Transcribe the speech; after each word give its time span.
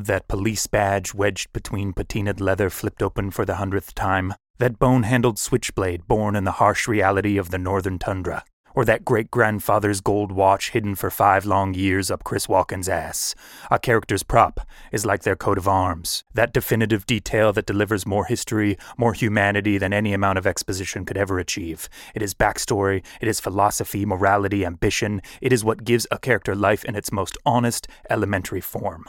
That 0.00 0.28
police 0.28 0.68
badge 0.68 1.12
wedged 1.12 1.52
between 1.52 1.92
patinaed 1.92 2.40
leather 2.40 2.70
flipped 2.70 3.02
open 3.02 3.32
for 3.32 3.44
the 3.44 3.56
hundredth 3.56 3.96
time. 3.96 4.32
That 4.58 4.78
bone 4.78 5.02
handled 5.02 5.40
switchblade 5.40 6.06
born 6.06 6.36
in 6.36 6.44
the 6.44 6.52
harsh 6.62 6.86
reality 6.86 7.36
of 7.36 7.50
the 7.50 7.58
northern 7.58 7.98
tundra. 7.98 8.44
Or 8.76 8.84
that 8.84 9.04
great 9.04 9.28
grandfather's 9.28 10.00
gold 10.00 10.30
watch 10.30 10.70
hidden 10.70 10.94
for 10.94 11.10
five 11.10 11.44
long 11.44 11.74
years 11.74 12.12
up 12.12 12.22
Chris 12.22 12.46
Walken's 12.46 12.88
ass. 12.88 13.34
A 13.72 13.80
character's 13.80 14.22
prop 14.22 14.60
is 14.92 15.04
like 15.04 15.24
their 15.24 15.34
coat 15.34 15.58
of 15.58 15.66
arms. 15.66 16.22
That 16.32 16.52
definitive 16.52 17.04
detail 17.04 17.52
that 17.54 17.66
delivers 17.66 18.06
more 18.06 18.26
history, 18.26 18.78
more 18.96 19.14
humanity 19.14 19.78
than 19.78 19.92
any 19.92 20.12
amount 20.12 20.38
of 20.38 20.46
exposition 20.46 21.06
could 21.06 21.16
ever 21.16 21.40
achieve. 21.40 21.88
It 22.14 22.22
is 22.22 22.34
backstory, 22.34 23.04
it 23.20 23.26
is 23.26 23.40
philosophy, 23.40 24.06
morality, 24.06 24.64
ambition. 24.64 25.22
It 25.40 25.52
is 25.52 25.64
what 25.64 25.82
gives 25.82 26.06
a 26.12 26.20
character 26.20 26.54
life 26.54 26.84
in 26.84 26.94
its 26.94 27.10
most 27.10 27.36
honest, 27.44 27.88
elementary 28.08 28.60
form 28.60 29.06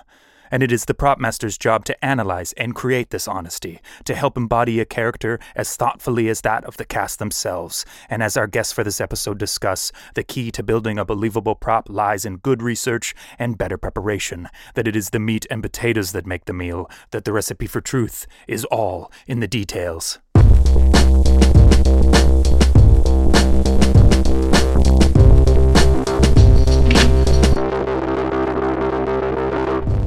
and 0.52 0.64
it 0.64 0.72
is 0.72 0.86
the 0.86 0.94
prop 0.94 1.20
master's 1.20 1.58
job 1.58 1.86
to 1.86 2.06
analyze 2.06 2.54
and 2.54 2.76
create 2.76 3.10
this 3.10 3.28
honesty, 3.28 3.80
to 4.06 4.16
help 4.16 4.38
embody 4.38 4.80
a 4.80 4.86
character 4.86 5.40
as 5.56 5.76
thoughtfully 5.76 6.30
as 6.30 6.42
that 6.42 6.64
of 6.66 6.78
the 6.78 6.86
cast 6.86 7.20
themselves. 7.20 7.86
And 8.10 8.24
as 8.24 8.38
our 8.38 8.48
guests 8.48 8.74
for 8.74 8.84
this 8.84 9.02
episode 9.02 9.38
discuss, 9.38 9.92
the 10.16 10.24
key 10.24 10.52
to 10.52 10.64
building 10.64 10.98
a 10.98 11.06
believable 11.06 11.56
prop 11.56 11.90
lies 11.90 12.26
in 12.26 12.38
good 12.38 12.62
research 12.62 13.16
and 13.38 13.58
better 13.58 13.78
preparation, 13.78 14.50
that 14.76 14.88
it 14.88 14.96
is 14.96 15.10
the 15.10 15.20
meat 15.20 15.46
and 15.50 15.62
potatoes 15.62 16.12
that 16.12 16.26
make 16.26 16.46
the 16.46 16.54
meal, 16.54 16.90
that 17.12 17.26
the 17.26 17.34
recipe 17.34 17.68
for 17.68 17.82
truth 17.82 18.28
is 18.48 18.66
all 18.66 19.12
in 19.28 19.40
the 19.40 19.48
details. 19.48 20.20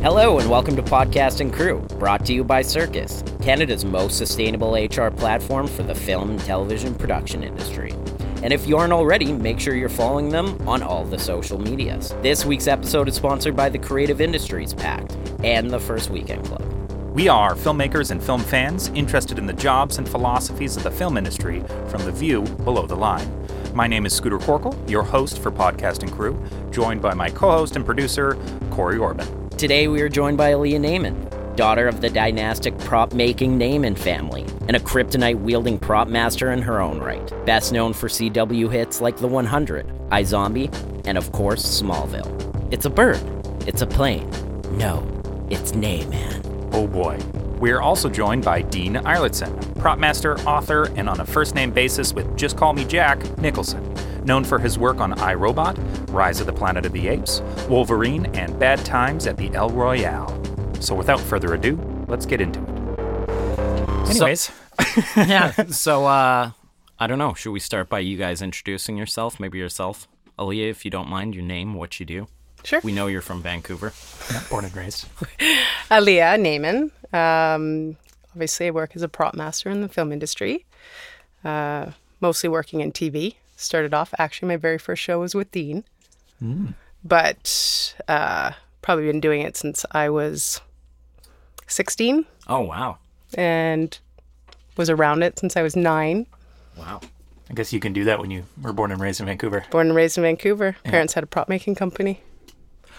Hello, 0.02 0.41
and 0.41 0.51
welcome 0.51 0.74
to 0.74 0.83
Podcast 0.83 1.38
and 1.38 1.52
Crew, 1.52 1.79
brought 2.01 2.27
to 2.27 2.33
you 2.33 2.42
by 2.42 2.61
Circus, 2.61 3.23
Canada's 3.41 3.84
most 3.84 4.19
sustainable 4.19 4.75
HR 4.75 5.11
platform 5.11 5.69
for 5.69 5.84
the 5.84 5.94
film 5.94 6.31
and 6.31 6.41
television 6.41 6.92
production 6.92 7.44
industry. 7.44 7.92
And 8.42 8.53
if 8.53 8.67
you 8.67 8.77
aren't 8.77 8.92
already, 8.92 9.33
make 9.33 9.61
sure 9.61 9.77
you're 9.77 9.89
following 9.89 10.28
them 10.28 10.61
on 10.67 10.83
all 10.83 11.05
the 11.05 11.20
social 11.20 11.56
medias. 11.56 12.17
This 12.20 12.44
week's 12.44 12.67
episode 12.67 13.06
is 13.06 13.14
sponsored 13.14 13.55
by 13.55 13.69
the 13.69 13.78
Creative 13.78 14.20
Industries 14.20 14.75
Pact 14.75 15.17
and 15.44 15.70
the 15.70 15.78
First 15.78 16.11
Weekend 16.11 16.47
Club. 16.47 16.64
We 17.14 17.28
are 17.28 17.55
filmmakers 17.55 18.11
and 18.11 18.20
film 18.20 18.41
fans 18.41 18.89
interested 18.97 19.39
in 19.39 19.47
the 19.47 19.53
jobs 19.53 19.98
and 19.98 20.09
philosophies 20.09 20.77
of 20.77 20.83
the 20.83 20.91
film 20.91 21.16
industry 21.16 21.62
from 21.87 22.05
the 22.05 22.11
view 22.11 22.42
below 22.64 22.89
the 22.89 22.97
line. 22.97 23.31
My 23.72 23.87
name 23.87 24.05
is 24.05 24.12
Scooter 24.12 24.41
Corkle, 24.41 24.75
your 24.91 25.05
host 25.05 25.39
for 25.39 25.53
Podcast 25.53 26.03
and 26.03 26.11
Crew, 26.11 26.42
joined 26.72 27.00
by 27.00 27.14
my 27.14 27.31
co 27.31 27.53
host 27.53 27.77
and 27.77 27.87
producer, 27.87 28.37
Corey 28.72 28.98
Orban. 28.98 29.42
Today 29.58 29.86
we 29.86 30.00
are 30.03 30.08
joined 30.08 30.36
by 30.36 30.53
Aaliyah 30.53 30.81
Naiman, 30.81 31.56
daughter 31.56 31.86
of 31.86 32.00
the 32.00 32.11
dynastic 32.11 32.77
prop 32.78 33.12
making 33.12 33.59
Naiman 33.59 33.97
family, 33.97 34.44
and 34.67 34.75
a 34.75 34.81
kryptonite 34.81 35.41
wielding 35.41 35.78
prop 35.78 36.09
master 36.09 36.50
in 36.50 36.62
her 36.62 36.81
own 36.81 36.98
right. 36.98 37.33
Best 37.47 37.72
known 37.72 37.92
for 37.92 38.09
CW 38.09 38.70
hits 38.72 39.00
like 39.00 39.19
The 39.19 39.28
100, 39.28 39.86
iZombie, 40.09 41.06
and 41.06 41.17
of 41.17 41.31
course 41.31 41.64
Smallville. 41.81 42.72
It's 42.72 42.86
a 42.86 42.91
bird. 42.91 43.22
It's 43.67 43.83
a 43.83 43.86
plane. 43.86 44.28
No, 44.72 45.06
it's 45.48 45.72
Naiman. 45.72 46.52
Oh 46.73 46.87
boy. 46.87 47.19
We 47.59 47.70
are 47.70 47.81
also 47.81 48.09
joined 48.09 48.45
by 48.45 48.62
Dean 48.62 48.95
Eilertson, 48.95 49.78
prop 49.78 49.98
master, 49.98 50.39
author, 50.41 50.84
and 50.97 51.09
on 51.09 51.20
a 51.20 51.27
first 51.27 51.55
name 51.55 51.70
basis 51.70 52.12
with 52.12 52.37
Just 52.37 52.56
Call 52.56 52.73
Me 52.73 52.84
Jack 52.84 53.39
Nicholson 53.39 53.92
known 54.25 54.45
for 54.45 54.59
his 54.59 54.78
work 54.78 55.00
on 55.00 55.12
I, 55.15 55.34
Robot, 55.34 55.77
Rise 56.11 56.41
of 56.41 56.47
the 56.47 56.53
Planet 56.53 56.87
of 56.87 56.93
the 56.93 57.09
Apes, 57.09 57.41
Wolverine, 57.69 58.27
and 58.37 58.59
Bad 58.59 58.84
Times 58.84 59.27
at 59.27 59.37
the 59.37 59.53
El 59.55 59.70
Royale. 59.70 60.28
So 60.81 60.95
without 60.95 61.20
further 61.20 61.55
ado, 61.55 61.77
let's 62.09 62.27
get 62.27 62.41
into 62.41 62.61
it. 62.61 64.11
Anyways. 64.11 64.41
So, 64.41 64.53
yeah, 65.17 65.50
so 65.69 66.06
uh, 66.06 66.50
I 66.98 67.06
don't 67.06 67.19
know. 67.19 67.34
Should 67.34 67.53
we 67.53 67.61
start 67.61 67.89
by 67.89 68.00
you 68.00 68.17
guys 68.17 68.43
introducing 68.43 68.97
yourself? 68.97 69.39
Maybe 69.41 69.59
yourself. 69.59 70.09
Aaliyah, 70.39 70.71
if 70.71 70.84
you 70.84 70.91
don't 70.91 71.09
mind, 71.09 71.34
your 71.34 71.44
name, 71.44 71.75
what 71.75 72.00
you 72.00 72.06
do. 72.06 72.27
Sure. 72.65 72.81
We 72.84 72.93
know 72.93 73.06
you're 73.09 73.23
from 73.23 73.43
Vancouver. 73.43 73.93
Yeah, 74.31 74.43
born 74.49 74.65
and 74.65 74.75
raised. 74.77 75.06
Aaliyah 75.91 76.39
Naiman. 76.39 76.91
Um, 77.15 77.97
obviously, 78.33 78.69
I 78.69 78.71
work 78.71 78.93
as 78.95 79.03
a 79.03 79.09
prop 79.09 79.34
master 79.34 79.69
in 79.71 79.83
the 79.83 79.89
film 79.89 80.12
industry, 80.12 80.65
uh, 81.45 81.87
mostly 82.21 82.49
working 82.49 82.81
in 82.81 82.93
TV 82.93 83.34
started 83.56 83.95
off. 83.95 84.15
Actually, 84.19 84.49
my 84.49 84.56
very 84.56 84.78
first 84.78 85.03
show 85.03 85.21
was 85.21 85.34
with 85.34 85.51
Dean, 85.51 85.84
mm. 86.43 86.75
but 87.05 87.95
uh, 88.09 88.53
probably 88.81 89.06
been 89.06 89.21
doing 89.21 89.43
it 89.43 89.56
since 89.56 89.84
I 89.93 90.09
was 90.09 90.61
16. 91.67 92.27
Oh, 92.49 92.61
wow. 92.61 92.99
And 93.34 93.99
was 94.77 94.91
around 94.91 95.22
it 95.22 95.39
since 95.39 95.56
I 95.56 95.62
was 95.62 95.77
nine. 95.77 96.27
Wow. 96.77 97.01
I 97.51 97.55
guess 97.55 97.72
you 97.72 97.81
can 97.81 97.93
do 97.93 98.05
that 98.05 98.19
when 98.19 98.31
you 98.31 98.45
were 98.61 98.72
born 98.72 98.93
and 98.93 99.01
raised 99.01 99.21
in 99.21 99.27
Vancouver. 99.27 99.65
Born 99.71 99.89
and 99.89 99.97
raised 99.97 100.17
in 100.17 100.22
Vancouver. 100.22 100.77
Yeah. 100.84 100.91
Parents 100.91 101.12
had 101.15 101.25
a 101.25 101.27
prop 101.27 101.49
making 101.49 101.75
company. 101.75 102.21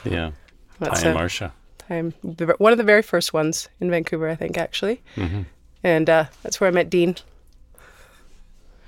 Yeah. 0.05 0.31
That's 0.79 1.01
Ty 1.01 1.09
and 1.09 1.17
Marcia. 1.17 1.53
Time, 1.87 2.13
one 2.57 2.71
of 2.71 2.77
the 2.77 2.83
very 2.83 3.01
first 3.01 3.33
ones 3.33 3.67
in 3.79 3.89
Vancouver, 3.89 4.29
I 4.29 4.35
think, 4.35 4.57
actually. 4.57 5.01
Mm-hmm. 5.15 5.41
And 5.83 6.09
uh, 6.09 6.25
that's 6.41 6.61
where 6.61 6.67
I 6.69 6.71
met 6.71 6.89
Dean 6.89 7.15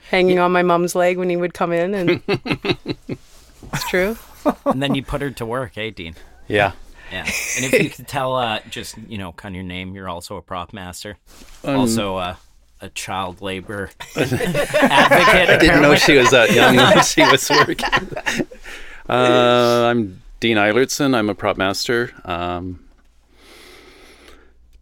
hanging 0.10 0.40
on 0.40 0.52
my 0.52 0.64
mom's 0.64 0.96
leg 0.96 1.18
when 1.18 1.30
he 1.30 1.36
would 1.36 1.54
come 1.54 1.72
in, 1.74 1.94
and 1.94 2.22
it's 2.28 3.90
true. 3.90 4.18
and 4.66 4.82
then 4.82 4.96
you 4.96 5.04
put 5.04 5.22
her 5.22 5.32
to 5.32 5.46
work, 5.46 5.78
eh, 5.78 5.90
Dean? 5.90 6.16
Yeah. 6.48 6.74
Yeah. 7.12 7.22
And 7.22 7.66
if 7.66 7.84
you 7.84 7.90
could 7.90 8.08
tell, 8.08 8.36
uh, 8.36 8.60
just 8.70 8.98
you 9.08 9.18
know, 9.18 9.32
kind 9.32 9.54
of 9.54 9.58
your 9.58 9.64
name, 9.64 9.94
you're 9.94 10.10
also 10.10 10.38
a 10.38 10.42
prop 10.42 10.74
master, 10.74 11.18
um, 11.64 11.76
also 11.76 12.18
uh, 12.18 12.36
a 12.82 12.90
child 12.90 13.42
labor 13.42 13.92
advocate. 14.16 15.50
I 15.50 15.58
didn't 15.60 15.82
know 15.82 15.96
she 15.96 16.18
was 16.18 16.32
that 16.32 16.52
young 16.52 16.76
when 16.78 17.04
she 17.04 17.22
was 17.22 17.50
working. 17.50 18.48
Uh, 19.08 19.92
I'm 19.92 20.20
Dean 20.46 20.58
Eilertson. 20.58 21.16
I'm 21.16 21.28
a 21.28 21.34
prop 21.34 21.58
master. 21.58 22.12
Um, 22.24 22.86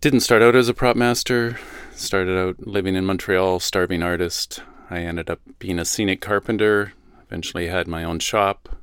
didn't 0.02 0.20
start 0.20 0.42
out 0.42 0.58
as 0.58 0.68
a 0.68 0.74
prop 0.74 0.98
master. 0.98 1.58
Started 1.96 2.38
out 2.38 2.68
living 2.68 2.98
in 2.98 3.06
Montreal, 3.06 3.62
starving 3.62 4.04
artist. 4.04 4.62
I 4.90 5.00
ended 5.00 5.30
up 5.30 5.40
being 5.60 5.80
a 5.80 5.86
scenic 5.86 6.20
carpenter, 6.20 6.92
eventually 7.26 7.68
had 7.68 7.88
my 7.88 8.04
own 8.04 8.20
shop. 8.20 8.76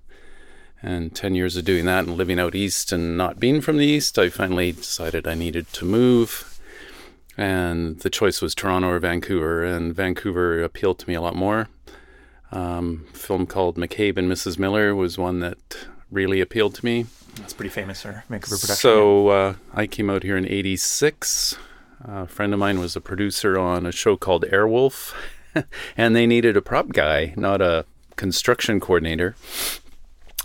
And 0.82 1.14
10 1.14 1.34
years 1.34 1.54
of 1.58 1.66
doing 1.66 1.84
that 1.84 2.06
and 2.06 2.16
living 2.16 2.40
out 2.40 2.54
east 2.54 2.92
and 2.92 3.14
not 3.14 3.38
being 3.38 3.60
from 3.60 3.76
the 3.76 3.84
east, 3.84 4.19
I 4.19 4.30
finally 4.30 4.72
decided 4.72 5.28
I 5.28 5.34
needed 5.34 5.70
to 5.74 5.84
move. 5.84 6.58
And 7.36 8.00
the 8.00 8.08
choice 8.08 8.40
was 8.40 8.54
Toronto 8.54 8.88
or 8.88 8.98
Vancouver, 9.00 9.64
and 9.64 9.94
Vancouver 9.94 10.62
appealed 10.62 10.98
to 11.00 11.08
me 11.10 11.14
a 11.14 11.20
lot 11.20 11.36
more. 11.36 11.69
Um, 12.50 13.06
film 13.12 13.46
called 13.46 13.76
McCabe 13.76 14.16
and 14.16 14.32
Mrs. 14.32 14.58
Miller 14.58 14.94
was 14.94 15.19
one 15.19 15.40
that 15.40 15.76
really 16.10 16.41
appealed 16.41 16.75
to 16.76 16.84
me. 16.84 17.06
That's 17.37 17.53
pretty 17.53 17.71
famous, 17.71 17.98
sir. 17.98 18.25
Vancouver 18.28 18.56
production. 18.56 18.76
So 18.76 19.28
uh, 19.28 19.54
I 19.72 19.87
came 19.87 20.10
out 20.10 20.22
here 20.22 20.37
in 20.37 20.47
'86. 20.47 21.56
A 22.03 22.26
friend 22.26 22.53
of 22.53 22.59
mine 22.59 22.81
was 22.81 22.97
a 22.97 23.00
producer 23.00 23.59
on 23.59 23.87
a 23.87 23.93
show 23.93 24.16
called 24.16 24.44
Airwolf. 24.44 25.15
and 25.97 26.15
they 26.15 26.26
needed 26.26 26.56
a 26.56 26.62
prop 26.62 26.93
guy, 26.93 27.34
not 27.37 27.60
a 27.60 27.84
construction 28.16 28.81
coordinator. 28.81 29.34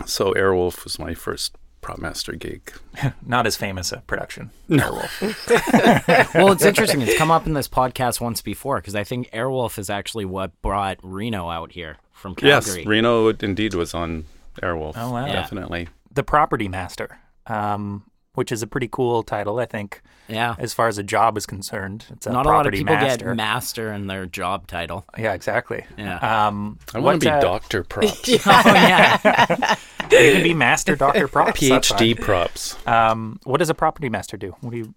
So 0.04 0.32
Airwolf 0.34 0.84
was 0.84 0.98
my 0.98 1.14
first 1.14 1.54
prop 1.80 1.98
master 1.98 2.32
gig. 2.32 2.72
not 3.26 3.46
as 3.46 3.56
famous 3.56 3.92
a 3.92 3.98
production. 4.06 4.50
Airwolf. 4.68 6.34
well, 6.34 6.52
it's 6.52 6.64
interesting. 6.64 7.00
It's 7.00 7.16
come 7.16 7.30
up 7.30 7.46
in 7.46 7.54
this 7.54 7.68
podcast 7.68 8.20
once 8.20 8.42
before 8.42 8.80
because 8.80 8.94
I 8.94 9.04
think 9.04 9.30
Airwolf 9.30 9.78
is 9.78 9.88
actually 9.88 10.24
what 10.24 10.60
brought 10.62 10.98
Reno 11.02 11.48
out 11.48 11.72
here 11.72 11.96
from 12.12 12.34
Calgary. 12.34 12.78
Yes, 12.78 12.86
Reno 12.86 13.28
indeed 13.28 13.74
was 13.74 13.94
on 13.94 14.24
Airwolf. 14.62 14.94
Oh 14.96 15.12
wow, 15.12 15.26
definitely. 15.26 15.88
The 16.12 16.22
Property 16.22 16.68
Master. 16.68 17.18
Um, 17.46 18.04
which 18.36 18.52
is 18.52 18.62
a 18.62 18.66
pretty 18.66 18.86
cool 18.86 19.22
title, 19.22 19.58
I 19.58 19.64
think. 19.64 20.02
Yeah. 20.28 20.56
As 20.58 20.74
far 20.74 20.88
as 20.88 20.98
a 20.98 21.02
job 21.02 21.38
is 21.38 21.46
concerned, 21.46 22.04
it's 22.10 22.26
a 22.26 22.32
not 22.32 22.44
a 22.44 22.50
lot 22.50 22.66
of 22.66 22.72
people 22.72 22.94
master. 22.94 23.28
get 23.28 23.36
master 23.36 23.92
in 23.92 24.08
their 24.08 24.26
job 24.26 24.66
title. 24.66 25.06
Yeah, 25.16 25.32
exactly. 25.32 25.86
Yeah. 25.96 26.18
Um, 26.18 26.78
I 26.94 26.98
want 26.98 27.22
to 27.22 27.26
be 27.26 27.30
uh, 27.30 27.40
Doctor 27.40 27.82
Props. 27.88 28.28
oh 28.46 28.62
yeah. 28.66 29.76
you 30.10 30.32
can 30.32 30.42
be 30.42 30.52
Master 30.52 30.96
Doctor 30.96 31.28
Props. 31.28 31.58
PhD 31.58 32.20
Props. 32.20 32.76
Um, 32.86 33.40
what 33.44 33.58
does 33.58 33.70
a 33.70 33.74
property 33.74 34.10
master 34.10 34.36
do? 34.36 34.54
What 34.60 34.72
do 34.72 34.76
you? 34.76 34.94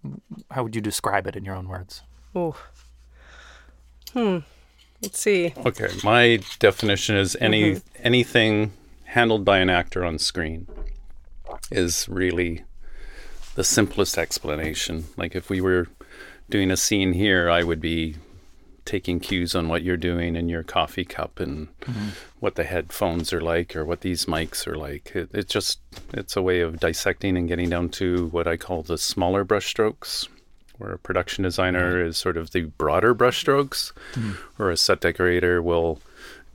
How 0.50 0.62
would 0.62 0.74
you 0.74 0.82
describe 0.82 1.26
it 1.26 1.34
in 1.34 1.44
your 1.44 1.54
own 1.54 1.66
words? 1.66 2.02
Oh. 2.34 2.56
Hmm. 4.12 4.38
Let's 5.00 5.18
see. 5.18 5.54
Okay, 5.64 5.88
my 6.04 6.40
definition 6.58 7.16
is 7.16 7.36
any 7.40 7.76
mm-hmm. 7.76 8.06
anything 8.06 8.72
handled 9.10 9.44
by 9.44 9.58
an 9.58 9.68
actor 9.68 10.04
on 10.04 10.16
screen 10.18 10.68
is 11.72 12.08
really 12.08 12.62
the 13.56 13.64
simplest 13.64 14.16
explanation. 14.16 15.04
Like 15.16 15.34
if 15.34 15.50
we 15.50 15.60
were 15.60 15.88
doing 16.48 16.70
a 16.70 16.76
scene 16.76 17.12
here, 17.12 17.50
I 17.50 17.64
would 17.64 17.80
be 17.80 18.16
taking 18.84 19.18
cues 19.18 19.54
on 19.54 19.68
what 19.68 19.82
you're 19.82 19.96
doing 19.96 20.36
in 20.36 20.48
your 20.48 20.62
coffee 20.62 21.04
cup 21.04 21.40
and 21.40 21.68
mm-hmm. 21.80 22.10
what 22.38 22.54
the 22.54 22.62
headphones 22.62 23.32
are 23.32 23.40
like 23.40 23.74
or 23.74 23.84
what 23.84 24.02
these 24.02 24.26
mics 24.26 24.64
are 24.68 24.76
like. 24.76 25.10
It, 25.14 25.30
it 25.32 25.48
just 25.48 25.80
it's 26.12 26.36
a 26.36 26.42
way 26.42 26.60
of 26.60 26.78
dissecting 26.78 27.36
and 27.36 27.48
getting 27.48 27.68
down 27.68 27.88
to 27.90 28.28
what 28.28 28.46
I 28.46 28.56
call 28.56 28.82
the 28.82 28.96
smaller 28.96 29.44
brushstrokes, 29.44 30.28
where 30.78 30.92
a 30.92 30.98
production 30.98 31.42
designer 31.42 32.04
is 32.04 32.16
sort 32.16 32.36
of 32.36 32.52
the 32.52 32.62
broader 32.62 33.12
brushstrokes, 33.12 33.92
hmm. 34.14 34.32
or 34.56 34.70
a 34.70 34.76
set 34.76 35.00
decorator 35.00 35.60
will 35.60 36.00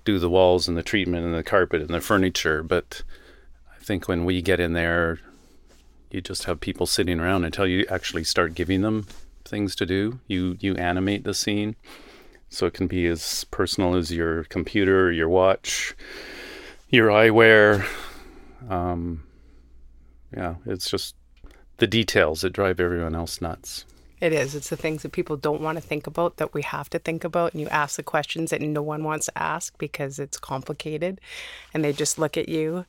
do 0.06 0.20
the 0.20 0.30
walls 0.30 0.68
and 0.68 0.78
the 0.78 0.84
treatment 0.84 1.26
and 1.26 1.36
the 1.36 1.44
carpet 1.44 1.82
and 1.82 1.90
the 1.90 2.00
furniture. 2.00 2.64
But 2.64 3.02
I 3.76 3.84
think 3.84 4.08
when 4.08 4.24
we 4.24 4.42
get 4.42 4.60
in 4.60 4.74
there, 4.74 5.20
you 6.12 6.22
just 6.22 6.46
have 6.46 6.62
people 6.62 6.86
sitting 6.86 7.20
around 7.20 7.44
until 7.44 7.68
you 7.68 7.86
actually 7.90 8.24
start 8.24 8.56
giving 8.56 8.82
them 8.82 9.08
things 9.44 9.76
to 9.76 9.86
do. 9.86 10.20
You 10.28 10.58
you 10.60 10.76
animate 10.76 11.24
the 11.24 11.34
scene, 11.34 11.76
so 12.50 12.66
it 12.66 12.74
can 12.74 12.88
be 12.88 13.06
as 13.08 13.44
personal 13.46 13.96
as 13.96 14.12
your 14.12 14.46
computer, 14.46 15.12
your 15.12 15.28
watch, 15.28 15.96
your 16.90 17.10
eyewear. 17.10 17.86
Um, 18.70 19.24
yeah, 20.36 20.56
it's 20.66 20.90
just 20.90 21.16
the 21.78 21.88
details 21.88 22.42
that 22.42 22.54
drive 22.54 22.80
everyone 22.80 23.16
else 23.16 23.42
nuts. 23.42 23.86
It 24.22 24.32
is. 24.32 24.56
It's 24.56 24.70
the 24.70 24.78
things 24.78 25.04
that 25.04 25.12
people 25.12 25.36
don't 25.36 25.62
want 25.62 25.78
to 25.78 25.82
think 25.82 26.08
about 26.08 26.38
that 26.38 26.54
we 26.54 26.62
have 26.62 26.90
to 26.92 27.00
think 27.00 27.24
about. 27.24 27.54
And 27.54 27.62
you 27.62 27.68
ask 27.68 27.98
the 27.98 28.04
questions 28.04 28.52
that 28.52 28.62
no 28.62 28.82
one 28.82 29.04
wants 29.04 29.26
to 29.26 29.38
ask 29.38 29.78
because 29.78 30.20
it's 30.20 30.38
complicated. 30.38 31.20
And 31.74 31.84
they 31.84 31.92
just 31.94 32.18
look 32.18 32.38
at 32.38 32.50
you 32.50 32.86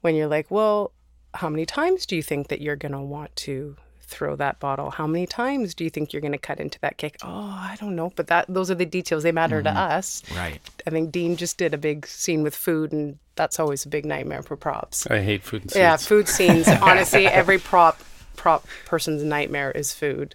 when 0.00 0.14
you're 0.14 0.26
like, 0.26 0.50
well, 0.50 0.92
how 1.34 1.48
many 1.48 1.66
times 1.66 2.06
do 2.06 2.16
you 2.16 2.22
think 2.22 2.48
that 2.48 2.60
you're 2.60 2.76
going 2.76 2.92
to 2.92 3.00
want 3.00 3.34
to 3.36 3.76
throw 4.02 4.34
that 4.36 4.58
bottle? 4.58 4.90
How 4.90 5.06
many 5.06 5.26
times 5.26 5.74
do 5.74 5.84
you 5.84 5.90
think 5.90 6.12
you're 6.12 6.20
going 6.20 6.32
to 6.32 6.38
cut 6.38 6.58
into 6.58 6.80
that 6.80 6.96
cake? 6.96 7.16
Oh, 7.22 7.28
I 7.28 7.76
don't 7.78 7.94
know. 7.94 8.12
But 8.16 8.26
that 8.26 8.46
those 8.48 8.70
are 8.70 8.74
the 8.74 8.86
details. 8.86 9.22
They 9.22 9.32
matter 9.32 9.62
to 9.62 9.68
mm-hmm. 9.68 9.78
us. 9.78 10.22
Right. 10.36 10.60
I 10.86 10.90
think 10.90 11.12
Dean 11.12 11.36
just 11.36 11.56
did 11.58 11.72
a 11.72 11.78
big 11.78 12.06
scene 12.06 12.42
with 12.42 12.56
food, 12.56 12.92
and 12.92 13.18
that's 13.36 13.60
always 13.60 13.86
a 13.86 13.88
big 13.88 14.04
nightmare 14.04 14.42
for 14.42 14.56
props. 14.56 15.06
I 15.06 15.20
hate 15.20 15.44
food 15.44 15.62
and 15.62 15.74
Yeah, 15.74 15.96
food 15.96 16.28
scenes. 16.28 16.66
Honestly, 16.82 17.26
every 17.26 17.58
prop 17.58 18.00
prop 18.40 18.66
person's 18.86 19.22
nightmare 19.22 19.70
is 19.70 19.92
food. 19.92 20.34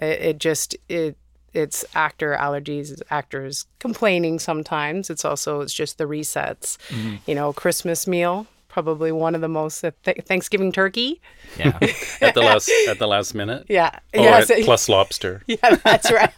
It, 0.00 0.20
it 0.20 0.38
just 0.38 0.76
it 0.88 1.16
it's 1.52 1.84
actor 1.94 2.36
allergies, 2.40 2.90
it's 2.90 3.02
actors 3.10 3.66
complaining 3.78 4.38
sometimes. 4.38 5.10
It's 5.10 5.24
also 5.24 5.60
it's 5.60 5.74
just 5.74 5.98
the 5.98 6.04
resets. 6.04 6.78
You 7.26 7.34
know, 7.34 7.52
Christmas 7.52 8.06
meal 8.06 8.46
probably 8.72 9.12
one 9.12 9.34
of 9.34 9.42
the 9.42 9.48
most 9.48 9.82
th- 9.82 10.24
Thanksgiving 10.24 10.72
turkey. 10.72 11.20
Yeah. 11.58 11.78
at 12.22 12.32
the 12.34 12.40
last 12.40 12.70
at 12.88 12.98
the 12.98 13.06
last 13.06 13.34
minute. 13.34 13.66
Yeah, 13.68 13.98
Oh, 14.14 14.22
yes, 14.22 14.50
at 14.50 14.64
plus 14.64 14.88
lobster. 14.88 15.42
yeah, 15.46 15.76
that's 15.84 16.10
right. 16.10 16.32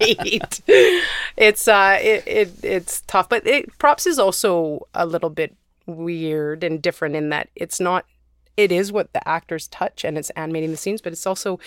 it's 1.36 1.68
uh, 1.68 1.98
it, 2.02 2.26
it 2.26 2.64
it's 2.64 3.02
tough, 3.02 3.28
but 3.28 3.46
it, 3.46 3.78
props 3.78 4.06
is 4.06 4.18
also 4.18 4.86
a 4.94 5.06
little 5.06 5.30
bit 5.30 5.54
weird 5.86 6.64
and 6.64 6.82
different 6.82 7.14
in 7.14 7.28
that 7.28 7.48
it's 7.54 7.78
not. 7.80 8.04
It 8.56 8.70
is 8.72 8.92
what 8.92 9.12
the 9.12 9.26
actors 9.28 9.68
touch, 9.68 10.04
and 10.04 10.16
it's 10.16 10.30
animating 10.30 10.70
the 10.70 10.76
scenes, 10.76 11.00
but 11.00 11.12
it's 11.12 11.26
also 11.26 11.58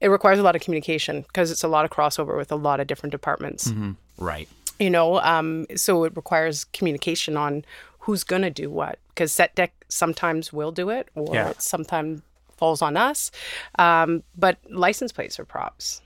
it 0.00 0.08
requires 0.08 0.38
a 0.38 0.42
lot 0.42 0.56
of 0.56 0.62
communication 0.62 1.22
because 1.22 1.50
it's 1.50 1.62
a 1.62 1.68
lot 1.68 1.84
of 1.84 1.90
crossover 1.90 2.36
with 2.36 2.50
a 2.50 2.56
lot 2.56 2.80
of 2.80 2.86
different 2.88 3.12
departments. 3.12 3.72
right. 4.18 4.48
You 4.80 4.90
know, 4.90 5.20
um, 5.20 5.66
so 5.76 6.02
it 6.04 6.12
requires 6.16 6.64
communication 6.64 7.36
on 7.36 7.64
who's 8.00 8.24
gonna 8.24 8.50
do 8.50 8.68
what 8.68 8.98
because 9.08 9.30
set 9.32 9.54
dec 9.54 9.70
sometimes 9.88 10.52
will 10.52 10.72
do 10.72 10.90
it, 10.90 11.08
or 11.14 11.32
Yeah. 11.34 11.50
it 11.50 11.62
sometimes 11.62 12.22
falls 12.56 12.82
on 12.82 12.96
us. 12.96 13.30
Um, 13.78 14.22
but 14.36 14.58
license 14.70 15.12
plates 15.12 15.38
are 15.38 15.44
props 15.44 16.00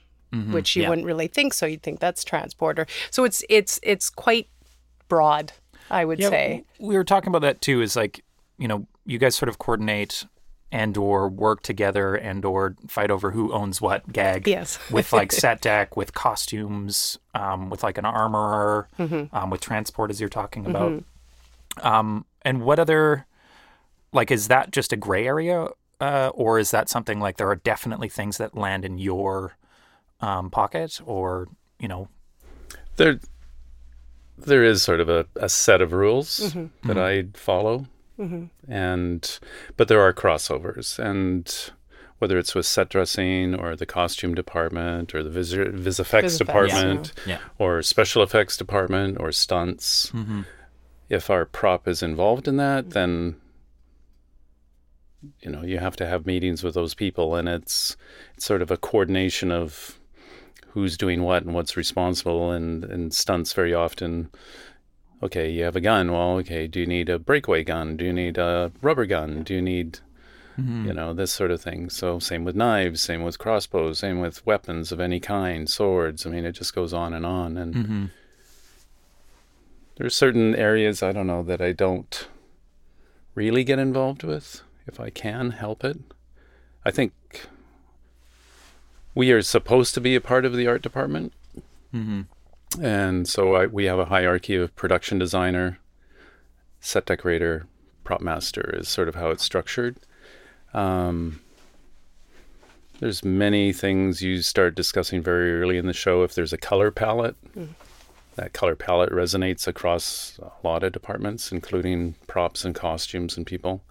which 0.51 0.75
you 0.75 0.83
yeah. 0.83 0.89
wouldn't 0.89 1.07
really 1.07 1.27
think 1.27 1.53
so. 1.53 1.65
You'd 1.65 1.81
think 1.81 1.99
that's 1.99 2.23
transporter. 2.23 2.85
So 3.11 3.23
it's 3.23 3.43
it's 3.49 3.79
it's 3.81 4.09
quite 4.09 4.47
broad, 5.07 5.53
I 5.89 6.05
would 6.05 6.21
say. 6.21 6.63
we 6.79 6.95
were 6.95 7.03
talking 7.05 7.29
about 7.29 7.41
that 7.41 7.61
too. 7.61 7.81
Is 7.81 7.95
like 7.95 8.23
you 8.57 8.67
know 8.67 8.87
you 9.05 9.17
guys 9.17 9.35
sort 9.35 9.49
of 9.49 9.57
coordinate 9.57 10.25
and 10.71 10.97
or 10.97 11.29
work 11.29 11.61
together 11.61 12.13
and 12.15 12.43
or 12.43 12.75
fight 12.87 13.09
over 13.09 13.31
who 13.31 13.53
owns 13.53 13.79
what 13.79 14.11
gag. 14.11 14.45
Yes. 14.47 14.77
with 14.91 15.13
like 15.13 15.31
set 15.43 15.61
dec, 15.61 15.95
with 15.95 16.13
costumes, 16.13 17.17
um, 17.33 17.69
with 17.69 17.83
like 17.83 17.97
an 17.97 18.03
armorer, 18.05 18.89
Mm-hmm. 18.99 19.33
um, 19.35 19.49
with 19.49 19.61
transport 19.61 20.09
as 20.11 20.19
you're 20.19 20.27
talking 20.29 20.65
about. 20.65 21.03
Um, 21.81 22.25
and 22.41 22.61
what 22.63 22.79
other 22.79 23.25
like 24.11 24.29
is 24.31 24.47
that 24.49 24.71
just 24.71 24.91
a 24.91 24.97
gray 24.97 25.25
area, 25.25 25.67
uh, 26.01 26.31
or 26.33 26.59
is 26.59 26.71
that 26.71 26.89
something 26.89 27.19
like 27.21 27.37
there 27.37 27.49
are 27.49 27.55
definitely 27.55 28.09
things 28.09 28.37
that 28.37 28.55
land 28.57 28.83
in 28.83 28.97
your 28.97 29.55
um, 30.19 30.49
pocket, 30.49 30.99
or 31.05 31.47
you 31.79 31.87
know, 31.87 32.09
There 32.97 33.19
there 34.37 34.63
is 34.63 34.81
sort 34.83 34.99
of 34.99 35.07
a, 35.09 35.25
a 35.35 35.47
set 35.49 35.81
of 35.81 35.93
rules 35.93 36.39
Mm-hmm. 36.53 36.87
that 36.87 36.97
I 36.97 37.25
follow. 37.35 37.85
Mm-hmm. 38.19 38.71
And 38.71 39.39
but 39.75 39.87
there 39.87 40.01
are 40.01 40.13
crossovers 40.13 40.97
and 40.99 41.71
whether 42.19 42.37
it's 42.37 42.55
with 42.55 42.65
set 42.65 42.89
dressing 42.89 43.53
or 43.53 43.75
the 43.75 43.85
costume 43.85 44.33
department 44.33 45.13
or 45.13 45.21
the 45.23 45.29
vis, 45.29 45.51
vis 45.51 45.59
effects 45.59 45.83
Vis 45.83 45.99
effects, 45.99 46.37
department 46.37 47.13
Yeah. 47.27 47.39
or 47.59 47.81
special 47.83 48.23
effects 48.23 48.57
department 48.57 49.17
or 49.19 49.31
stunts. 49.31 50.11
Mm-hmm. 50.11 50.41
If 51.09 51.29
our 51.29 51.45
prop 51.45 51.87
is 51.87 52.01
involved 52.01 52.47
in 52.47 52.57
that, 52.57 52.85
mm-hmm. 52.85 52.91
then 52.91 53.35
you 55.41 55.51
know 55.51 55.61
you 55.63 55.79
have 55.79 55.95
to 55.97 56.07
have 56.07 56.25
meetings 56.25 56.63
with 56.63 56.73
those 56.73 56.93
people, 56.93 57.35
and 57.35 57.47
it's 57.47 57.95
it's 58.33 58.45
sort 58.45 58.61
of 58.61 58.71
a 58.71 58.77
coordination 58.77 59.51
of 59.51 59.99
who's 60.69 60.97
doing 60.97 61.23
what 61.23 61.43
and 61.43 61.53
what's 61.53 61.77
responsible. 61.77 62.51
And 62.51 62.83
and 62.83 63.13
stunts 63.13 63.53
very 63.53 63.73
often. 63.73 64.29
Okay, 65.21 65.49
you 65.49 65.63
have 65.63 65.75
a 65.75 65.81
gun. 65.81 66.11
Well, 66.11 66.37
okay, 66.37 66.67
do 66.67 66.79
you 66.79 66.85
need 66.85 67.09
a 67.09 67.17
breakaway 67.17 67.63
gun? 67.63 67.97
Do 67.97 68.05
you 68.05 68.13
need 68.13 68.37
a 68.37 68.71
rubber 68.81 69.05
gun? 69.05 69.41
Do 69.41 69.55
you 69.55 69.61
need 69.61 69.99
mm-hmm. 70.59 70.87
you 70.87 70.93
know 70.93 71.13
this 71.13 71.31
sort 71.31 71.49
of 71.49 71.61
thing? 71.61 71.89
So 71.89 72.19
same 72.19 72.43
with 72.43 72.55
knives 72.55 73.01
same 73.01 73.23
with 73.23 73.39
crossbows 73.39 73.99
same 73.99 74.19
with 74.19 74.45
weapons 74.45 74.91
of 74.91 74.99
any 74.99 75.19
kind 75.19 75.67
swords. 75.67 76.25
I 76.25 76.29
mean 76.29 76.45
it 76.45 76.51
just 76.51 76.75
goes 76.75 76.93
on 76.93 77.13
and 77.13 77.25
on. 77.25 77.57
And 77.57 77.75
mm-hmm. 77.75 78.05
there's 79.95 80.15
certain 80.15 80.55
areas 80.55 81.01
i 81.01 81.11
don't 81.11 81.27
know 81.27 81.41
that 81.41 81.61
i 81.61 81.71
don't 81.71 82.27
really 83.33 83.63
get 83.63 83.79
involved 83.79 84.23
with. 84.23 84.61
If 84.85 84.99
i 84.99 85.09
can 85.09 85.51
help 85.51 85.83
it. 85.83 85.97
I 86.85 86.91
think 86.91 87.13
we 89.15 89.31
are 89.31 89.41
supposed 89.41 89.95
to 89.95 89.99
be 89.99 90.15
a 90.15 90.21
part 90.21 90.45
of 90.45 90.55
the 90.55 90.67
art 90.67 90.83
department 90.83 91.33
mm-hmm. 91.93 92.21
And 92.81 93.27
so 93.27 93.55
I, 93.55 93.65
we 93.67 93.85
have 93.85 93.99
a 93.99 94.05
hierarchy 94.05 94.55
of 94.55 94.75
production 94.75 95.17
designer 95.19 95.79
set 96.79 97.05
decorator 97.05 97.67
prop 98.03 98.21
master 98.21 98.75
is 98.77 98.87
sort 98.87 99.07
of 99.07 99.15
how 99.15 99.29
it's 99.29 99.43
structured 99.43 99.97
um, 100.73 101.39
there's 102.99 103.23
many 103.23 103.73
things 103.73 104.21
you 104.21 104.41
start 104.41 104.75
discussing 104.75 105.21
very 105.21 105.59
early 105.61 105.77
in 105.77 105.85
the 105.85 105.93
show. 105.93 106.23
If 106.23 106.33
there's 106.33 106.53
a 106.53 106.57
color 106.57 106.89
palette, 106.89 107.35
that 108.35 108.53
color 108.53 108.75
palette 108.75 109.11
resonates 109.11 109.67
across 109.67 110.39
a 110.41 110.67
lot 110.67 110.83
of 110.83 110.93
departments, 110.93 111.51
including 111.51 112.15
props 112.25 112.65
and 112.65 112.73
costumes 112.73 113.37
and 113.37 113.45
people. 113.45 113.83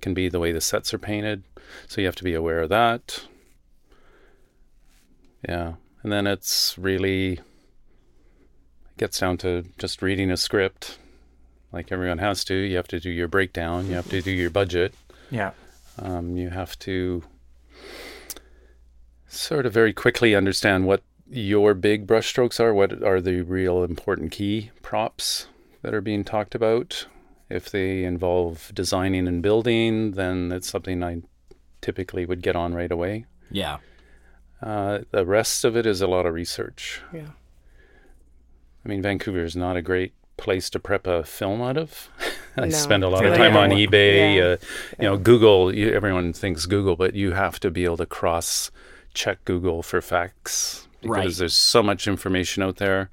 Can 0.00 0.14
be 0.14 0.28
the 0.28 0.38
way 0.38 0.52
the 0.52 0.60
sets 0.60 0.94
are 0.94 0.98
painted, 0.98 1.42
so 1.88 2.00
you 2.00 2.06
have 2.06 2.14
to 2.16 2.24
be 2.24 2.34
aware 2.34 2.60
of 2.60 2.68
that. 2.68 3.24
Yeah, 5.48 5.74
and 6.04 6.12
then 6.12 6.28
it's 6.28 6.78
really 6.78 7.40
gets 8.98 9.18
down 9.20 9.38
to 9.38 9.64
just 9.78 10.02
reading 10.02 10.30
a 10.30 10.36
script, 10.36 10.98
like 11.72 11.90
everyone 11.92 12.18
has 12.18 12.44
to. 12.44 12.54
You 12.54 12.76
have 12.76 12.88
to 12.88 13.00
do 13.00 13.10
your 13.10 13.28
breakdown. 13.28 13.86
You 13.86 13.94
have 13.94 14.10
to 14.10 14.20
do 14.20 14.30
your 14.30 14.50
budget. 14.50 14.94
yeah, 15.30 15.52
Um, 15.98 16.36
you 16.36 16.50
have 16.50 16.78
to 16.80 17.22
sort 19.28 19.66
of 19.66 19.72
very 19.72 19.92
quickly 19.92 20.34
understand 20.34 20.86
what 20.86 21.02
your 21.30 21.74
big 21.74 22.06
brushstrokes 22.06 22.58
are. 22.60 22.72
What 22.72 23.02
are 23.02 23.20
the 23.20 23.42
real 23.42 23.84
important 23.84 24.32
key 24.32 24.70
props 24.82 25.46
that 25.82 25.94
are 25.94 26.00
being 26.00 26.24
talked 26.24 26.54
about? 26.54 27.06
If 27.50 27.70
they 27.70 28.04
involve 28.04 28.70
designing 28.74 29.26
and 29.26 29.42
building, 29.42 30.12
then 30.12 30.52
it's 30.52 30.68
something 30.68 31.02
I 31.02 31.22
typically 31.80 32.26
would 32.26 32.42
get 32.42 32.56
on 32.56 32.74
right 32.74 32.90
away. 32.92 33.24
Yeah. 33.50 33.78
Uh, 34.60 35.00
the 35.12 35.24
rest 35.24 35.64
of 35.64 35.76
it 35.76 35.86
is 35.86 36.00
a 36.02 36.06
lot 36.06 36.26
of 36.26 36.34
research. 36.34 37.00
Yeah. 37.12 37.28
I 38.84 38.88
mean, 38.88 39.02
Vancouver 39.02 39.44
is 39.44 39.56
not 39.56 39.76
a 39.76 39.82
great 39.82 40.12
place 40.36 40.70
to 40.70 40.78
prep 40.78 41.06
a 41.06 41.24
film 41.24 41.60
out 41.60 41.76
of. 41.76 42.08
I 42.56 42.62
No, 42.66 42.70
spend 42.70 43.04
a 43.04 43.08
lot 43.08 43.24
of 43.24 43.32
really 43.32 43.38
time 43.38 43.56
on 43.56 43.70
hard. 43.70 43.82
eBay. 43.82 44.36
Yeah. 44.36 44.42
Uh, 44.44 44.56
you 45.00 45.08
know, 45.08 45.16
Google. 45.16 45.74
You, 45.74 45.92
everyone 45.92 46.32
thinks 46.32 46.66
Google, 46.66 46.96
but 46.96 47.14
you 47.14 47.32
have 47.32 47.58
to 47.60 47.70
be 47.70 47.84
able 47.84 47.96
to 47.98 48.06
cross 48.06 48.70
check 49.14 49.44
Google 49.44 49.82
for 49.82 50.00
facts 50.00 50.86
because 51.00 51.10
Right. 51.10 51.34
there's 51.36 51.54
so 51.54 51.82
much 51.82 52.06
information 52.08 52.62
out 52.62 52.76
there. 52.76 53.10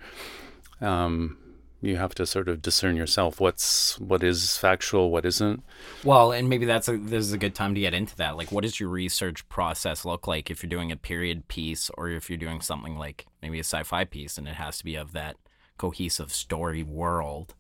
Um, 0.82 1.38
you 1.82 1.98
have 1.98 2.16
to 2.16 2.26
sort 2.26 2.48
of 2.48 2.62
discern 2.62 2.96
yourself 2.96 3.40
what's 3.40 4.00
what 4.00 4.24
is 4.24 4.58
factual, 4.58 5.12
what 5.12 5.26
isn't. 5.26 5.62
Well, 6.04 6.32
and 6.32 6.50
maybe 6.50 6.66
that's 6.66 6.88
a, 6.88 6.98
this 6.98 7.24
is 7.26 7.34
a 7.34 7.38
good 7.38 7.54
time 7.54 7.76
to 7.76 7.82
get 7.82 7.94
into 7.94 8.16
that. 8.18 8.38
Like, 8.38 8.52
what 8.52 8.64
does 8.64 8.80
your 8.80 8.90
research 8.90 9.48
process 9.50 10.04
look 10.04 10.28
like 10.28 10.50
if 10.50 10.64
you're 10.64 10.70
doing 10.70 10.92
a 10.92 10.98
period 10.98 11.48
piece 11.48 11.92
or 11.96 12.10
if 12.10 12.30
you're 12.30 12.38
doing 12.40 12.62
something 12.62 12.98
like 12.98 13.28
maybe 13.42 13.58
a 13.58 13.64
sci-fi 13.64 14.04
piece 14.06 14.38
and 14.38 14.48
it 14.48 14.56
has 14.56 14.80
to 14.80 14.84
be 14.84 14.96
of 14.96 15.12
that 15.12 15.36
cohesive 15.78 16.32
story 16.32 16.84
world? 16.84 17.54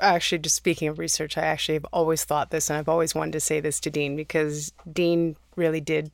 actually 0.00 0.38
just 0.38 0.56
speaking 0.56 0.88
of 0.88 0.98
research 0.98 1.36
i 1.36 1.42
actually 1.42 1.74
have 1.74 1.84
always 1.92 2.24
thought 2.24 2.50
this 2.50 2.70
and 2.70 2.78
i've 2.78 2.88
always 2.88 3.14
wanted 3.14 3.32
to 3.32 3.38
say 3.38 3.60
this 3.60 3.78
to 3.78 3.90
dean 3.90 4.16
because 4.16 4.72
dean 4.90 5.36
really 5.54 5.82
did 5.82 6.10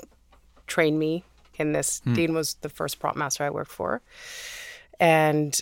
train 0.66 0.98
me 0.98 1.24
in 1.58 1.72
this. 1.72 2.00
Hmm. 2.04 2.14
Dean 2.14 2.34
was 2.34 2.54
the 2.60 2.68
first 2.68 3.00
prop 3.00 3.16
master 3.16 3.44
i 3.44 3.50
worked 3.50 3.70
for. 3.70 4.00
And 5.00 5.60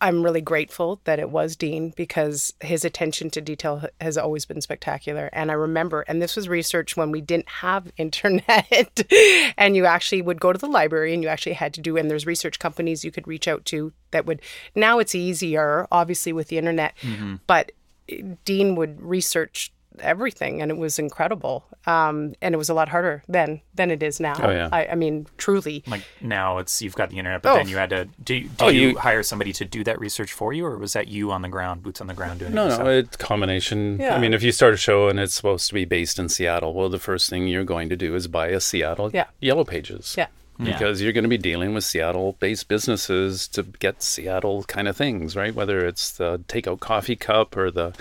i'm 0.00 0.22
really 0.22 0.40
grateful 0.40 1.00
that 1.04 1.18
it 1.18 1.30
was 1.30 1.56
dean 1.56 1.92
because 1.96 2.52
his 2.60 2.84
attention 2.84 3.30
to 3.30 3.40
detail 3.40 3.82
has 4.00 4.18
always 4.18 4.44
been 4.44 4.60
spectacular. 4.60 5.30
And 5.32 5.50
i 5.50 5.54
remember 5.54 6.02
and 6.02 6.20
this 6.20 6.36
was 6.36 6.48
research 6.48 6.96
when 6.96 7.10
we 7.10 7.20
didn't 7.20 7.48
have 7.48 7.90
internet 7.96 9.02
and 9.56 9.76
you 9.76 9.86
actually 9.86 10.22
would 10.22 10.40
go 10.40 10.52
to 10.52 10.58
the 10.58 10.68
library 10.68 11.14
and 11.14 11.22
you 11.22 11.28
actually 11.28 11.54
had 11.54 11.74
to 11.74 11.80
do 11.80 11.96
and 11.96 12.10
there's 12.10 12.26
research 12.26 12.58
companies 12.58 13.04
you 13.04 13.10
could 13.10 13.26
reach 13.26 13.48
out 13.48 13.64
to 13.66 13.92
that 14.10 14.26
would 14.26 14.40
now 14.74 14.98
it's 14.98 15.14
easier 15.14 15.86
obviously 15.90 16.32
with 16.32 16.48
the 16.48 16.58
internet. 16.58 16.96
Mm-hmm. 17.02 17.36
But 17.46 17.72
eh, 18.08 18.22
dean 18.44 18.76
would 18.76 19.00
research 19.00 19.72
everything 20.00 20.60
and 20.62 20.70
it 20.70 20.76
was 20.76 20.98
incredible 20.98 21.64
um, 21.86 22.34
and 22.42 22.54
it 22.54 22.58
was 22.58 22.68
a 22.68 22.74
lot 22.74 22.88
harder 22.88 23.22
then 23.28 23.60
than 23.74 23.90
it 23.90 24.02
is 24.02 24.20
now 24.20 24.34
Oh, 24.40 24.50
yeah. 24.50 24.68
I, 24.72 24.86
I 24.88 24.94
mean 24.94 25.26
truly 25.38 25.82
Like 25.86 26.02
now, 26.20 26.58
it's 26.58 26.82
you've 26.82 26.94
got 26.94 27.10
the 27.10 27.18
internet, 27.18 27.42
but 27.42 27.52
Oh. 27.52 27.56
then 27.56 27.68
you 27.68 27.76
had 27.76 27.90
to. 27.90 28.06
Do, 28.22 28.40
do 28.40 28.48
Oh, 28.60 28.68
you, 28.68 28.88
you- 28.90 28.98
hire 28.98 29.22
somebody 29.22 29.52
to 29.54 29.64
do 29.64 29.84
that 29.84 29.98
research 30.00 30.32
for 30.32 30.52
you, 30.52 30.64
or 30.66 30.76
was 30.78 30.92
that 30.94 31.08
you 31.08 31.30
on 31.32 31.42
the 31.42 31.48
ground, 31.48 31.82
boots 31.82 32.00
on 32.00 32.06
the 32.06 32.14
ground 32.14 32.40
doing 32.40 32.52
it? 32.52 32.54
No, 32.54 32.64
yourself? 32.64 32.84
no, 32.84 32.90
it's 32.90 33.16
combination. 33.16 33.98
Yeah. 34.00 34.14
I 34.14 34.18
mean, 34.18 34.34
if 34.34 34.42
you 34.42 34.52
start 34.52 34.74
a 34.74 34.76
show 34.76 35.08
and 35.08 35.18
it's 35.20 35.34
supposed 35.34 35.68
to 35.68 35.74
be 35.74 35.84
based 35.84 36.18
in 36.18 36.28
Seattle, 36.28 36.74
well, 36.74 36.88
the 36.88 36.98
first 36.98 37.28
thing 37.30 37.46
you're 37.48 37.64
going 37.64 37.88
to 37.90 37.96
do 37.96 38.14
is 38.14 38.26
buy 38.28 38.48
a 38.48 38.60
Seattle 38.60 39.10
Yeah. 39.12 39.26
Yellow 39.40 39.64
Pages. 39.64 40.14
yeah 40.18 40.26
Because 40.58 41.02
you're 41.02 41.12
going 41.12 41.24
to 41.24 41.28
be 41.28 41.38
dealing 41.38 41.74
with 41.74 41.84
Seattle 41.84 42.36
based 42.40 42.66
businesses 42.68 43.46
to 43.48 43.62
get 43.62 44.02
Seattle 44.02 44.64
kind 44.64 44.88
of 44.88 44.96
things, 44.96 45.36
right? 45.36 45.54
Whether 45.54 45.86
it's 45.86 46.10
the 46.12 46.38
takeout 46.48 46.80
coffee 46.80 47.16
cup 47.16 47.56
or 47.56 47.70
the 47.70 47.92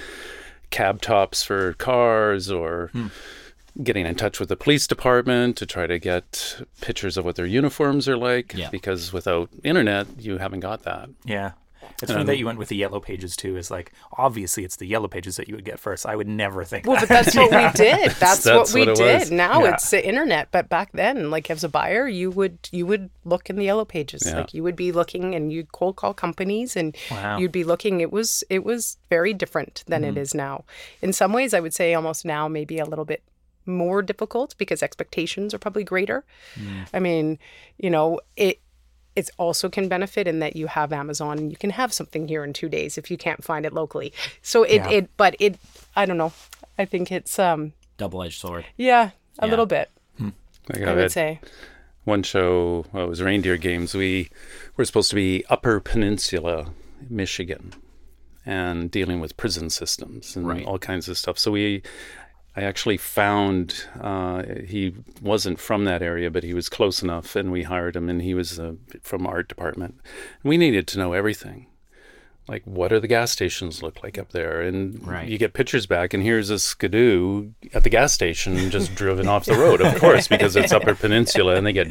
cab 0.76 1.02
tops 1.02 1.42
for 1.42 1.72
cars 1.76 2.52
or 2.52 2.90
hmm. 2.92 3.08
getting 3.82 4.06
in 4.06 4.14
touch 4.14 4.42
with 4.42 4.50
the 4.50 4.58
police 4.58 4.88
department 4.88 5.56
to 5.56 5.66
try 5.66 5.88
to 5.88 5.98
get 5.98 6.62
pictures 6.82 7.16
of 7.16 7.24
what 7.24 7.38
their 7.38 7.46
uniforms 7.46 8.10
are 8.10 8.18
like. 8.18 8.54
Yeah. 8.54 8.70
Because 8.70 9.14
without 9.14 9.50
internet, 9.64 10.06
you 10.20 10.38
haven't 10.38 10.60
got 10.60 10.84
that. 10.84 11.10
Yeah. 11.24 11.52
It's 12.02 12.12
funny 12.12 12.24
that 12.26 12.38
you 12.38 12.46
went 12.46 12.58
with 12.60 12.70
the 12.70 12.76
yellow 12.76 13.00
pages 13.00 13.36
too. 13.36 13.58
Is 13.58 13.72
like 13.72 13.92
obviously 14.18 14.64
it's 14.64 14.76
the 14.76 14.86
yellow 14.88 15.08
pages 15.08 15.36
that 15.38 15.48
you 15.48 15.56
would 15.56 15.66
get 15.66 15.80
first. 15.80 16.06
I 16.06 16.16
would 16.16 16.28
never 16.28 16.64
think. 16.64 16.86
Well, 16.86 16.96
that. 17.00 17.08
but 17.08 17.10
that's 17.10 17.36
what 17.36 17.52
we 17.52 17.72
did. 17.84 18.12
That's, 18.12 18.44
That's 18.44 18.74
what 18.74 18.74
we 18.74 18.86
what 18.88 18.96
did. 18.98 19.20
was. 19.22 19.32
Now 19.32 19.64
Yeah. 19.64 19.74
it's 19.74 19.90
the 19.90 20.06
internet, 20.08 20.50
but 20.52 20.70
back 20.70 20.92
then, 20.94 21.32
like 21.32 21.50
as 21.50 21.64
a 21.64 21.70
buyer, 21.70 22.08
you 22.08 22.32
would 22.32 22.58
you 22.72 22.86
would 22.86 23.10
look 23.24 23.50
in 23.50 23.56
the 23.56 23.66
yellow 23.66 23.86
pages. 23.86 24.24
Yeah. 24.26 24.38
Like 24.40 24.54
you 24.54 24.64
would 24.64 24.76
be 24.76 24.92
looking 24.92 25.36
and 25.36 25.52
you'd 25.52 25.72
cold 25.72 25.96
call 25.96 26.14
companies 26.14 26.76
and 26.76 26.96
Wow. 27.12 27.38
you'd 27.38 27.52
be 27.52 27.64
looking. 27.64 28.02
It 28.02 28.12
was 28.12 28.44
it 28.50 28.64
was 28.64 28.98
very 29.10 29.34
different 29.34 29.84
than 29.88 30.02
Mm-hmm. 30.04 30.18
it 30.18 30.22
is 30.22 30.34
now. 30.36 30.66
In 31.02 31.14
some 31.14 31.34
ways, 31.34 31.54
I 31.54 31.60
would 31.60 31.74
say 31.74 31.94
almost 31.94 32.26
now 32.26 32.48
maybe 32.48 32.80
a 32.80 32.86
little 32.86 33.06
bit 33.06 33.24
more 33.68 34.04
difficult 34.04 34.56
because 34.60 34.84
expectations 34.84 35.52
are 35.54 35.58
probably 35.58 35.84
greater. 35.84 36.24
Mm. 36.56 36.86
I 36.94 37.00
mean, 37.00 37.40
you 37.80 37.90
know, 37.90 38.20
it 38.38 38.60
it 39.16 39.30
also 39.38 39.70
can 39.70 39.88
benefit 39.88 40.28
in 40.28 40.40
that 40.40 40.56
you 40.56 40.68
have 40.68 40.92
Amazon 40.92 41.38
and 41.38 41.52
you 41.52 41.58
can 41.58 41.70
have 41.70 41.94
something 41.94 42.28
here 42.28 42.44
in 42.44 42.52
two 42.54 42.68
days 42.70 42.98
if 42.98 43.10
you 43.10 43.18
can't 43.18 43.44
find 43.44 43.66
it 43.66 43.74
locally. 43.74 44.12
So 44.42 44.64
it, 44.64 44.76
Yeah. 44.76 44.90
it 44.90 45.10
but 45.18 45.36
it 45.40 45.58
I 45.96 46.06
don't 46.06 46.18
know. 46.18 46.34
I 46.78 46.86
think 46.86 47.12
it's 47.12 47.40
um 47.40 47.74
Double-edged 47.98 48.40
sword. 48.40 48.66
yeah, 48.78 49.12
a 49.40 49.46
Yeah. 49.46 49.50
little 49.52 49.66
bit. 49.66 49.90
Like 50.68 50.82
I 50.82 50.94
would 50.96 51.12
say. 51.12 51.40
one 52.06 52.24
show, 52.24 52.86
well, 52.92 53.06
it 53.06 53.08
was 53.10 53.22
Reindeer 53.22 53.58
Games. 53.58 53.94
We 53.96 54.30
were 54.78 54.86
supposed 54.86 55.10
to 55.12 55.16
be 55.16 55.44
Upper 55.50 55.80
Peninsula, 55.80 56.72
Michigan, 57.10 57.74
and 58.46 58.92
dealing 58.92 59.20
with 59.20 59.38
prison 59.38 59.70
systems 59.70 60.36
and 60.36 60.48
Right. 60.48 60.66
all 60.66 60.78
kinds 60.80 61.08
of 61.08 61.18
stuff. 61.18 61.38
So 61.40 61.52
we, 61.52 61.82
I 62.58 62.62
actually 62.62 62.98
found 62.98 63.86
uh, 64.00 64.44
he 64.66 64.94
wasn't 65.22 65.60
from 65.60 65.84
that 65.86 66.02
area, 66.02 66.32
but 66.32 66.44
he 66.44 66.54
was 66.54 66.70
close 66.70 67.04
enough, 67.04 67.36
and 67.36 67.52
we 67.52 67.64
hired 67.64 67.96
him, 67.96 68.10
and 68.10 68.22
he 68.22 68.34
was 68.34 68.60
uh, 68.60 68.76
from 69.02 69.28
art 69.28 69.50
department. 69.50 70.00
We 70.44 70.58
needed 70.58 70.88
to 70.88 70.98
know 70.98 71.12
everything. 71.14 71.68
Like, 72.48 72.62
what 72.64 72.94
are 72.94 73.00
the 73.00 73.08
gas 73.08 73.32
stations 73.32 73.82
look 73.84 74.04
like 74.04 74.18
up 74.18 74.30
there? 74.32 74.62
And 74.62 75.06
Right. 75.06 75.28
you 75.28 75.38
get 75.38 75.54
pictures 75.54 75.86
back, 75.86 76.14
and 76.14 76.22
here's 76.24 76.50
a 76.50 76.60
skidoo 76.60 77.50
at 77.74 77.84
the 77.84 77.90
gas 77.90 78.14
station 78.14 78.70
just 78.70 78.94
driven 78.96 79.28
off 79.28 79.46
the 79.46 79.56
road, 79.56 79.82
of 79.82 79.96
course, 80.00 80.28
because 80.28 80.56
it's 80.56 80.72
Upper 80.72 80.94
Peninsula, 80.96 81.56
and 81.56 81.66
they 81.68 81.74
get 81.74 81.88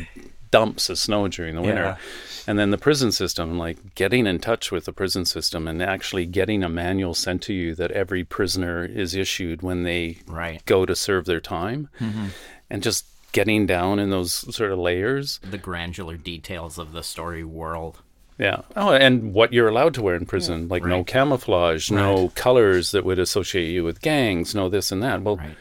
dumps 0.50 0.88
of 0.88 0.99
snow 0.99 1.26
during 1.28 1.56
the 1.56 1.61
winter. 1.62 1.83
Yeah. 1.83 1.97
And 2.46 2.58
then 2.58 2.70
the 2.70 2.78
prison 2.78 3.10
system, 3.12 3.56
like 3.58 3.94
getting 3.94 4.26
in 4.26 4.38
touch 4.38 4.70
with 4.70 4.84
the 4.84 4.92
prison 4.92 5.24
system 5.24 5.66
and 5.66 5.82
actually 5.82 6.26
getting 6.26 6.62
a 6.62 6.68
manual 6.68 7.14
sent 7.14 7.42
to 7.44 7.54
you 7.54 7.74
that 7.76 7.90
every 7.92 8.22
prisoner 8.24 8.84
is 8.84 9.14
issued 9.14 9.62
when 9.62 9.82
they 9.82 10.18
Right. 10.26 10.64
go 10.66 10.84
to 10.84 10.94
serve 10.94 11.24
their 11.24 11.40
time, 11.40 11.88
mm-hmm. 11.98 12.26
and 12.68 12.82
just 12.82 13.06
getting 13.32 13.66
down 13.66 13.98
in 13.98 14.10
those 14.10 14.32
sort 14.54 14.70
of 14.72 14.78
layers. 14.78 15.40
The 15.42 15.58
granular 15.58 16.16
details 16.16 16.78
of 16.78 16.92
the 16.92 17.02
story 17.02 17.44
world. 17.44 17.98
Yeah. 18.38 18.62
Oh, 18.76 18.90
and 18.92 19.32
what 19.32 19.52
you're 19.52 19.68
allowed 19.68 19.94
to 19.94 20.02
wear 20.02 20.14
in 20.16 20.26
prison, 20.26 20.68
like 20.68 20.82
no 20.84 20.98
Right. 20.98 21.06
camouflage, 21.06 21.90
no 21.90 22.30
colors 22.34 22.90
that 22.90 23.04
would 23.04 23.18
associate 23.18 23.70
you 23.70 23.84
with 23.84 24.00
gangs, 24.02 24.54
no 24.54 24.68
this 24.68 24.92
and 24.92 25.02
that. 25.02 25.22
Well, 25.22 25.36
Right. 25.36 25.56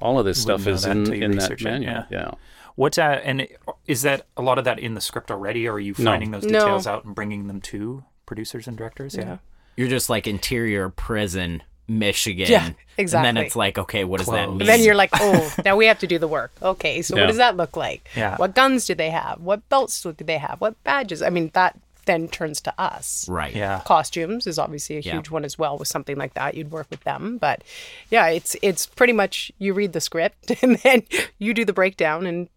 all 0.00 0.18
of 0.18 0.24
this 0.24 0.40
stuff 0.40 0.66
is 0.66 0.84
in, 0.84 1.12
in 1.12 1.36
that 1.36 1.60
manual. 1.62 1.92
yeah. 1.92 2.04
yeah. 2.10 2.30
What 2.76 2.98
uh, 2.98 3.20
and 3.22 3.46
is 3.86 4.02
that 4.02 4.26
a 4.36 4.42
lot 4.42 4.58
of 4.58 4.64
that 4.64 4.78
in 4.78 4.94
the 4.94 5.00
script 5.00 5.30
already, 5.30 5.68
or 5.68 5.74
are 5.74 5.80
you 5.80 5.94
No. 5.98 6.10
finding 6.10 6.30
those 6.32 6.44
No. 6.44 6.58
details 6.60 6.86
out 6.86 7.04
and 7.04 7.14
bringing 7.14 7.46
them 7.46 7.60
to 7.62 8.04
producers 8.26 8.66
and 8.66 8.76
directors? 8.76 9.14
Yeah. 9.14 9.38
You're 9.76 9.88
just 9.88 10.08
like 10.10 10.26
interior 10.26 10.88
prison, 10.88 11.62
Michigan. 11.86 12.46
Yeah, 12.50 12.70
exactly. 12.96 13.28
And 13.28 13.36
then 13.36 13.44
it's 13.44 13.54
like, 13.56 13.76
okay, 13.78 14.04
what 14.04 14.18
does 14.18 14.26
that 14.28 14.48
mean? 14.48 14.60
And 14.60 14.68
Then 14.68 14.80
you're 14.82 14.94
like, 14.94 15.10
oh, 15.14 15.54
now 15.64 15.76
we 15.76 15.86
have 15.86 15.98
to 16.00 16.06
do 16.06 16.18
the 16.18 16.28
work. 16.28 16.52
Okay, 16.62 17.02
so 17.02 17.14
Yeah. 17.14 17.22
what 17.22 17.26
does 17.28 17.36
that 17.36 17.56
look 17.56 17.76
like? 17.76 18.08
Yeah. 18.16 18.36
What 18.36 18.54
guns 18.54 18.86
do 18.86 18.94
they 18.94 19.10
have? 19.10 19.40
What 19.40 19.68
belts 19.68 20.00
do 20.02 20.12
they 20.12 20.38
have? 20.38 20.60
What 20.60 20.82
badges? 20.84 21.22
I 21.22 21.30
mean, 21.30 21.50
that 21.54 21.78
then 22.06 22.28
turns 22.28 22.60
to 22.60 22.74
us. 22.78 23.26
right. 23.30 23.54
Yeah. 23.54 23.80
Costumes 23.84 24.46
is 24.46 24.58
obviously 24.58 24.96
a 24.96 25.00
Yeah. 25.00 25.12
huge 25.14 25.30
one 25.30 25.44
as 25.44 25.58
well. 25.58 25.78
With 25.78 25.88
something 25.88 26.16
like 26.16 26.34
that, 26.34 26.54
you'd 26.54 26.70
work 26.70 26.86
with 26.90 27.00
them. 27.04 27.38
But 27.38 27.62
yeah, 28.10 28.26
it's 28.28 28.54
it's 28.62 28.84
pretty 28.86 29.12
much 29.14 29.50
you 29.58 29.72
read 29.74 29.92
the 29.94 30.00
script 30.02 30.52
and 30.62 30.76
then 30.78 31.02
you 31.38 31.54
do 31.54 31.64
the 31.64 31.72
breakdown. 31.72 32.26
And 32.26 32.48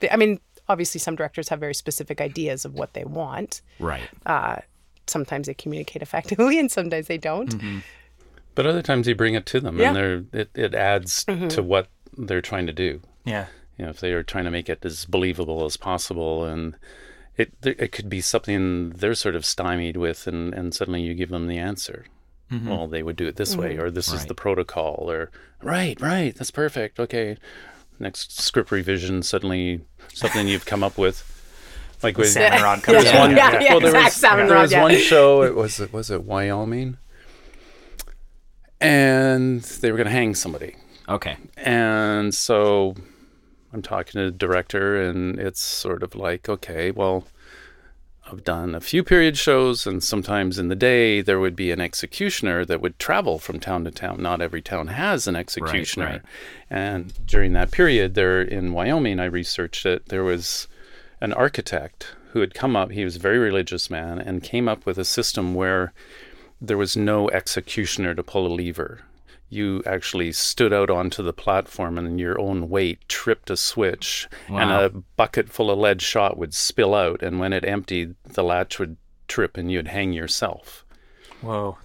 the, 0.00 0.12
I 0.12 0.16
mean, 0.16 0.40
obviously, 0.68 0.98
some 0.98 1.16
directors 1.16 1.48
have 1.48 1.60
very 1.60 1.74
specific 1.74 2.20
ideas 2.20 2.64
of 2.64 2.74
what 2.74 2.92
they 2.94 3.04
want. 3.04 3.62
Right. 3.78 4.08
Uh, 4.24 4.56
sometimes 5.06 5.46
they 5.46 5.54
communicate 5.54 6.02
effectively, 6.02 6.58
and 6.60 6.70
sometimes 6.70 7.06
they 7.06 7.18
don't. 7.18 7.56
Mm-hmm. 7.56 7.78
But 8.54 8.66
other 8.66 8.82
times 8.82 9.06
you 9.06 9.14
bring 9.14 9.34
it 9.34 9.46
to 9.46 9.60
them, 9.60 9.78
Yeah. 9.78 9.88
and 9.88 9.96
they're, 9.96 10.40
it, 10.40 10.50
it 10.54 10.74
adds 10.74 11.24
mm-hmm. 11.24 11.48
to 11.48 11.62
what 11.62 11.88
they're 12.16 12.40
trying 12.40 12.66
to 12.66 12.72
do. 12.72 13.00
Yeah. 13.24 13.46
you 13.78 13.84
know, 13.84 13.90
if 13.90 14.00
they 14.00 14.12
are 14.12 14.22
trying 14.22 14.44
to 14.44 14.50
make 14.50 14.68
it 14.68 14.84
as 14.84 15.04
believable 15.04 15.64
as 15.64 15.76
possible, 15.76 16.44
and 16.44 16.76
it 17.36 17.52
it 17.62 17.92
could 17.92 18.08
be 18.08 18.20
something 18.20 18.90
they're 18.90 19.14
sort 19.14 19.36
of 19.36 19.44
stymied 19.44 19.96
with, 19.96 20.26
and, 20.26 20.54
and 20.54 20.74
suddenly 20.74 21.02
you 21.02 21.12
give 21.12 21.28
them 21.28 21.48
the 21.48 21.58
answer. 21.58 22.06
Mm-hmm. 22.50 22.68
Well, 22.68 22.86
they 22.86 23.02
would 23.02 23.16
do 23.16 23.26
it 23.26 23.36
this 23.36 23.56
way, 23.56 23.76
or 23.76 23.90
this 23.90 24.12
is 24.12 24.26
the 24.26 24.34
protocol, 24.34 25.10
or 25.10 25.30
right, 25.62 26.00
right, 26.00 26.34
that's 26.34 26.52
perfect. 26.52 27.00
Okay, 27.00 27.36
next 27.98 28.40
script 28.40 28.70
revision, 28.70 29.22
suddenly 29.22 29.80
something 30.12 30.48
you've 30.48 30.66
come 30.66 30.82
up 30.82 30.98
with, 30.98 31.24
like 32.02 32.16
with 32.18 32.28
Salmon 32.28 32.62
rod 32.62 32.82
comes 32.82 33.04
yeah, 33.04 33.24
in. 33.24 33.36
yeah, 33.36 33.60
yeah, 33.60 33.70
well, 33.72 33.80
there 33.80 33.94
was, 33.94 34.12
salmon 34.12 34.46
there 34.46 34.56
rod, 34.56 34.62
was 34.62 34.72
yeah. 34.72 34.82
one 34.82 34.96
show. 34.96 35.42
It 35.42 35.54
was 35.54 35.80
it 35.80 35.92
was 35.92 36.10
it 36.10 36.24
Wyoming, 36.24 36.98
and 38.80 39.62
they 39.62 39.90
were 39.90 39.96
going 39.96 40.06
to 40.06 40.12
hang 40.12 40.34
somebody. 40.34 40.76
Okay. 41.08 41.36
And 41.56 42.34
so 42.34 42.94
I'm 43.72 43.82
talking 43.82 44.20
to 44.20 44.26
the 44.26 44.36
director, 44.36 45.00
and 45.00 45.38
it's 45.38 45.60
sort 45.60 46.02
of 46.02 46.14
like, 46.14 46.48
okay, 46.48 46.90
well, 46.90 47.26
I've 48.30 48.42
done 48.42 48.74
a 48.74 48.80
few 48.80 49.04
period 49.04 49.38
shows, 49.38 49.86
and 49.86 50.02
sometimes 50.02 50.58
in 50.58 50.68
the 50.68 50.74
day 50.74 51.20
there 51.20 51.38
would 51.38 51.54
be 51.54 51.70
an 51.70 51.80
executioner 51.80 52.64
that 52.64 52.80
would 52.80 52.98
travel 52.98 53.38
from 53.38 53.60
town 53.60 53.84
to 53.84 53.92
town. 53.92 54.20
Not 54.20 54.40
every 54.40 54.62
town 54.62 54.88
has 54.88 55.28
an 55.28 55.36
executioner. 55.36 56.06
right. 56.06 56.22
And 56.68 57.14
during 57.26 57.52
that 57.52 57.70
period, 57.70 58.14
there 58.14 58.42
in 58.42 58.72
Wyoming, 58.72 59.20
I 59.20 59.26
researched 59.26 59.86
it, 59.86 60.08
there 60.08 60.24
was 60.24 60.66
an 61.20 61.32
architect 61.32 62.14
who 62.32 62.40
had 62.40 62.52
come 62.52 62.74
up, 62.74 62.90
he 62.90 63.04
was 63.04 63.16
a 63.16 63.20
very 63.20 63.38
religious 63.38 63.88
man, 63.88 64.18
and 64.18 64.42
came 64.42 64.68
up 64.68 64.84
with 64.84 64.98
a 64.98 65.04
system 65.04 65.54
where 65.54 65.92
there 66.60 66.76
was 66.76 66.96
no 66.96 67.30
executioner 67.30 68.14
to 68.14 68.22
pull 68.22 68.46
a 68.46 68.52
lever. 68.52 69.02
You 69.48 69.82
actually 69.86 70.32
stood 70.32 70.72
out 70.72 70.90
onto 70.90 71.22
the 71.22 71.32
platform 71.32 71.98
and 71.98 72.18
your 72.18 72.40
own 72.40 72.68
weight 72.68 73.08
tripped 73.08 73.50
a 73.50 73.56
switch, 73.56 74.28
and 74.48 74.70
a 74.70 74.90
bucket 75.16 75.48
full 75.48 75.70
of 75.70 75.78
lead 75.78 76.02
shot 76.02 76.36
would 76.36 76.54
spill 76.54 76.94
out. 76.94 77.22
And 77.22 77.38
when 77.38 77.52
it 77.52 77.64
emptied, 77.64 78.16
the 78.24 78.42
latch 78.42 78.78
would 78.78 78.96
trip 79.28 79.56
and 79.56 79.70
you'd 79.70 79.88
hang 79.88 80.12
yourself. 80.12 80.84
Whoa. 81.40 81.78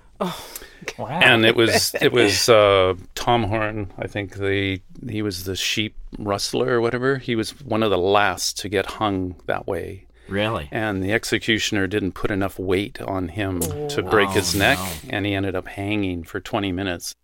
Wow. 0.98 1.08
And 1.08 1.46
it 1.46 1.56
was 1.56 1.96
it 2.02 2.12
was 2.12 2.48
uh, 2.50 2.96
Tom 3.16 3.44
Horn. 3.44 3.92
I 3.98 4.08
think 4.08 4.36
the 4.36 4.82
he 5.08 5.22
was 5.22 5.46
the 5.46 5.56
sheep 5.56 5.96
rustler 6.18 6.70
or 6.70 6.82
whatever. 6.82 7.18
He 7.18 7.36
was 7.36 7.52
one 7.62 7.84
of 7.84 7.90
the 7.90 7.98
last 7.98 8.58
to 8.60 8.70
get 8.70 8.86
hung 8.86 9.36
that 9.48 9.68
way. 9.68 10.06
Really? 10.32 10.70
And 10.72 11.04
the 11.04 11.12
executioner 11.12 11.88
didn't 11.88 12.14
put 12.14 12.32
enough 12.32 12.58
weight 12.58 13.02
on 13.02 13.28
him 13.28 13.60
to 13.90 14.02
break 14.02 14.30
his 14.30 14.56
oh, 14.56 14.60
neck, 14.60 14.80
and 15.10 15.26
he 15.26 15.34
ended 15.34 15.56
up 15.56 15.68
hanging 15.68 16.24
for 16.24 16.40
20 16.40 16.72
minutes. 16.72 17.16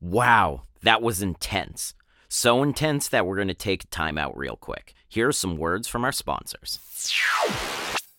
Wow, 0.00 0.62
that 0.82 1.00
was 1.00 1.22
intense. 1.22 1.94
So 2.28 2.62
intense 2.62 3.08
that 3.08 3.26
we're 3.26 3.36
going 3.36 3.48
to 3.48 3.54
take 3.54 3.84
a 3.84 3.86
timeout 3.86 4.32
real 4.34 4.56
quick. 4.56 4.94
Here 5.08 5.28
are 5.28 5.32
some 5.32 5.56
words 5.56 5.86
from 5.86 6.04
our 6.04 6.12
sponsors. 6.12 6.80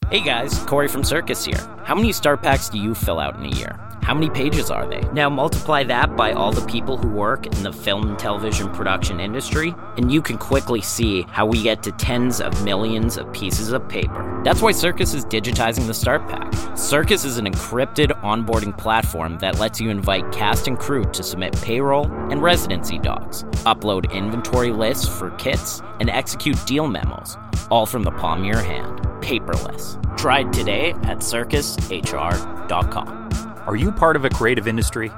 Hey 0.10 0.22
guys, 0.22 0.58
Corey 0.66 0.88
from 0.88 1.04
Circus 1.04 1.44
here. 1.44 1.58
How 1.84 1.96
many 1.96 2.14
star 2.14 2.38
packs 2.38 2.70
do 2.70 2.78
you 2.78 2.96
fill 2.96 3.20
out 3.20 3.36
in 3.36 3.46
a 3.46 3.56
year? 3.56 3.80
How 4.04 4.14
many 4.14 4.30
pages 4.30 4.70
are 4.70 4.86
they? 4.86 5.00
Now 5.14 5.30
multiply 5.30 5.86
that 5.86 6.18
by 6.18 6.34
all 6.34 6.52
the 6.52 6.68
people 6.68 6.98
who 6.98 7.08
work 7.08 7.46
in 7.46 7.64
the 7.64 7.72
film 7.72 8.10
and 8.10 8.20
television 8.20 8.70
production 8.70 9.22
industry, 9.22 9.74
and 9.96 10.12
you 10.12 10.22
can 10.22 10.38
quickly 10.38 10.82
see 10.82 11.22
how 11.30 11.46
we 11.46 11.64
get 11.64 11.82
to 11.84 11.94
tens 11.94 12.42
of 12.42 12.66
millions 12.66 13.16
of 13.16 13.32
pieces 13.32 13.72
of 13.72 13.88
paper. 13.88 14.42
That's 14.44 14.62
why 14.62 14.74
Circus 14.74 15.14
is 15.14 15.24
digitizing 15.24 15.88
the 15.88 15.94
start 15.94 16.28
pack. 16.28 16.54
Circus 16.78 17.24
is 17.24 17.38
an 17.38 17.46
encrypted 17.46 18.08
onboarding 18.24 18.78
platform 18.78 19.38
that 19.38 19.58
lets 19.58 19.80
you 19.80 19.90
invite 19.90 20.30
cast 20.34 20.68
and 20.68 20.78
crew 20.78 21.06
to 21.12 21.24
submit 21.24 21.56
payroll 21.62 22.12
and 22.30 22.42
residency 22.42 23.00
docs, 23.00 23.44
upload 23.64 24.12
inventory 24.12 24.72
lists 24.72 25.08
for 25.08 25.32
kits, 25.38 25.82
and 26.02 26.10
execute 26.10 26.58
deal 26.66 26.88
memos, 26.88 27.38
all 27.72 27.86
from 27.86 28.04
the 28.04 28.12
palm 28.12 28.42
of 28.42 28.46
your 28.46 28.62
hand, 28.62 29.00
paperless. 29.22 29.98
Try 30.18 30.42
it 30.42 30.52
today 30.52 30.92
at 31.04 31.20
circushr.com. 31.20 33.23
Are 33.66 33.78
you 33.78 33.94
part 33.94 34.18
of 34.18 34.26
a 34.26 34.30
creative 34.30 34.68
industry? 34.68 35.10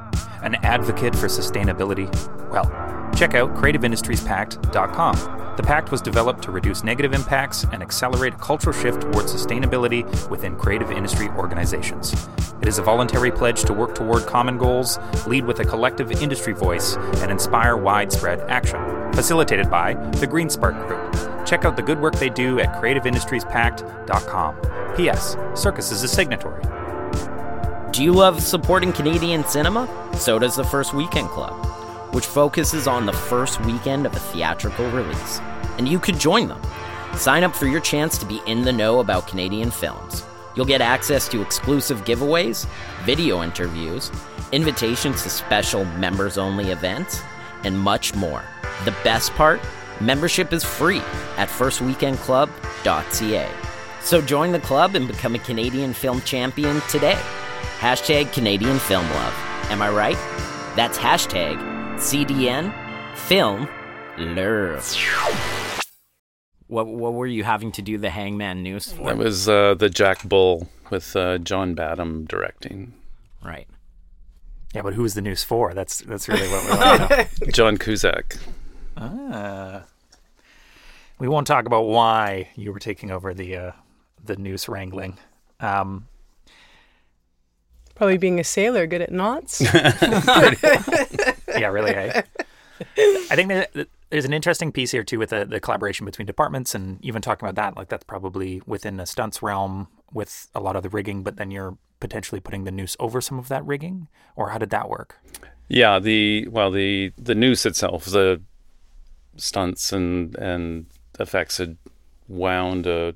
An 0.43 0.53
advocate 0.63 1.15
for 1.15 1.25
sustainability? 1.25 2.05
Well, 2.51 2.65
check 3.15 3.33
out 3.33 3.55
creativeindustriespact.com. 3.55 5.55
The 5.57 5.63
pact 5.63 5.89
was 5.89 5.99
developed 5.99 6.43
to 6.43 6.51
reduce 6.51 6.83
negative 6.83 7.13
impacts 7.13 7.65
and 7.71 7.81
accelerate 7.81 8.35
a 8.35 8.37
cultural 8.37 8.75
shift 8.75 9.01
towards 9.01 9.33
sustainability 9.33 10.29
within 10.29 10.55
creative 10.57 10.91
industry 10.91 11.29
organizations. 11.29 12.13
It 12.61 12.67
is 12.67 12.77
a 12.77 12.83
voluntary 12.83 13.31
pledge 13.31 13.63
to 13.63 13.73
work 13.73 13.95
toward 13.95 14.27
common 14.27 14.59
goals, 14.59 14.99
lead 15.25 15.45
with 15.45 15.59
a 15.61 15.65
collective 15.65 16.11
industry 16.11 16.53
voice, 16.53 16.97
and 16.97 17.31
inspire 17.31 17.77
widespread 17.77 18.41
action. 18.41 18.79
Facilitated 19.13 19.71
by 19.71 19.95
the 20.19 20.27
Green 20.27 20.51
Spark 20.51 20.75
Group. 20.87 21.47
Check 21.47 21.65
out 21.65 21.75
the 21.75 21.81
good 21.81 21.99
work 21.99 22.13
they 22.17 22.29
do 22.29 22.59
at 22.59 22.79
creativeindustriespact.com. 22.79 24.95
P.S. 24.95 25.35
Circus 25.55 25.91
is 25.91 26.03
a 26.03 26.07
signatory. 26.07 26.61
Do 27.95 28.03
you 28.03 28.11
love 28.11 28.43
supporting 28.43 28.91
Canadian 28.91 29.45
cinema? 29.45 29.87
So 30.17 30.37
does 30.37 30.57
the 30.57 30.65
First 30.65 30.93
Weekend 30.93 31.29
Club, 31.29 31.53
which 32.13 32.25
focuses 32.25 32.87
on 32.87 33.05
the 33.05 33.13
first 33.13 33.61
weekend 33.61 34.05
of 34.05 34.13
a 34.13 34.19
theatrical 34.19 34.91
release. 34.91 35.39
And 35.77 35.87
you 35.87 35.97
could 35.97 36.19
join 36.19 36.49
them. 36.49 36.61
Sign 37.15 37.45
up 37.45 37.55
for 37.55 37.67
your 37.67 37.79
chance 37.79 38.17
to 38.17 38.25
be 38.25 38.41
in 38.47 38.63
the 38.63 38.73
know 38.73 38.99
about 38.99 39.29
Canadian 39.29 39.71
films. 39.71 40.25
You'll 40.57 40.65
get 40.65 40.81
access 40.81 41.29
to 41.29 41.41
exclusive 41.41 42.03
giveaways, 42.03 42.67
video 43.05 43.41
interviews, 43.41 44.11
invitations 44.51 45.23
to 45.23 45.29
special 45.29 45.85
members 45.85 46.37
only 46.37 46.71
events, 46.71 47.21
and 47.63 47.79
much 47.79 48.13
more. 48.13 48.43
The 48.83 48.93
best 49.05 49.31
part? 49.35 49.61
Membership 50.01 50.51
is 50.51 50.65
free 50.65 50.99
at 51.37 51.47
firstweekendclub.ca. 51.47 53.49
So 54.01 54.21
join 54.21 54.51
the 54.51 54.59
club 54.59 54.95
and 54.95 55.07
become 55.07 55.35
a 55.35 55.39
Canadian 55.39 55.93
film 55.93 56.19
champion 56.23 56.81
today. 56.89 57.17
Hashtag 57.79 58.31
Canadian 58.33 58.79
Film 58.79 59.07
Love. 59.11 59.33
Am 59.69 59.81
I 59.81 59.89
right? 59.89 60.17
That's 60.75 60.97
hashtag 60.97 61.57
CDN 61.97 62.73
Film 63.17 63.67
Love. 64.17 64.95
What 66.67 66.87
what 66.87 67.13
were 67.13 67.27
you 67.27 67.43
having 67.43 67.71
to 67.73 67.81
do 67.81 67.97
the 67.97 68.09
Hangman 68.09 68.63
news 68.63 68.91
for? 68.91 69.07
That 69.07 69.17
was 69.17 69.47
uh, 69.47 69.75
the 69.75 69.89
Jack 69.89 70.23
Bull 70.23 70.67
with 70.89 71.15
uh, 71.15 71.37
John 71.37 71.75
Badham 71.75 72.25
directing. 72.25 72.93
Right. 73.43 73.67
Yeah, 74.73 74.81
but 74.81 74.93
who 74.93 75.05
is 75.05 75.13
the 75.13 75.21
news 75.21 75.43
for? 75.43 75.73
That's 75.73 75.99
that's 75.99 76.27
really 76.27 76.47
what 76.47 76.63
we 76.63 76.69
want 76.77 77.11
to 77.11 77.45
know. 77.45 77.51
John 77.51 77.77
Cusack. 77.77 78.37
Ah. 78.97 79.83
We 81.19 81.27
won't 81.27 81.47
talk 81.47 81.65
about 81.65 81.83
why 81.83 82.49
you 82.55 82.73
were 82.73 82.79
taking 82.79 83.11
over 83.11 83.33
the 83.33 83.55
uh, 83.57 83.71
the 84.23 84.37
news 84.37 84.67
wrangling. 84.67 85.17
Um, 85.59 86.07
Probably 87.95 88.17
being 88.17 88.39
a 88.39 88.43
sailor, 88.43 88.85
good 88.87 89.01
at 89.01 89.11
knots. 89.11 89.61
yeah, 89.73 91.67
really. 91.67 91.93
Hey? 91.93 92.23
I 92.97 93.35
think 93.35 93.49
that 93.49 93.73
that 93.73 93.89
there's 94.09 94.25
an 94.25 94.33
interesting 94.33 94.71
piece 94.71 94.91
here 94.91 95.03
too 95.03 95.17
with 95.17 95.29
the, 95.29 95.45
the 95.45 95.59
collaboration 95.59 96.05
between 96.05 96.25
departments, 96.25 96.75
and 96.75 97.03
even 97.03 97.21
talking 97.21 97.47
about 97.47 97.55
that, 97.55 97.77
like 97.77 97.89
that's 97.89 98.03
probably 98.03 98.61
within 98.65 98.97
the 98.97 99.05
stunts 99.05 99.41
realm 99.41 99.87
with 100.13 100.49
a 100.53 100.59
lot 100.59 100.75
of 100.75 100.83
the 100.83 100.89
rigging, 100.89 101.23
but 101.23 101.37
then 101.37 101.51
you're 101.51 101.77
potentially 101.99 102.39
putting 102.41 102.65
the 102.65 102.71
noose 102.71 102.95
over 102.99 103.21
some 103.21 103.39
of 103.39 103.47
that 103.47 103.65
rigging, 103.65 104.07
or 104.35 104.49
how 104.49 104.57
did 104.57 104.69
that 104.69 104.89
work? 104.89 105.19
Yeah, 105.67 105.99
the 105.99 106.47
well, 106.49 106.71
the 106.71 107.13
the 107.17 107.35
noose 107.35 107.65
itself, 107.65 108.05
the 108.05 108.41
stunts 109.37 109.91
and 109.91 110.35
and 110.37 110.85
effects 111.19 111.57
had 111.57 111.77
wound 112.27 112.87
a, 112.87 113.15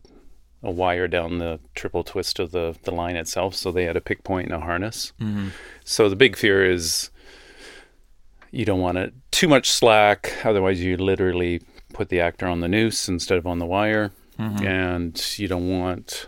a 0.64 0.72
wire 0.72 1.08
down 1.08 1.38
the 1.38 1.60
triple 1.76 2.04
twist 2.04 2.40
of 2.40 2.52
the 2.52 2.76
the 2.84 2.92
line 2.92 3.16
itself, 3.16 3.56
so 3.56 3.72
they 3.72 3.86
had 3.86 3.96
a 3.98 4.02
pick 4.02 4.24
point 4.24 4.48
and 4.52 4.56
a 4.56 4.66
harness. 4.66 5.14
Mm-hmm. 5.20 5.50
So 5.84 6.10
the 6.10 6.16
big 6.16 6.36
fear 6.36 6.70
is 6.70 7.10
you 8.52 8.66
don't 8.66 8.80
want 8.82 8.98
it 8.98 9.14
too 9.32 9.48
much 9.48 9.70
slack, 9.70 10.34
otherwise 10.44 10.82
you 10.84 10.98
literally 10.98 11.62
put 11.94 12.10
the 12.10 12.20
actor 12.20 12.48
on 12.48 12.62
the 12.62 12.68
noose 12.68 13.08
instead 13.08 13.38
of 13.38 13.48
on 13.48 13.60
the 13.60 13.66
wire, 13.66 14.12
mm-hmm. 14.38 14.66
and 14.66 15.40
you 15.40 15.48
don't 15.48 15.70
want 15.70 16.28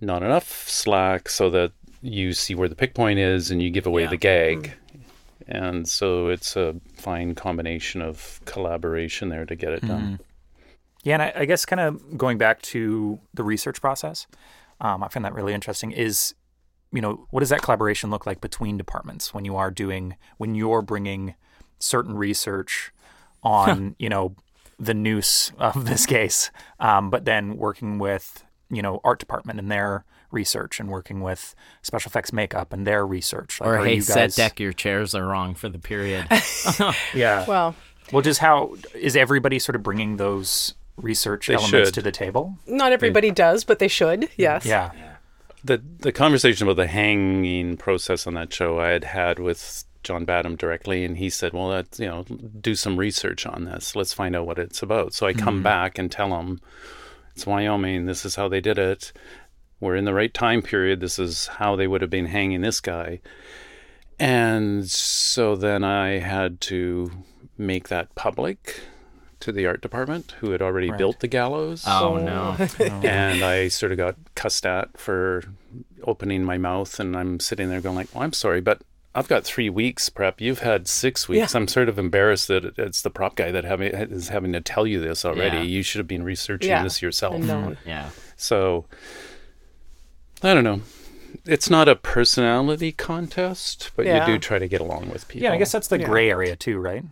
not 0.00 0.22
enough 0.22 0.68
slack 0.68 1.28
so 1.28 1.48
that 1.50 1.72
you 2.02 2.32
see 2.32 2.54
where 2.54 2.68
the 2.68 2.74
pick 2.74 2.94
point 2.94 3.18
is 3.18 3.50
and 3.50 3.62
you 3.62 3.70
give 3.70 3.86
away 3.86 4.02
Yeah. 4.02 4.10
the 4.10 4.16
gag. 4.16 4.58
Mm-hmm. 4.62 4.72
And 5.48 5.88
so 5.88 6.28
it's 6.28 6.56
a 6.56 6.74
fine 6.94 7.34
combination 7.34 8.02
of 8.02 8.40
collaboration 8.46 9.28
there 9.28 9.46
to 9.46 9.54
get 9.54 9.72
it 9.72 9.86
done. 9.86 10.18
Yeah, 11.06 11.14
and 11.14 11.22
I, 11.22 11.32
I 11.36 11.44
guess 11.44 11.64
kind 11.64 11.78
of 11.78 12.18
going 12.18 12.36
back 12.36 12.60
to 12.62 13.20
the 13.32 13.44
research 13.44 13.80
process, 13.80 14.26
um, 14.80 15.04
I 15.04 15.08
find 15.08 15.24
that 15.24 15.34
really 15.34 15.54
interesting. 15.54 15.92
Is 15.92 16.34
you 16.90 17.00
know 17.00 17.28
what 17.30 17.40
does 17.40 17.50
that 17.50 17.62
collaboration 17.62 18.10
look 18.10 18.26
like 18.26 18.40
between 18.40 18.76
departments 18.76 19.32
when 19.32 19.44
you 19.44 19.54
are 19.54 19.70
doing 19.70 20.16
when 20.38 20.56
you're 20.56 20.82
bringing 20.82 21.36
certain 21.78 22.16
research 22.16 22.90
on 23.44 23.94
you 24.00 24.08
know 24.08 24.34
the 24.80 24.94
noose 24.94 25.52
of 25.58 25.84
this 25.86 26.06
case, 26.06 26.50
um, 26.80 27.08
but 27.08 27.24
then 27.24 27.56
working 27.56 27.98
with 28.00 28.44
you 28.68 28.82
know 28.82 29.00
art 29.04 29.20
department 29.20 29.60
and 29.60 29.70
their 29.70 30.04
research 30.32 30.80
and 30.80 30.88
working 30.88 31.20
with 31.20 31.54
special 31.82 32.08
effects 32.08 32.32
makeup 32.32 32.72
and 32.72 32.84
their 32.84 33.06
research. 33.06 33.60
Like, 33.60 33.68
Or 33.68 33.84
hey, 33.84 33.94
you 33.94 34.00
set 34.00 34.16
guys, 34.16 34.34
deck, 34.34 34.58
your 34.58 34.72
chairs 34.72 35.14
are 35.14 35.24
wrong 35.24 35.54
for 35.54 35.68
the 35.68 35.78
period. 35.78 36.26
Yeah. 37.14 37.46
well, 37.46 37.76
Well, 38.10 38.22
just 38.22 38.40
how 38.40 38.74
is 38.92 39.14
everybody 39.14 39.60
sort 39.60 39.76
of 39.76 39.84
bringing 39.84 40.16
those 40.16 40.74
research 40.96 41.48
They 41.48 41.54
elements 41.54 41.88
should. 41.88 41.94
to 41.94 42.02
the 42.02 42.12
table? 42.12 42.58
not 42.66 42.92
everybody 42.92 43.30
does, 43.30 43.64
but 43.64 43.78
they 43.78 43.88
should. 43.88 44.28
Yes. 44.36 44.64
Yeah. 44.64 44.92
The 45.64 45.82
the 45.98 46.12
conversation 46.12 46.66
about 46.66 46.76
the 46.76 46.86
hanging 46.86 47.76
process 47.76 48.26
on 48.26 48.34
that 48.34 48.52
show 48.52 48.78
I 48.78 48.88
had 48.88 49.04
had 49.04 49.38
with 49.38 49.84
John 50.04 50.24
Badham 50.24 50.54
directly, 50.54 51.04
and 51.04 51.16
he 51.16 51.28
said, 51.28 51.52
"Well, 51.52 51.70
that's 51.70 51.98
you 51.98 52.06
know, 52.06 52.22
do 52.22 52.76
some 52.76 52.96
research 52.96 53.44
on 53.44 53.64
this. 53.64 53.96
Let's 53.96 54.12
find 54.12 54.36
out 54.36 54.46
what 54.46 54.58
it's 54.58 54.80
about." 54.80 55.12
So 55.12 55.26
I 55.26 55.32
come 55.32 55.56
hmm. 55.56 55.62
back 55.62 55.98
and 55.98 56.10
tell 56.10 56.38
him, 56.38 56.60
"It's 57.34 57.46
Wyoming. 57.46 58.06
This 58.06 58.24
is 58.24 58.36
how 58.36 58.48
they 58.48 58.60
did 58.60 58.78
it. 58.78 59.12
We're 59.80 59.96
in 59.96 60.04
the 60.04 60.14
right 60.14 60.32
time 60.32 60.62
period. 60.62 61.00
This 61.00 61.18
is 61.18 61.48
how 61.48 61.74
they 61.74 61.88
would 61.88 62.02
have 62.02 62.10
been 62.10 62.26
hanging 62.26 62.60
this 62.60 62.80
guy." 62.80 63.20
And 64.18 64.88
so 64.88 65.56
then 65.56 65.82
I 65.82 66.18
had 66.20 66.60
to 66.62 67.10
make 67.58 67.88
that 67.88 68.14
public 68.14 68.80
to 69.40 69.52
the 69.52 69.66
art 69.66 69.80
department, 69.80 70.34
who 70.40 70.50
had 70.50 70.62
already 70.62 70.90
built 70.90 71.20
the 71.20 71.28
gallows 71.28 71.84
oh, 71.86 72.14
oh. 72.14 72.16
no. 72.18 72.56
Oh. 72.80 72.84
and 73.06 73.42
I 73.44 73.68
sort 73.68 73.92
of 73.92 73.98
got 73.98 74.16
cussed 74.34 74.64
at 74.66 74.96
for 74.98 75.44
opening 76.02 76.42
my 76.44 76.58
mouth, 76.58 76.98
and 77.00 77.16
I'm 77.16 77.40
sitting 77.40 77.68
there 77.68 77.80
going 77.80 77.96
like, 77.96 78.14
"Well, 78.14 78.22
I'm 78.24 78.32
sorry, 78.32 78.60
but 78.60 78.82
I've 79.14 79.28
got 79.28 79.44
three 79.44 79.70
weeks 79.70 80.08
prep. 80.08 80.40
You've 80.40 80.60
had 80.60 80.86
six 80.88 81.28
weeks. 81.28 81.54
Yeah. 81.54 81.60
I'm 81.60 81.68
sort 81.68 81.88
of 81.88 81.98
embarrassed 81.98 82.48
that 82.48 82.78
it's 82.78 83.02
the 83.02 83.10
prop 83.10 83.36
guy 83.36 83.50
that 83.50 83.64
having, 83.64 83.88
is 83.92 84.28
having 84.28 84.52
to 84.52 84.60
tell 84.60 84.86
you 84.86 85.00
this 85.00 85.24
already. 85.24 85.58
Yeah. 85.58 85.62
You 85.62 85.82
should 85.82 85.98
have 86.00 86.08
been 86.08 86.22
researching 86.22 86.70
Yeah. 86.70 86.82
this 86.82 87.00
yourself." 87.02 87.34
And 87.34 87.46
known. 87.46 87.76
Mm-hmm. 87.76 87.88
Yeah. 87.88 88.10
So 88.36 88.84
I 90.42 90.54
don't 90.54 90.64
know. 90.64 90.80
It's 91.44 91.70
not 91.70 91.88
a 91.88 91.96
personality 91.96 92.92
contest, 92.92 93.90
but 93.96 94.06
Yeah. 94.06 94.26
you 94.26 94.34
do 94.34 94.38
try 94.38 94.58
to 94.58 94.68
get 94.68 94.80
along 94.80 95.10
with 95.10 95.28
people. 95.28 95.44
Yeah, 95.44 95.52
I 95.52 95.58
guess 95.58 95.72
that's 95.72 95.88
the 95.88 95.98
Yeah. 96.00 96.06
gray 96.06 96.30
area 96.30 96.56
too, 96.56 96.78
right? 96.78 97.04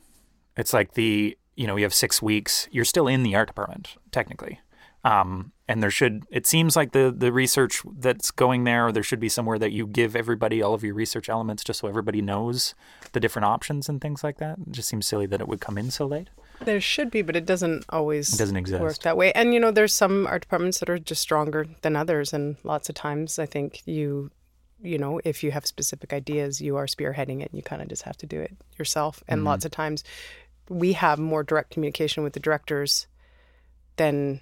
It's 0.57 0.73
like 0.73 0.95
the 0.95 1.37
you 1.57 1.67
know 1.67 1.77
you 1.77 1.85
have 1.85 1.95
six 1.95 2.21
weeks. 2.23 2.69
You're 2.71 2.85
still 2.85 3.07
in 3.09 3.23
the 3.23 3.35
art 3.35 3.49
department 3.49 3.97
technically, 4.11 4.61
Um, 5.05 5.53
and 5.69 5.83
there 5.83 5.91
should 5.91 6.25
it 6.31 6.47
seems 6.47 6.77
like 6.77 6.93
the 6.93 7.15
the 7.17 7.33
research 7.33 7.83
that's 7.99 8.31
going 8.31 8.65
there 8.65 8.93
there 8.93 9.03
should 9.03 9.21
be 9.21 9.29
somewhere 9.29 9.59
that 9.59 9.73
you 9.73 9.87
give 9.87 10.15
everybody 10.17 10.63
all 10.63 10.75
of 10.75 10.83
your 10.85 10.95
research 10.95 11.29
elements 11.29 11.63
just 11.65 11.81
so 11.81 11.89
everybody 11.89 12.21
knows 12.23 12.75
the 13.13 13.21
different 13.21 13.47
options 13.47 13.89
and 13.89 14.01
things 14.01 14.23
like 14.25 14.39
that. 14.39 14.59
It 14.67 14.73
just 14.73 14.89
seems 14.89 15.07
silly 15.07 15.27
that 15.27 15.41
it 15.41 15.49
would 15.49 15.61
come 15.61 15.79
in 15.79 15.91
so 15.91 16.07
late. 16.07 16.29
There 16.65 16.81
should 16.81 17.11
be, 17.11 17.23
but 17.23 17.35
it 17.37 17.47
doesn't 17.47 17.85
always 17.89 18.33
It 18.35 18.39
doesn't 18.39 18.57
exist. 18.57 18.81
work 18.83 18.99
that 19.01 19.17
way. 19.17 19.33
And 19.33 19.53
you 19.55 19.61
know, 19.61 19.71
there's 19.73 19.95
some 19.95 20.27
art 20.27 20.43
departments 20.43 20.79
that 20.81 20.89
are 20.91 20.99
just 20.99 21.21
stronger 21.23 21.67
than 21.83 21.97
others, 21.97 22.33
and 22.33 22.57
lots 22.63 22.89
of 22.89 22.95
times 22.95 23.39
I 23.39 23.47
think 23.47 23.83
you, 23.87 24.31
you 24.81 24.97
know, 24.99 25.21
if 25.25 25.43
you 25.43 25.51
have 25.51 25.67
specific 25.67 26.13
ideas, 26.13 26.61
you 26.61 26.77
are 26.77 26.87
spearheading 26.87 27.41
it, 27.43 27.51
and 27.51 27.55
you 27.59 27.63
kind 27.63 27.83
of 27.83 27.89
just 27.89 28.03
have 28.03 28.17
to 28.19 28.27
do 28.27 28.41
it 28.41 28.53
yourself. 28.79 29.23
And 29.27 29.39
Mm-hmm. 29.41 29.47
lots 29.49 29.65
of 29.65 29.73
times, 29.73 30.05
we 30.69 30.93
have 30.95 31.19
more 31.19 31.43
direct 31.43 31.71
communication 31.71 32.23
with 32.23 32.33
the 32.33 32.41
directors 32.41 33.07
than. 33.97 34.41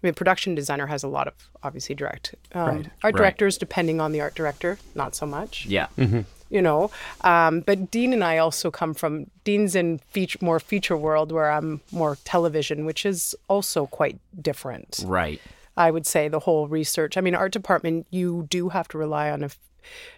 I 0.00 0.06
mean, 0.06 0.14
production 0.14 0.54
designer 0.54 0.86
has 0.86 1.02
a 1.02 1.08
lot 1.08 1.26
of 1.26 1.34
obviously 1.64 1.96
direct. 1.96 2.32
Um, 2.54 2.66
Right. 2.68 2.76
Art 2.76 2.90
Right. 3.02 3.14
directors, 3.16 3.58
depending 3.58 4.00
on 4.00 4.12
the 4.12 4.20
art 4.20 4.36
director, 4.36 4.78
not 4.94 5.16
so 5.16 5.26
much 5.26 5.66
Yeah. 5.66 5.88
you 5.96 6.62
know. 6.62 6.92
Um, 7.22 7.60
but 7.62 7.90
Dean 7.90 8.12
and 8.12 8.22
I 8.22 8.38
also 8.38 8.70
come 8.70 8.94
from 8.94 9.28
Dean's 9.42 9.74
in 9.74 9.98
feature, 9.98 10.38
more 10.40 10.60
feature 10.60 10.96
world, 10.96 11.32
where 11.32 11.50
I'm 11.50 11.80
more 11.90 12.16
television, 12.22 12.84
which 12.86 13.04
is 13.04 13.34
also 13.48 13.86
quite 13.86 14.20
different. 14.40 15.02
Right. 15.04 15.40
I 15.76 15.90
would 15.90 16.06
say 16.06 16.28
the 16.28 16.40
whole 16.40 16.68
research. 16.68 17.16
I 17.16 17.20
mean, 17.20 17.34
art 17.34 17.50
department, 17.52 18.06
you 18.10 18.46
do 18.48 18.68
have 18.68 18.86
to 18.88 18.98
rely 18.98 19.30
on 19.32 19.42
a 19.42 19.46
f- 19.46 19.58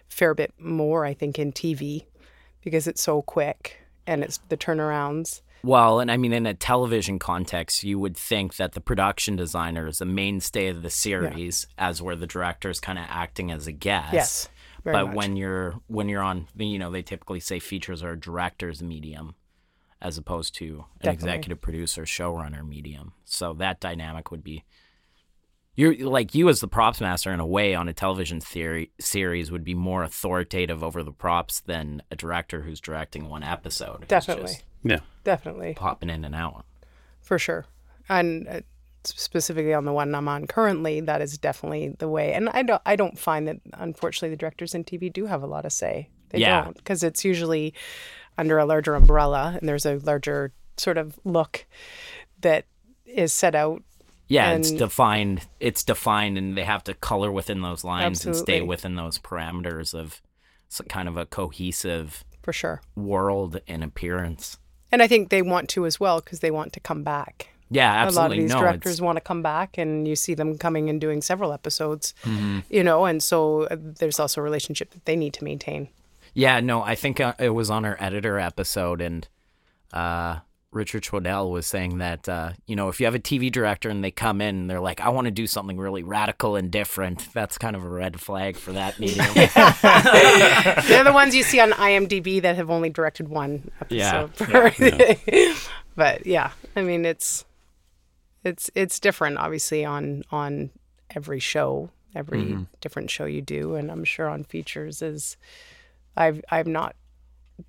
fair 0.07 0.35
bit 0.35 0.53
more, 0.59 1.05
I 1.05 1.15
think, 1.15 1.39
in 1.39 1.51
TV 1.51 2.05
because 2.63 2.85
it's 2.85 3.01
so 3.01 3.23
quick 3.23 3.79
and 4.07 4.23
it's 4.23 4.39
the 4.49 4.57
turnarounds. 4.57 5.41
Well, 5.63 5.99
and 5.99 6.11
I 6.11 6.17
mean, 6.17 6.33
in 6.33 6.45
a 6.45 6.53
television 6.53 7.19
context, 7.19 7.83
you 7.83 7.99
would 7.99 8.17
think 8.17 8.55
that 8.55 8.71
the 8.71 8.81
production 8.81 9.35
designer 9.35 9.87
is 9.87 9.99
the 9.99 10.05
mainstay 10.05 10.67
of 10.67 10.81
the 10.81 10.89
series, 10.89 11.67
as 11.77 12.01
where 12.01 12.15
the 12.15 12.25
director 12.25 12.69
is 12.69 12.79
kind 12.79 12.97
of 12.97 13.05
acting 13.07 13.51
as 13.51 13.67
a 13.67 13.71
guest. 13.71 14.13
Yes, 14.13 14.49
but 14.83 15.07
much. 15.07 15.15
when 15.15 15.35
you're 15.35 15.79
when 15.87 16.09
you're 16.09 16.23
on, 16.23 16.47
you 16.57 16.79
know, 16.79 16.89
they 16.89 17.03
typically 17.03 17.39
say 17.39 17.59
features 17.59 18.01
are 18.01 18.13
a 18.13 18.19
director's 18.19 18.81
medium, 18.81 19.35
as 20.01 20.17
opposed 20.17 20.55
to 20.55 20.65
an 20.65 20.83
Definitely. 21.03 21.13
executive 21.13 21.61
producer, 21.61 22.03
showrunner 22.03 22.67
medium. 22.67 23.13
So 23.25 23.53
that 23.53 23.79
dynamic 23.79 24.31
would 24.31 24.43
be. 24.43 24.63
You're 25.75 25.95
like 26.09 26.35
you 26.35 26.49
as 26.49 26.59
the 26.59 26.67
props 26.67 26.99
master 26.99 27.31
in 27.31 27.39
a 27.39 27.45
way 27.45 27.73
on 27.75 27.87
a 27.87 27.93
television 27.93 28.41
theory 28.41 28.91
series 28.99 29.51
would 29.51 29.63
be 29.63 29.73
more 29.73 30.03
authoritative 30.03 30.83
over 30.83 31.01
the 31.01 31.13
props 31.13 31.61
than 31.61 32.03
a 32.11 32.15
director 32.15 32.61
who's 32.61 32.81
directing 32.81 33.29
one 33.29 33.41
episode. 33.43 34.07
Definitely. 34.07 34.55
Yeah. 34.83 34.99
Definitely. 35.23 35.75
popping 35.75 36.09
in 36.09 36.25
and 36.25 36.35
out. 36.35 36.65
for 37.21 37.39
sure. 37.39 37.65
And 38.09 38.47
uh, 38.49 38.61
specifically 39.05 39.73
on 39.73 39.85
the 39.85 39.93
one 39.93 40.13
I'm 40.13 40.27
on 40.27 40.45
currently, 40.47 40.99
that 41.01 41.21
is 41.21 41.37
definitely 41.37 41.95
the 41.99 42.09
way. 42.09 42.33
And 42.33 42.49
I 42.49 42.63
don't, 42.63 42.81
I 42.85 42.95
don't 42.97 43.17
find 43.17 43.47
that 43.47 43.57
unfortunately 43.73 44.31
the 44.31 44.37
directors 44.39 44.75
in 44.75 44.83
TV 44.83 45.11
do 45.11 45.25
have 45.27 45.41
a 45.41 45.47
lot 45.47 45.65
of 45.65 45.71
say. 45.71 46.09
They 46.31 46.39
Yeah. 46.39 46.63
don't 46.65 46.75
because 46.75 47.01
it's 47.03 47.23
usually 47.23 47.73
under 48.37 48.57
a 48.57 48.65
larger 48.65 48.95
umbrella 48.95 49.55
and 49.59 49.69
there's 49.69 49.85
a 49.85 49.95
larger 49.99 50.51
sort 50.77 50.97
of 50.97 51.17
look 51.23 51.65
that 52.41 52.65
is 53.05 53.31
set 53.31 53.55
out. 53.55 53.83
Yeah, 54.31 54.51
it's 54.53 54.71
defined. 54.71 55.45
It's 55.59 55.83
defined, 55.83 56.37
and 56.37 56.57
they 56.57 56.63
have 56.63 56.83
to 56.85 56.93
color 56.93 57.31
within 57.31 57.61
those 57.61 57.83
lines 57.83 58.25
and 58.25 58.35
stay 58.35 58.61
within 58.61 58.95
those 58.95 59.19
parameters 59.19 59.93
of 59.93 60.21
kind 60.87 61.07
of 61.09 61.17
a 61.17 61.25
cohesive 61.25 62.23
For 62.41 62.53
sure. 62.53 62.81
world 62.95 63.59
and 63.67 63.83
appearance. 63.83 64.57
And 64.91 65.01
I 65.01 65.07
think 65.07 65.29
they 65.29 65.41
want 65.41 65.67
to 65.69 65.85
as 65.85 65.99
well 65.99 66.19
because 66.21 66.39
they 66.39 66.51
want 66.51 66.73
to 66.73 66.79
come 66.79 67.03
back. 67.03 67.49
Yeah, 67.69 68.09
A 68.09 68.11
lot 68.11 68.31
of 68.31 68.37
these 68.37 68.51
no, 68.51 68.59
directors 68.59 68.93
it's, 68.93 69.01
want 69.01 69.15
to 69.15 69.21
come 69.21 69.41
back, 69.41 69.77
and 69.77 70.05
you 70.07 70.15
see 70.17 70.33
them 70.33 70.57
coming 70.57 70.89
and 70.89 70.99
doing 70.99 71.21
several 71.21 71.53
episodes, 71.53 72.13
Mm-hmm. 72.23 72.59
you 72.69 72.83
know, 72.83 73.05
and 73.05 73.23
so 73.23 73.63
uh, 73.63 73.77
there's 73.79 74.19
also 74.19 74.41
a 74.41 74.43
relationship 74.43 74.91
that 74.91 75.05
they 75.05 75.15
need 75.15 75.33
to 75.35 75.43
maintain. 75.45 75.87
yeah, 76.33 76.59
no. 76.59 76.81
I 76.83 76.95
think 76.95 77.19
uh, 77.21 77.33
it 77.39 77.49
was 77.51 77.69
on 77.69 77.85
our 77.85 77.95
editor 77.99 78.37
episode, 78.39 78.99
and 79.01 79.25
uh, 79.93 80.39
Richard 80.73 81.03
Schwadell 81.03 81.51
was 81.51 81.65
saying 81.67 81.97
that 81.97 82.29
uh, 82.29 82.51
you 82.65 82.75
know 82.75 82.87
if 82.87 82.99
you 82.99 83.05
have 83.05 83.15
a 83.15 83.19
TV 83.19 83.51
director 83.51 83.89
and 83.89 84.03
they 84.03 84.11
come 84.11 84.39
in, 84.41 84.55
and 84.55 84.69
they're 84.69 84.79
like, 84.79 85.01
I 85.01 85.09
want 85.09 85.25
to 85.25 85.31
do 85.31 85.45
something 85.47 85.77
really 85.77 86.01
radical 86.03 86.55
and 86.55 86.71
different. 86.71 87.27
That's 87.33 87.57
kind 87.57 87.75
of 87.75 87.83
a 87.83 87.89
red 87.89 88.19
flag 88.21 88.55
for 88.55 88.71
that 88.71 88.97
medium. 88.99 89.25
They're 89.35 91.03
the 91.03 91.11
ones 91.13 91.35
you 91.35 91.43
see 91.43 91.59
on 91.59 91.71
IMDb 91.71 92.41
that 92.41 92.55
have 92.55 92.69
only 92.69 92.89
directed 92.89 93.27
one 93.27 93.69
Yeah, 93.89 94.29
episode. 94.31 94.47
per- 94.47 95.53
but 95.95 96.25
yeah, 96.25 96.51
I 96.75 96.81
mean 96.83 97.05
it's 97.05 97.45
it's 98.43 98.69
it's 98.75 98.99
different, 98.99 99.37
obviously 99.37 99.83
on 99.85 100.23
on 100.31 100.69
every 101.13 101.39
show, 101.39 101.89
every 102.15 102.39
Mm-hmm. 102.43 102.63
different 102.79 103.09
show 103.09 103.25
you 103.25 103.41
do, 103.41 103.75
and 103.75 103.91
I'm 103.91 104.03
sure 104.05 104.27
on 104.29 104.43
features 104.45 105.01
is 105.01 105.35
I've 106.15 106.41
I've 106.49 106.67
not 106.67 106.95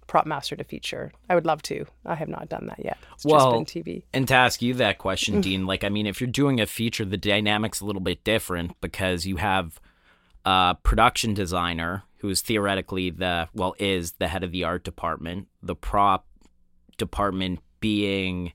prop 0.06 0.26
master 0.26 0.56
to 0.56 0.64
feature. 0.64 1.12
I 1.28 1.34
would 1.34 1.46
love 1.46 1.62
to. 1.62 1.86
I 2.04 2.14
have 2.14 2.28
not 2.28 2.48
done 2.48 2.66
that 2.66 2.84
yet. 2.84 2.98
It's 3.14 3.24
Well, 3.24 3.60
just 3.60 3.74
been 3.74 3.82
TV. 3.84 4.02
And 4.12 4.26
to 4.28 4.34
ask 4.34 4.62
you 4.62 4.74
that 4.74 4.98
question, 4.98 5.36
Mm. 5.36 5.42
Dean, 5.42 5.66
like, 5.66 5.84
I 5.84 5.88
mean, 5.88 6.06
if 6.06 6.20
you're 6.20 6.30
doing 6.30 6.60
a 6.60 6.66
feature, 6.66 7.04
the 7.04 7.16
dynamic's 7.16 7.80
a 7.80 7.84
little 7.84 8.02
bit 8.02 8.24
different 8.24 8.80
because 8.80 9.26
you 9.26 9.36
have 9.36 9.80
a 10.44 10.76
production 10.82 11.34
designer 11.34 12.04
who 12.18 12.28
is 12.28 12.40
theoretically 12.40 13.10
the, 13.10 13.48
well, 13.54 13.74
is 13.78 14.12
the 14.12 14.28
head 14.28 14.44
of 14.44 14.52
the 14.52 14.64
art 14.64 14.84
department, 14.84 15.48
the 15.62 15.74
prop 15.74 16.26
department 16.98 17.60
being 17.80 18.52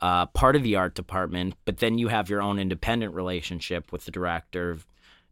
uh, 0.00 0.26
part 0.26 0.54
of 0.54 0.62
the 0.62 0.76
art 0.76 0.94
department, 0.94 1.54
but 1.64 1.78
then 1.78 1.98
you 1.98 2.08
have 2.08 2.30
your 2.30 2.40
own 2.40 2.58
independent 2.58 3.12
relationship 3.14 3.90
with 3.90 4.04
the 4.04 4.10
director 4.12 4.78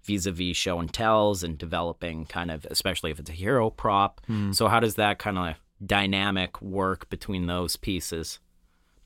vis-a-vis 0.07 0.57
show 0.57 0.79
and 0.79 0.93
tells 0.93 1.43
and 1.43 1.59
developing 1.59 2.25
kind 2.27 2.51
of 2.51 2.67
especially 2.71 3.11
if 3.11 3.19
it's 3.19 3.31
a 3.31 3.35
hero 3.35 3.71
prop 3.71 4.21
hmm. 4.27 4.53
so 4.53 4.69
how 4.69 4.81
does 4.81 4.95
that 4.95 5.19
kind 5.19 5.39
of 5.39 5.55
dynamic 5.85 6.61
work 6.63 7.09
between 7.11 7.47
those 7.47 7.77
pieces 7.77 8.39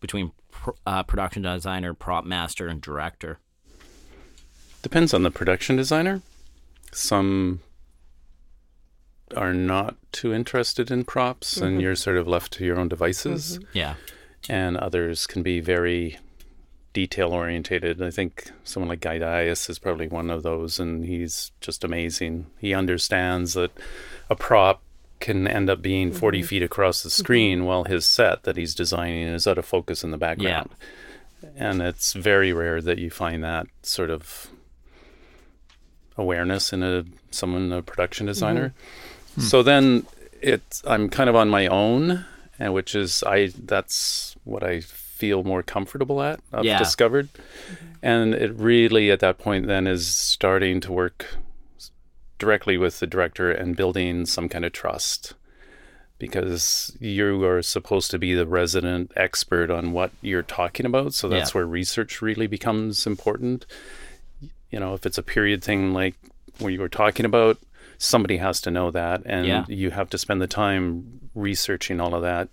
between 0.00 0.32
pr- 0.50 0.70
uh, 0.86 1.02
production 1.02 1.42
designer, 1.42 1.94
prop 1.94 2.24
master, 2.24 2.66
and 2.66 2.80
director. 2.80 3.38
Depends 4.82 5.14
on 5.14 5.22
the 5.22 5.30
production 5.30 5.76
designer. 5.76 6.22
Some 6.92 7.60
are 9.36 9.54
not 9.54 9.96
too 10.10 10.32
interested 10.32 10.90
in 10.90 11.04
props, 11.04 11.58
and 11.58 11.72
mm-hmm. 11.72 11.80
you're 11.80 11.94
sort 11.94 12.16
of 12.16 12.26
left 12.26 12.52
to 12.54 12.64
your 12.64 12.80
own 12.80 12.88
devices. 12.88 13.58
Mm-hmm. 13.58 13.78
Yeah. 13.78 13.94
And 14.48 14.76
others 14.76 15.26
can 15.26 15.42
be 15.42 15.60
very 15.60 16.18
detail 16.92 17.32
orientated. 17.32 18.02
I 18.02 18.10
think 18.10 18.50
someone 18.64 18.88
like 18.88 19.00
Guy 19.00 19.18
Dyas 19.18 19.68
is 19.70 19.78
probably 19.78 20.08
one 20.08 20.30
of 20.30 20.42
those, 20.42 20.78
and 20.78 21.04
he's 21.04 21.52
just 21.60 21.84
amazing. 21.84 22.46
He 22.58 22.74
understands 22.74 23.54
that 23.54 23.70
a 24.28 24.36
prop 24.36 24.82
can 25.20 25.46
end 25.46 25.70
up 25.70 25.82
being 25.82 26.10
mm-hmm. 26.10 26.18
40 26.18 26.42
feet 26.42 26.62
across 26.62 27.02
the 27.02 27.08
mm-hmm. 27.08 27.22
screen 27.22 27.64
while 27.64 27.84
his 27.84 28.04
set 28.06 28.42
that 28.44 28.56
he's 28.56 28.74
designing 28.74 29.28
is 29.28 29.46
out 29.46 29.58
of 29.58 29.66
focus 29.66 30.02
in 30.02 30.10
the 30.10 30.18
background. 30.18 30.70
Yeah. 31.42 31.50
And 31.56 31.82
it's 31.82 32.12
very 32.12 32.52
rare 32.52 32.82
that 32.82 32.98
you 32.98 33.10
find 33.10 33.44
that 33.44 33.66
sort 33.82 34.10
of 34.10 34.48
awareness 36.16 36.72
in 36.72 36.82
a 36.82 37.04
someone 37.30 37.72
a 37.72 37.82
production 37.82 38.24
mm-hmm. 38.24 38.32
designer. 38.32 38.74
Hmm. 39.36 39.40
So 39.40 39.62
then 39.62 40.06
it's 40.40 40.82
I'm 40.86 41.08
kind 41.08 41.30
of 41.30 41.36
on 41.36 41.48
my 41.48 41.66
own, 41.66 42.24
and 42.58 42.74
which 42.74 42.94
is 42.94 43.22
I 43.22 43.52
that's 43.64 44.36
what 44.44 44.62
I 44.62 44.82
feel 45.20 45.44
more 45.44 45.62
comfortable 45.62 46.22
at. 46.22 46.40
I've 46.52 46.64
Yeah. 46.64 46.78
discovered, 46.78 47.28
mm-hmm. 47.32 47.86
and 48.02 48.34
it 48.34 48.52
really 48.54 49.10
at 49.10 49.20
that 49.20 49.38
point 49.38 49.66
then 49.66 49.86
is 49.86 50.06
starting 50.06 50.80
to 50.80 50.92
work 50.92 51.26
directly 52.38 52.76
with 52.78 53.00
the 53.00 53.06
director 53.06 53.50
and 53.52 53.76
building 53.76 54.24
some 54.26 54.48
kind 54.48 54.64
of 54.64 54.72
trust 54.72 55.34
because 56.18 56.96
you 57.00 57.44
are 57.44 57.62
supposed 57.62 58.10
to 58.10 58.18
be 58.18 58.34
the 58.34 58.46
resident 58.46 59.10
expert 59.16 59.70
on 59.70 59.92
what 59.92 60.10
you're 60.22 60.42
talking 60.42 60.86
about 60.86 61.12
so 61.14 61.28
that's 61.28 61.50
Yeah. 61.50 61.58
where 61.58 61.66
research 61.66 62.22
really 62.22 62.46
becomes 62.46 63.06
important 63.06 63.66
you 64.70 64.80
know 64.80 64.94
if 64.94 65.04
it's 65.06 65.18
a 65.18 65.22
period 65.22 65.62
thing 65.62 65.92
like 65.92 66.14
what 66.58 66.72
you 66.72 66.80
were 66.80 66.88
talking 67.02 67.26
about 67.26 67.58
somebody 67.98 68.38
has 68.38 68.60
to 68.62 68.70
know 68.70 68.90
that 68.90 69.22
and 69.26 69.46
Yeah. 69.46 69.64
you 69.68 69.90
have 69.90 70.08
to 70.10 70.18
spend 70.18 70.40
the 70.40 70.46
time 70.46 71.20
researching 71.34 72.00
all 72.00 72.14
of 72.14 72.22
that 72.22 72.48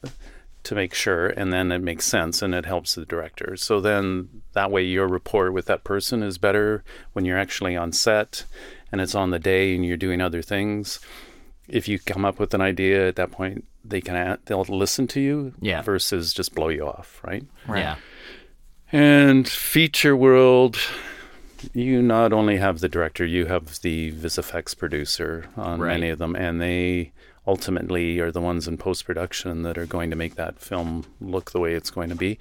to 0.67 0.75
make 0.75 0.93
sure 0.93 1.27
and 1.29 1.51
then 1.51 1.71
it 1.71 1.81
makes 1.81 2.05
sense 2.05 2.41
and 2.41 2.53
it 2.53 2.65
helps 2.65 2.95
the 2.95 3.05
director 3.05 3.55
so 3.57 3.79
then 3.81 4.29
that 4.53 4.69
way 4.71 4.83
your 4.83 5.07
rapport 5.07 5.51
with 5.51 5.65
that 5.65 5.83
person 5.83 6.21
is 6.23 6.37
better 6.37 6.83
when 7.13 7.25
you're 7.25 7.37
actually 7.37 7.75
on 7.75 7.91
set 7.91 8.43
and 8.91 9.01
it's 9.01 9.15
on 9.15 9.31
the 9.31 9.39
day 9.39 9.73
and 9.75 9.85
you're 9.85 9.97
doing 9.97 10.21
other 10.21 10.41
things 10.41 10.99
if 11.67 11.87
you 11.87 11.97
come 11.99 12.23
up 12.25 12.39
with 12.39 12.53
an 12.53 12.61
idea 12.61 13.07
at 13.07 13.15
that 13.15 13.31
point 13.31 13.63
they 13.83 14.01
can 14.01 14.15
a- 14.15 14.39
they'll 14.45 14.63
listen 14.63 15.07
to 15.07 15.19
you 15.21 15.53
Yeah. 15.61 15.81
versus 15.81 16.33
just 16.33 16.53
blow 16.55 16.69
you 16.69 16.85
off 16.85 17.19
right 17.23 17.45
Yeah. 17.69 17.95
and 18.91 19.47
feature 19.47 20.15
world, 20.15 20.77
you 21.73 22.01
not 22.01 22.31
only 22.33 22.57
have 22.57 22.79
the 22.79 22.89
director, 22.89 23.25
you 23.25 23.45
have 23.47 23.81
the 23.81 24.11
VisFX 24.11 24.77
producer 24.77 25.45
on 25.57 25.79
Right. 25.79 25.93
many 25.93 26.09
of 26.09 26.19
them, 26.19 26.35
and 26.35 26.61
they 26.61 27.11
ultimately 27.47 28.19
are 28.19 28.31
the 28.31 28.41
ones 28.41 28.67
in 28.67 28.77
post 28.77 29.05
production 29.05 29.63
that 29.63 29.77
are 29.77 29.85
going 29.85 30.09
to 30.09 30.15
make 30.15 30.35
that 30.35 30.59
film 30.59 31.05
look 31.21 31.51
the 31.51 31.59
way 31.59 31.73
it's 31.73 31.89
going 31.89 32.09
to 32.09 32.15
be. 32.15 32.37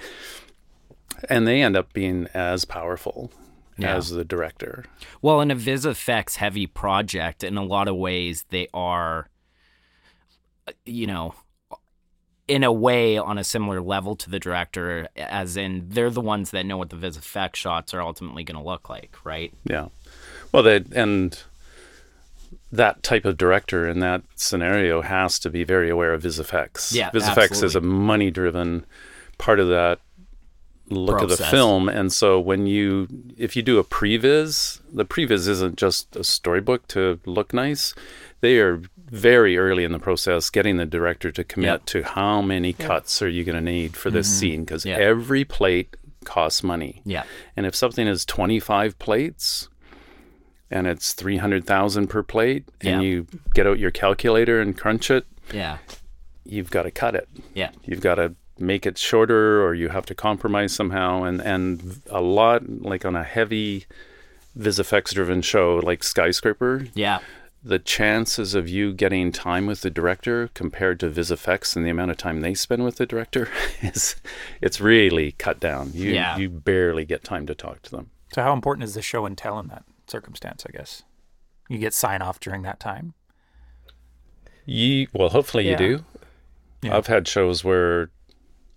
And 1.30 1.46
they 1.46 1.62
end 1.62 1.76
up 1.76 1.92
being 1.92 2.26
as 2.34 2.64
powerful 2.64 3.30
Yeah. 3.78 3.96
as 3.96 4.10
the 4.10 4.24
director. 4.24 4.84
Well, 5.22 5.40
in 5.40 5.50
a 5.50 5.54
Viz 5.54 5.86
Effects 5.86 6.36
heavy 6.36 6.66
project, 6.66 7.44
in 7.44 7.56
a 7.56 7.64
lot 7.64 7.88
of 7.88 7.96
ways, 7.96 8.44
they 8.50 8.68
are, 8.74 9.28
you 10.84 11.06
know, 11.06 11.34
in 12.48 12.62
a 12.62 12.72
way 12.72 13.16
on 13.18 13.38
a 13.38 13.44
similar 13.44 13.80
level 13.80 14.14
to 14.16 14.30
the 14.30 14.38
director, 14.38 15.08
as 15.16 15.56
in 15.56 15.88
they're 15.88 16.10
the 16.10 16.20
ones 16.20 16.50
that 16.52 16.64
know 16.64 16.76
what 16.76 16.90
the 16.90 16.96
Viz 16.96 17.16
Effects 17.16 17.58
shots 17.58 17.92
are 17.94 18.00
ultimately 18.02 18.44
going 18.44 18.56
to 18.56 18.64
look 18.64 18.88
like, 18.88 19.16
right? 19.24 19.52
Yeah. 19.64 19.88
Well, 20.52 20.62
they 20.62 20.84
and 20.94 21.38
that 22.72 23.02
type 23.02 23.24
of 23.24 23.36
director 23.36 23.88
in 23.88 24.00
that 24.00 24.22
scenario 24.34 25.02
has 25.02 25.38
to 25.40 25.50
be 25.50 25.64
very 25.64 25.88
aware 25.88 26.12
of 26.12 26.22
VisFX. 26.22 26.94
Yeah, 26.94 27.10
VisFX 27.10 27.62
is 27.62 27.76
a 27.76 27.80
money-driven 27.80 28.84
part 29.38 29.60
of 29.60 29.68
that 29.68 30.00
look 30.88 31.20
of 31.20 31.28
the 31.28 31.36
film, 31.36 31.88
and 31.88 32.12
so 32.12 32.38
when 32.38 32.66
you 32.66 33.08
if 33.36 33.56
you 33.56 33.62
do 33.62 33.78
a 33.78 33.84
previs, 33.84 34.80
the 34.92 35.04
previs 35.04 35.48
isn't 35.48 35.76
just 35.76 36.14
a 36.16 36.24
storybook 36.24 36.86
to 36.88 37.20
look 37.26 37.52
nice. 37.52 37.94
They 38.40 38.58
are 38.58 38.82
very 39.10 39.56
early 39.56 39.84
in 39.84 39.92
the 39.92 39.98
process 39.98 40.50
getting 40.50 40.76
the 40.76 40.86
director 40.86 41.30
to 41.30 41.44
commit 41.44 41.66
Yep. 41.66 41.84
to 41.86 42.02
how 42.02 42.42
many 42.42 42.72
cuts 42.72 43.22
are 43.22 43.28
you 43.28 43.44
going 43.44 43.56
to 43.56 43.60
need 43.60 43.96
for 43.96 44.10
this 44.10 44.28
mm-hmm. 44.28 44.38
scene 44.38 44.64
because 44.64 44.84
Yeah. 44.84 44.96
every 44.96 45.44
plate 45.44 45.96
costs 46.24 46.62
money. 46.62 47.02
Yeah. 47.04 47.22
And 47.56 47.66
if 47.66 47.74
something 47.74 48.06
is 48.06 48.24
25 48.24 48.98
plates 48.98 49.68
and 50.70 50.86
it's 50.86 51.12
300,000 51.12 52.08
per 52.08 52.22
plate 52.22 52.64
and 52.80 53.02
Yeah. 53.02 53.08
you 53.08 53.26
get 53.54 53.66
out 53.66 53.78
your 53.78 53.90
calculator 53.90 54.60
and 54.60 54.76
crunch 54.76 55.10
it, 55.10 55.24
Yeah. 55.52 55.78
you've 56.44 56.70
got 56.70 56.82
to 56.84 56.90
cut 56.90 57.14
it. 57.14 57.28
Yeah. 57.54 57.70
You've 57.84 58.00
got 58.00 58.16
to 58.16 58.34
make 58.58 58.86
it 58.86 58.96
shorter 58.98 59.62
or 59.62 59.74
you 59.74 59.90
have 59.90 60.06
to 60.06 60.14
compromise 60.14 60.72
somehow 60.72 61.22
and 61.24 61.40
and 61.42 62.00
a 62.10 62.20
lot 62.22 62.62
like 62.80 63.04
on 63.04 63.14
a 63.14 63.22
heavy 63.22 63.84
VisFX 64.58 65.12
driven 65.14 65.42
show 65.42 65.76
like 65.82 66.02
Skyscraper, 66.02 66.86
Yeah. 66.94 67.18
the 67.62 67.78
chances 67.78 68.54
of 68.54 68.68
you 68.68 68.92
getting 68.94 69.30
time 69.32 69.66
with 69.66 69.82
the 69.82 69.90
director 69.90 70.48
compared 70.54 70.98
to 71.00 71.10
VisFX 71.10 71.76
and 71.76 71.84
the 71.84 71.90
amount 71.90 72.10
of 72.12 72.16
time 72.16 72.40
they 72.40 72.54
spend 72.54 72.82
with 72.84 72.96
the 72.96 73.04
director 73.06 73.48
is 73.82 74.16
it's 74.62 74.80
really 74.80 75.32
cut 75.32 75.60
down. 75.60 75.90
You 75.92 76.12
Yeah. 76.12 76.38
you 76.38 76.48
barely 76.48 77.04
get 77.04 77.24
time 77.24 77.46
to 77.48 77.54
talk 77.54 77.82
to 77.82 77.90
them. 77.90 78.10
So, 78.32 78.42
how 78.42 78.52
important 78.54 78.84
is 78.84 78.94
the 78.94 79.02
show 79.02 79.26
and 79.26 79.36
tell 79.36 79.58
in 79.58 79.68
that 79.68 79.84
circumstance? 80.06 80.64
I 80.68 80.76
guess 80.76 81.02
you 81.68 81.78
get 81.78 81.94
sign 81.94 82.22
off 82.22 82.38
during 82.40 82.62
that 82.62 82.78
time. 82.80 83.14
Ye 84.64 85.08
well, 85.12 85.28
hopefully 85.30 85.64
Yeah. 85.64 85.72
you 85.72 85.76
do. 85.98 86.04
Yeah. 86.82 86.96
I've 86.96 87.06
had 87.06 87.26
shows 87.28 87.64
where 87.64 88.10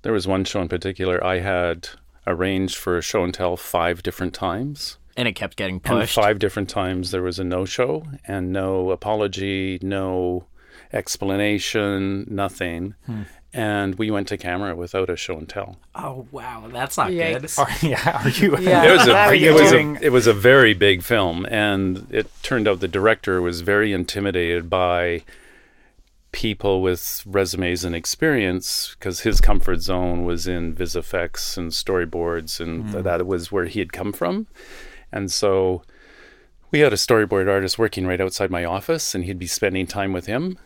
there 0.03 0.13
was 0.13 0.27
one 0.27 0.43
show 0.45 0.61
in 0.61 0.69
particular 0.69 1.23
I 1.23 1.39
had 1.39 1.89
arranged 2.27 2.77
for 2.77 2.97
a 2.97 3.01
show 3.01 3.23
and 3.23 3.33
tell 3.33 3.57
five 3.57 4.03
different 4.03 4.33
times. 4.33 4.97
And 5.17 5.27
it 5.27 5.33
kept 5.33 5.57
getting 5.57 5.75
And 5.75 5.83
pushed. 5.83 6.15
five 6.15 6.39
different 6.39 6.69
times 6.69 7.11
there 7.11 7.23
was 7.23 7.39
a 7.39 7.43
no 7.43 7.65
show 7.65 8.05
and 8.25 8.51
no 8.53 8.91
apology, 8.91 9.79
no 9.81 10.45
explanation, 10.93 12.25
nothing. 12.29 12.95
Hmm. 13.05 13.23
And 13.51 13.95
we 13.95 14.11
went 14.11 14.27
to 14.27 14.37
camera 14.37 14.75
without 14.75 15.09
a 15.09 15.15
show 15.15 15.37
and 15.37 15.49
tell. 15.49 15.77
Oh, 15.95 16.27
wow. 16.31 16.69
That's 16.71 16.97
not 16.97 17.09
Yikes. 17.09 17.57
Are, 17.57 17.85
yeah, 17.85 18.21
are 18.23 18.29
you? 18.29 18.55
Yeah. 18.59 18.83
It 18.83 18.91
was 18.91 19.07
a 19.07 19.15
Are 19.15 19.33
it 19.33 19.53
was 19.53 19.71
a 19.71 20.05
it 20.05 20.11
was 20.11 20.27
a 20.27 20.33
very 20.33 20.73
big 20.75 21.01
film, 21.01 21.47
and 21.49 22.05
it 22.11 22.29
turned 22.43 22.67
out 22.67 22.79
the 22.79 22.87
director 22.87 23.41
was 23.41 23.61
very 23.61 23.91
intimidated 23.91 24.69
by 24.69 25.23
people 26.31 26.83
with 26.83 27.23
resumes 27.25 27.83
and 27.83 27.95
experience 27.95 28.95
because 28.97 29.21
his 29.21 29.41
comfort 29.41 29.81
zone 29.81 30.25
was 30.25 30.47
in 30.47 30.75
VisFX 30.75 31.57
and 31.57 31.71
storyboards, 31.71 32.59
and 32.59 32.83
hmm. 32.83 32.91
th- 32.91 33.03
that 33.03 33.25
was 33.25 33.51
where 33.51 33.65
he 33.65 33.79
had 33.79 33.91
come 33.91 34.13
from, 34.13 34.45
and 35.11 35.31
so 35.31 35.81
we 36.71 36.79
had 36.79 36.93
a 36.93 36.97
storyboard 36.97 37.49
artist 37.49 37.79
working 37.79 38.05
right 38.05 38.21
outside 38.21 38.51
my 38.51 38.63
office, 38.63 39.15
and 39.15 39.25
he'd 39.25 39.39
be 39.39 39.47
spending 39.47 39.87
time 39.87 40.13
with 40.13 40.27
him. 40.27 40.59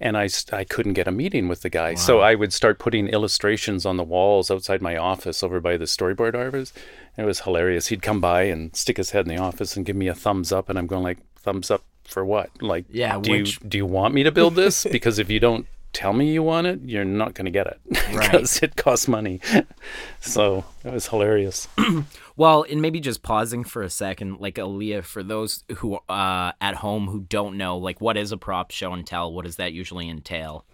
And 0.00 0.16
I, 0.16 0.28
I 0.52 0.64
couldn't 0.64 0.94
get 0.94 1.06
a 1.06 1.12
meeting 1.12 1.46
with 1.48 1.62
the 1.62 1.70
guy. 1.70 1.94
So 1.94 2.20
I 2.20 2.34
would 2.34 2.52
start 2.52 2.78
putting 2.78 3.06
illustrations 3.08 3.86
on 3.86 3.96
the 3.96 4.02
walls 4.02 4.50
outside 4.50 4.82
my 4.82 4.96
office 4.96 5.42
over 5.42 5.60
by 5.60 5.76
the 5.76 5.84
storyboard 5.84 6.34
artist. 6.34 6.76
It 7.16 7.24
was 7.24 7.40
hilarious. 7.40 7.86
He'd 7.86 8.02
come 8.02 8.20
by 8.20 8.42
and 8.42 8.74
stick 8.74 8.96
his 8.96 9.10
head 9.10 9.26
in 9.26 9.34
the 9.34 9.40
office 9.40 9.76
and 9.76 9.86
give 9.86 9.94
me 9.96 10.08
a 10.08 10.14
thumbs 10.14 10.50
up. 10.52 10.68
And 10.68 10.78
I'm 10.78 10.88
going 10.88 11.04
like, 11.04 11.18
thumbs 11.36 11.70
up 11.70 11.84
for 12.04 12.24
what? 12.24 12.50
Like, 12.60 12.86
Yeah, 12.90 13.20
do, 13.20 13.30
which- 13.30 13.60
you, 13.62 13.68
do 13.68 13.78
you 13.78 13.86
want 13.86 14.14
me 14.14 14.24
to 14.24 14.32
build 14.32 14.56
this? 14.56 14.84
because 14.92 15.18
if 15.18 15.30
you 15.30 15.38
don't 15.40 15.66
tell 15.94 16.12
me 16.12 16.30
you 16.32 16.42
want 16.42 16.66
it, 16.66 16.80
you're 16.84 17.04
not 17.06 17.32
going 17.32 17.46
to 17.46 17.50
get 17.50 17.66
it 17.66 17.80
Right. 18.12 18.30
because 18.30 18.62
it 18.62 18.76
costs 18.76 19.08
money. 19.08 19.40
so 20.20 20.64
it 20.84 20.92
was 20.92 21.06
hilarious. 21.08 21.68
Well, 22.36 22.64
and 22.68 22.82
maybe 22.82 22.98
just 22.98 23.22
pausing 23.22 23.62
for 23.62 23.82
a 23.82 23.88
second, 23.88 24.40
like 24.40 24.56
Aaliyah, 24.56 25.04
for 25.04 25.22
those 25.22 25.62
who 25.76 26.00
uh 26.08 26.50
at 26.60 26.74
home 26.74 27.06
who 27.06 27.20
don't 27.20 27.56
know, 27.56 27.78
like 27.78 28.00
what 28.00 28.16
is 28.16 28.32
a 28.32 28.36
prop 28.36 28.72
show 28.72 28.92
and 28.92 29.06
tell? 29.06 29.32
What 29.32 29.44
does 29.44 29.54
that 29.54 29.72
usually 29.72 30.08
entail? 30.10 30.64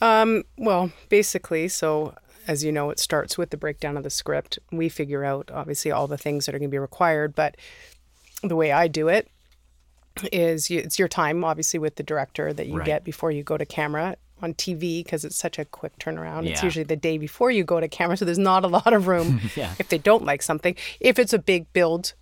Well, 0.00 0.92
basically, 1.08 1.66
so 1.66 2.14
as 2.46 2.62
you 2.62 2.70
know, 2.70 2.90
it 2.90 2.98
starts 3.00 3.36
with 3.36 3.50
the 3.50 3.56
breakdown 3.56 3.96
of 3.96 4.04
the 4.04 4.10
script. 4.10 4.58
We 4.70 4.88
figure 4.88 5.24
out 5.24 5.50
obviously 5.52 5.90
all 5.90 6.06
the 6.06 6.18
things 6.18 6.46
that 6.46 6.54
are 6.54 6.58
going 6.60 6.70
to 6.70 6.74
be 6.74 6.78
required, 6.78 7.34
but 7.34 7.56
the 8.42 8.54
way 8.54 8.70
I 8.70 8.86
do 8.86 9.08
it 9.08 9.28
is 10.30 10.70
you, 10.70 10.78
it's 10.78 10.98
your 10.98 11.08
time, 11.08 11.42
obviously, 11.42 11.80
with 11.80 11.96
the 11.96 12.02
director 12.04 12.52
that 12.52 12.66
you 12.68 12.76
Right. 12.76 12.86
get 12.86 13.02
before 13.04 13.32
you 13.32 13.42
go 13.42 13.56
to 13.56 13.66
camera 13.66 14.16
on 14.44 14.54
TV 14.54 15.02
because 15.02 15.24
it's 15.24 15.36
such 15.36 15.58
a 15.58 15.64
quick 15.64 15.98
turnaround. 15.98 16.46
It's 16.48 16.62
usually 16.62 16.84
the 16.84 16.96
day 16.96 17.18
before 17.18 17.50
you 17.50 17.64
go 17.64 17.80
to 17.80 17.88
camera, 17.88 18.16
so 18.16 18.24
there's 18.24 18.38
not 18.38 18.62
a 18.64 18.68
lot 18.68 18.92
of 18.92 19.08
room 19.08 19.40
Yeah. 19.56 19.74
if 19.78 19.88
they 19.88 19.98
don't 19.98 20.24
like 20.24 20.42
something. 20.42 20.76
If 21.00 21.18
it's 21.18 21.32
a 21.32 21.38
big 21.38 21.72
build 21.72 22.12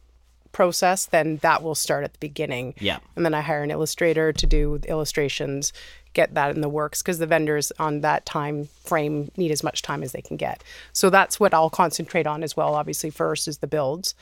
process, 0.53 1.07
then 1.07 1.39
that 1.39 1.63
will 1.63 1.75
start 1.75 2.05
at 2.05 2.13
the 2.13 2.19
beginning. 2.19 2.75
Yeah. 2.79 2.99
And 3.17 3.25
then 3.25 3.35
I 3.35 3.41
hire 3.41 3.63
an 3.63 3.71
illustrator 3.71 4.33
to 4.33 4.47
do 4.47 4.79
the 4.79 4.89
illustrations, 4.91 5.73
get 6.13 6.35
that 6.35 6.55
in 6.55 6.61
the 6.61 6.69
works 6.69 7.03
because 7.03 7.19
the 7.19 7.27
vendors 7.27 7.73
on 7.79 8.03
that 8.03 8.27
time 8.27 8.69
frame 8.85 9.31
need 9.37 9.51
as 9.51 9.63
much 9.65 9.81
time 9.83 10.03
as 10.03 10.13
they 10.13 10.21
can 10.21 10.37
get. 10.37 10.63
So 10.93 11.09
that's 11.11 11.41
what 11.41 11.55
I'll 11.55 11.71
concentrate 11.71 12.27
on 12.27 12.43
as 12.43 12.57
well. 12.57 12.75
Obviously, 12.75 13.11
first 13.11 13.49
is 13.49 13.59
the 13.59 13.67
builds. 13.67 14.15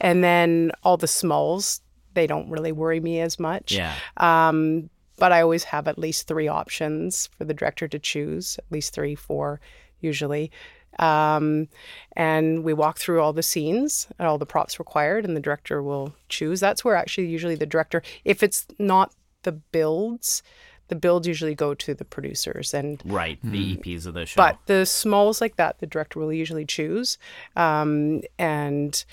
And 0.00 0.22
then 0.22 0.72
all 0.82 0.96
the 0.96 1.06
smalls, 1.06 1.80
they 2.14 2.26
don't 2.26 2.50
really 2.50 2.72
worry 2.72 2.98
me 2.98 3.20
as 3.20 3.38
much. 3.38 3.70
Yeah. 3.72 3.94
Um, 4.16 4.90
But 5.18 5.32
I 5.32 5.40
always 5.42 5.64
have 5.64 5.88
at 5.88 5.98
least 5.98 6.26
three 6.26 6.48
options 6.48 7.28
for 7.36 7.44
the 7.44 7.54
director 7.54 7.88
to 7.88 7.98
choose, 7.98 8.58
at 8.58 8.70
least 8.70 8.94
three, 8.94 9.14
four 9.14 9.60
usually. 10.00 10.50
Um, 10.98 11.68
and 12.16 12.64
we 12.64 12.72
walk 12.72 12.98
through 12.98 13.20
all 13.20 13.32
the 13.32 13.42
scenes 13.42 14.08
and 14.18 14.26
all 14.26 14.38
the 14.38 14.46
props 14.46 14.78
required, 14.78 15.24
and 15.24 15.36
the 15.36 15.40
director 15.40 15.82
will 15.82 16.14
choose. 16.28 16.60
That's 16.60 16.84
where 16.84 16.96
actually 16.96 17.26
usually 17.28 17.54
the 17.54 17.66
director, 17.66 18.02
if 18.24 18.42
it's 18.42 18.66
not 18.78 19.12
the 19.42 19.52
builds, 19.52 20.42
the 20.88 20.96
builds 20.96 21.28
usually 21.28 21.54
go 21.54 21.74
to 21.74 21.94
the 21.94 22.04
producers 22.04 22.72
and 22.74 23.00
Right. 23.04 23.38
The 23.42 23.76
EPs 23.76 24.06
of 24.06 24.14
the 24.14 24.26
show. 24.26 24.36
but 24.38 24.58
the 24.66 24.86
smalls 24.86 25.40
like 25.40 25.56
that, 25.56 25.78
the 25.78 25.86
director 25.86 26.18
will 26.18 26.32
usually 26.32 26.64
choose, 26.64 27.18
um, 27.54 28.22
and 28.38 29.04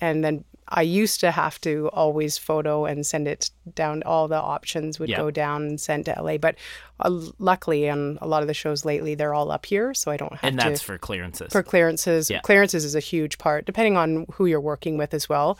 and 0.00 0.22
then 0.24 0.44
I 0.68 0.82
used 0.82 1.20
to 1.20 1.30
have 1.30 1.60
to 1.60 1.90
always 1.92 2.38
photo 2.38 2.86
and 2.86 3.04
send 3.06 3.28
it 3.28 3.50
down. 3.74 4.02
All 4.04 4.28
the 4.28 4.40
options 4.40 4.98
would 4.98 5.10
Yeah. 5.10 5.18
go 5.18 5.30
down 5.30 5.62
and 5.62 5.80
send 5.80 6.06
to 6.06 6.14
LA, 6.20 6.38
but 6.38 6.56
uh, 7.00 7.10
luckily 7.38 7.90
on 7.90 8.18
a 8.22 8.26
lot 8.26 8.40
of 8.42 8.48
the 8.48 8.54
shows 8.54 8.84
lately, 8.84 9.14
they're 9.14 9.34
all 9.34 9.50
up 9.50 9.66
here, 9.66 9.92
so 9.94 10.10
I 10.10 10.16
don't 10.16 10.32
have 10.32 10.44
and 10.44 10.58
to 10.60 10.68
that's 10.68 10.80
for 10.80 10.96
clearances. 10.96 11.52
for 11.52 11.62
clearances. 11.62 12.30
Yeah. 12.30 12.40
Clearances 12.40 12.84
is 12.84 12.94
a 12.94 13.00
huge 13.00 13.36
part, 13.38 13.66
depending 13.66 13.96
on 13.98 14.26
who 14.32 14.46
you're 14.46 14.60
working 14.60 14.96
with 14.96 15.12
as 15.12 15.28
well. 15.28 15.58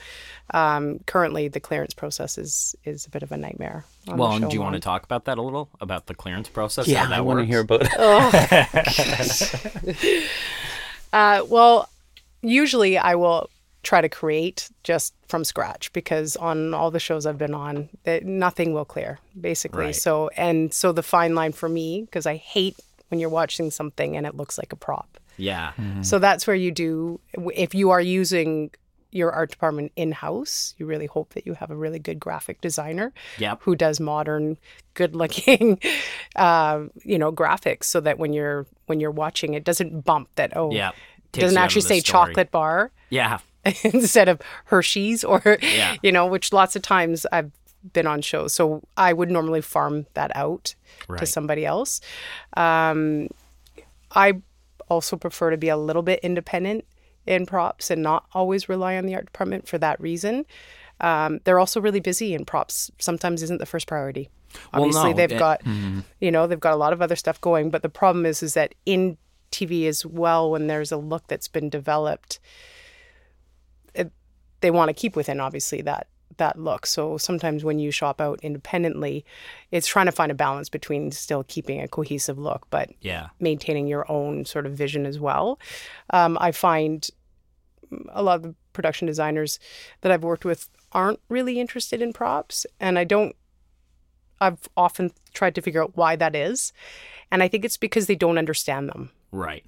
Um, 0.55 1.01
currently, 1.07 1.49
the 1.49 1.61
clearance 1.61 1.93
process 1.95 2.39
is 2.39 2.75
is 2.85 3.05
a 3.07 3.11
bit 3.11 3.23
of 3.23 3.31
a 3.33 3.37
nightmare. 3.37 3.85
well, 4.07 4.33
and 4.33 4.49
do 4.49 4.55
you 4.57 4.61
I'm 4.63 4.67
want 4.73 4.75
to 4.77 4.81
talk 4.81 5.03
about 5.05 5.25
that 5.27 5.37
a 5.39 5.43
little 5.43 5.69
about 5.81 6.07
the 6.07 6.15
clearance 6.15 6.49
process? 6.49 6.87
Yeah, 6.89 7.05
how 7.05 7.09
that 7.11 7.19
I 7.19 7.21
want 7.21 7.41
to 7.41 7.45
hear 7.47 7.61
about 7.61 7.83
it. 7.85 7.91
Uh, 11.13 11.45
well, 11.49 11.89
usually 12.43 12.99
I 12.99 13.15
will 13.15 13.49
try 13.85 14.01
to 14.01 14.09
create 14.09 14.69
just 14.83 15.15
from 15.29 15.45
scratch 15.45 15.93
because 15.93 16.37
on 16.37 16.75
all 16.75 16.91
the 16.91 16.99
shows 17.01 17.27
I've 17.27 17.39
been 17.39 17.55
on, 17.55 17.89
that 18.05 18.25
nothing 18.25 18.73
will 18.73 18.85
clear 18.85 19.19
basically. 19.41 19.87
Right. 19.87 19.97
So 19.97 20.29
and 20.37 20.73
so 20.75 20.93
the 20.93 21.03
fine 21.03 21.35
line 21.35 21.53
for 21.53 21.69
me 21.69 22.03
because 22.03 22.27
I 22.27 22.37
hate 22.37 22.77
when 23.09 23.21
you're 23.21 23.31
watching 23.31 23.71
something 23.71 24.17
and 24.17 24.27
it 24.27 24.35
looks 24.35 24.59
like 24.59 24.73
a 24.73 24.77
prop. 24.77 25.19
Yeah. 25.37 25.73
So 26.03 26.19
that's 26.19 26.47
where 26.47 26.57
you 26.57 26.71
do 26.71 27.21
if 27.55 27.75
you 27.75 27.91
are 27.91 28.01
using 28.01 28.71
your 29.11 29.31
art 29.31 29.51
department 29.51 29.93
in 29.95 30.11
house, 30.11 30.75
you 30.77 30.87
really 30.87 31.07
hope 31.07 31.35
that 31.35 31.47
you 31.47 31.55
have 31.55 31.71
a 31.71 31.77
really 31.77 32.01
good 32.01 32.19
graphic 32.19 32.61
designer 32.61 33.13
Yep. 33.39 33.61
who 33.63 33.77
does 33.77 34.01
modern, 34.01 34.57
good 34.95 35.15
looking, 35.15 35.79
uh, 36.35 36.85
you 37.05 37.17
know, 37.19 37.31
graphics, 37.33 37.85
so 37.85 38.01
that 38.01 38.19
when 38.19 38.33
you're 38.33 38.67
when 38.87 38.99
you're 39.01 39.13
watching, 39.13 39.55
it 39.55 39.63
doesn't 39.65 40.05
bump 40.05 40.29
that 40.35 40.57
oh, 40.57 40.73
Yeah. 40.73 40.91
it 41.33 41.41
doesn't 41.41 41.59
actually 41.59 41.83
say 41.83 42.01
story. 42.01 42.27
chocolate 42.27 42.51
bar 42.51 42.91
Yeah. 43.11 43.39
instead 43.85 44.29
of 44.29 44.41
Hershey's 44.67 45.25
or 45.25 45.59
Yeah. 45.63 45.97
you 46.03 46.13
know, 46.13 46.27
which 46.27 46.53
lots 46.53 46.77
of 46.77 46.83
times 46.83 47.27
I've 47.33 47.51
been 47.93 48.07
on 48.07 48.23
shows, 48.23 48.55
so 48.55 48.83
I 48.97 49.13
would 49.13 49.31
normally 49.31 49.61
farm 49.61 50.07
that 50.15 50.35
out 50.35 50.75
to 51.19 51.27
somebody 51.27 51.67
else. 51.67 52.01
Um, 52.57 53.29
I 54.13 54.35
also 54.89 55.17
prefer 55.17 55.51
to 55.51 55.57
be 55.57 55.69
a 55.69 55.77
little 55.77 56.03
bit 56.03 56.21
independent 56.23 56.85
in 57.27 57.47
props 57.47 57.91
and 57.91 58.03
not 58.03 58.25
always 58.33 58.69
rely 58.69 58.97
on 58.97 59.07
the 59.07 59.15
art 59.15 59.27
department 59.27 59.67
for 59.69 59.79
that 59.79 60.01
reason. 60.01 60.45
Um, 61.01 61.41
they're 61.45 61.59
also 61.59 61.81
really 61.81 62.01
busy, 62.01 62.35
and 62.35 62.47
props 62.47 62.91
sometimes 62.99 63.43
isn't 63.43 63.59
the 63.59 63.67
first 63.67 63.87
priority. 63.87 64.29
Well, 64.73 64.85
Obviously, 64.85 65.11
no, 65.11 65.17
they've 65.17 65.33
it- 65.33 65.39
got 65.39 65.63
you 66.21 66.31
know 66.31 66.47
they've 66.47 66.61
got 66.61 66.73
a 66.75 66.77
lot 66.77 66.93
of 66.93 67.03
other 67.03 67.17
stuff 67.17 67.41
going, 67.41 67.71
but 67.71 67.83
the 67.83 67.89
problem 67.89 68.25
is 68.25 68.43
is 68.43 68.55
that 68.55 68.75
in 68.87 69.19
TV 69.51 69.87
as 69.89 70.07
well, 70.07 70.51
when 70.51 70.69
there's 70.69 70.93
a 70.93 70.97
look 70.97 71.27
that's 71.27 71.49
been 71.49 71.69
developed, 71.69 72.39
they 74.61 74.71
want 74.71 74.89
to 74.89 74.95
keep 74.95 75.17
within 75.17 75.41
obviously 75.41 75.83
that 75.83 76.09
that 76.37 76.59
look. 76.59 76.85
So 76.85 77.17
sometimes 77.17 77.63
when 77.63 77.79
you 77.79 77.93
shop 77.93 78.21
out 78.21 78.41
independently, 78.43 79.25
it's 79.71 79.87
trying 79.87 80.07
to 80.07 80.13
find 80.13 80.33
a 80.33 80.35
balance 80.35 80.69
between 80.69 81.13
still 81.13 81.45
keeping 81.45 81.81
a 81.81 81.87
cohesive 81.87 82.39
look, 82.39 82.67
but 82.71 82.91
Yeah. 83.01 83.29
maintaining 83.39 83.87
your 83.87 84.11
own 84.11 84.45
sort 84.45 84.67
of 84.67 84.73
vision 84.73 85.07
as 85.07 85.21
well. 85.21 85.61
Um, 86.11 86.37
I 86.41 86.51
find 86.51 87.09
a 88.09 88.23
lot 88.23 88.37
of 88.37 88.43
the 88.43 88.55
production 88.73 89.07
designers 89.07 89.61
that 90.01 90.11
I've 90.11 90.25
worked 90.25 90.45
with 90.45 90.69
aren't 90.91 91.21
really 91.29 91.61
interested 91.61 92.03
in 92.03 92.13
props, 92.13 92.67
and 92.81 92.99
I 92.99 93.05
don't. 93.05 93.37
I've 94.41 94.69
often 94.77 95.13
tried 95.33 95.55
to 95.55 95.63
figure 95.63 95.83
out 95.83 95.97
why 95.97 96.17
that 96.17 96.35
is, 96.35 96.73
and 97.31 97.43
I 97.45 97.49
think 97.49 97.65
it's 97.65 97.77
because 97.77 98.07
they 98.07 98.17
don't 98.17 98.39
understand 98.39 98.89
them. 98.89 99.11
Right. 99.31 99.65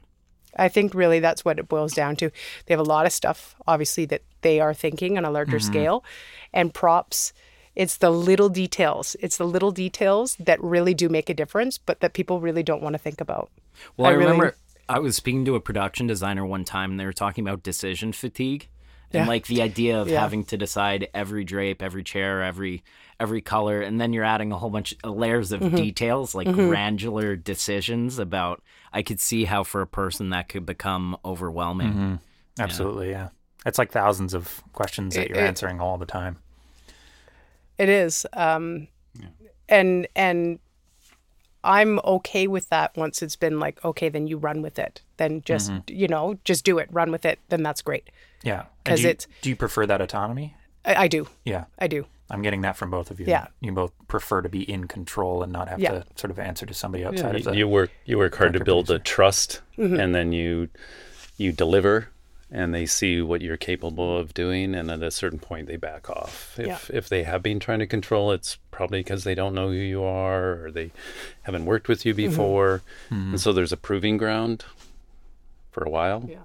I 0.58 0.68
think 0.68 0.94
really 0.94 1.20
that's 1.20 1.44
what 1.44 1.58
it 1.58 1.68
boils 1.68 1.92
down 1.92 2.16
to. 2.16 2.30
They 2.66 2.74
have 2.74 2.80
a 2.80 2.84
lot 2.84 3.06
of 3.06 3.12
stuff, 3.12 3.54
obviously, 3.66 4.04
that 4.06 4.22
they 4.42 4.60
are 4.60 4.74
thinking 4.74 5.16
on 5.18 5.24
a 5.24 5.30
larger 5.30 5.58
mm-hmm. 5.58 5.72
scale, 5.72 6.04
and 6.52 6.72
props. 6.72 7.32
It's 7.74 7.98
the 7.98 8.10
little 8.10 8.48
details. 8.48 9.16
It's 9.20 9.36
the 9.36 9.44
little 9.44 9.70
details 9.70 10.36
that 10.36 10.62
really 10.62 10.94
do 10.94 11.10
make 11.10 11.28
a 11.28 11.34
difference, 11.34 11.76
but 11.76 12.00
that 12.00 12.14
people 12.14 12.40
really 12.40 12.62
don't 12.62 12.82
want 12.82 12.94
to 12.94 12.98
think 12.98 13.20
about. 13.20 13.50
Well, 13.96 14.06
I, 14.06 14.10
I 14.10 14.12
really- 14.14 14.24
remember 14.32 14.56
I 14.88 14.98
was 15.00 15.16
speaking 15.16 15.44
to 15.46 15.56
a 15.56 15.60
production 15.60 16.06
designer 16.06 16.46
one 16.46 16.64
time, 16.64 16.92
and 16.92 17.00
they 17.00 17.04
were 17.04 17.12
talking 17.12 17.46
about 17.46 17.62
decision 17.62 18.12
fatigue, 18.12 18.68
and 19.12 19.24
Yeah. 19.24 19.28
like 19.28 19.46
the 19.46 19.60
idea 19.62 20.00
of 20.00 20.08
Yeah. 20.08 20.20
having 20.20 20.44
to 20.44 20.56
decide 20.56 21.08
every 21.12 21.44
drape, 21.44 21.82
every 21.82 22.04
chair, 22.04 22.42
every 22.42 22.82
every 23.18 23.40
color, 23.40 23.80
and 23.80 24.00
then 24.00 24.12
you're 24.12 24.24
adding 24.24 24.52
a 24.52 24.58
whole 24.58 24.70
bunch 24.70 24.94
of 25.04 25.16
layers 25.16 25.52
of 25.52 25.60
Mm-hmm. 25.60 25.76
details, 25.76 26.34
like 26.34 26.52
granular 26.52 27.36
decisions 27.36 28.18
about. 28.18 28.62
I 28.92 29.02
could 29.02 29.20
see 29.20 29.44
how 29.44 29.64
for 29.64 29.80
a 29.82 29.86
person 29.86 30.30
that 30.30 30.48
could 30.48 30.64
become 30.66 31.16
overwhelming. 31.24 31.88
Mm-hmm. 31.92 32.14
Absolutely, 32.58 33.10
yeah. 33.10 33.28
It's 33.66 33.78
like 33.78 33.90
thousands 33.92 34.32
of 34.34 34.62
questions 34.72 35.14
that 35.16 35.28
you're 35.28 35.38
it- 35.38 35.46
answering 35.46 35.80
all 35.80 35.98
the 35.98 36.06
time. 36.06 36.38
It 37.78 37.88
is. 37.88 38.26
Um, 38.32 38.88
And 39.68 40.06
and 40.14 40.58
I'm 41.64 41.98
okay 42.04 42.46
with 42.46 42.68
that 42.68 42.96
once 42.96 43.22
it's 43.22 43.34
been 43.36 43.58
like, 43.58 43.84
okay, 43.84 44.08
then 44.08 44.28
you 44.28 44.36
run 44.38 44.62
with 44.62 44.78
it. 44.78 45.02
Then 45.16 45.42
just 45.44 45.72
you 45.88 46.06
know, 46.06 46.38
just 46.44 46.64
do 46.64 46.78
it, 46.78 46.88
run 46.92 47.10
with 47.10 47.24
it. 47.24 47.40
Then 47.48 47.62
that's 47.64 47.82
great. 47.82 48.08
Yeah. 48.44 48.66
Because 48.84 49.04
it's- 49.04 49.26
do 49.42 49.50
you 49.50 49.56
prefer 49.56 49.84
that 49.86 50.00
autonomy? 50.00 50.54
I, 50.84 50.94
I 51.04 51.08
do. 51.08 51.26
Yeah. 51.44 51.64
I 51.78 51.88
do. 51.88 52.06
I'm 52.30 52.42
getting 52.42 52.62
that 52.62 52.76
from 52.76 52.90
both 52.90 53.10
of 53.10 53.20
you. 53.20 53.26
Yeah. 53.26 53.46
You 53.60 53.72
both 53.72 53.92
prefer 54.08 54.42
to 54.42 54.48
be 54.48 54.62
in 54.68 54.88
control 54.88 55.42
and 55.42 55.52
not 55.52 55.68
have 55.68 55.78
Yeah. 55.78 55.90
to 55.92 56.04
sort 56.16 56.30
of 56.30 56.38
answer 56.38 56.66
to 56.66 56.74
somebody 56.74 57.04
outside 57.04 57.32
you, 57.34 57.38
of 57.38 57.44
the 57.44 57.56
you 57.56 57.68
work 57.68 57.90
you 58.04 58.18
work 58.18 58.34
hard 58.36 58.52
to 58.54 58.58
director 58.58 58.64
build 58.64 58.90
a 58.90 58.98
trust, 58.98 59.60
Mm-hmm. 59.78 60.00
and 60.00 60.14
then 60.14 60.32
you 60.32 60.68
you 61.36 61.52
deliver, 61.52 62.08
and 62.50 62.74
they 62.74 62.86
see 62.86 63.20
what 63.20 63.42
you're 63.42 63.56
capable 63.58 64.16
of 64.18 64.32
doing, 64.34 64.74
and 64.74 64.90
at 64.90 65.02
a 65.02 65.10
certain 65.10 65.38
point 65.38 65.66
they 65.68 65.76
back 65.76 66.08
off. 66.10 66.56
If 66.58 66.66
Yeah. 66.66 66.78
if 66.96 67.08
they 67.08 67.22
have 67.24 67.42
been 67.42 67.60
trying 67.60 67.78
to 67.80 67.86
control, 67.86 68.32
it's 68.32 68.56
probably 68.70 69.00
because 69.00 69.22
they 69.24 69.34
don't 69.34 69.54
know 69.54 69.68
who 69.68 69.74
you 69.74 70.02
are, 70.02 70.64
or 70.64 70.70
they 70.70 70.90
haven't 71.42 71.64
worked 71.66 71.88
with 71.88 72.04
you 72.06 72.12
Mm-hmm. 72.14 72.28
before, 72.30 72.82
and 73.10 73.40
so 73.40 73.52
there's 73.52 73.72
a 73.72 73.76
proving 73.76 74.16
ground 74.16 74.64
for 75.70 75.84
a 75.84 75.90
while. 75.90 76.24
Yeah. 76.28 76.38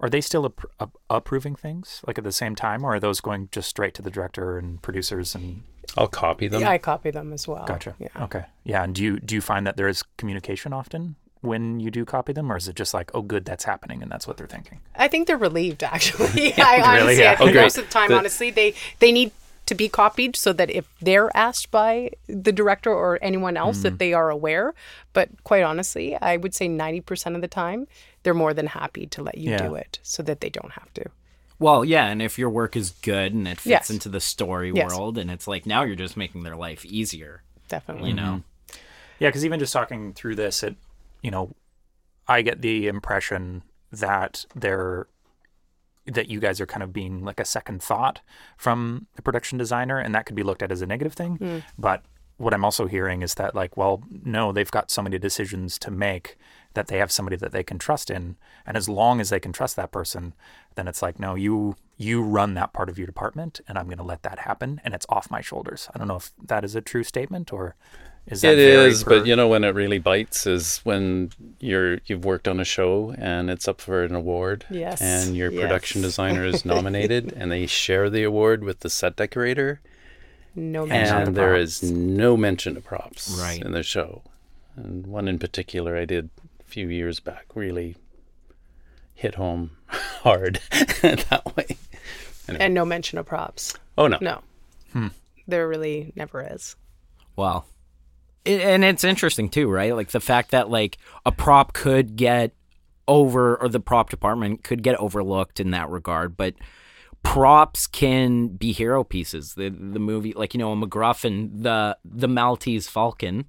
Are 0.00 0.08
they 0.08 0.20
still 0.20 0.48
appro- 0.48 0.70
up- 0.78 0.96
approving 1.10 1.56
things 1.56 2.02
like 2.06 2.18
at 2.18 2.24
the 2.24 2.32
same 2.32 2.54
time, 2.54 2.84
or 2.84 2.94
are 2.94 3.00
those 3.00 3.20
going 3.20 3.48
just 3.50 3.68
straight 3.68 3.94
to 3.94 4.02
the 4.02 4.10
director 4.10 4.56
and 4.58 4.80
producers 4.80 5.34
and 5.34 5.62
I'll 5.96 6.06
copy 6.06 6.48
them. 6.48 6.60
Yeah, 6.60 6.70
I 6.70 6.78
copy 6.78 7.10
them 7.10 7.32
as 7.32 7.48
well. 7.48 7.64
Gotcha. 7.66 7.94
Yeah. 7.98 8.08
Okay. 8.24 8.44
Yeah. 8.62 8.84
And 8.84 8.94
do 8.94 9.02
you 9.02 9.18
do 9.18 9.34
you 9.34 9.40
find 9.40 9.66
that 9.66 9.76
there 9.76 9.88
is 9.88 10.04
communication 10.18 10.72
often 10.72 11.16
when 11.40 11.80
you 11.80 11.90
do 11.90 12.04
copy 12.04 12.32
them, 12.32 12.52
or 12.52 12.56
is 12.56 12.68
it 12.68 12.76
just 12.76 12.92
like, 12.92 13.10
oh, 13.14 13.22
good, 13.22 13.44
that's 13.44 13.64
happening, 13.64 14.02
and 14.02 14.10
that's 14.10 14.26
what 14.26 14.36
they're 14.36 14.46
thinking? 14.46 14.80
I 14.96 15.08
think 15.08 15.26
they're 15.26 15.36
relieved 15.38 15.82
actually. 15.82 16.52
I 16.58 16.76
Really? 16.76 16.82
honestly, 17.00 17.22
Yeah. 17.22 17.32
I 17.32 17.36
think 17.36 17.50
Okay. 17.50 17.60
most 17.62 17.78
of 17.78 17.84
the 17.86 17.90
time, 17.90 18.10
The- 18.10 18.18
honestly, 18.18 18.50
they 18.50 18.74
they 19.00 19.10
need 19.10 19.32
to 19.66 19.74
be 19.74 19.88
copied 19.88 20.34
so 20.36 20.52
that 20.54 20.70
if 20.70 20.88
they're 21.00 21.30
asked 21.36 21.70
by 21.70 22.10
the 22.26 22.52
director 22.52 22.90
or 22.92 23.18
anyone 23.20 23.56
else 23.56 23.78
Mm. 23.80 23.82
that 23.82 23.98
they 23.98 24.12
are 24.14 24.30
aware. 24.30 24.74
But 25.12 25.28
quite 25.44 25.62
honestly, 25.62 26.16
I 26.16 26.36
would 26.36 26.54
say 26.54 26.68
ninety 26.68 27.00
percent 27.00 27.34
of 27.34 27.40
the 27.42 27.48
time, 27.48 27.86
they're 28.28 28.34
more 28.34 28.52
than 28.52 28.66
happy 28.66 29.06
to 29.06 29.22
let 29.22 29.38
you 29.38 29.52
Yeah. 29.52 29.66
do 29.66 29.74
it 29.74 30.00
so 30.02 30.22
that 30.22 30.42
they 30.42 30.50
don't 30.50 30.72
have 30.72 30.92
to. 30.92 31.06
Well, 31.58 31.82
yeah, 31.82 32.08
and 32.08 32.20
if 32.20 32.38
your 32.38 32.50
work 32.50 32.76
is 32.76 32.90
good 32.90 33.32
and 33.32 33.48
it 33.48 33.56
fits 33.56 33.66
Yes. 33.66 33.90
into 33.90 34.10
the 34.10 34.20
story 34.20 34.70
Yes. 34.70 34.90
world, 34.90 35.16
and 35.16 35.30
it's 35.30 35.48
like 35.48 35.64
now 35.64 35.82
you're 35.82 35.96
just 35.96 36.14
making 36.14 36.42
their 36.42 36.54
life 36.54 36.84
easier, 36.84 37.42
Definitely. 37.68 38.10
you 38.10 38.16
mm-hmm. 38.16 38.26
know. 38.26 38.42
Yeah, 39.18 39.28
because 39.28 39.46
even 39.46 39.58
just 39.58 39.72
talking 39.72 40.12
through 40.12 40.34
this, 40.34 40.62
it, 40.62 40.76
you 41.22 41.30
know, 41.30 41.54
I 42.28 42.42
get 42.42 42.60
the 42.60 42.86
impression 42.86 43.62
that 43.90 44.44
they're 44.54 45.06
that 46.04 46.28
you 46.28 46.38
guys 46.38 46.60
are 46.60 46.66
kind 46.66 46.82
of 46.82 46.92
being 46.92 47.24
like 47.24 47.40
a 47.40 47.46
second 47.46 47.82
thought 47.82 48.20
from 48.58 49.06
the 49.16 49.22
production 49.22 49.56
designer, 49.56 49.98
and 49.98 50.14
that 50.14 50.26
could 50.26 50.36
be 50.36 50.42
looked 50.42 50.62
at 50.62 50.70
as 50.70 50.82
a 50.82 50.86
negative 50.86 51.14
thing. 51.14 51.36
Hmm. 51.36 51.58
But 51.78 52.02
what 52.36 52.52
I'm 52.52 52.64
also 52.64 52.86
hearing 52.88 53.22
is 53.22 53.34
that 53.34 53.54
like, 53.54 53.78
well, 53.78 54.02
no, 54.10 54.52
they've 54.52 54.70
got 54.70 54.90
so 54.90 55.00
many 55.00 55.18
decisions 55.18 55.78
to 55.78 55.90
make 55.90 56.36
that 56.78 56.86
they 56.86 56.98
have 56.98 57.10
somebody 57.10 57.36
that 57.36 57.50
they 57.52 57.64
can 57.64 57.76
trust 57.78 58.08
in, 58.08 58.36
and 58.64 58.76
as 58.76 58.88
long 58.88 59.20
as 59.20 59.30
they 59.30 59.40
can 59.40 59.52
trust 59.52 59.74
that 59.76 59.90
person, 59.90 60.32
then 60.76 60.86
it's 60.86 61.02
like, 61.02 61.18
no, 61.18 61.34
you 61.34 61.74
you 61.96 62.22
run 62.22 62.54
that 62.54 62.72
part 62.72 62.88
of 62.88 62.96
your 62.98 63.06
department, 63.06 63.60
and 63.66 63.76
I'm 63.76 63.86
going 63.86 63.98
to 63.98 64.04
let 64.04 64.22
that 64.22 64.38
happen, 64.38 64.80
and 64.84 64.94
it's 64.94 65.06
off 65.08 65.28
my 65.30 65.40
shoulders. 65.40 65.88
I 65.92 65.98
don't 65.98 66.06
know 66.06 66.16
if 66.16 66.30
that 66.46 66.64
is 66.64 66.74
a 66.76 66.80
true 66.80 67.02
statement 67.04 67.52
or. 67.52 67.74
Is 68.28 68.42
that 68.42 68.52
it 68.52 68.58
is, 68.60 69.02
per- 69.04 69.18
but 69.20 69.26
you 69.26 69.34
know 69.34 69.48
when 69.48 69.64
it 69.64 69.74
really 69.74 69.98
bites 69.98 70.46
is 70.46 70.78
when 70.84 71.30
you're 71.60 71.98
you've 72.06 72.24
worked 72.26 72.46
on 72.46 72.60
a 72.60 72.64
show 72.64 73.14
and 73.18 73.48
it's 73.50 73.66
up 73.66 73.80
for 73.80 74.04
an 74.04 74.14
award, 74.14 74.64
Yes, 74.70 75.00
and 75.00 75.34
your 75.36 75.50
yes. 75.50 75.60
production 75.62 76.02
designer 76.02 76.44
is 76.44 76.64
nominated, 76.74 77.32
and 77.32 77.50
they 77.50 77.66
share 77.66 78.08
the 78.10 78.22
award 78.24 78.62
with 78.62 78.80
the 78.80 78.90
set 78.90 79.16
decorator, 79.16 79.80
No 80.54 80.84
mention. 80.86 81.16
and 81.16 81.26
the 81.28 81.32
there 81.32 81.54
props. 81.56 81.82
is 81.82 81.90
no 81.90 82.36
mention 82.36 82.76
of 82.76 82.84
props 82.84 83.36
Right. 83.40 83.62
in 83.62 83.72
the 83.72 83.82
show. 83.82 84.22
And 84.76 85.06
one 85.06 85.26
in 85.26 85.38
particular 85.40 85.96
I 85.96 86.04
did 86.04 86.28
a 86.44 86.47
few 86.68 86.88
years 86.88 87.18
back 87.20 87.46
really 87.54 87.96
hit 89.14 89.34
home 89.34 89.70
hard 89.86 90.60
that 90.70 91.42
way. 91.56 91.76
and 92.46 92.74
no 92.74 92.84
mention 92.84 93.18
of 93.18 93.26
props. 93.26 93.74
Oh 93.96 94.06
no, 94.06 94.18
No. 94.20 94.42
Hmm. 94.92 95.08
There 95.46 95.66
really 95.66 96.12
never 96.14 96.42
is. 96.42 96.76
Well, 97.36 97.66
it, 98.44 98.60
and 98.60 98.84
it's 98.84 99.04
interesting 99.04 99.48
too, 99.48 99.68
right? 99.70 99.94
Like 99.94 100.10
the 100.10 100.20
fact 100.20 100.50
that 100.50 100.70
like 100.70 100.98
a 101.26 101.32
prop 101.32 101.72
could 101.72 102.16
get 102.16 102.52
over, 103.06 103.56
or 103.56 103.68
the 103.68 103.80
prop 103.80 104.10
department 104.10 104.62
could 104.62 104.82
get 104.82 104.96
overlooked 104.96 105.58
in 105.60 105.70
that 105.70 105.88
regard, 105.88 106.36
but 106.36 106.54
props 107.22 107.86
can 107.86 108.48
be 108.48 108.72
hero 108.72 109.04
pieces. 109.04 109.54
The 109.54 109.70
the 109.70 109.98
movie, 109.98 110.32
like 110.34 110.54
you 110.54 110.58
know, 110.58 110.72
a 110.72 110.76
MacGuffin, 110.76 111.62
the 111.62 111.96
the 112.04 112.28
Maltese 112.28 112.88
Falcon, 112.88 113.46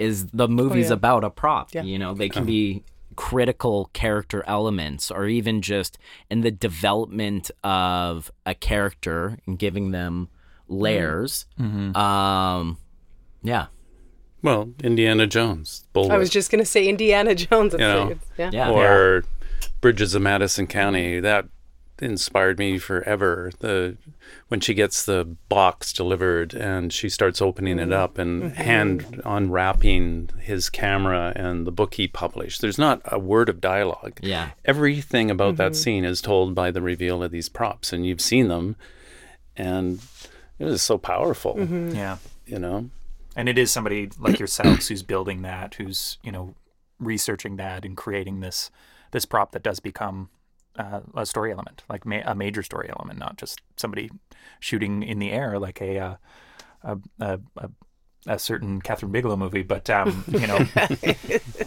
is 0.00 0.26
the 0.28 0.48
movie's 0.48 0.88
yeah. 0.88 0.94
about 0.94 1.22
a 1.22 1.30
prop. 1.30 1.74
Yeah. 1.74 1.82
You 1.82 1.98
know, 1.98 2.14
they 2.14 2.28
can 2.28 2.42
uh-huh. 2.42 2.46
be 2.46 2.84
critical 3.16 3.90
character 3.92 4.42
elements, 4.46 5.10
or 5.10 5.26
even 5.26 5.60
just 5.60 5.98
in 6.30 6.40
the 6.40 6.50
development 6.50 7.50
of 7.62 8.32
a 8.46 8.54
character 8.54 9.38
and 9.46 9.58
giving 9.58 9.90
them 9.90 10.28
layers. 10.68 11.44
Mm-hmm. 11.60 11.90
Mm-hmm. 11.90 11.96
Um, 11.96 12.78
yeah, 13.42 13.66
well 14.42 14.72
Indiana 14.82 15.26
Jones, 15.26 15.86
Bulwark. 15.92 16.12
I 16.12 16.18
was 16.18 16.30
just 16.30 16.50
gonna 16.50 16.64
say 16.64 16.88
Indiana 16.88 17.34
Jones. 17.34 17.74
It's- 17.74 17.80
know, 17.80 18.18
yeah. 18.38 18.50
yeah. 18.52 18.70
or 18.70 19.24
Bridges 19.80 20.14
of 20.14 20.22
Madison 20.22 20.66
County. 20.66 21.20
That 21.20 21.46
inspired 22.00 22.58
me 22.58 22.78
forever. 22.78 23.50
The 23.60 23.98
when 24.48 24.60
she 24.60 24.74
gets 24.74 25.04
the 25.04 25.24
box 25.48 25.92
delivered 25.92 26.54
and 26.54 26.92
she 26.92 27.08
starts 27.08 27.40
opening 27.40 27.78
it 27.78 27.92
up 27.92 28.18
and 28.18 28.42
mm-hmm. 28.42 28.52
Mm-hmm. 28.52 28.62
hand 28.62 29.22
unwrapping 29.24 30.30
his 30.40 30.68
camera 30.68 31.32
and 31.36 31.66
the 31.66 31.72
book 31.72 31.94
he 31.94 32.08
published. 32.08 32.60
There's 32.60 32.78
not 32.78 33.00
a 33.04 33.18
word 33.18 33.48
of 33.48 33.60
dialogue. 33.60 34.18
Yeah. 34.22 34.50
Everything 34.64 35.30
about 35.30 35.56
that 35.56 35.72
mm-hmm. 35.72 35.80
scene 35.80 36.04
is 36.04 36.20
told 36.20 36.54
by 36.54 36.70
the 36.70 36.82
reveal 36.82 37.22
of 37.22 37.30
these 37.30 37.48
props, 37.48 37.92
and 37.92 38.06
you've 38.06 38.20
seen 38.20 38.48
them, 38.48 38.76
and 39.56 40.00
it 40.58 40.66
is 40.66 40.82
so 40.82 40.98
powerful. 40.98 41.58
Yeah. 41.92 42.18
You 42.46 42.58
know. 42.58 42.90
And 43.36 43.48
it 43.48 43.58
is 43.58 43.70
somebody 43.70 44.10
like 44.18 44.38
yourselves 44.38 44.88
who's 44.88 45.02
building 45.02 45.42
that, 45.42 45.74
who's 45.74 46.18
you 46.22 46.32
know 46.32 46.54
researching 46.98 47.56
that 47.56 47.84
and 47.84 47.96
creating 47.96 48.40
this 48.40 48.70
this 49.12 49.24
prop 49.24 49.52
that 49.52 49.62
does 49.62 49.80
become 49.80 50.28
uh, 50.80 51.00
a 51.14 51.26
story 51.26 51.52
element, 51.52 51.84
like 51.88 52.06
ma- 52.06 52.22
a 52.24 52.34
major 52.34 52.62
story 52.62 52.90
element, 52.90 53.18
not 53.18 53.36
just 53.36 53.60
somebody 53.76 54.10
shooting 54.58 55.02
in 55.02 55.18
the 55.18 55.30
air 55.30 55.58
like 55.58 55.80
a 55.80 55.98
uh, 55.98 56.16
a, 56.82 56.98
a, 57.20 57.40
a 57.56 57.70
a 58.26 58.38
certain 58.38 58.82
Kathryn 58.82 59.12
Bigelow 59.12 59.36
movie, 59.36 59.62
but 59.62 59.88
um, 59.88 60.24
you 60.28 60.46
know, 60.46 60.66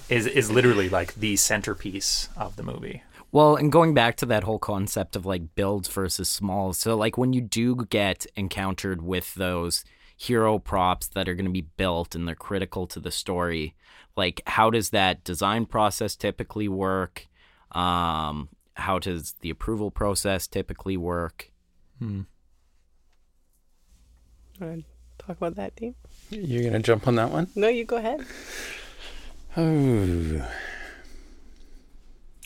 is 0.09 0.27
is 0.27 0.51
literally 0.51 0.89
like 0.89 1.15
the 1.15 1.35
centerpiece 1.35 2.29
of 2.37 2.55
the 2.55 2.63
movie. 2.63 3.03
Well, 3.31 3.55
and 3.55 3.71
going 3.71 3.95
back 3.95 4.17
to 4.17 4.27
that 4.27 4.43
whole 4.43 4.59
concept 4.59 5.15
of 5.15 5.25
like 5.25 5.55
builds 5.55 5.89
versus 5.89 6.29
smalls. 6.29 6.77
So, 6.77 6.95
like, 6.95 7.17
when 7.17 7.33
you 7.33 7.41
do 7.41 7.75
get 7.89 8.27
encountered 8.35 9.01
with 9.01 9.33
those 9.33 9.83
hero 10.15 10.59
props 10.59 11.07
that 11.07 11.27
are 11.27 11.33
going 11.33 11.47
to 11.47 11.51
be 11.51 11.67
built 11.75 12.13
and 12.13 12.27
they're 12.27 12.35
critical 12.35 12.85
to 12.87 12.99
the 12.99 13.09
story, 13.09 13.73
like, 14.15 14.43
how 14.45 14.69
does 14.69 14.91
that 14.91 15.23
design 15.23 15.65
process 15.65 16.15
typically 16.15 16.67
work? 16.67 17.27
Um, 17.71 18.49
how 18.75 18.99
does 18.99 19.33
the 19.41 19.49
approval 19.49 19.91
process 19.91 20.47
typically 20.47 20.97
work? 20.97 21.51
Hmm. 21.99 22.21
Want 24.59 24.85
to 25.19 25.25
talk 25.25 25.37
about 25.37 25.55
that, 25.55 25.75
Dean? 25.75 25.95
You're 26.29 26.61
going 26.61 26.73
to 26.73 26.79
jump 26.79 27.07
on 27.07 27.15
that 27.15 27.29
one? 27.31 27.47
No, 27.55 27.67
you 27.67 27.85
go 27.85 27.97
ahead. 27.97 28.25
Oh. 29.57 30.47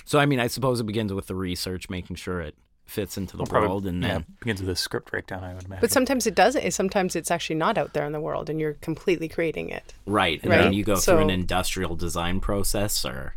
So, 0.06 0.20
I 0.20 0.26
mean, 0.26 0.40
I 0.40 0.48
suppose 0.48 0.80
it 0.80 0.86
begins 0.86 1.12
with 1.14 1.28
the 1.28 1.36
research, 1.36 1.90
making 1.90 2.16
sure 2.16 2.40
it 2.42 2.56
fits 2.86 3.18
into 3.18 3.36
the 3.36 3.44
Probably- 3.44 3.68
world, 3.68 3.86
and 3.88 4.02
yeah, 4.02 4.08
then 4.10 4.26
begins 4.40 4.62
with 4.62 4.70
a 4.70 4.76
script 4.76 5.12
breakdown, 5.12 5.44
I 5.44 5.54
would 5.54 5.66
imagine. 5.66 5.82
But 5.82 5.92
sometimes 5.92 6.26
it 6.26 6.36
doesn't. 6.36 6.72
Sometimes 6.72 7.16
it's 7.18 7.30
actually 7.30 7.58
not 7.58 7.78
out 7.78 7.94
there 7.94 8.06
in 8.06 8.14
the 8.14 8.22
world, 8.22 8.50
and 8.50 8.60
you're 8.60 8.74
completely 8.76 9.28
creating 9.28 9.70
it. 9.70 9.94
right, 10.06 10.42
and 10.42 10.52
Right. 10.52 10.62
then 10.64 10.74
you 10.74 10.86
go 10.86 10.96
through 10.96 11.18
an 11.20 11.30
industrial 11.30 11.98
design 11.98 12.40
process, 12.40 13.04
or 13.04 13.36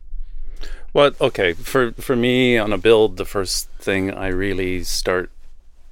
Well, 0.92 1.12
okay. 1.20 1.52
For 1.52 1.92
for 1.92 2.16
me 2.16 2.58
on 2.58 2.72
a 2.72 2.78
build, 2.78 3.16
the 3.16 3.24
first 3.24 3.70
thing 3.78 4.12
I 4.12 4.28
really 4.28 4.82
start 4.84 5.30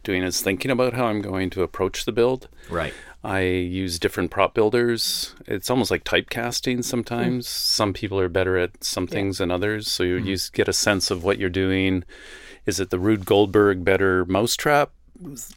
doing 0.03 0.23
is 0.23 0.41
thinking 0.41 0.71
about 0.71 0.95
how 0.95 1.07
I'm 1.07 1.23
going 1.23 1.51
to 1.51 1.63
approach 1.63 2.05
the 2.05 2.13
build. 2.13 2.49
right, 2.71 2.95
I 3.23 3.41
use 3.43 3.99
different 3.99 4.31
prop 4.31 4.55
builders. 4.55 5.35
It's 5.47 5.71
almost 5.71 5.91
like 5.91 6.05
typecasting 6.05 6.85
sometimes. 6.85 7.47
Hmm. 7.47 7.51
Some 7.51 7.93
people 7.93 8.19
are 8.21 8.29
better 8.29 8.57
at 8.57 8.83
some 8.83 9.07
things 9.07 9.39
than 9.39 9.51
others. 9.51 9.91
So 9.91 10.03
you, 10.03 10.19
hmm. 10.19 10.27
you 10.27 10.37
get 10.53 10.69
a 10.69 10.73
sense 10.73 11.11
of 11.11 11.25
what 11.25 11.39
you're 11.39 11.51
doing. 11.51 12.05
Is 12.67 12.81
it 12.81 12.91
the 12.91 12.99
Rube 12.99 13.25
Goldberg 13.25 13.85
better 13.85 14.25
mousetrap 14.27 14.93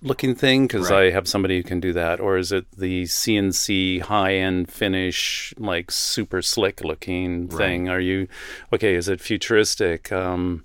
looking 0.01 0.35
thing? 0.35 0.67
Because 0.67 0.89
Right. 0.89 1.07
I 1.07 1.11
have 1.11 1.27
somebody 1.27 1.57
who 1.57 1.63
can 1.63 1.79
do 1.79 1.93
that. 1.93 2.19
Or 2.19 2.37
is 2.37 2.51
it 2.51 2.65
the 2.77 3.03
CNC 3.03 3.99
high 4.01 4.35
end 4.35 4.71
finish, 4.71 5.53
like 5.57 5.91
super 5.91 6.41
slick 6.41 6.81
looking 6.83 7.47
thing? 7.47 7.89
Are 7.89 7.99
you, 7.99 8.27
okay, 8.73 8.95
is 8.95 9.07
it 9.07 9.21
futuristic? 9.21 10.11
Um, 10.11 10.63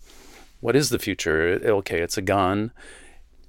what 0.61 0.74
is 0.76 0.88
the 0.88 0.99
future? 0.99 1.61
Okay, 1.62 2.01
it's 2.01 2.16
a 2.18 2.22
gun. 2.22 2.72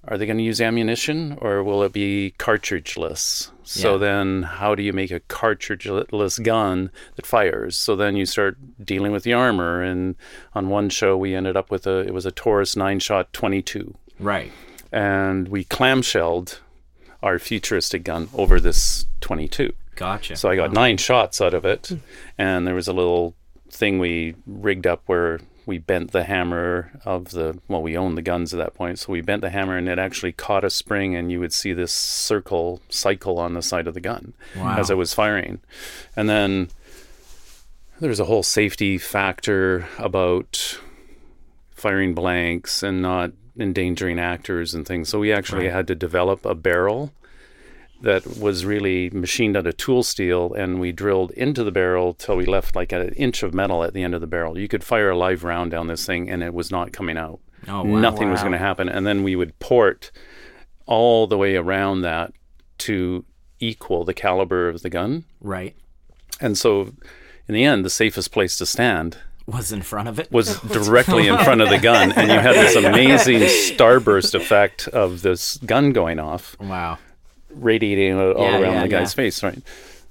Are 0.09 0.17
they 0.17 0.25
going 0.25 0.37
to 0.37 0.43
use 0.43 0.61
ammunition 0.61 1.37
or 1.41 1.61
will 1.63 1.83
it 1.83 1.91
be 1.91 2.33
cartridgeless? 2.37 3.51
So 3.63 3.93
Yeah. 3.93 3.97
then, 3.97 4.43
how 4.43 4.73
do 4.73 4.81
you 4.81 4.93
make 4.93 5.11
a 5.11 5.19
cartridgeless 5.19 6.39
gun 6.39 6.91
that 7.17 7.25
fires? 7.25 7.75
So 7.75 7.95
then 7.97 8.15
you 8.15 8.25
start 8.25 8.57
dealing 8.81 9.11
with 9.11 9.23
the 9.23 9.33
armor. 9.33 9.81
And 9.81 10.15
on 10.55 10.69
one 10.69 10.87
show, 10.89 11.17
we 11.17 11.35
ended 11.35 11.57
up 11.57 11.69
with 11.71 11.85
a 11.87 11.99
it 11.99 12.13
was 12.13 12.25
a 12.25 12.31
Taurus 12.31 12.77
nine 12.77 12.99
shot 12.99 13.33
twenty 13.33 13.61
two, 13.61 13.95
right, 14.17 14.51
and 14.91 15.47
we 15.47 15.63
clamshelled 15.63 16.59
our 17.23 17.39
futuristic 17.39 18.03
gun 18.03 18.29
over 18.33 18.59
this 18.59 19.05
twenty 19.21 19.47
two. 19.47 19.73
gotcha. 19.95 20.35
So 20.35 20.49
I 20.49 20.55
got 20.55 20.71
nine 20.73 20.97
shots 20.97 21.41
out 21.41 21.53
of 21.53 21.65
it, 21.65 21.87
hmm. 21.87 21.95
and 22.37 22.67
there 22.67 22.75
was 22.75 22.87
a 22.87 22.93
little 22.93 23.35
thing 23.69 23.99
we 23.99 24.35
rigged 24.45 24.87
up 24.87 25.01
where 25.07 25.39
we 25.65 25.77
bent 25.77 26.11
the 26.11 26.23
hammer 26.23 26.91
of 27.03 27.31
the 27.31 27.59
well, 27.67 27.81
we 27.81 27.97
owned 27.97 28.17
the 28.17 28.21
guns 28.21 28.53
at 28.53 28.57
that 28.57 28.73
point, 28.73 28.99
so 28.99 29.11
we 29.11 29.19
bent 29.21 29.41
the 29.41 29.49
hammer 29.49 29.75
and 29.75 29.89
it 29.89 29.99
actually 29.99 30.31
caught 30.31 30.63
a 30.63 30.69
spring, 30.69 31.15
and 31.15 31.31
you 31.31 31.39
would 31.39 31.51
see 31.53 31.73
this 31.73 31.91
circle 31.91 32.79
cycle 32.87 33.37
on 33.39 33.53
the 33.53 33.61
side 33.61 33.87
of 33.87 33.93
the 33.93 33.99
gun 33.99 34.33
Wow. 34.55 34.77
as 34.77 34.89
it 34.89 34.95
was 34.95 35.13
firing, 35.13 35.59
and 36.15 36.29
then 36.29 36.69
there's 37.99 38.19
a 38.19 38.25
whole 38.25 38.43
safety 38.43 38.97
factor 38.99 39.87
about 39.97 40.79
firing 41.71 42.13
blanks 42.13 42.81
and 42.83 43.01
not 43.01 43.31
endangering 43.59 44.19
actors 44.19 44.73
and 44.73 44.85
things. 44.87 45.09
So 45.09 45.19
we 45.19 45.31
actually 45.33 45.65
Right. 45.65 45.73
had 45.73 45.87
to 45.87 45.95
develop 45.95 46.45
a 46.45 46.55
barrel 46.55 47.13
that 48.01 48.37
was 48.37 48.63
really 48.65 49.09
machined 49.09 49.57
out 49.57 49.65
of 49.65 49.75
tool 49.77 50.03
steel 50.03 50.53
and 50.53 50.79
we 50.79 50.91
drilled 50.91 51.31
into 51.31 51.63
the 51.63 51.71
barrel 51.71 52.13
till 52.13 52.37
we 52.37 52.45
left 52.45 52.75
like 52.75 52.91
an 52.91 53.09
inch 53.13 53.41
of 53.41 53.53
metal 53.55 53.83
at 53.83 53.93
the 53.93 54.03
end 54.03 54.13
of 54.13 54.21
the 54.21 54.27
barrel. 54.27 54.57
You 54.59 54.67
could 54.67 54.83
fire 54.83 55.09
a 55.09 55.17
live 55.17 55.43
round 55.43 55.71
down 55.71 55.87
this 55.87 56.05
thing 56.05 56.29
and 56.29 56.43
it 56.43 56.53
was 56.53 56.69
not 56.69 56.91
coming 56.93 57.17
out. 57.17 57.39
Oh, 57.67 57.83
wow. 57.83 57.99
Nothing 57.99 58.29
was 58.29 58.41
going 58.41 58.51
to 58.51 58.57
happen. 58.59 58.87
And 58.87 59.07
then 59.07 59.23
we 59.23 59.35
would 59.35 59.57
port 59.57 60.11
all 60.85 61.25
the 61.25 61.37
way 61.39 61.55
around 61.55 62.01
that 62.01 62.33
to 62.79 63.25
equal 63.59 64.05
the 64.05 64.13
caliber 64.13 64.69
of 64.69 64.83
the 64.83 64.89
gun. 64.91 65.23
right, 65.41 65.75
And 66.39 66.55
so 66.55 66.93
in 67.47 67.55
the 67.55 67.63
end, 67.63 67.83
the 67.83 67.89
safest 67.89 68.31
place 68.31 68.55
to 68.57 68.65
stand 68.67 69.17
was 69.47 69.71
in 69.71 69.81
front 69.81 70.09
of 70.09 70.19
it. 70.19 70.31
was 70.31 70.59
directly 70.61 71.27
in 71.27 71.37
front 71.39 71.61
of 71.61 71.69
the 71.69 71.79
gun. 71.79 72.11
And 72.11 72.29
you 72.29 72.37
had 72.37 72.53
this 72.55 72.75
amazing 72.83 73.39
starburst 73.39 74.35
effect 74.35 74.87
of 74.89 75.21
this 75.21 75.57
gun 75.65 75.93
going 75.93 76.19
off 76.19 76.55
wow, 76.59 76.99
radiating 77.49 78.19
all 78.19 78.33
Yeah, 78.43 78.59
around 78.59 78.73
yeah, 78.73 78.81
the 78.83 78.87
guy's 78.89 79.13
yeah. 79.13 79.15
face, 79.15 79.41
right? 79.43 79.61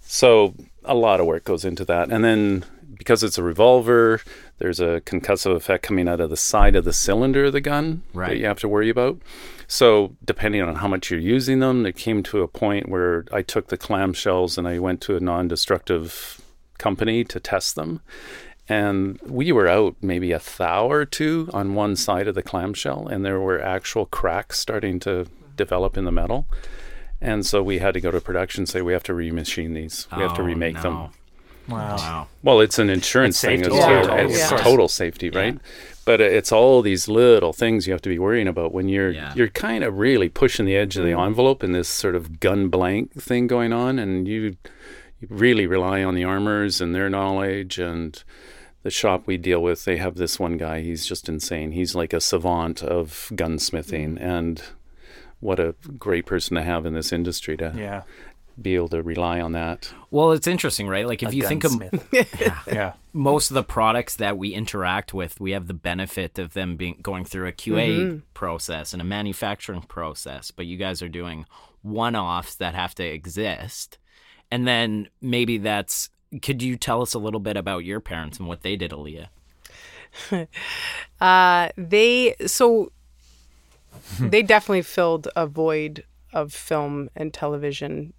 So 0.00 0.54
a 0.84 0.94
lot 0.94 1.20
of 1.20 1.26
work 1.26 1.44
goes 1.44 1.64
into 1.64 1.84
that, 1.84 2.10
and 2.10 2.24
then 2.24 2.64
because 2.96 3.22
it's 3.22 3.36
a 3.38 3.42
revolver, 3.42 4.20
there's 4.58 4.80
a 4.80 5.02
concussive 5.04 5.54
effect 5.54 5.82
coming 5.82 6.08
out 6.08 6.20
of 6.20 6.30
the 6.30 6.36
side 6.36 6.74
of 6.74 6.84
the 6.84 6.92
cylinder 6.92 7.44
of 7.44 7.52
the 7.52 7.60
gun 7.60 8.02
that 8.14 8.38
you 8.38 8.46
have 8.46 8.58
to 8.60 8.68
worry 8.68 8.88
about. 8.88 9.18
So 9.68 10.16
depending 10.24 10.62
on 10.62 10.76
how 10.76 10.88
much 10.88 11.10
you're 11.10 11.20
using 11.20 11.58
them, 11.60 11.84
it 11.84 11.96
came 11.96 12.22
to 12.24 12.40
a 12.42 12.48
point 12.48 12.88
where 12.88 13.26
I 13.32 13.42
took 13.42 13.68
the 13.68 13.76
clamshells 13.76 14.56
and 14.56 14.66
I 14.66 14.78
went 14.78 15.00
to 15.02 15.16
a 15.16 15.20
non-destructive 15.20 16.40
company 16.78 17.22
to 17.24 17.38
test 17.38 17.74
them. 17.74 18.00
And 18.68 19.20
we 19.22 19.52
were 19.52 19.68
out 19.68 19.94
maybe 20.02 20.32
a 20.32 20.40
thou 20.40 20.90
or 20.90 21.04
two 21.04 21.48
on 21.54 21.74
one 21.74 21.94
side 21.96 22.26
of 22.26 22.34
the 22.34 22.42
clamshell, 22.42 23.06
and 23.06 23.24
there 23.24 23.38
were 23.40 23.60
actual 23.60 24.06
cracks 24.06 24.58
starting 24.58 24.98
to 25.00 25.26
develop 25.56 25.96
in 25.96 26.04
the 26.04 26.12
metal. 26.12 26.46
And 27.20 27.46
so 27.46 27.62
we 27.62 27.78
had 27.78 27.94
to 27.94 28.00
go 28.00 28.10
to 28.10 28.20
production 28.20 28.62
and 28.62 28.68
say 28.68 28.82
we 28.82 28.92
have 28.92 29.04
to 29.04 29.14
remachine 29.14 29.74
these. 29.74 30.06
We 30.16 30.22
have 30.22 30.34
to 30.34 30.42
Oh, 30.42 30.46
remake 30.46 30.82
them. 30.82 30.92
no. 30.94 31.10
wow. 31.68 31.96
Wow. 31.96 32.28
Well, 32.42 32.60
it's 32.60 32.78
an 32.78 32.90
insurance 32.90 33.36
It's 33.36 33.40
thing 33.42 33.60
as 33.62 33.66
safety. 33.72 33.78
well. 33.78 34.04
Yeah, 34.18 34.24
it's 34.26 34.50
yeah. 34.50 34.56
total 34.58 34.88
safety, 34.88 35.30
right? 35.30 35.58
But 36.04 36.20
it's 36.20 36.52
all 36.52 36.82
these 36.82 37.08
little 37.08 37.52
things 37.52 37.86
you 37.86 37.92
have 37.92 38.02
to 38.02 38.08
be 38.08 38.18
worrying 38.18 38.46
about 38.46 38.72
when 38.72 38.88
you're 38.88 39.10
Yeah. 39.10 39.32
you're 39.34 39.48
kind 39.48 39.82
of 39.82 39.98
really 39.98 40.28
pushing 40.28 40.66
the 40.66 40.76
edge 40.76 40.96
of 40.96 41.04
the 41.04 41.10
mm-hmm. 41.12 41.20
envelope 41.26 41.64
in 41.64 41.72
this 41.72 41.88
sort 41.88 42.14
of 42.14 42.38
gun 42.38 42.68
blank 42.68 43.12
thing 43.14 43.46
going 43.46 43.72
on, 43.72 43.98
and 43.98 44.28
you 44.28 44.56
you 45.20 45.28
really 45.30 45.66
rely 45.66 46.04
on 46.04 46.14
the 46.14 46.24
armors 46.24 46.80
and 46.80 46.94
their 46.94 47.08
knowledge 47.08 47.78
and 47.78 48.22
the 48.86 48.90
shop 48.92 49.26
we 49.26 49.36
deal 49.36 49.60
with 49.60 49.84
they 49.84 49.96
have 49.96 50.14
this 50.14 50.38
one 50.38 50.56
guy 50.56 50.80
he's 50.80 51.04
just 51.04 51.28
insane 51.28 51.72
he's 51.72 51.96
like 51.96 52.12
a 52.12 52.20
savant 52.20 52.84
of 52.84 53.28
gunsmithing 53.34 54.16
mm. 54.16 54.22
and 54.22 54.62
what 55.40 55.58
a 55.58 55.74
great 55.98 56.24
person 56.24 56.54
to 56.54 56.62
have 56.62 56.86
in 56.86 56.94
this 56.94 57.12
industry 57.12 57.56
to 57.56 57.74
Yeah. 57.76 58.02
be 58.62 58.76
able 58.76 58.86
to 58.90 59.02
rely 59.02 59.40
on 59.40 59.50
that 59.52 59.92
Well, 60.12 60.30
it's 60.30 60.46
interesting, 60.46 60.86
right? 60.86 61.04
Like 61.04 61.24
if 61.24 61.30
A 61.30 61.34
you 61.34 61.42
think 61.48 61.64
of 61.64 61.76
gunsmith. 61.80 62.64
yeah. 62.68 62.92
most 63.12 63.50
of 63.50 63.56
the 63.56 63.64
products 63.64 64.14
that 64.16 64.38
we 64.38 64.54
interact 64.54 65.12
with, 65.12 65.40
we 65.40 65.50
have 65.50 65.66
the 65.66 65.74
benefit 65.74 66.38
of 66.38 66.54
them 66.54 66.76
being 66.76 67.00
going 67.02 67.24
through 67.24 67.48
a 67.48 67.52
QA 67.52 67.88
mm-hmm. 67.88 68.18
process 68.34 68.92
and 68.92 69.02
a 69.02 69.04
manufacturing 69.04 69.82
process, 69.82 70.52
but 70.52 70.64
you 70.64 70.76
guys 70.76 71.02
are 71.02 71.08
doing 71.08 71.44
one-offs 71.82 72.54
that 72.54 72.76
have 72.76 72.94
to 72.94 73.04
exist. 73.04 73.98
And 74.52 74.64
then 74.64 75.08
maybe 75.20 75.58
that's 75.58 76.08
could 76.42 76.62
you 76.62 76.76
tell 76.76 77.02
us 77.02 77.14
a 77.14 77.18
little 77.18 77.40
bit 77.40 77.56
about 77.56 77.84
your 77.84 78.00
parents 78.00 78.38
and 78.38 78.46
what 78.48 78.62
they 78.62 78.76
did, 78.76 78.90
Aaliyah? 78.92 79.28
Uh, 81.20 81.68
they 81.76 82.34
so 82.46 82.92
they 84.20 84.42
definitely 84.42 84.82
filled 84.82 85.28
a 85.34 85.46
void 85.46 86.04
of 86.32 86.52
film 86.52 87.08
and 87.16 87.32
television. 87.32 88.12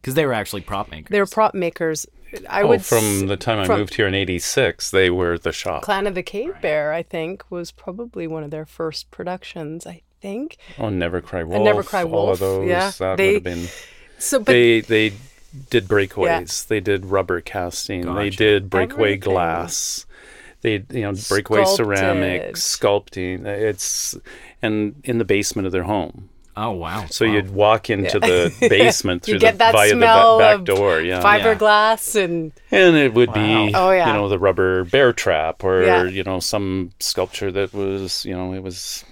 Because 0.00 0.14
they 0.14 0.24
were 0.24 0.32
actually 0.32 0.62
prop 0.62 0.90
makers. 0.90 1.10
They 1.10 1.20
were 1.20 1.26
prop 1.26 1.54
makers. 1.54 2.06
I 2.48 2.62
oh 2.62 2.68
would 2.68 2.84
from 2.84 2.98
s- 3.04 3.22
the 3.22 3.36
time 3.38 3.58
i 3.58 3.76
moved 3.76 3.94
here 3.94 4.06
in 4.06 4.14
86 4.14 4.90
they 4.90 5.08
were 5.08 5.38
the 5.38 5.50
shop 5.52 5.80
Clan 5.82 6.06
of 6.06 6.14
the 6.14 6.22
Cave 6.22 6.54
Bear, 6.60 6.92
I 6.92 7.02
think, 7.02 7.42
was 7.50 7.72
probably 7.72 8.26
one 8.26 8.42
of 8.44 8.50
their 8.50 8.66
first 8.66 9.10
productions. 9.10 9.86
I 9.86 10.02
think. 10.20 10.56
Oh, 10.78 10.88
Never 10.90 11.20
Cry 11.20 11.42
Wolf. 11.44 11.62
Never 11.62 11.82
Cry 11.82 12.04
Wolf. 12.04 12.14
All 12.14 12.26
Wolf, 12.26 12.34
of 12.34 12.40
those. 12.40 12.68
yeah. 12.68 12.90
That 12.98 13.16
They- 13.16 13.26
would 13.34 13.34
have 13.34 13.44
been. 13.44 13.66
So, 14.18 14.38
but 14.40 14.46
they 14.46 14.80
they 14.80 15.12
did 15.70 15.88
breakaways. 15.88 16.66
They 16.66 16.80
did 16.80 17.06
rubber 17.06 17.40
casting. 17.40 18.14
They 18.14 18.30
did 18.30 18.68
breakaway 18.70 19.12
Everything. 19.14 19.32
glass. 19.32 20.06
They 20.60 20.84
you 20.90 21.02
know 21.02 21.14
breakaway 21.28 21.64
ceramics, 21.64 22.60
sculpting. 22.76 23.46
It's 23.46 24.16
and 24.60 25.00
in 25.04 25.18
the 25.18 25.24
basement 25.24 25.66
of 25.66 25.72
their 25.72 25.84
home. 25.84 26.28
oh 26.56 26.72
wow. 26.72 27.06
So 27.08 27.24
Wow. 27.24 27.32
you'd 27.32 27.50
walk 27.54 27.88
into 27.90 28.18
the 28.18 28.52
basement 28.68 29.22
through 29.22 29.34
you 29.34 29.40
get 29.40 29.52
the 29.54 29.58
that 29.58 29.72
via 29.72 29.90
smell 29.90 30.38
the 30.38 30.42
ba- 30.42 30.48
back 30.50 30.58
of 30.58 30.64
door. 30.64 31.00
Yeah. 31.00 31.22
fiberglass 31.22 32.16
and 32.22 32.50
And 32.72 32.96
it 32.96 33.14
would 33.14 33.32
be, 33.32 33.72
Oh, 33.74 33.90
yeah. 33.92 34.08
you 34.08 34.12
know, 34.14 34.28
the 34.28 34.38
rubber 34.40 34.82
bear 34.84 35.12
trap 35.12 35.62
or, 35.62 35.84
Yeah. 35.84 36.02
you 36.04 36.24
know, 36.24 36.40
some 36.40 36.90
sculpture 36.98 37.52
that 37.52 37.72
was, 37.72 38.24
you 38.24 38.34
know, 38.34 38.52
it 38.52 38.62
was 38.64 39.04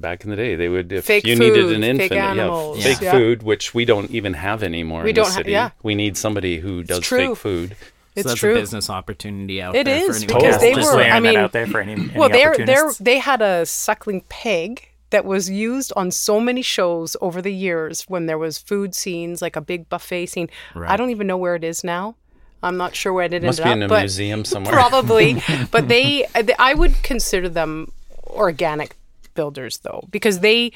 back 0.00 0.24
in 0.24 0.30
the 0.30 0.36
day. 0.36 0.54
They 0.56 0.68
would, 0.68 0.92
if 0.92 1.04
Fake 1.04 1.24
you 1.26 1.36
needed 1.36 1.64
food, 1.64 1.74
an 1.76 1.82
fake 1.98 2.12
infant, 2.12 2.20
animals, 2.20 2.78
yeah, 2.78 2.84
fake 2.84 3.00
yeah. 3.02 3.10
food, 3.12 3.42
which 3.42 3.74
we 3.74 3.84
don't 3.84 4.10
even 4.10 4.34
have 4.34 4.62
anymore 4.62 5.02
We 5.02 5.10
in 5.10 5.14
the 5.14 5.20
don't 5.22 5.30
ha- 5.30 5.36
city. 5.36 5.52
yeah. 5.52 5.70
We 5.82 5.94
need 5.94 6.16
somebody 6.16 6.58
who 6.58 6.82
does 6.82 7.00
true. 7.00 7.28
fake 7.28 7.36
food. 7.38 7.76
It's 8.14 8.22
so 8.22 8.28
that's 8.30 8.40
true. 8.40 8.52
a 8.52 8.60
business 8.60 8.88
opportunity 8.88 9.60
out 9.60 9.74
It 9.74 9.84
there 9.84 10.12
for 10.12 10.20
because 10.26 10.58
they 10.60 10.72
just 10.74 10.92
were- 10.94 11.00
I 11.02 11.08
that 11.10 11.22
mean- 11.22 11.36
out 11.36 11.52
there 11.52 11.66
for 11.66 11.80
any, 11.80 11.92
any 11.92 12.10
well, 12.14 12.28
they're 12.30 12.56
they're 12.56 12.90
they 12.98 13.18
had 13.18 13.42
a 13.42 13.66
suckling 13.66 14.22
pig 14.30 14.88
that 15.10 15.24
was 15.24 15.48
used 15.50 15.92
on 15.94 16.10
so 16.10 16.40
many 16.40 16.62
shows 16.62 17.16
over 17.20 17.40
the 17.42 17.52
years 17.52 18.02
when 18.08 18.26
there 18.26 18.38
was 18.38 18.58
food 18.58 18.94
scenes, 18.94 19.40
like 19.42 19.54
a 19.54 19.60
big 19.60 19.88
buffet 19.88 20.26
scene. 20.26 20.48
I 20.74 20.96
don't 20.96 21.10
even 21.10 21.26
know 21.26 21.36
where 21.36 21.54
it 21.54 21.62
is 21.62 21.84
now. 21.84 22.16
I'm 22.62 22.76
not 22.78 22.96
sure 22.96 23.12
where 23.12 23.26
it 23.26 23.42
Must 23.42 23.60
ended 23.60 23.64
be 23.64 23.70
in 23.72 23.82
a 23.82 23.88
but 23.88 24.00
museum 24.00 24.44
somewhere. 24.44 24.72
probably. 24.72 25.42
but 25.70 25.86
they, 25.88 26.26
I 26.58 26.74
would 26.74 27.02
consider 27.04 27.48
them 27.50 27.92
organic 28.26 28.96
builders 29.36 29.78
though, 29.78 30.08
because 30.10 30.40
they 30.40 30.72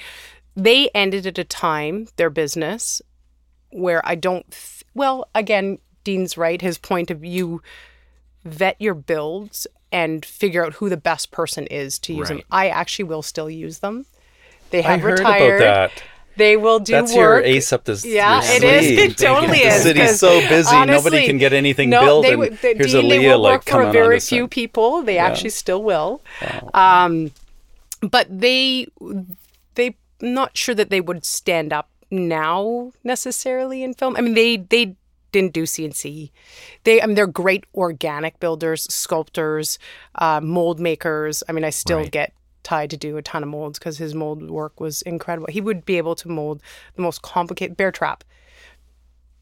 they 0.57 0.89
ended 0.95 1.27
at 1.27 1.39
a 1.39 1.45
time 1.45 2.07
their 2.17 2.31
business 2.31 3.03
where 3.71 4.01
I 4.07 4.15
don't. 4.15 4.49
Th- 4.51 4.85
well, 4.95 5.29
again, 5.35 5.79
Dean's 6.05 6.37
right. 6.37 6.61
His 6.61 6.79
point 6.79 7.11
of 7.11 7.25
you 7.25 7.63
vet 8.45 8.77
your 8.81 8.95
builds 8.95 9.67
and 9.93 10.25
figure 10.25 10.65
out 10.65 10.75
who 10.75 10.89
the 10.89 10.97
best 10.97 11.31
person 11.31 11.67
is 11.67 11.99
to 12.01 12.13
use 12.15 12.29
them. 12.29 12.43
I 12.51 12.69
actually 12.69 13.05
will 13.05 13.23
still 13.23 13.51
use 13.51 13.79
them. 13.81 14.07
They 14.71 14.81
I 14.85 14.93
have 14.93 15.01
heard 15.01 15.19
retired. 15.19 15.61
about 15.61 15.91
that. 15.91 16.03
They 16.37 16.57
will 16.57 16.79
do 16.79 16.93
work 16.95 17.03
That's 17.03 17.13
work. 17.13 17.45
your 17.45 17.55
ace 17.55 17.73
up 17.73 17.85
this. 17.85 18.05
Yeah, 18.05 18.41
it 18.43 18.63
is. 18.63 18.87
It 18.99 19.19
totally 19.19 19.59
is 19.59 19.83
the 19.83 19.89
city's 19.91 20.19
so 20.21 20.41
busy, 20.49 20.87
nobody 20.87 21.27
can 21.27 21.39
get 21.39 21.53
anything 21.53 21.91
no, 21.91 22.01
built. 22.01 22.23
They, 22.25 22.31
and 22.31 22.39
would- 22.39 22.59
the, 22.59 22.75
here's 22.77 22.93
Dean, 22.93 23.05
a 23.05 23.09
they 23.09 23.19
Leah 23.19 23.33
will 23.33 23.41
like 23.41 23.53
work 23.53 23.65
for 23.65 23.83
a 23.83 23.87
on 23.87 23.93
very 23.93 24.21
few 24.21 24.49
people. 24.49 25.03
They 25.03 25.19
actually 25.19 25.51
still 25.51 25.83
will. 25.83 26.23
Um, 26.73 27.33
but 28.01 28.27
they, 28.31 28.87
they, 29.75 29.97
not 30.21 30.57
sure 30.57 30.75
that 30.75 30.91
they 30.91 31.01
would 31.01 31.25
stand 31.25 31.73
up 31.73 31.89
now 32.11 32.93
necessarily 33.05 33.83
in 33.83 33.95
film. 33.95 34.17
I 34.17 34.21
mean, 34.21 34.35
they 34.35 34.57
they 34.59 34.97
didn't 35.33 35.53
do 35.53 35.63
CNC. 35.63 36.31
They, 36.85 37.01
I 37.01 37.07
mean, 37.07 37.15
they're 37.15 37.27
great 37.27 37.65
organic 37.75 38.41
builders, 38.41 38.83
sculptors, 38.93 39.79
uh, 40.17 40.41
mold 40.41 40.81
makers. 40.81 41.43
I 41.49 41.53
mean, 41.53 41.65
I 41.65 41.71
still 41.71 41.99
Right. 41.99 42.11
get 42.11 42.33
tied 42.65 42.91
to 42.91 42.97
do 42.97 43.17
a 43.17 43.23
ton 43.23 43.43
of 43.45 43.49
molds 43.49 43.79
because 43.79 43.99
his 43.99 44.15
mold 44.15 44.51
work 44.51 44.81
was 44.81 45.03
incredible. 45.03 45.47
He 45.51 45.61
would 45.61 45.85
be 45.87 45.97
able 45.99 46.17
to 46.17 46.29
mold 46.29 46.61
the 46.97 47.03
most 47.03 47.23
complicated 47.23 47.77
bear 47.77 47.93
trap, 47.93 48.25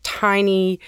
tiny 0.02 0.78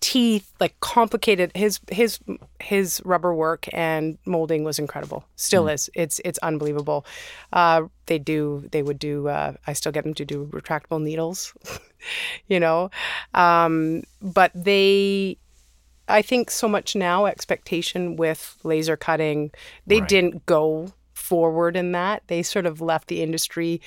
teeth, 0.00 0.52
like 0.60 0.78
complicated. 0.80 1.52
His 1.54 1.80
his 1.90 2.18
his 2.60 3.00
rubber 3.04 3.34
work 3.34 3.66
and 3.72 4.18
molding 4.26 4.64
was 4.64 4.78
incredible. 4.78 5.24
Still 5.36 5.68
is. 5.68 5.90
It's 5.94 6.20
it's 6.24 6.38
unbelievable. 6.38 7.06
Uh, 7.52 7.84
they 8.06 8.18
do. 8.18 8.68
They 8.72 8.82
would 8.82 8.98
do. 8.98 9.28
Uh, 9.28 9.54
I 9.66 9.72
still 9.72 9.92
get 9.92 10.04
them 10.04 10.14
to 10.14 10.24
do 10.24 10.46
retractable 10.52 11.00
needles. 11.02 11.54
you 12.48 12.60
know, 12.60 12.90
um, 13.34 14.02
but 14.22 14.52
they. 14.54 15.38
I 16.08 16.22
think 16.22 16.52
so 16.52 16.68
much 16.68 16.94
now 16.94 17.26
expectation 17.26 18.14
with 18.14 18.56
laser 18.62 18.96
cutting. 18.96 19.50
They 19.88 19.98
Right. 19.98 20.08
didn't 20.08 20.46
go 20.46 20.92
forward 21.14 21.76
in 21.76 21.90
that. 21.92 22.22
They 22.28 22.44
sort 22.44 22.64
of 22.64 22.80
left 22.80 23.08
the 23.08 23.22
industry 23.22 23.80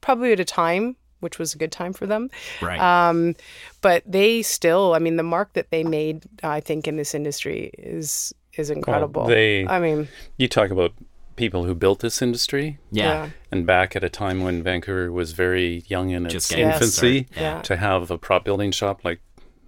probably 0.00 0.32
at 0.32 0.38
a 0.38 0.44
time 0.44 0.94
which 1.20 1.38
was 1.38 1.54
a 1.54 1.58
good 1.58 1.72
time 1.72 1.92
for 1.92 2.06
them. 2.06 2.28
Right. 2.60 2.78
Um, 2.80 3.34
but 3.80 4.02
they 4.06 4.42
still, 4.42 4.94
I 4.94 4.98
mean, 4.98 5.16
the 5.16 5.22
mark 5.22 5.52
that 5.54 5.70
they 5.70 5.84
made, 5.84 6.24
I 6.42 6.60
think, 6.60 6.86
in 6.88 6.96
this 6.96 7.14
industry 7.14 7.70
is 7.78 8.34
is 8.54 8.68
incredible. 8.68 9.26
they- 9.26 9.66
I 9.66 9.78
mean, 9.78 10.08
You 10.36 10.48
talk 10.48 10.70
about 10.70 10.92
people 11.36 11.64
who 11.64 11.74
built 11.74 12.00
this 12.00 12.20
industry, 12.20 12.78
yeah. 12.90 13.04
yeah, 13.24 13.30
and 13.52 13.64
back 13.64 13.94
at 13.96 14.02
a 14.04 14.08
time 14.10 14.42
when 14.42 14.62
Vancouver 14.62 15.10
was 15.12 15.32
very 15.32 15.84
young 15.86 16.10
in 16.10 16.26
its 16.26 16.34
Just 16.34 16.50
getting 16.50 16.66
Yes. 16.66 16.74
infancy, 16.74 17.26
started. 17.32 17.40
Yeah. 17.40 17.62
to 17.62 17.76
have 17.76 18.10
a 18.10 18.18
prop 18.18 18.44
building 18.44 18.72
shop 18.72 19.04
like 19.04 19.20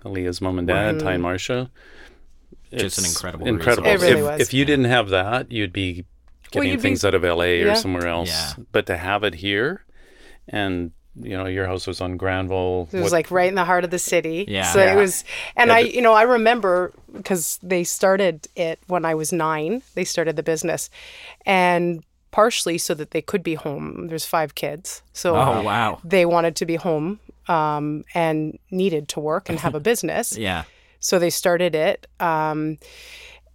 Aaliyah's 0.04 0.40
mom 0.40 0.58
and 0.58 0.66
dad, 0.66 0.98
Ty 0.98 1.12
and 1.14 1.22
Marcia. 1.22 1.70
Just 2.74 2.98
an 2.98 3.04
incredible 3.04 3.46
incredible. 3.46 3.86
It 3.88 4.00
really 4.00 4.18
if, 4.20 4.24
was. 4.26 4.40
if 4.40 4.52
you 4.54 4.64
didn't 4.64 4.86
have 4.86 5.10
that, 5.10 5.52
you'd 5.52 5.72
be 5.72 6.04
getting 6.50 6.70
you'd 6.70 6.76
be- 6.78 6.82
things 6.82 7.04
out 7.04 7.14
of 7.14 7.22
LA 7.24 7.44
Yeah. 7.60 7.72
or 7.72 7.74
somewhere 7.76 8.06
else. 8.08 8.30
Yeah. 8.30 8.64
But 8.72 8.86
to 8.86 8.96
have 8.96 9.22
it 9.24 9.34
here, 9.36 9.84
and 10.48 10.90
you 11.14 11.36
know, 11.36 11.46
your 11.46 11.66
house 11.66 11.86
was 11.86 12.00
on 12.00 12.16
Granville. 12.16 12.88
it 12.92 12.96
was 12.96 13.04
what- 13.04 13.12
like 13.12 13.30
right 13.30 13.48
in 13.48 13.54
the 13.54 13.64
heart 13.64 13.84
of 13.84 13.90
the 13.90 13.98
city. 13.98 14.44
Yeah. 14.48 14.72
So 14.72 14.78
Yeah. 14.78 14.92
it 14.92 14.96
was, 14.96 15.24
and 15.56 15.68
Yeah, 15.68 15.74
I, 15.74 15.82
but- 15.84 15.94
you 15.94 16.00
know, 16.02 16.12
I 16.14 16.22
remember 16.22 16.92
because 17.12 17.58
they 17.62 17.84
started 17.84 18.48
it 18.56 18.78
when 18.86 19.04
I 19.04 19.14
was 19.14 19.32
nine. 19.32 19.82
They 19.94 20.04
started 20.04 20.36
the 20.36 20.42
business, 20.42 20.88
and 21.44 22.02
partially 22.30 22.78
so 22.78 22.94
that 22.94 23.10
they 23.10 23.20
could 23.20 23.42
be 23.42 23.54
home. 23.56 24.06
There's 24.08 24.24
five 24.24 24.54
kids, 24.54 25.02
so 25.12 25.36
Oh 25.36 25.62
wow. 25.62 26.00
they 26.02 26.24
wanted 26.24 26.56
to 26.56 26.64
be 26.66 26.76
home 26.76 27.20
um, 27.48 28.04
and 28.14 28.58
needed 28.70 29.08
to 29.08 29.20
work 29.20 29.50
and 29.50 29.58
have 29.58 29.74
a 29.74 29.80
business. 29.90 30.38
Yeah. 30.38 30.64
So 31.00 31.18
they 31.18 31.28
started 31.30 31.74
it. 31.74 32.06
Um, 32.20 32.78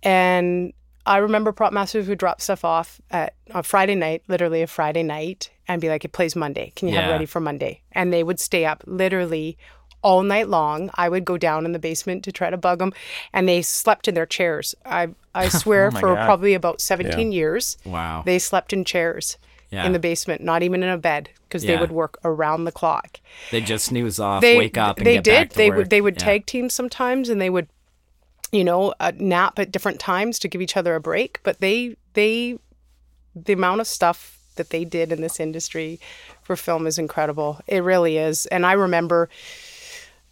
and 0.04 0.74
I 1.06 1.18
remember 1.18 1.52
prop 1.52 1.74
masters 1.74 2.08
would 2.08 2.20
drop 2.20 2.42
stuff 2.42 2.64
off 2.66 3.00
at 3.10 3.34
a 3.52 3.64
Friday 3.64 3.96
night, 3.96 4.24
literally 4.28 4.62
a 4.62 4.68
Friday 4.68 5.04
night, 5.04 5.50
and 5.68 5.82
be 5.82 5.90
like, 5.90 6.06
it 6.06 6.12
plays 6.14 6.36
Monday. 6.36 6.72
Can 6.76 6.88
you 6.88 6.96
have 6.96 7.10
it 7.10 7.12
ready 7.14 7.26
for 7.26 7.40
Monday? 7.40 7.82
And 7.92 8.12
they 8.14 8.24
would 8.24 8.40
stay 8.40 8.66
up 8.66 8.84
literally 8.88 9.58
all 10.02 10.24
night 10.24 10.48
long. 10.48 10.90
I 10.96 11.10
would 11.10 11.26
go 11.26 11.38
down 11.38 11.66
in 11.66 11.72
the 11.72 11.80
basement 11.80 12.24
to 12.24 12.32
try 12.32 12.50
to 12.50 12.58
bug 12.58 12.80
them, 12.80 12.94
and 13.34 13.48
they 13.50 13.62
slept 13.62 14.08
in 14.08 14.16
their 14.16 14.26
chairs. 14.26 14.76
I, 14.86 15.10
I 15.36 15.50
swear, 15.62 15.92
my 15.92 16.00
for 16.00 16.16
God. 16.16 16.26
probably 16.26 16.54
about 16.54 16.82
17 16.82 17.32
years, 17.32 17.78
Wow. 17.86 18.24
they 18.26 18.40
slept 18.40 18.72
in 18.74 18.86
chairs 18.86 19.38
Yeah. 19.72 19.86
in 19.86 19.92
the 19.94 20.00
basement, 20.00 20.42
not 20.42 20.64
even 20.64 20.84
in 20.84 20.90
a 20.90 20.98
bed, 20.98 21.30
because 21.48 21.64
they 21.64 21.76
would 21.78 21.92
work 21.92 22.18
around 22.24 22.64
the 22.66 22.72
clock 22.72 23.20
They 23.52 23.62
just 23.62 23.86
snooze 23.86 24.20
off, 24.20 24.42
they 24.42 24.58
wake 24.58 24.78
up, 24.78 24.98
and 24.98 25.06
they 25.08 25.20
did 25.20 25.52
they 25.52 25.70
work. 25.70 25.78
would 25.78 25.90
they 25.90 26.02
would 26.02 26.16
Yeah. 26.18 26.26
tag 26.26 26.46
team 26.46 26.70
sometimes 26.70 27.30
and 27.30 27.40
they 27.42 27.50
would 27.50 27.68
you 28.52 28.64
know 28.64 28.94
uh, 29.00 29.12
nap 29.18 29.58
at 29.60 29.72
different 29.72 30.00
times 30.00 30.40
to 30.40 30.48
give 30.48 30.62
each 30.62 30.76
other 30.78 30.96
a 30.96 31.00
break 31.02 31.40
but 31.44 31.60
they 31.60 31.96
they 32.14 32.58
the 33.36 33.54
amount 33.54 33.80
of 33.82 33.88
stuff 33.88 34.37
that 34.58 34.70
they 34.70 34.86
did 34.86 35.12
in 35.12 35.22
this 35.22 35.40
industry 35.40 36.00
for 36.42 36.56
film 36.56 36.88
is 36.88 36.98
incredible 36.98 37.60
it 37.68 37.84
really 37.84 38.18
is 38.18 38.46
and 38.48 38.66
i 38.66 38.74
remember 38.74 39.30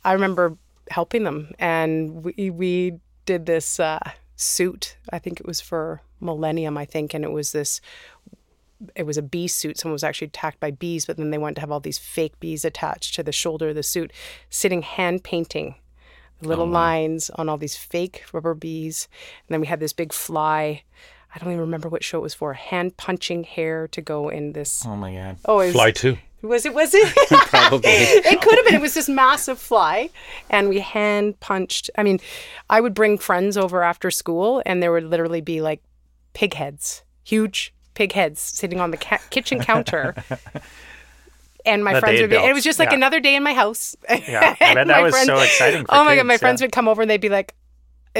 i 0.03 0.13
remember 0.13 0.57
helping 0.91 1.23
them 1.23 1.51
and 1.59 2.23
we 2.23 2.49
we 2.49 2.99
did 3.25 3.45
this 3.45 3.79
uh, 3.79 3.99
suit 4.35 4.97
i 5.11 5.19
think 5.19 5.39
it 5.39 5.47
was 5.47 5.61
for 5.61 6.01
millennium 6.19 6.77
i 6.77 6.85
think 6.85 7.13
and 7.13 7.23
it 7.23 7.31
was 7.31 7.51
this 7.51 7.81
it 8.95 9.03
was 9.03 9.17
a 9.17 9.21
bee 9.21 9.47
suit. 9.47 9.77
Someone 9.77 9.93
was 9.93 10.03
actually 10.03 10.27
attacked 10.27 10.59
by 10.59 10.69
bees, 10.69 11.05
but 11.05 11.15
then 11.15 11.29
they 11.29 11.37
wanted 11.37 11.55
to 11.55 11.61
have 11.61 11.71
all 11.71 11.79
these 11.79 11.97
fake 11.97 12.39
bees 12.41 12.65
attached 12.65 13.15
to 13.15 13.23
the 13.23 13.31
shoulder 13.31 13.69
of 13.69 13.75
the 13.75 13.83
suit, 13.83 14.11
sitting 14.49 14.81
hand 14.81 15.23
painting 15.23 15.75
little 16.41 16.67
lines 16.67 17.29
on 17.31 17.47
all 17.47 17.57
these 17.57 17.77
fake 17.77 18.25
rubber 18.33 18.53
bees. 18.53 19.07
And 19.47 19.53
then 19.53 19.61
we 19.61 19.67
had 19.67 19.79
this 19.79 19.93
big 19.93 20.13
fly. 20.13 20.83
I 21.35 21.39
don't 21.39 21.49
even 21.49 21.59
remember 21.61 21.89
what 21.89 22.01
show 22.03 22.19
it 22.19 22.21
was 22.21 22.33
for. 22.33 22.53
Hand 22.53 22.95
punching 22.95 23.43
hair 23.43 23.89
to 23.89 24.01
go 24.01 24.29
in 24.29 24.53
this. 24.53 24.85
Oh 24.85 24.95
my 24.95 25.13
god. 25.13 25.37
Oh, 25.45 25.59
it 25.59 25.65
was, 25.67 25.73
Fly 25.73 25.93
II. 26.03 26.19
was 26.41 26.65
it? 26.65 26.73
Was 26.73 26.93
it? 26.93 27.13
Probably. 27.49 27.89
it 27.91 28.41
could 28.41 28.55
have 28.55 28.65
been. 28.65 28.75
It 28.75 28.81
was 28.81 28.93
this 28.93 29.09
massive 29.09 29.59
fly, 29.59 30.09
and 30.49 30.69
we 30.69 30.79
hand 30.79 31.37
punched. 31.41 31.89
I 31.97 32.03
mean, 32.03 32.21
I 32.69 32.79
would 32.79 32.93
bring 32.93 33.17
friends 33.17 33.57
over 33.57 33.83
after 33.83 34.09
school, 34.11 34.63
and 34.65 34.81
there 34.81 34.93
would 34.93 35.03
literally 35.03 35.41
be 35.41 35.59
like 35.61 35.81
pig 36.33 36.53
heads, 36.53 37.03
huge 37.25 37.73
pig 37.95 38.13
heads, 38.13 38.39
sitting 38.39 38.79
on 38.79 38.91
the 38.91 38.97
ca- 38.97 39.19
kitchen 39.29 39.59
counter. 39.59 40.15
And 41.67 41.83
my 41.83 41.93
That 41.93 42.01
friends 42.01 42.21
would 42.21 42.29
be, 42.29 42.35
had 42.35 42.49
it 42.49 42.53
was 42.53 42.63
just 42.63 42.77
like 42.77 42.89
Yeah. 42.91 42.97
another 42.97 43.19
day 43.19 43.35
in 43.35 43.41
my 43.41 43.53
house. 43.55 43.95
Yeah, 44.07 44.55
I 44.61 44.73
bet 44.75 44.85
that 44.85 44.87
my 44.87 45.01
was 45.01 45.19
so 45.25 45.39
exciting 45.39 45.81
for 45.85 45.95
oh 45.95 46.03
my 46.03 46.15
god, 46.15 46.27
my 46.27 46.33
kids, 46.35 46.41
friends 46.41 46.61
would 46.61 46.71
come 46.71 46.87
over 46.87 47.01
and 47.01 47.09
they'd 47.09 47.19
be 47.19 47.29
like, 47.29 47.55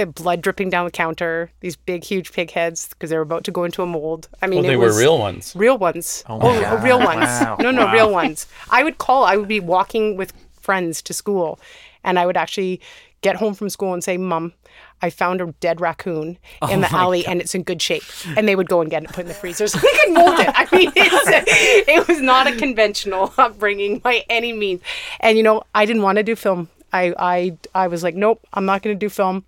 blood 0.04 0.42
dripping 0.42 0.70
down 0.70 0.84
the 0.86 0.92
counter, 0.92 1.50
these 1.62 1.76
big, 1.78 2.04
huge 2.04 2.34
pig 2.34 2.52
heads 2.52 2.90
because 2.90 3.10
they 3.10 3.16
were 3.16 3.22
about 3.22 3.46
to 3.46 3.52
go 3.52 3.64
into 3.64 3.82
a 3.82 3.86
mold. 3.86 4.28
I 4.42 4.48
mean, 4.48 4.58
Well, 4.60 4.68
they 4.68 4.74
it 4.74 4.78
were 4.78 4.88
was, 4.88 4.98
real 5.00 5.18
ones. 5.18 5.54
Real 5.56 5.78
ones. 5.78 6.24
Oh 6.28 6.38
my 6.40 6.60
God. 6.60 6.84
real 6.84 7.00
ones. 7.00 7.22
Wow. 7.22 7.58
No, 7.62 7.72
no, 7.72 7.86
Wow. 7.86 7.94
real 7.94 8.12
ones. 8.12 8.48
I 8.70 8.84
would 8.84 8.98
call, 8.98 9.24
I 9.24 9.38
would 9.38 9.48
be 9.48 9.60
walking 9.62 10.18
with 10.18 10.34
friends 10.60 11.02
to 11.04 11.14
school 11.14 11.60
and 12.04 12.20
I 12.20 12.26
would 12.26 12.36
actually 12.36 12.82
get 13.22 13.38
home 13.38 13.54
from 13.54 13.70
school 13.70 13.94
and 13.94 14.04
say, 14.04 14.18
Mom, 14.18 14.54
I 15.02 15.10
found 15.10 15.42
a 15.42 15.48
dead 15.60 15.80
raccoon 15.82 16.38
oh 16.62 16.68
in 16.68 16.82
the 16.82 16.92
alley 16.94 17.26
and 17.26 17.40
it's 17.42 17.56
in 17.56 17.64
good 17.64 17.82
shape. 17.82 18.04
And 18.38 18.48
they 18.48 18.56
would 18.56 18.70
go 18.70 18.82
and 18.82 18.90
get 18.90 19.04
it, 19.04 19.10
put 19.10 19.20
it 19.20 19.22
in 19.22 19.28
the 19.30 19.34
freezer 19.34 19.68
so 19.68 19.80
they 19.80 19.88
could 20.04 20.14
mold 20.14 20.40
it. 20.40 20.50
I 20.54 20.68
mean, 20.76 20.92
it's, 20.96 21.88
it 21.88 22.08
was 22.08 22.22
not 22.22 22.48
a 22.48 22.56
conventional 22.56 23.34
upbringing 23.38 24.00
by 24.00 24.24
any 24.30 24.54
means. 24.54 24.82
And, 25.22 25.38
you 25.38 25.44
know, 25.44 25.64
I 25.74 25.86
didn't 25.86 26.02
want 26.04 26.18
to 26.18 26.24
do 26.24 26.36
film. 26.36 26.70
I, 26.94 27.14
I, 27.18 27.58
I 27.74 27.88
was 27.88 28.04
like, 28.04 28.16
nope, 28.16 28.46
I'm 28.54 28.66
not 28.66 28.82
going 28.84 28.96
to 28.96 29.00
do 29.00 29.10
film. 29.10 29.44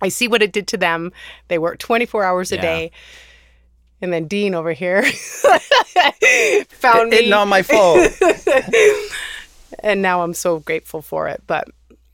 I 0.00 0.08
see 0.08 0.28
what 0.28 0.42
it 0.42 0.52
did 0.52 0.66
to 0.68 0.76
them. 0.76 1.12
They 1.48 1.58
work 1.58 1.78
24 1.78 2.24
hours 2.24 2.52
a 2.52 2.56
Yeah. 2.56 2.62
day. 2.62 2.90
And 4.00 4.12
then 4.12 4.28
Dean 4.28 4.54
over 4.54 4.72
here 4.72 5.02
found 6.68 7.10
me. 7.10 7.16
It's 7.16 7.28
not 7.28 7.48
my 7.48 7.62
fault. 7.62 8.12
and 9.80 10.02
now 10.02 10.22
I'm 10.22 10.34
so 10.34 10.60
grateful 10.60 11.02
for 11.02 11.28
it. 11.28 11.42
But 11.46 11.68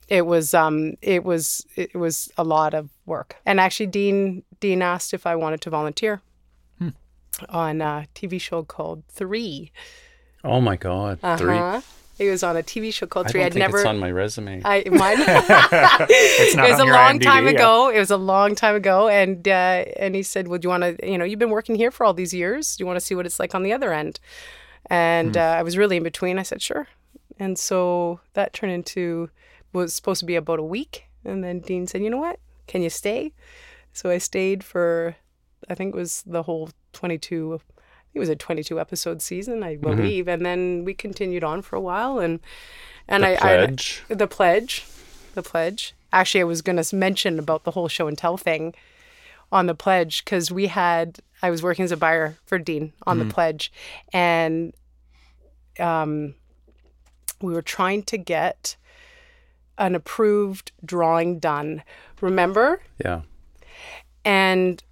it 0.08 0.26
was 0.26 0.54
um 0.54 0.94
it 1.02 1.24
was 1.24 1.66
it 1.76 1.94
was 1.94 2.30
a 2.38 2.44
lot 2.44 2.74
of 2.74 2.88
work. 3.06 3.36
And 3.44 3.60
actually 3.60 3.86
Dean 3.88 4.42
Dean 4.60 4.80
asked 4.82 5.12
if 5.14 5.26
I 5.26 5.36
wanted 5.36 5.60
to 5.62 5.70
volunteer 5.70 6.22
on 7.48 7.80
a 7.80 8.06
TV 8.14 8.40
show 8.40 8.62
called 8.62 9.02
Three. 9.08 9.72
oh 10.44 10.60
my 10.60 10.76
God. 10.76 11.18
Three. 11.38 11.60
It 12.18 12.30
was 12.30 12.42
on 12.44 12.56
a 12.56 12.62
TV 12.62 12.92
show 12.92 13.06
called 13.06 13.26
I 13.26 13.30
Three. 13.30 13.42
I'd 13.42 13.52
think 13.52 13.60
never. 13.60 13.78
it's 13.78 13.86
on 13.86 13.98
my 13.98 14.10
resume. 14.10 14.62
I 14.64 14.84
mine. 14.90 15.16
It's 16.08 16.54
not 16.54 16.68
it 16.68 16.72
was 16.72 16.80
a 16.80 16.84
long 16.84 17.18
IMDb, 17.18 17.22
time 17.22 17.44
yeah. 17.46 17.52
ago. 17.52 17.88
It 17.90 17.98
was 17.98 18.10
a 18.10 18.16
long 18.16 18.54
time 18.54 18.76
ago, 18.76 19.08
and 19.08 19.46
uh, 19.48 19.84
and 19.96 20.14
he 20.14 20.22
said, 20.22 20.48
"Well, 20.48 20.58
do 20.58 20.66
you 20.66 20.70
want 20.70 20.82
to? 20.82 21.10
You 21.10 21.18
know, 21.18 21.24
you've 21.24 21.38
been 21.38 21.50
working 21.50 21.74
here 21.74 21.90
for 21.90 22.04
all 22.04 22.14
these 22.14 22.32
years. 22.32 22.76
Do 22.76 22.82
you 22.82 22.86
want 22.86 22.98
to 22.98 23.04
see 23.04 23.14
what 23.14 23.26
it's 23.26 23.40
like 23.40 23.54
on 23.54 23.62
the 23.62 23.72
other 23.72 23.92
end?" 23.92 24.20
And 24.86 25.36
uh, 25.36 25.40
I 25.58 25.62
was 25.62 25.76
really 25.76 25.96
in 25.96 26.02
between. 26.02 26.38
I 26.38 26.42
said, 26.42 26.62
"Sure." 26.62 26.86
And 27.38 27.58
so 27.58 28.20
that 28.34 28.52
turned 28.52 28.72
into 28.72 29.30
was 29.72 29.92
supposed 29.92 30.20
to 30.20 30.26
be 30.26 30.36
about 30.36 30.60
a 30.60 30.64
week, 30.64 31.06
and 31.24 31.42
then 31.42 31.60
Dean 31.60 31.86
said, 31.86 32.02
"You 32.02 32.10
know 32.10 32.18
what? 32.18 32.38
Can 32.68 32.82
you 32.82 32.90
stay?" 32.90 33.32
So 33.92 34.10
I 34.10 34.18
stayed 34.18 34.64
for, 34.64 35.14
I 35.68 35.74
think 35.74 35.94
it 35.94 35.98
was 35.98 36.22
the 36.26 36.44
whole 36.44 36.70
twenty-two. 36.92 37.60
It 38.14 38.18
was 38.20 38.28
a 38.28 38.36
twenty-two 38.36 38.78
episode 38.78 39.20
season, 39.20 39.62
I 39.62 39.76
believe, 39.76 40.28
and 40.28 40.46
then 40.46 40.84
we 40.84 40.94
continued 40.94 41.42
on 41.44 41.62
for 41.62 41.76
a 41.76 41.80
while, 41.80 42.18
and 42.20 42.40
and 43.08 43.24
The 43.24 43.34
I, 43.34 43.36
Pledge. 43.36 44.02
I 44.08 44.14
the 44.14 44.26
pledge, 44.26 44.86
the 45.34 45.42
pledge. 45.42 45.94
Actually, 46.12 46.42
I 46.42 46.44
was 46.44 46.62
going 46.62 46.80
to 46.82 46.96
mention 46.96 47.38
about 47.40 47.64
the 47.64 47.72
whole 47.72 47.88
show 47.88 48.06
and 48.06 48.16
tell 48.16 48.36
thing 48.36 48.72
on 49.50 49.66
the 49.66 49.74
pledge 49.74 50.24
because 50.24 50.50
we 50.52 50.68
had 50.68 51.18
I 51.42 51.50
was 51.50 51.62
working 51.62 51.84
as 51.84 51.92
a 51.92 51.96
buyer 51.96 52.36
for 52.46 52.58
Dean 52.58 52.92
on 53.06 53.18
the 53.18 53.26
pledge, 53.26 53.72
and 54.12 54.72
um, 55.80 56.34
we 57.42 57.52
were 57.52 57.62
trying 57.62 58.04
to 58.04 58.16
get 58.16 58.76
an 59.76 59.94
approved 59.96 60.70
drawing 60.84 61.40
done. 61.40 61.82
Remember? 62.20 62.80
yeah. 63.04 63.22
and 64.24 64.82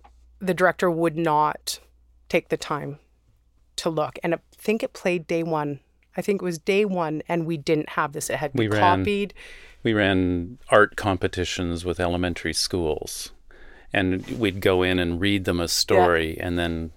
the 0.41 0.53
director 0.53 0.91
would 0.91 1.17
not 1.17 1.79
take 2.29 2.49
the 2.49 2.57
time 2.57 2.99
to 3.77 3.91
look 3.91 4.19
and 4.23 4.35
i 4.35 4.39
think 4.57 4.83
it 4.83 4.93
played 4.93 5.27
day 5.27 5.43
one 5.43 5.81
i 6.17 6.23
think 6.23 6.41
it 6.43 6.45
was 6.45 6.59
day 6.59 6.85
one 6.85 7.23
and 7.29 7.47
we 7.47 7.57
didn't 7.57 7.91
have 7.91 8.13
this 8.13 8.29
it 8.31 8.37
had 8.37 8.51
We 8.55 8.67
been 8.69 8.79
ran- 8.79 8.99
copied 8.99 9.35
We 9.85 9.93
ran 9.95 10.59
art 10.71 10.95
competitions 10.97 11.85
with 11.85 11.99
elementary 11.99 12.53
schools, 12.53 13.33
and 13.93 14.25
we'd 14.39 14.61
go 14.61 14.83
in 14.85 14.99
and 15.01 15.21
read 15.21 15.45
them 15.45 15.59
a 15.59 15.67
story, 15.67 16.39
and 16.39 16.57
then 16.59 16.93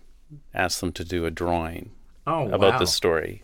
ask 0.54 0.80
them 0.82 0.92
to 0.94 1.04
do 1.04 1.26
a 1.26 1.32
drawing 1.32 1.90
Oh, 2.28 2.46
about 2.50 2.74
wow. 2.74 2.80
the 2.80 2.86
story. 2.88 3.42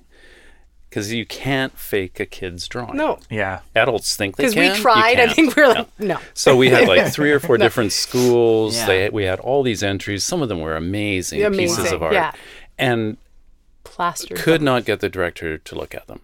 Because 0.89 1.13
you 1.13 1.25
can't 1.25 1.77
fake 1.77 2.19
a 2.19 2.25
kid's 2.25 2.67
drawing. 2.67 2.97
no 2.97 3.17
Yeah. 3.29 3.61
adults 3.75 4.15
think 4.17 4.35
they 4.35 4.43
because 4.43 4.53
can. 4.55 4.73
we 4.73 4.77
tried 4.79 5.19
i 5.21 5.27
think 5.33 5.55
we 5.55 5.63
were 5.63 5.69
like 5.69 5.87
no 5.99 6.17
So 6.33 6.55
we 6.57 6.69
had 6.69 6.87
like 6.87 7.11
three 7.17 7.31
or 7.31 7.39
four 7.39 7.57
different 7.57 7.93
schools. 7.93 8.75
Yeah. 8.75 8.85
They 8.87 9.09
we 9.09 9.23
had 9.23 9.39
all 9.39 9.63
these 9.63 9.81
entries. 9.83 10.23
Some 10.23 10.41
of 10.43 10.49
them 10.49 10.59
were 10.59 10.75
amazing, 10.75 11.39
pieces 11.53 11.91
of 11.93 12.03
art, 12.03 12.13
yeah. 12.13 12.33
And 12.81 13.17
plastered 13.83 14.37
could 14.37 14.61
not 14.61 14.85
get 14.85 14.99
the 14.99 15.09
director 15.09 15.57
to 15.57 15.75
look 15.75 15.95
at 15.95 16.07
them. 16.07 16.19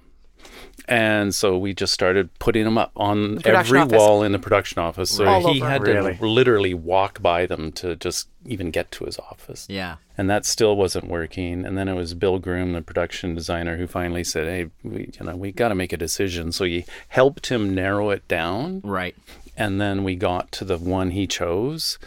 And 0.90 1.36
so 1.36 1.58
we 1.58 1.74
just 1.74 1.92
started 1.94 2.30
putting 2.40 2.64
them 2.64 2.78
up 2.78 2.92
on 2.96 3.38
production 3.42 3.56
every 3.56 3.80
office. 3.80 3.98
wall 3.98 4.24
in 4.24 4.32
the 4.32 4.40
production 4.40 4.80
office. 4.82 5.12
So 5.12 5.26
All 5.26 5.52
he 5.54 5.60
over. 5.62 5.70
had 5.70 5.82
Really? 5.82 6.16
to 6.16 6.26
literally 6.26 6.74
walk 6.74 7.22
by 7.22 7.46
them 7.46 7.74
to 7.74 7.96
just 7.98 8.30
even 8.46 8.72
get 8.72 8.90
to 8.94 9.04
his 9.06 9.20
office. 9.20 9.66
Yeah. 9.70 9.96
And 10.18 10.30
that 10.30 10.46
still 10.46 10.78
wasn't 10.78 11.08
working. 11.10 11.66
And 11.66 11.78
then 11.78 11.90
it 11.90 11.94
was 11.96 12.14
Bill 12.14 12.40
Groom, 12.40 12.72
the 12.72 12.82
production 12.82 13.36
designer, 13.36 13.76
who 13.76 13.86
finally 13.86 14.24
said, 14.24 14.48
"Hey, 14.48 14.70
we, 14.84 15.12
you 15.20 15.26
know, 15.26 15.36
we 15.36 15.52
got 15.52 15.70
to 15.70 15.76
make 15.76 15.92
a 15.92 15.98
decision." 15.98 16.54
So 16.54 16.64
he 16.64 16.86
helped 17.10 17.48
him 17.48 17.74
narrow 17.76 18.10
it 18.12 18.26
down 18.30 18.80
Right. 18.84 19.16
and 19.58 19.82
then 19.82 20.06
we 20.06 20.16
got 20.16 20.52
to 20.54 20.64
the 20.66 20.78
one 20.78 21.12
he 21.12 21.28
chose 21.28 21.98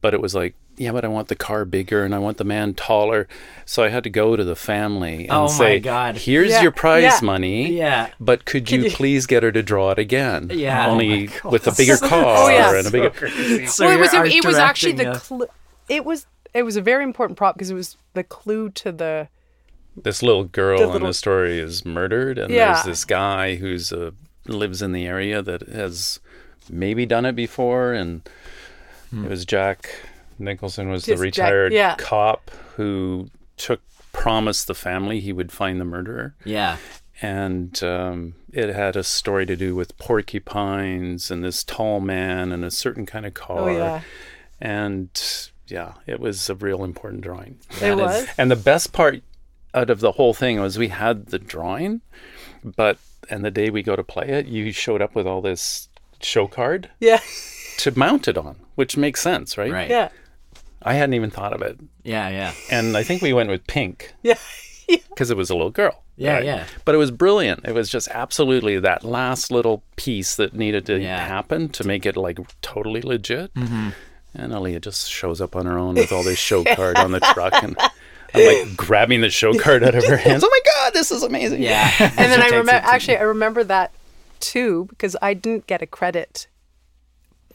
but 0.00 0.14
it 0.14 0.20
was 0.20 0.32
like 0.34 0.54
yeah 0.78 0.92
but 0.92 1.04
i 1.04 1.08
want 1.08 1.28
the 1.28 1.34
car 1.36 1.64
bigger 1.64 2.04
and 2.04 2.14
i 2.14 2.18
want 2.18 2.36
the 2.36 2.44
man 2.44 2.72
taller 2.74 3.26
so 3.64 3.82
i 3.82 3.88
had 3.88 4.04
to 4.04 4.10
go 4.10 4.36
to 4.36 4.44
the 4.44 4.56
family 4.56 5.24
and 5.24 5.32
Oh 5.32 5.42
my 5.42 5.48
say 5.48 5.80
God. 5.80 6.16
here's 6.16 6.50
Yeah, 6.50 6.62
your 6.62 6.70
prize 6.70 7.02
yeah. 7.02 7.18
money 7.22 7.72
Yeah. 7.72 8.10
but 8.20 8.44
could 8.44 8.70
you 8.70 8.90
please 8.90 9.26
get 9.26 9.42
her 9.42 9.52
to 9.52 9.62
draw 9.62 9.90
it 9.90 9.98
again 9.98 10.50
Yeah. 10.52 10.86
Oh 10.86 10.90
only 10.92 11.26
my 11.26 11.32
God. 11.42 11.52
with 11.52 11.66
a 11.66 11.72
bigger 11.72 11.96
car 12.08 12.24
Oh, 12.24 12.48
yeah. 12.48 12.74
and 12.74 12.86
a 12.86 12.90
bigger 12.90 13.66
So 13.68 13.86
well 13.86 13.96
it 13.96 14.00
was 14.00 14.12
you're 14.12 14.22
a, 14.22 14.26
art 14.26 14.32
it 14.34 14.44
was 14.44 14.56
actually 14.56 14.92
the 14.92 15.04
directing 15.04 15.36
a- 15.42 15.46
clu- 15.46 15.48
it 15.88 16.04
was 16.04 16.26
it 16.54 16.62
was 16.62 16.76
a 16.76 16.82
very 16.82 17.04
important 17.04 17.36
prop 17.36 17.54
because 17.54 17.70
it 17.70 17.74
was 17.74 17.96
the 18.14 18.24
clue 18.24 18.70
to 18.70 18.90
the 18.92 19.28
this 20.00 20.22
little 20.22 20.44
girl 20.44 20.90
The 20.92 20.96
in 20.98 21.02
the 21.02 21.12
story 21.12 21.58
is 21.58 21.84
murdered 21.84 22.38
and 22.38 22.52
Yeah. 22.52 22.74
there's 22.74 22.84
this 22.84 23.04
guy 23.04 23.56
who's 23.56 23.92
uh, 23.92 24.12
lives 24.46 24.80
in 24.80 24.92
the 24.92 25.06
area 25.06 25.42
that 25.42 25.62
has 25.68 26.20
maybe 26.70 27.04
done 27.04 27.24
it 27.26 27.34
before 27.34 27.92
and 27.92 28.22
it 29.12 29.28
was 29.28 29.44
jack 29.46 29.90
nicholson 30.38 30.88
was 30.88 31.04
the 31.04 31.12
Just 31.12 31.22
Jack- 31.34 31.44
retired 31.50 31.72
yeah. 31.72 31.96
cop 31.96 32.50
who 32.76 33.28
took 33.56 33.80
promised 34.12 34.66
the 34.66 34.74
family 34.74 35.20
he 35.20 35.32
would 35.32 35.52
find 35.52 35.80
the 35.80 35.84
murderer 35.84 36.34
Yeah. 36.44 36.76
and 37.22 37.80
um, 37.82 38.34
it 38.52 38.74
had 38.74 38.96
a 38.96 39.04
story 39.04 39.46
to 39.46 39.56
do 39.56 39.74
with 39.74 39.96
porcupines 39.98 41.30
and 41.30 41.44
this 41.44 41.62
tall 41.64 42.00
man 42.00 42.52
and 42.52 42.64
a 42.64 42.70
certain 42.70 43.06
kind 43.06 43.26
of 43.26 43.34
car 43.34 43.68
oh 43.68 43.68
yeah 43.76 44.00
and 44.60 45.50
yeah 45.66 45.94
it 46.06 46.18
was 46.20 46.48
a 46.50 46.54
real 46.54 46.82
important 46.84 47.22
drawing 47.22 47.58
it 47.80 47.96
was 47.96 48.26
and 48.38 48.50
the 48.50 48.56
best 48.56 48.92
part 48.92 49.22
out 49.74 49.90
of 49.90 50.00
the 50.00 50.12
whole 50.12 50.32
thing 50.34 50.58
was 50.60 50.78
we 50.78 50.88
had 50.88 51.26
the 51.26 51.38
drawing, 51.38 52.00
but 52.64 52.98
and 53.28 53.44
the 53.44 53.50
day 53.50 53.68
we 53.68 53.82
go 53.82 53.94
to 53.94 54.02
play 54.02 54.26
it, 54.26 54.46
you 54.46 54.72
showed 54.72 55.02
up 55.02 55.14
with 55.14 55.26
all 55.26 55.42
this 55.42 55.88
show 56.22 56.46
card 56.48 56.88
yeah 57.00 57.20
to 57.76 57.96
mount 57.96 58.26
it 58.26 58.38
on, 58.38 58.56
which 58.76 58.96
makes 58.96 59.20
sense, 59.20 59.58
right? 59.58 59.70
Right. 59.70 59.90
yeah 59.90 60.08
I 60.82 60.94
hadn't 60.94 61.14
even 61.14 61.30
thought 61.30 61.52
of 61.52 61.62
it, 61.62 61.78
Yeah. 62.04 62.28
Yeah. 62.28 62.52
and 62.70 62.96
I 62.96 63.02
think 63.02 63.22
we 63.22 63.32
went 63.32 63.50
with 63.50 63.66
pink 63.66 64.14
yeah 64.22 64.36
because 65.10 65.30
it 65.30 65.36
was 65.36 65.50
a 65.50 65.54
little 65.54 65.70
girl. 65.70 66.02
Yeah, 66.16 66.34
right? 66.34 66.44
yeah. 66.44 66.64
But 66.84 66.94
it 66.94 66.98
was 66.98 67.10
brilliant. 67.10 67.66
It 67.66 67.72
was 67.74 67.90
just 67.90 68.08
absolutely 68.08 68.78
that 68.80 69.04
last 69.04 69.50
little 69.52 69.82
piece 69.96 70.36
that 70.36 70.54
needed 70.54 70.86
to 70.86 70.98
Yeah. 70.98 71.18
happen 71.26 71.68
to 71.70 71.84
make 71.84 72.06
it 72.06 72.16
like 72.16 72.38
totally 72.62 73.02
legit. 73.02 73.52
Mm-hmm. 73.54 73.90
And 74.34 74.52
Aaliyah 74.52 74.80
just 74.80 75.10
shows 75.10 75.40
up 75.40 75.54
on 75.56 75.66
her 75.66 75.78
own 75.78 75.94
with 75.94 76.10
all 76.12 76.22
this 76.22 76.38
show 76.38 76.64
card 76.76 76.96
on 76.96 77.12
the 77.12 77.20
truck, 77.20 77.52
and 77.62 77.76
I'm 78.34 78.46
like 78.46 78.76
grabbing 78.76 79.20
the 79.20 79.30
show 79.30 79.52
card 79.58 79.82
out 79.84 79.94
of 79.94 80.04
her 80.06 80.16
hands. 80.16 80.42
Oh 80.44 80.48
my 80.50 80.60
god, 80.64 80.92
this 80.94 81.10
is 81.10 81.22
amazing! 81.22 81.62
Yeah. 81.62 81.90
and 82.00 82.12
then 82.16 82.40
I 82.40 82.46
remember 82.46 82.72
to- 82.72 82.84
actually 82.84 83.16
I 83.18 83.22
remember 83.22 83.62
that 83.64 83.90
too 84.40 84.86
because 84.90 85.16
I 85.20 85.34
didn't 85.34 85.66
get 85.66 85.82
a 85.82 85.86
credit 85.86 86.46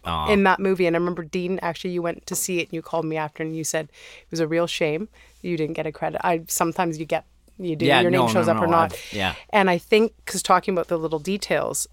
Aw. 0.06 0.32
in 0.32 0.44
that 0.44 0.60
movie. 0.60 0.86
And 0.86 0.96
I 0.96 1.00
remember 1.00 1.24
Dean, 1.24 1.60
actually, 1.62 1.92
you 1.92 2.02
went 2.02 2.26
to 2.28 2.36
see 2.36 2.60
it 2.60 2.64
and 2.70 2.74
you 2.74 2.82
called 2.82 3.06
me 3.06 3.18
after 3.18 3.42
and 3.44 3.56
you 3.56 3.64
said 3.64 3.86
it 4.22 4.32
was 4.32 4.40
a 4.40 4.48
real 4.48 4.68
shame 4.68 5.10
you 5.42 5.58
didn't 5.58 5.74
get 5.76 5.86
a 5.86 5.92
credit. 5.92 6.22
I 6.26 6.44
sometimes 6.48 6.98
you 7.00 7.06
get 7.06 7.26
you 7.60 7.76
do 7.76 7.86
Yeah, 7.86 8.02
your 8.02 8.12
name 8.12 8.28
shows 8.30 8.48
no, 8.48 8.54
up 8.54 8.62
or 8.62 8.66
no, 8.68 8.72
not. 8.72 8.94
I've- 8.94 9.18
yeah. 9.18 9.36
And 9.52 9.70
I 9.70 9.78
think 9.78 10.14
because 10.26 10.42
talking 10.42 10.74
about 10.74 10.88
the 10.88 10.98
little 10.98 11.20
details, 11.20 11.86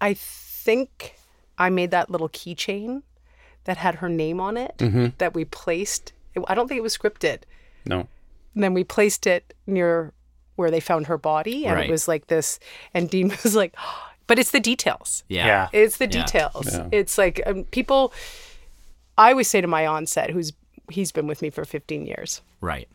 I 0.00 0.14
think 0.14 1.16
I 1.58 1.70
made 1.70 1.90
that 1.92 2.10
little 2.10 2.28
keychain 2.28 3.02
that 3.64 3.76
had 3.78 3.96
her 3.96 4.08
name 4.08 4.40
on 4.40 4.56
it 4.56 4.74
Mm-hmm. 4.78 5.06
that 5.18 5.34
we 5.34 5.44
placed. 5.44 6.12
I 6.46 6.54
don't 6.54 6.68
think 6.68 6.78
it 6.78 6.82
was 6.82 6.96
scripted. 6.96 7.40
No, 7.86 8.00
And 8.54 8.62
then 8.62 8.72
we 8.74 8.84
placed 8.84 9.26
it 9.26 9.54
near 9.66 10.12
where 10.56 10.70
they 10.70 10.80
found 10.80 11.06
her 11.06 11.16
body, 11.18 11.64
and 11.66 11.76
Right. 11.76 11.88
it 11.88 11.90
was 11.90 12.06
like 12.06 12.26
this. 12.28 12.60
And 12.94 13.08
Dean 13.10 13.28
was 13.42 13.56
like, 13.56 13.74
"But 14.30 14.38
it's 14.38 14.52
the 14.52 14.60
details. 14.72 15.24
Yeah. 15.28 15.46
Yeah. 15.46 15.68
It's 15.82 15.96
the 15.98 16.06
Yeah. 16.06 16.18
details. 16.22 16.66
Yeah. 16.72 16.88
It's 16.98 17.18
like 17.18 17.36
um, 17.46 17.64
people. 17.78 18.12
I 19.18 19.30
always 19.32 19.48
say 19.48 19.60
to 19.60 19.66
my 19.66 19.86
onset, 19.86 20.30
who's 20.30 20.52
he's 20.90 21.12
been 21.12 21.26
with 21.26 21.42
me 21.42 21.50
for 21.50 21.64
15 21.64 22.06
years, 22.06 22.40
Right. 22.60 22.88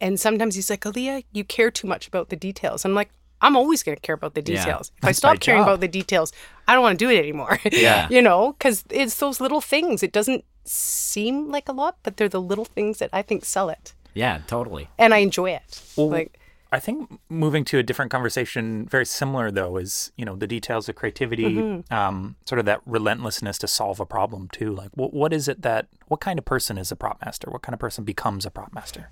and 0.00 0.18
sometimes 0.18 0.54
he's 0.56 0.70
like, 0.70 0.80
"Aaliyah, 0.88 1.24
you 1.32 1.44
care 1.44 1.70
too 1.70 1.86
much 1.86 2.08
about 2.08 2.28
the 2.30 2.36
details." 2.36 2.84
I'm 2.86 2.94
like, 2.94 3.10
"I'm 3.44 3.56
always 3.56 3.82
going 3.84 3.96
to 3.96 4.00
care 4.08 4.14
about 4.20 4.34
the 4.34 4.40
Yeah. 4.42 4.56
details. 4.64 4.90
If 5.02 5.04
I 5.10 5.12
stop 5.12 5.40
caring 5.40 5.60
job. 5.62 5.68
about 5.68 5.80
the 5.80 5.88
details, 6.00 6.32
I 6.66 6.72
don't 6.74 6.82
want 6.82 6.98
to 6.98 7.04
do 7.04 7.10
it 7.10 7.18
anymore." 7.18 7.58
Yeah. 7.72 8.08
you 8.10 8.22
know, 8.22 8.54
because 8.58 8.84
it's 8.90 9.16
those 9.18 9.40
little 9.44 9.60
things. 9.60 10.02
It 10.02 10.12
doesn't 10.12 10.44
seem 10.64 11.50
like 11.50 11.68
a 11.68 11.72
lot, 11.72 11.94
but 12.02 12.16
they're 12.16 12.28
the 12.38 12.40
little 12.40 12.64
things 12.76 12.98
that 12.98 13.10
I 13.12 13.22
think 13.22 13.44
sell 13.44 13.68
it, 13.68 13.92
Yeah. 14.14 14.40
Totally. 14.46 14.88
and 14.98 15.12
I 15.14 15.18
enjoy 15.18 15.50
it. 15.50 15.82
Well, 15.96 16.08
like, 16.10 16.38
I 16.74 16.80
think 16.80 17.20
moving 17.28 17.64
to 17.66 17.78
a 17.78 17.82
different 17.82 18.10
conversation, 18.10 18.86
very 18.86 19.04
similar 19.04 19.50
though, 19.50 19.76
is 19.76 20.10
you 20.16 20.24
know 20.24 20.36
the 20.36 20.46
details 20.46 20.88
of 20.88 20.94
creativity, 20.96 21.44
Mm-hmm. 21.56 21.92
um, 21.94 22.36
sort 22.46 22.58
of 22.58 22.64
that 22.64 22.80
relentlessness 22.86 23.58
to 23.58 23.68
solve 23.68 24.00
a 24.00 24.06
problem 24.06 24.48
too. 24.50 24.72
Like, 24.74 24.88
what 24.94 25.12
what 25.12 25.32
is 25.34 25.48
it 25.48 25.60
that 25.62 25.86
what 26.08 26.20
kind 26.20 26.38
of 26.38 26.44
person 26.46 26.78
is 26.78 26.90
a 26.90 26.96
prop 26.96 27.20
master? 27.24 27.50
What 27.50 27.60
kind 27.62 27.74
of 27.74 27.80
person 27.80 28.04
becomes 28.04 28.46
a 28.46 28.50
prop 28.50 28.72
master? 28.74 29.10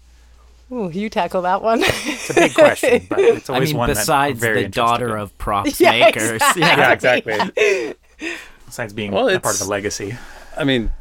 ooh, 0.72 0.88
you 0.88 1.10
tackle 1.10 1.42
that 1.42 1.60
one. 1.62 1.80
It's 1.82 2.30
a 2.30 2.34
big 2.34 2.54
question, 2.54 3.06
but 3.10 3.18
it's 3.36 3.50
I 3.50 3.54
always 3.54 3.70
mean, 3.70 3.78
one 3.78 3.88
besides 3.90 4.40
that 4.40 4.46
I'm 4.48 4.54
very 4.54 4.62
the 4.62 4.68
daughter 4.70 5.16
in. 5.16 5.22
of 5.22 5.36
props 5.36 5.80
Yeah, 5.84 5.90
makers. 5.90 6.40
exactly. 6.40 6.62
Yeah. 6.62 6.76
yeah, 6.78 6.92
exactly. 6.92 7.94
Besides 8.66 8.92
being 8.92 9.10
Well, 9.10 9.28
a 9.28 9.40
part 9.40 9.60
of 9.60 9.66
a 9.66 9.70
legacy, 9.70 10.16
I 10.56 10.62
mean, 10.62 10.92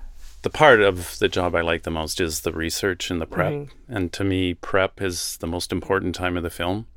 the 0.41 0.49
part 0.49 0.81
of 0.81 1.19
the 1.19 1.27
job 1.27 1.55
I 1.55 1.61
like 1.61 1.83
the 1.83 1.91
most 1.91 2.21
is 2.21 2.41
the 2.41 2.51
research 2.53 3.11
and 3.11 3.19
the 3.19 3.25
prep. 3.25 3.51
Mm-hmm. 3.51 3.95
And 3.95 4.13
to 4.13 4.23
me, 4.23 4.53
prep 4.53 5.01
is 5.01 5.37
the 5.37 5.47
most 5.47 5.71
important 5.71 6.15
time 6.15 6.37
of 6.37 6.43
the 6.43 6.49
film. 6.49 6.87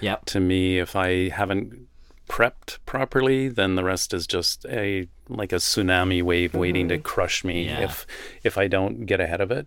Yep. 0.00 0.24
To 0.26 0.40
me, 0.40 0.78
if 0.78 0.96
I 0.96 1.28
haven't 1.28 1.86
prepped 2.28 2.78
properly, 2.86 3.48
then 3.48 3.74
the 3.74 3.84
rest 3.84 4.12
is 4.12 4.26
just 4.26 4.66
a 4.66 5.08
like 5.28 5.52
a 5.52 5.56
tsunami 5.56 6.22
wave 6.22 6.54
waiting 6.54 6.88
to 6.88 6.98
crush 6.98 7.44
me 7.44 7.66
Yeah. 7.66 7.80
if 7.80 8.06
if 8.42 8.58
I 8.58 8.66
don't 8.68 9.06
get 9.06 9.20
ahead 9.20 9.40
of 9.40 9.50
it. 9.50 9.66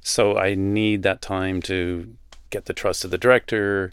So 0.00 0.36
I 0.36 0.54
need 0.54 1.02
that 1.02 1.20
time 1.22 1.60
to 1.62 2.14
get 2.50 2.66
the 2.66 2.72
trust 2.72 3.04
of 3.04 3.10
the 3.10 3.18
director, 3.18 3.92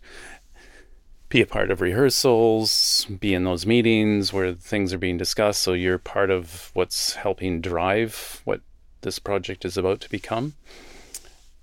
be 1.29 1.41
a 1.41 1.47
part 1.47 1.71
of 1.71 1.81
rehearsals, 1.81 3.07
be 3.19 3.33
in 3.33 3.45
those 3.45 3.65
meetings 3.65 4.31
where 4.31 4.53
things 4.53 4.93
are 4.93 4.99
being 4.99 5.17
discussed. 5.17 5.63
So 5.63 5.73
you're 5.73 5.97
part 5.97 6.29
of 6.29 6.69
what's 6.73 7.13
helping 7.15 7.61
drive 7.61 8.41
what 8.43 8.61
this 9.03 9.19
project 9.19 9.63
is 9.63 9.77
about 9.77 10.01
to 10.01 10.09
become. 10.09 10.55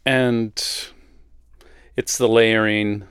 And 0.06 0.52
it's 1.96 2.16
the 2.16 2.28
layering. 2.28 3.04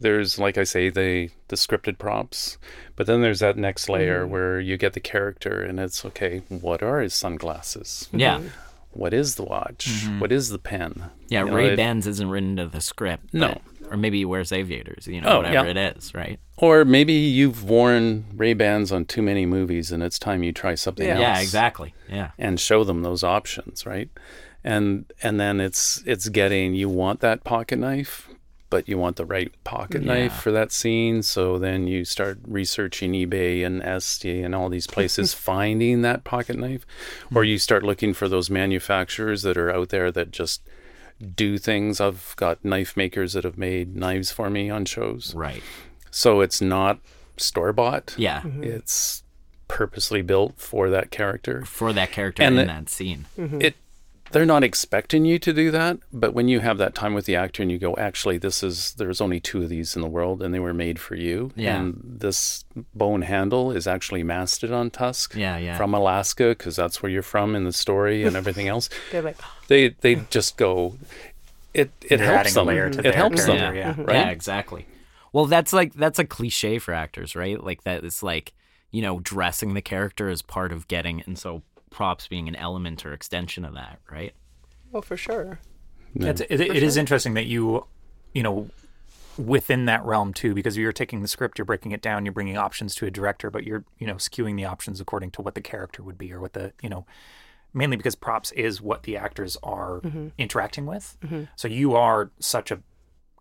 There's, 0.00 0.38
like 0.38 0.58
I 0.58 0.64
say, 0.64 0.90
the 0.90 1.30
the 1.48 1.56
scripted 1.56 1.98
props, 1.98 2.58
but 2.96 3.06
then 3.06 3.22
there's 3.22 3.40
that 3.40 3.56
next 3.56 3.88
layer 3.88 4.22
mm-hmm. 4.22 4.32
where 4.32 4.60
you 4.60 4.76
get 4.76 4.94
the 4.94 5.00
character, 5.00 5.62
and 5.62 5.78
it's 5.78 6.04
okay. 6.04 6.42
What 6.48 6.82
are 6.82 7.00
his 7.00 7.14
sunglasses? 7.14 8.08
Yeah. 8.12 8.38
Mm-hmm. 8.38 8.48
What 8.96 9.12
is 9.14 9.34
the 9.36 9.44
watch? 9.44 9.86
Mm-hmm. 9.88 10.20
What 10.20 10.32
is 10.32 10.48
the 10.50 10.58
pen? 10.58 11.10
Yeah, 11.28 11.40
You 11.44 11.50
know, 11.50 11.56
Ray 11.56 11.76
Bans 11.76 12.06
isn't 12.06 12.28
written 12.28 12.50
into 12.58 12.66
the 12.66 12.80
script. 12.80 13.32
No. 13.34 13.48
but- 13.48 13.62
or 13.88 13.96
maybe 13.96 14.18
he 14.18 14.24
wears 14.24 14.50
aviators, 14.50 15.06
you 15.06 15.20
know, 15.20 15.28
Oh, 15.28 15.36
whatever 15.36 15.66
yeah. 15.70 15.88
it 15.90 15.96
is, 15.96 16.12
right? 16.12 16.40
Or 16.56 16.84
maybe 16.84 17.12
you've 17.12 17.62
worn 17.62 18.24
Ray 18.34 18.52
Bans 18.52 18.90
on 18.90 19.04
too 19.04 19.22
many 19.22 19.46
movies, 19.46 19.92
and 19.92 20.02
it's 20.02 20.18
time 20.18 20.42
you 20.42 20.50
try 20.52 20.74
something 20.74 21.06
Yeah. 21.06 21.12
else. 21.14 21.20
Yeah, 21.20 21.40
exactly. 21.40 21.94
Yeah. 22.10 22.30
and 22.36 22.58
show 22.58 22.82
them 22.82 23.02
those 23.02 23.22
options, 23.22 23.86
right? 23.86 24.08
And 24.64 25.04
and 25.22 25.38
then 25.38 25.60
it's 25.60 26.02
it's 26.04 26.28
getting 26.28 26.74
you 26.74 26.88
want 26.88 27.20
that 27.20 27.44
pocket 27.44 27.78
knife, 27.78 28.28
but 28.68 28.88
you 28.88 28.98
want 28.98 29.16
the 29.16 29.24
right 29.24 29.52
pocket 29.64 30.02
knife 30.02 30.34
for 30.34 30.50
that 30.50 30.72
scene. 30.72 31.22
So 31.22 31.58
then 31.58 31.86
you 31.86 32.04
start 32.04 32.38
researching 32.46 33.12
eBay 33.12 33.64
and 33.64 33.82
Etsy 33.82 34.44
and 34.44 34.54
all 34.54 34.68
these 34.68 34.86
places 34.86 35.34
finding 35.50 36.02
that 36.02 36.24
pocket 36.24 36.56
knife, 36.56 36.86
or 37.34 37.42
hmm. 37.42 37.48
you 37.48 37.58
start 37.58 37.82
looking 37.82 38.12
for 38.12 38.28
those 38.28 38.50
manufacturers 38.50 39.42
that 39.42 39.56
are 39.56 39.70
out 39.70 39.90
there 39.90 40.10
that 40.12 40.30
just 40.30 40.62
do 41.34 41.58
things. 41.58 42.00
I've 42.00 42.34
got 42.36 42.64
knife 42.64 42.96
makers 42.96 43.32
that 43.34 43.44
have 43.44 43.58
made 43.58 43.96
knives 43.96 44.30
for 44.30 44.50
me 44.50 44.68
on 44.68 44.84
shows. 44.84 45.34
Right. 45.34 45.62
So 46.10 46.40
it's 46.40 46.60
not 46.60 46.98
store 47.36 47.72
bought. 47.72 48.14
Yeah. 48.18 48.40
Mm-hmm. 48.40 48.64
It's 48.64 49.22
purposely 49.68 50.22
built 50.22 50.54
for 50.58 50.90
that 50.90 51.10
character 51.10 51.64
For 51.64 51.92
that 51.92 52.12
character 52.12 52.42
And 52.42 52.58
in 52.58 52.66
the- 52.66 52.72
that 52.72 52.88
scene. 52.88 53.26
Mm-hmm. 53.38 53.62
it 53.62 53.76
they're 54.32 54.44
not 54.46 54.64
expecting 54.64 55.24
you 55.24 55.38
to 55.38 55.52
do 55.52 55.70
that 55.70 55.98
but 56.12 56.34
when 56.34 56.48
you 56.48 56.60
have 56.60 56.78
that 56.78 56.94
time 56.94 57.14
with 57.14 57.24
the 57.26 57.36
actor 57.36 57.62
and 57.62 57.70
you 57.70 57.78
go 57.78 57.94
actually 57.96 58.38
this 58.38 58.62
is 58.62 58.92
there's 58.94 59.20
only 59.20 59.40
two 59.40 59.62
of 59.62 59.68
these 59.68 59.94
in 59.96 60.02
the 60.02 60.08
world 60.08 60.42
and 60.42 60.52
they 60.54 60.58
were 60.58 60.74
made 60.74 60.98
for 60.98 61.14
you 61.14 61.50
Yeah. 61.56 61.76
and 61.80 62.00
this 62.04 62.64
bone 62.94 63.22
handle 63.22 63.70
is 63.72 63.86
actually 63.86 64.22
mastodon 64.22 64.90
tusk 64.90 65.34
Yeah, 65.34 65.56
yeah. 65.58 65.76
from 65.76 65.94
alaska 65.94 66.50
because 66.50 66.76
that's 66.76 67.02
where 67.02 67.10
you're 67.10 67.22
from 67.22 67.54
in 67.56 67.64
the 67.64 67.72
story 67.72 68.24
and 68.24 68.36
everything 68.42 68.68
else 68.68 68.88
They're 69.12 69.22
like, 69.22 69.36
oh. 69.42 69.52
they 69.68 69.90
they 70.00 70.16
just 70.30 70.56
go 70.56 70.96
it 71.74 71.90
it 72.02 72.16
They're 72.18 72.34
helps 72.34 72.54
them 72.54 72.66
layer 72.66 72.90
to 72.90 72.98
it 72.98 73.02
their 73.02 73.12
helps 73.12 73.44
them 73.44 73.58
character, 73.58 73.78
yeah. 73.78 73.94
yeah. 73.98 74.04
right? 74.04 74.16
Yeah, 74.26 74.30
exactly. 74.30 74.86
Well, 75.32 75.44
that's 75.44 75.74
like 75.74 75.92
that's 75.92 76.18
a 76.18 76.24
cliche 76.24 76.78
for 76.78 76.94
actors, 76.94 77.36
right? 77.36 77.62
Like 77.62 77.82
that 77.84 78.02
it's 78.02 78.22
like, 78.22 78.54
you 78.90 79.02
know, 79.02 79.20
dressing 79.20 79.74
the 79.74 79.82
character 79.82 80.30
is 80.30 80.40
part 80.40 80.72
of 80.72 80.88
getting 80.88 81.22
and 81.26 81.38
so 81.38 81.60
props 81.96 82.28
being 82.28 82.46
an 82.46 82.54
element 82.56 83.06
or 83.06 83.14
extension 83.14 83.64
of 83.64 83.72
that, 83.72 83.98
right? 84.10 84.34
Well, 84.92 85.00
for 85.00 85.16
sure. 85.16 85.60
It's, 86.14 86.42
it, 86.42 86.60
it 86.60 86.82
is 86.82 86.98
interesting 86.98 87.32
that 87.34 87.46
you, 87.46 87.86
you 88.34 88.42
know, 88.42 88.68
within 89.38 89.86
that 89.86 90.04
realm 90.04 90.34
too, 90.34 90.52
because 90.52 90.76
you're 90.76 90.92
taking 90.92 91.22
the 91.22 91.28
script, 91.28 91.56
you're 91.56 91.64
breaking 91.64 91.92
it 91.92 92.02
down, 92.02 92.26
you're 92.26 92.34
bringing 92.34 92.58
options 92.58 92.94
to 92.96 93.06
a 93.06 93.10
director, 93.10 93.50
but 93.50 93.64
you're, 93.64 93.86
you 93.98 94.06
know, 94.06 94.16
skewing 94.16 94.56
the 94.56 94.66
options 94.66 95.00
according 95.00 95.30
to 95.30 95.40
what 95.40 95.54
the 95.54 95.62
character 95.62 96.02
would 96.02 96.18
be 96.18 96.30
or 96.34 96.38
what 96.38 96.52
the, 96.52 96.74
you 96.82 96.90
know, 96.90 97.06
mainly 97.72 97.96
because 97.96 98.14
props 98.14 98.52
is 98.52 98.82
what 98.82 99.04
the 99.04 99.16
actors 99.16 99.56
are 99.62 100.02
interacting 100.36 100.84
with. 100.84 101.16
So 101.56 101.66
you 101.66 101.94
are 101.94 102.30
such 102.40 102.70
a 102.70 102.82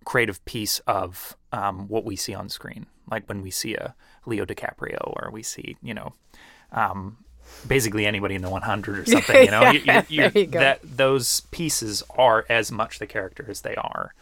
creative 0.05 0.43
piece 0.45 0.79
of 0.87 1.35
um, 1.51 1.89
what 1.89 2.05
we 2.05 2.15
see 2.15 2.33
on 2.33 2.47
screen. 2.47 2.85
Like 3.11 3.27
when 3.27 3.41
we 3.41 3.51
see 3.51 3.75
a 3.75 3.95
Leo 4.25 4.45
DiCaprio 4.45 4.99
or 5.03 5.29
we 5.29 5.43
see, 5.43 5.75
you 5.83 5.93
know, 5.93 6.13
um, 6.71 7.17
basically 7.67 8.05
anybody 8.05 8.35
in 8.35 8.41
the 8.41 8.49
100 8.49 8.99
or 8.99 9.05
something, 9.11 9.43
you 9.45 9.51
know, 9.51 9.61
Yeah, 9.61 9.71
you, 9.71 9.79
you, 9.79 10.03
you, 10.23 10.29
there 10.29 10.41
you 10.43 10.45
go. 10.47 10.59
that 10.59 10.79
those 10.83 11.41
pieces 11.51 12.03
are 12.11 12.45
as 12.49 12.71
much 12.71 12.99
the 12.99 13.07
character 13.07 13.45
as 13.49 13.61
they 13.61 13.75
are, 13.75 14.13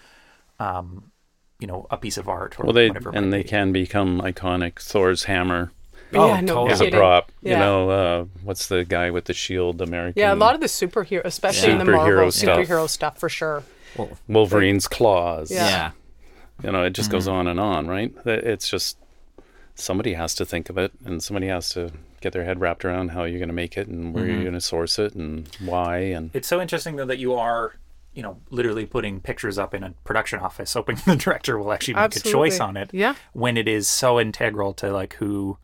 um, 0.59 1.11
you 1.59 1.67
know, 1.67 1.87
a 1.91 1.97
piece 1.97 2.17
of 2.17 2.27
art 2.27 2.59
or 2.59 2.63
well 2.63 2.73
they 2.73 2.87
whatever. 2.89 3.11
and 3.11 3.31
they 3.31 3.43
be. 3.43 3.47
can 3.49 3.71
become 3.71 4.19
iconic 4.21 4.79
thor's 4.79 5.23
hammer 5.25 5.71
Oh, 6.15 6.27
yeah, 6.27 6.41
no 6.41 6.53
totally. 6.53 6.71
is 6.73 6.81
a 6.81 6.83
kidding. 6.85 6.99
prop 6.99 7.31
you 7.41 7.55
know 7.57 7.89
uh, 7.89 8.25
what's 8.43 8.67
the 8.67 8.83
guy 8.85 9.09
with 9.09 9.25
the 9.25 9.33
shield 9.33 9.81
american 9.81 10.19
Yeah, 10.19 10.31
a 10.31 10.35
lot 10.35 10.53
of 10.53 10.61
the 10.61 10.67
superhero, 10.67 11.21
especially 11.25 11.71
in 11.71 11.79
the 11.79 11.85
Marvel 11.85 12.31
stuff. 12.31 12.59
superhero 12.59 12.87
stuff, 12.87 13.17
for 13.17 13.29
sure. 13.29 13.63
wolverine's 14.27 14.87
claws 14.87 15.49
Yeah. 15.49 15.65
Yeah. 15.67 15.91
you 16.63 16.71
know 16.71 16.83
it 16.83 16.91
just 16.93 17.09
goes 17.09 17.25
Mm-hmm. 17.27 17.35
on 17.37 17.47
and 17.47 17.59
on 17.59 17.87
right 17.87 18.13
it's 18.25 18.67
just 18.69 18.97
somebody 19.75 20.13
has 20.13 20.35
to 20.35 20.45
think 20.45 20.69
of 20.69 20.77
it 20.77 20.91
and 21.03 21.23
somebody 21.23 21.47
has 21.47 21.69
to 21.69 21.91
get 22.23 22.33
their 22.33 22.43
head 22.45 22.59
wrapped 22.59 22.83
around 22.85 23.09
how 23.09 23.23
you're 23.25 23.39
going 23.39 23.49
to 23.49 23.53
make 23.53 23.77
it 23.77 23.87
and 23.87 24.13
where 24.13 24.23
Mm-hmm. 24.23 24.33
you're 24.33 24.41
going 24.43 24.53
to 24.53 24.61
source 24.61 24.97
it 24.97 25.13
and 25.13 25.47
why 25.59 25.97
and 25.99 26.31
It's 26.33 26.47
so 26.47 26.59
interesting 26.61 26.95
though 26.95 27.05
that 27.05 27.19
you 27.19 27.33
are, 27.35 27.75
you 28.13 28.23
know, 28.23 28.39
literally 28.49 28.85
putting 28.85 29.19
pictures 29.21 29.57
up 29.59 29.73
in 29.73 29.83
a 29.83 29.91
production 30.03 30.39
office, 30.39 30.73
hoping 30.73 30.95
the 31.05 31.15
director 31.15 31.57
will 31.59 31.71
actually 31.73 31.95
make 31.95 32.15
a 32.15 32.19
choice 32.19 32.59
on 32.59 32.77
it. 32.77 32.89
Yeah. 32.93 33.15
When 33.33 33.57
it 33.57 33.67
is 33.67 33.87
so 33.87 34.19
integral 34.19 34.73
to 34.75 34.91
like 34.91 35.13
who 35.15 35.57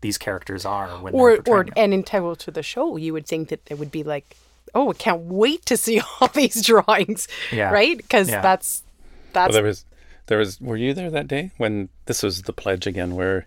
these 0.00 0.16
characters 0.18 0.64
are. 0.64 0.88
When 1.02 1.14
Or, 1.14 1.32
or 1.32 1.36
portraying 1.42 1.66
them. 1.66 1.74
and 1.76 1.94
integral 1.94 2.36
to 2.36 2.50
the 2.50 2.62
show, 2.62 2.96
you 2.96 3.12
would 3.14 3.26
think 3.26 3.48
that 3.48 3.60
it 3.70 3.78
would 3.78 3.90
be 3.90 4.02
like, 4.02 4.36
oh, 4.74 4.90
I 4.90 4.94
can't 4.94 5.22
wait 5.22 5.64
to 5.66 5.76
see 5.76 6.00
all 6.20 6.28
these 6.28 6.60
drawings, 6.64 7.26
Yeah. 7.52 7.70
right? 7.70 7.96
Because 7.96 8.28
Yeah. 8.30 8.40
that's 8.42 8.82
well, 9.34 9.46
that's 9.46 9.54
there 9.54 9.64
was 9.64 9.84
there 10.26 10.38
was 10.38 10.60
were 10.60 10.76
you 10.76 10.94
there 10.94 11.10
that 11.10 11.26
day 11.26 11.50
when 11.56 11.88
this 12.06 12.22
was 12.22 12.42
the 12.42 12.52
pledge 12.52 12.86
again 12.86 13.14
where 13.14 13.46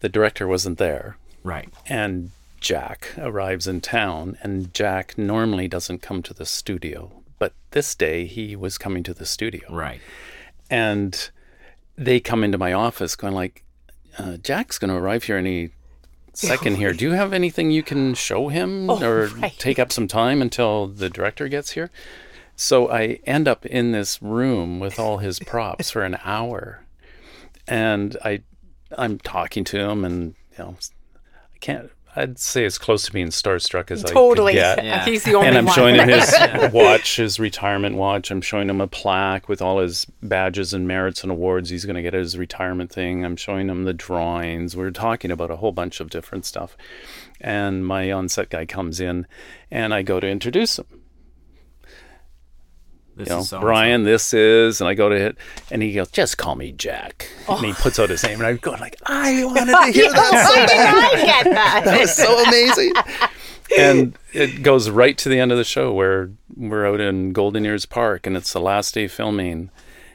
the 0.00 0.08
director 0.08 0.46
wasn't 0.48 0.78
there 0.78 1.16
Right. 1.44 1.68
and 1.86 2.30
Jack 2.60 3.12
arrives 3.18 3.66
in 3.66 3.82
town, 3.82 4.38
and 4.42 4.72
Jack 4.72 5.18
normally 5.18 5.68
doesn't 5.68 6.00
come 6.00 6.22
to 6.22 6.32
the 6.32 6.46
studio, 6.46 7.12
but 7.38 7.52
this 7.72 7.94
day 7.94 8.24
he 8.26 8.56
was 8.56 8.78
coming 8.78 9.02
to 9.02 9.12
the 9.12 9.26
studio, 9.26 9.62
Right. 9.70 10.00
and 10.70 11.30
they 11.96 12.18
come 12.20 12.42
into 12.42 12.56
my 12.58 12.72
office 12.72 13.14
going 13.16 13.34
like, 13.34 13.62
uh, 14.18 14.38
"Jack's 14.38 14.78
going 14.78 14.88
to 14.90 14.96
arrive 14.96 15.24
here 15.24 15.36
any 15.36 15.70
second 16.32 16.76
here. 16.78 16.92
Do 16.94 17.04
you 17.04 17.12
have 17.12 17.32
anything 17.34 17.70
you 17.70 17.82
can 17.82 18.14
show 18.14 18.48
him, 18.48 18.88
or 18.88 19.26
right. 19.26 19.54
take 19.58 19.78
up 19.78 19.92
some 19.92 20.08
time 20.08 20.40
until 20.40 20.86
the 20.86 21.10
director 21.10 21.46
gets 21.48 21.72
here?" 21.72 21.90
So 22.56 22.88
I 22.90 23.18
end 23.26 23.46
up 23.46 23.66
in 23.66 23.92
this 23.92 24.22
room 24.22 24.80
with 24.80 24.98
all 24.98 25.18
his 25.18 25.38
props 25.38 25.90
for 25.90 26.02
an 26.02 26.16
hour, 26.24 26.84
and 27.68 28.16
I, 28.24 28.40
I'm 28.96 29.18
talking 29.18 29.64
to 29.64 29.78
him, 29.78 30.04
and 30.04 30.34
you 30.52 30.58
know, 30.64 30.76
can't. 31.64 31.90
I'd 32.16 32.38
say 32.38 32.64
as 32.64 32.78
close 32.78 33.06
to 33.06 33.12
being 33.12 33.28
starstruck 33.28 33.90
as 33.90 34.04
totally. 34.04 34.60
I 34.60 34.74
could 34.76 34.82
get. 34.82 34.84
Yeah. 34.84 35.04
He's 35.04 35.24
the 35.24 35.34
only 35.34 35.48
one 35.48 35.48
And 35.48 35.58
I'm 35.58 35.64
one. 35.66 35.74
showing 35.74 35.94
him 35.96 36.08
his 36.08 36.72
watch, 36.72 37.16
his 37.16 37.40
retirement 37.40 37.96
watch. 37.96 38.30
I'm 38.30 38.40
showing 38.40 38.70
him 38.70 38.80
a 38.80 38.86
plaque 38.86 39.48
with 39.48 39.60
all 39.60 39.80
his 39.80 40.04
badges 40.22 40.72
and 40.72 40.86
merits 40.86 41.22
and 41.24 41.32
awards 41.32 41.70
he's 41.70 41.84
going 41.84 41.96
to 41.96 42.02
get 42.02 42.14
at 42.14 42.20
his 42.20 42.38
retirement 42.38 42.92
thing. 42.92 43.24
I'm 43.24 43.34
showing 43.34 43.68
him 43.68 43.82
the 43.82 43.92
drawings. 43.94 44.76
We're 44.76 44.92
talking 44.92 45.32
about 45.32 45.50
a 45.50 45.56
whole 45.56 45.72
bunch 45.72 45.98
of 45.98 46.08
different 46.08 46.44
stuff. 46.46 46.76
And 47.40 47.84
my 47.84 48.12
on-set 48.12 48.48
guy 48.48 48.64
comes 48.64 49.00
in, 49.00 49.26
and 49.70 49.92
I 49.92 50.02
go 50.02 50.20
to 50.20 50.28
introduce 50.28 50.78
him. 50.78 50.86
This 53.16 53.28
You 53.28 53.34
know, 53.34 53.40
is 53.40 53.48
so 53.48 53.60
Brian, 53.60 54.02
this 54.04 54.34
is, 54.34 54.80
and 54.80 54.88
I 54.88 54.94
go 54.94 55.08
to 55.08 55.14
it, 55.14 55.36
and 55.70 55.82
he 55.82 55.92
goes, 55.92 56.10
"Just 56.10 56.36
call 56.36 56.56
me 56.56 56.72
Jack." 56.72 57.28
And 57.48 57.58
Oh. 57.58 57.62
he 57.62 57.72
puts 57.72 57.98
out 57.98 58.10
his 58.10 58.22
name, 58.24 58.38
and 58.40 58.46
I'm 58.46 58.56
going 58.56 58.80
like, 58.80 58.96
"I 59.06 59.44
wanted 59.44 59.66
to 59.72 59.92
hear 59.92 60.10
that." 60.12 60.30
Why 60.32 60.66
did 60.66 61.20
I 61.20 61.26
get 61.26 61.44
that? 61.54 61.82
That 61.84 62.00
was 62.00 62.14
so 62.14 62.42
amazing. 62.44 62.92
and 63.78 64.18
it 64.32 64.62
goes 64.62 64.90
right 64.90 65.16
to 65.18 65.28
the 65.28 65.38
end 65.38 65.52
of 65.52 65.58
the 65.58 65.64
show 65.64 65.92
where 65.92 66.30
we're 66.56 66.86
out 66.86 67.00
in 67.00 67.32
Golden 67.32 67.64
Ears 67.66 67.86
Park 67.86 68.26
and 68.26 68.36
it's 68.36 68.52
the 68.52 68.60
last 68.60 68.94
day 68.94 69.08
filming 69.08 69.70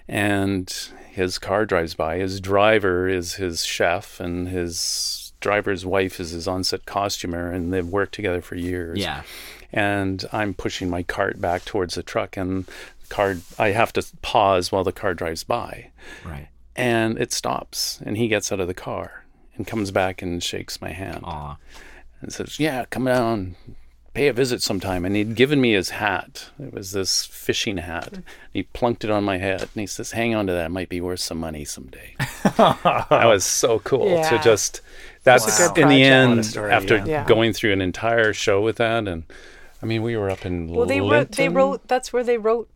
and 0.08 0.74
his 1.12 1.38
car 1.40 1.66
drives 1.66 1.94
by. 1.96 2.18
His 2.18 2.40
driver 2.40 3.08
is 3.08 3.36
his 3.36 3.66
chef 3.66 4.20
and 4.20 4.48
his 4.50 5.34
driver's 5.42 5.86
wife 5.86 6.20
is 6.20 6.32
his 6.32 6.48
on-set 6.48 6.86
costumer 6.86 7.52
and 7.52 7.74
they've 7.74 7.86
worked 7.88 8.14
together 8.14 8.42
for 8.42 8.56
years. 8.56 9.00
Yeah. 9.00 9.24
And 9.72 10.26
I'm 10.32 10.54
pushing 10.54 10.90
my 10.90 11.04
cart 11.04 11.40
back 11.40 11.64
towards 11.66 11.96
the 11.96 12.04
truck 12.04 12.38
and 12.38 12.66
the 12.66 13.08
car 13.16 13.38
I 13.58 13.70
have 13.70 13.94
to 13.94 14.06
pause 14.22 14.72
while 14.72 14.84
the 14.84 14.92
car 14.92 15.14
drives 15.14 15.44
by 15.44 15.92
Right. 16.26 16.48
and 16.76 17.20
it 17.20 17.32
stops 17.34 18.00
and 18.06 18.18
he 18.18 18.28
gets 18.28 18.52
out 18.52 18.60
of 18.60 18.68
the 18.68 18.74
car 18.74 19.26
and 19.56 19.68
comes 19.68 19.92
back 19.92 20.22
and 20.22 20.42
shakes 20.44 20.82
my 20.82 20.92
hand 20.92 21.22
Aw. 21.24 21.58
and 22.22 22.32
says, 22.34 22.60
"Yeah, 22.60 22.86
come 22.90 23.06
down, 23.06 23.56
pay 24.14 24.28
a 24.28 24.34
visit 24.34 24.62
sometime." 24.64 25.04
And 25.06 25.16
he'd 25.16 25.36
given 25.36 25.60
me 25.62 25.74
his 25.74 25.90
hat. 25.92 26.50
It 26.60 26.74
was 26.74 26.92
this 26.94 27.26
fishing 27.26 27.78
hat. 27.78 28.20
He 28.54 28.64
plunked 28.64 29.04
it 29.04 29.10
on 29.12 29.24
my 29.24 29.38
head, 29.38 29.62
and 29.62 29.70
he 29.76 29.86
says, 29.86 30.12
"Hang 30.12 30.34
on 30.34 30.48
to 30.48 30.54
that. 30.54 30.68
It 30.68 30.70
might 30.70 30.90
be 30.90 31.02
worth 31.02 31.20
some 31.20 31.40
money 31.40 31.66
someday." 31.66 32.16
that 32.58 33.26
was 33.26 33.44
so 33.44 33.80
cool 33.80 34.24
to 34.24 34.40
just. 34.44 34.82
That's 35.24 35.46
It's 35.46 35.60
a 35.60 35.74
good 35.74 35.82
in 35.84 35.90
the 35.90 36.04
end 36.04 36.46
story, 36.46 36.72
after 36.72 36.98
yeah. 36.98 37.06
Yeah. 37.06 37.26
going 37.26 37.52
through 37.52 37.74
an 37.74 37.82
entire 37.82 38.32
show 38.34 38.62
with 38.62 38.78
that, 38.78 39.08
and 39.08 39.24
I 39.82 39.86
mean, 39.86 40.02
we 40.04 40.16
were 40.18 40.30
up 40.30 40.46
in 40.46 40.68
Well, 40.68 40.86
they 40.86 41.02
wrote. 41.02 41.32
They 41.34 41.50
wrote. 41.50 41.88
That's 41.88 42.12
where 42.14 42.24
they 42.24 42.38
wrote 42.38 42.70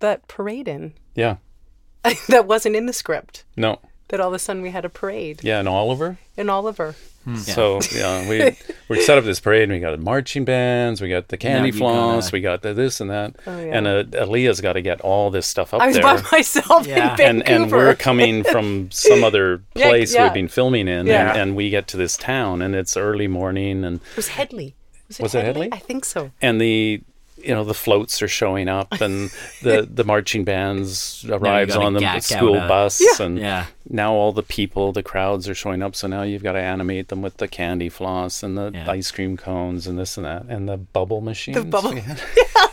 that 0.00 0.28
parade 0.28 0.68
in. 0.68 0.94
Yeah, 1.14 1.36
that 2.28 2.46
wasn't 2.46 2.76
in 2.76 2.86
the 2.86 2.92
script. 2.92 3.44
no, 3.56 3.80
that 4.08 4.20
all 4.20 4.28
of 4.28 4.34
a 4.34 4.38
sudden 4.38 4.62
we 4.62 4.70
had 4.70 4.84
a 4.84 4.88
parade 4.90 5.40
Yeah, 5.42 5.60
in 5.60 5.66
Oliver. 5.68 6.18
in 6.36 6.48
Oliver. 6.50 6.94
So 7.36 7.80
yeah, 7.94 8.26
we 8.26 8.56
we 8.88 9.02
set 9.02 9.18
up 9.18 9.24
this 9.24 9.38
parade. 9.38 9.64
and 9.64 9.72
We 9.72 9.80
got 9.80 9.98
marching 10.00 10.46
bands, 10.46 11.02
we 11.02 11.10
got 11.10 11.28
the 11.28 11.36
candy 11.36 11.68
you 11.68 11.72
floss, 11.74 12.26
gotta- 12.26 12.32
we 12.36 12.40
got 12.40 12.62
the 12.62 12.72
this 12.72 13.02
and 13.02 13.10
that, 13.10 13.36
Oh, 13.46 13.58
yeah. 13.60 13.76
and 13.76 13.86
uh, 13.86 14.04
Aaliyah's 14.04 14.62
got 14.62 14.74
to 14.74 14.80
get 14.80 15.02
all 15.02 15.30
this 15.30 15.46
stuff 15.46 15.74
up 15.74 15.82
I 15.82 15.88
was 15.88 15.96
there. 15.96 16.02
by 16.04 16.22
myself 16.32 16.86
Yeah. 16.86 17.10
in 17.12 17.16
Vancouver. 17.18 17.22
and 17.28 17.48
and 17.64 17.70
we're 17.72 17.94
coming 17.96 18.44
from 18.52 18.90
some 18.90 19.24
other 19.24 19.60
Yeah, 19.74 19.88
place 19.88 20.14
yeah. 20.14 20.22
we've 20.24 20.32
been 20.32 20.48
filming 20.48 20.88
in, 20.88 21.06
Yeah. 21.06 21.32
and, 21.32 21.38
and 21.38 21.56
we 21.56 21.68
get 21.68 21.86
to 21.88 21.98
this 21.98 22.16
town, 22.16 22.62
and 22.62 22.74
it's 22.74 22.96
early 22.96 23.28
morning, 23.28 23.84
and 23.84 23.96
it 24.12 24.16
was 24.16 24.28
Hedley. 24.28 24.74
Was 25.08 25.18
it, 25.18 25.22
Was 25.22 25.34
it 25.34 25.44
Hedley? 25.44 25.68
I 25.72 25.78
think 25.78 26.04
so. 26.04 26.30
and 26.42 26.60
the 26.60 27.00
you 27.40 27.54
know 27.54 27.62
the 27.62 27.72
floats 27.74 28.20
are 28.20 28.26
showing 28.28 28.68
up, 28.68 28.92
and 29.00 29.30
the 29.62 29.88
the 29.88 30.02
marching 30.04 30.42
bands 30.44 31.24
arrives 31.28 31.74
gotta 31.74 31.86
on 31.86 31.92
the 31.94 32.20
school 32.20 32.56
a- 32.56 32.66
bus, 32.68 33.00
and 33.20 33.38
Yeah. 33.38 33.66
now 33.88 34.12
all 34.12 34.32
the 34.32 34.42
people, 34.42 34.90
the 34.92 35.04
crowds 35.04 35.48
are 35.48 35.54
showing 35.54 35.80
up. 35.82 35.94
So 35.94 36.08
now 36.08 36.22
you've 36.22 36.42
got 36.42 36.52
to 36.52 36.60
animate 36.60 37.08
them 37.08 37.22
with 37.22 37.36
the 37.36 37.46
candy 37.46 37.88
floss 37.88 38.42
and 38.42 38.58
the 38.58 38.72
Yeah. 38.74 38.90
ice 38.90 39.10
cream 39.12 39.36
cones 39.36 39.86
and 39.86 39.96
this 39.98 40.16
and 40.16 40.26
that, 40.26 40.46
and 40.48 40.68
the 40.68 40.76
bubble 40.78 41.20
machines. 41.20 41.56
The 41.58 41.64
bubble. 41.64 41.94
we 41.94 42.00
had. 42.00 42.20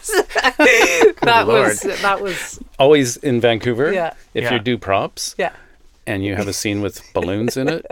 that 1.21 1.45
Lord. 1.47 1.67
was 1.69 1.81
that 1.81 2.21
was 2.21 2.59
Always 2.79 3.17
in 3.17 3.39
Vancouver. 3.41 3.91
Yeah. 3.93 4.13
If 4.33 4.45
Yeah. 4.45 4.53
you 4.53 4.59
do 4.59 4.77
props, 4.77 5.35
yeah. 5.37 5.53
and 6.07 6.23
you 6.25 6.35
have 6.35 6.47
a 6.47 6.53
scene 6.53 6.81
with 6.81 7.01
balloons 7.13 7.55
in 7.57 7.67
it, 7.67 7.85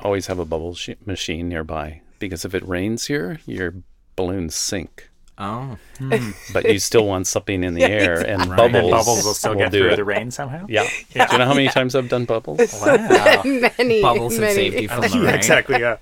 always 0.00 0.26
have 0.26 0.38
a 0.38 0.44
bubble 0.44 0.74
sh- 0.74 0.90
machine 1.06 1.48
nearby 1.48 2.00
because 2.28 2.44
if 2.44 2.54
it 2.54 2.66
rains 2.66 3.06
here, 3.06 3.40
your 3.46 3.74
balloons 4.16 4.54
sink. 4.54 5.08
Oh. 5.38 5.76
Hmm. 5.98 6.30
But 6.52 6.70
you 6.70 6.78
still 6.78 7.06
want 7.06 7.26
something 7.26 7.64
in 7.64 7.74
the 7.74 7.82
air, 7.98 8.20
and 8.20 8.42
And 8.42 8.50
bubbles, 8.56 8.90
bubbles 8.90 9.24
will 9.24 9.34
still 9.34 9.54
get 9.54 9.72
do 9.72 9.80
through 9.80 9.90
it. 9.92 9.96
the 9.96 10.04
rain 10.04 10.30
somehow. 10.30 10.66
Yeah. 10.68 10.82
Do 11.12 11.20
you 11.32 11.38
know 11.38 11.46
how 11.46 11.54
many 11.54 11.68
times 11.68 11.94
I've 11.94 12.08
done 12.08 12.26
bubbles? 12.26 12.60
Wow. 12.82 13.42
Many 13.44 14.02
Bubbles 14.02 14.32
and 14.34 14.42
many. 14.42 14.54
safety 14.54 14.86
from 14.86 15.00
the 15.00 15.08
rain. 15.20 15.34
exactly. 15.34 15.80
Yeah. 15.80 15.96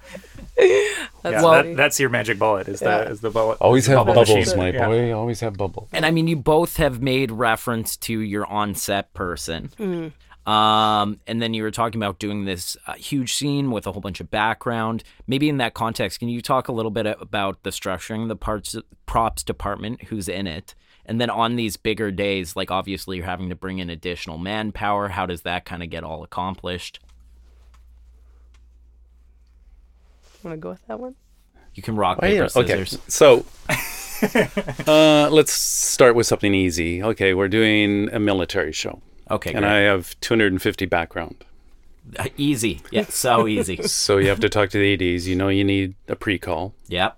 That's 1.23 1.43
yeah 1.43 1.62
that, 1.62 1.77
that's 1.77 2.01
your 2.01 2.11
magic 2.11 2.39
bullet. 2.39 2.68
Is 2.68 2.83
Yeah. 2.83 3.05
the 3.05 3.11
is 3.12 3.21
the 3.21 3.31
bullet? 3.31 3.59
Always 3.61 3.87
have 3.87 3.99
bubble 3.99 4.14
bubbles, 4.14 4.37
machine. 4.49 4.59
my 4.59 4.71
Yeah. 4.71 4.87
boy. 4.87 5.12
Always 5.14 5.41
have 5.41 5.57
bubbles. 5.57 5.89
And 5.93 6.05
I 6.05 6.11
mean, 6.11 6.27
you 6.29 6.37
both 6.37 6.77
have 6.77 7.01
made 7.01 7.31
reference 7.31 7.97
to 7.99 8.18
your 8.21 8.45
on-set 8.47 9.14
person. 9.14 9.71
Mm. 9.79 10.12
Um, 10.47 11.20
and 11.26 11.41
then 11.43 11.53
you 11.55 11.62
were 11.62 11.70
talking 11.70 12.01
about 12.01 12.18
doing 12.18 12.45
this 12.45 12.76
uh, 12.86 12.95
huge 12.95 13.34
scene 13.34 13.70
with 13.70 13.86
a 13.86 13.93
whole 13.93 14.01
bunch 14.01 14.20
of 14.20 14.30
background. 14.30 15.05
Maybe 15.26 15.49
in 15.49 15.59
that 15.59 15.74
context, 15.74 16.18
can 16.18 16.28
you 16.28 16.41
talk 16.41 16.68
a 16.68 16.72
little 16.72 16.91
bit 16.91 17.07
about 17.07 17.62
the 17.62 17.70
structuring, 17.70 18.28
the 18.28 18.36
parts 18.36 18.74
props 19.07 19.43
department, 19.43 20.05
who's 20.05 20.28
in 20.28 20.47
it, 20.47 20.74
and 21.07 21.20
then 21.20 21.28
on 21.30 21.57
these 21.57 21.76
bigger 21.76 22.11
days, 22.11 22.57
like 22.57 22.70
obviously 22.70 23.16
you're 23.18 23.26
having 23.26 23.49
to 23.51 23.55
bring 23.55 23.78
in 23.78 23.91
additional 23.91 24.38
manpower. 24.38 25.09
How 25.09 25.26
does 25.26 25.43
that 25.43 25.64
kind 25.64 25.82
of 25.82 25.91
get 25.91 26.05
all 26.05 26.22
accomplished? 26.22 27.01
Want 30.43 30.55
to 30.55 30.59
go 30.59 30.70
with 30.70 30.86
that 30.86 30.99
one? 30.99 31.16
You 31.74 31.82
can 31.82 31.97
rock 31.97 32.18
Oh, 32.22 32.26
yeah. 32.26 32.47
paper 32.49 32.61
Okay. 32.61 32.84
So 33.09 33.45
uh, 34.86 35.28
let's 35.30 35.53
start 35.53 36.14
with 36.14 36.26
something 36.26 36.55
easy. 36.55 37.03
Okay, 37.03 37.34
we're 37.34 37.49
doing 37.49 38.09
a 38.12 38.18
military 38.18 38.72
show, 38.72 39.01
Okay, 39.31 39.53
and 39.53 39.64
I 39.64 39.78
have 39.81 40.18
250 40.20 40.87
background. 40.87 41.45
Uh, 42.18 42.28
easy. 42.37 42.81
Yeah, 42.91 43.05
so 43.09 43.47
easy. 43.57 43.83
So 43.83 44.18
you 44.18 44.28
have 44.28 44.41
to 44.41 44.49
talk 44.49 44.70
to 44.70 44.78
the 44.78 45.14
ADs. 45.14 45.28
You 45.28 45.37
know 45.37 45.49
you 45.49 45.64
need 45.64 45.95
a 46.09 46.16
pre-call. 46.16 46.74
yep. 46.89 47.16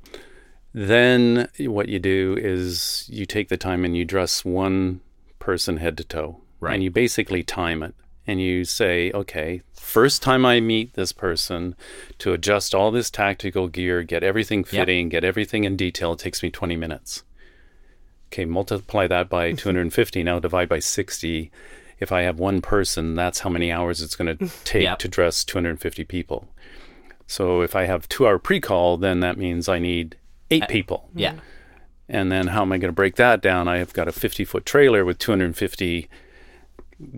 Then 0.74 1.48
what 1.58 1.88
you 1.88 1.98
do 1.98 2.36
is 2.40 3.06
you 3.10 3.26
take 3.26 3.48
the 3.50 3.58
time 3.58 3.84
and 3.84 3.94
you 3.94 4.06
dress 4.06 4.42
one 4.42 5.00
person 5.38 5.76
head 5.76 5.98
to 5.98 6.04
toe. 6.04 6.40
Right. 6.60 6.74
And 6.74 6.82
you 6.82 6.90
basically 6.90 7.42
time 7.42 7.82
it. 7.82 7.94
And 8.26 8.40
you 8.40 8.64
say, 8.64 9.10
okay, 9.12 9.62
first 9.74 10.22
time 10.22 10.46
I 10.46 10.60
meet 10.60 10.94
this 10.94 11.12
person 11.12 11.74
to 12.18 12.32
adjust 12.32 12.74
all 12.74 12.90
this 12.90 13.10
tactical 13.10 13.68
gear, 13.68 14.02
get 14.04 14.22
everything 14.22 14.62
fitting, 14.64 15.08
get 15.08 15.24
everything 15.24 15.64
in 15.64 15.76
detail, 15.76 16.12
it 16.12 16.20
takes 16.20 16.42
me 16.42 16.50
20 16.50 16.76
minutes. 16.76 17.24
Okay, 18.28 18.44
multiply 18.44 19.06
that 19.08 19.28
by 19.28 19.52
250, 19.54 20.22
now 20.22 20.38
divide 20.38 20.68
by 20.68 20.78
60. 20.78 21.50
If 22.02 22.12
I 22.12 22.22
have 22.22 22.38
one 22.38 22.60
person, 22.60 23.14
that's 23.14 23.40
how 23.40 23.48
many 23.50 23.70
hours 23.72 24.02
it's 24.02 24.16
going 24.16 24.36
to 24.38 24.50
take 24.64 24.82
Yep. 24.82 24.98
to 24.98 25.08
dress 25.08 25.44
250 25.44 26.04
people. 26.04 26.48
So 27.26 27.62
if 27.62 27.74
I 27.76 27.84
have 27.86 28.08
two 28.08 28.26
hour 28.26 28.38
pre 28.38 28.60
call, 28.60 28.96
then 28.98 29.20
that 29.20 29.38
means 29.38 29.68
I 29.68 29.78
need 29.78 30.16
eight 30.50 30.64
uh, 30.64 30.66
people. 30.66 31.08
Yeah. 31.14 31.30
Mm-hmm. 31.30 31.38
And 32.08 32.32
then 32.32 32.48
how 32.48 32.62
am 32.62 32.72
I 32.72 32.78
going 32.78 32.88
to 32.90 32.92
break 32.94 33.16
that 33.16 33.40
down? 33.40 33.68
I 33.68 33.78
have 33.78 33.94
got 33.94 34.08
a 34.08 34.12
50 34.12 34.44
foot 34.44 34.66
trailer 34.66 35.04
with 35.04 35.18
250 35.18 36.08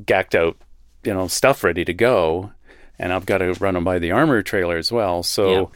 gacked 0.07 0.35
out, 0.35 0.57
you 1.03 1.13
know, 1.15 1.27
stuff 1.27 1.65
ready 1.65 1.85
to 1.85 1.95
go. 1.95 2.53
And 2.99 3.13
I've 3.13 3.27
got 3.27 3.39
to 3.39 3.55
run 3.55 3.75
them 3.75 3.83
by 3.85 3.99
the 3.99 4.13
armor 4.13 4.43
trailer 4.43 4.77
as 4.77 4.93
well. 4.93 5.23
So 5.25 5.51
Yeah. 5.51 5.67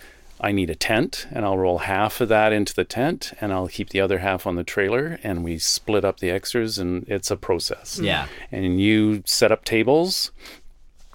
I 0.41 0.53
need 0.53 0.71
a 0.71 0.75
tent 0.75 1.27
and 1.33 1.45
I'll 1.45 1.59
roll 1.59 1.79
half 1.79 2.21
of 2.21 2.29
that 2.29 2.53
into 2.53 2.75
the 2.75 2.85
tent 2.85 3.33
and 3.41 3.53
I'll 3.53 3.69
keep 3.69 3.91
the 3.91 4.01
other 4.01 4.19
half 4.19 4.47
on 4.47 4.57
the 4.57 4.65
trailer 4.65 5.19
and 5.23 5.43
we 5.43 5.59
split 5.59 6.05
up 6.05 6.21
the 6.21 6.31
extras 6.31 6.79
and 6.79 7.05
it's 7.09 7.31
a 7.31 7.37
process. 7.37 7.99
Yeah. 7.99 8.29
And 8.53 8.81
you 8.81 9.23
set 9.27 9.51
up 9.51 9.65
tables 9.65 10.31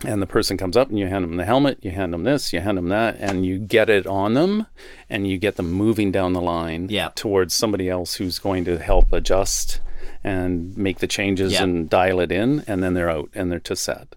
and 0.06 0.22
the 0.22 0.28
person 0.28 0.58
comes 0.58 0.76
up 0.76 0.90
and 0.90 1.00
you 1.00 1.08
hand 1.08 1.24
them 1.24 1.38
the 1.38 1.46
helmet, 1.46 1.78
you 1.82 1.92
hand 1.92 2.14
them 2.14 2.24
this, 2.24 2.52
you 2.52 2.60
hand 2.60 2.78
them 2.78 2.90
that, 2.90 3.16
and 3.20 3.46
you 3.46 3.60
get 3.60 3.90
it 3.90 4.06
on 4.06 4.34
them 4.34 4.68
and 5.10 5.28
you 5.28 5.38
get 5.38 5.56
them 5.56 5.72
moving 5.72 6.12
down 6.12 6.34
the 6.34 6.42
line 6.42 6.88
Yeah. 6.90 7.10
towards 7.16 7.54
somebody 7.54 7.90
else 7.90 8.16
who's 8.16 8.40
going 8.40 8.66
to 8.66 8.78
help 8.80 9.14
adjust 9.14 9.80
and 10.24 10.78
make 10.78 11.00
the 11.00 11.08
changes 11.08 11.54
Yeah. 11.54 11.64
and 11.64 11.90
dial 11.90 12.20
it 12.20 12.32
in, 12.32 12.64
and 12.68 12.84
then 12.84 12.94
they're 12.94 13.10
out 13.10 13.30
and 13.34 13.52
they're 13.52 13.60
to 13.60 13.76
set. 13.76 14.16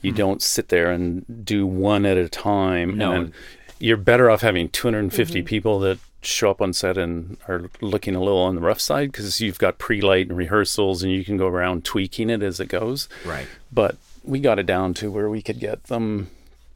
You 0.00 0.12
mm-hmm. 0.12 0.18
don't 0.18 0.42
sit 0.42 0.68
there 0.68 0.90
and 0.90 1.44
do 1.44 1.66
one 1.66 2.06
at 2.06 2.16
a 2.16 2.28
time. 2.28 2.96
No. 2.96 3.12
And 3.12 3.24
then 3.26 3.32
you're 3.78 3.96
better 3.96 4.30
off 4.30 4.40
having 4.40 4.68
250 4.68 5.38
mm-hmm. 5.40 5.46
people 5.46 5.78
that 5.80 5.98
show 6.22 6.50
up 6.50 6.60
on 6.60 6.72
set 6.72 6.98
and 6.98 7.36
are 7.46 7.70
looking 7.80 8.14
a 8.16 8.20
little 8.20 8.40
on 8.40 8.54
the 8.56 8.60
rough 8.60 8.80
side 8.80 9.12
because 9.12 9.40
you've 9.40 9.58
got 9.58 9.78
pre-light 9.78 10.28
and 10.28 10.36
rehearsals 10.36 11.02
and 11.02 11.12
you 11.12 11.24
can 11.24 11.36
go 11.36 11.46
around 11.46 11.84
tweaking 11.84 12.30
it 12.30 12.42
as 12.42 12.58
it 12.58 12.66
goes 12.68 13.08
Right. 13.24 13.46
but 13.72 13.96
we 14.24 14.40
got 14.40 14.58
it 14.58 14.66
down 14.66 14.92
to 14.94 15.10
where 15.10 15.28
we 15.30 15.40
could 15.40 15.60
get 15.60 15.84
them 15.84 16.30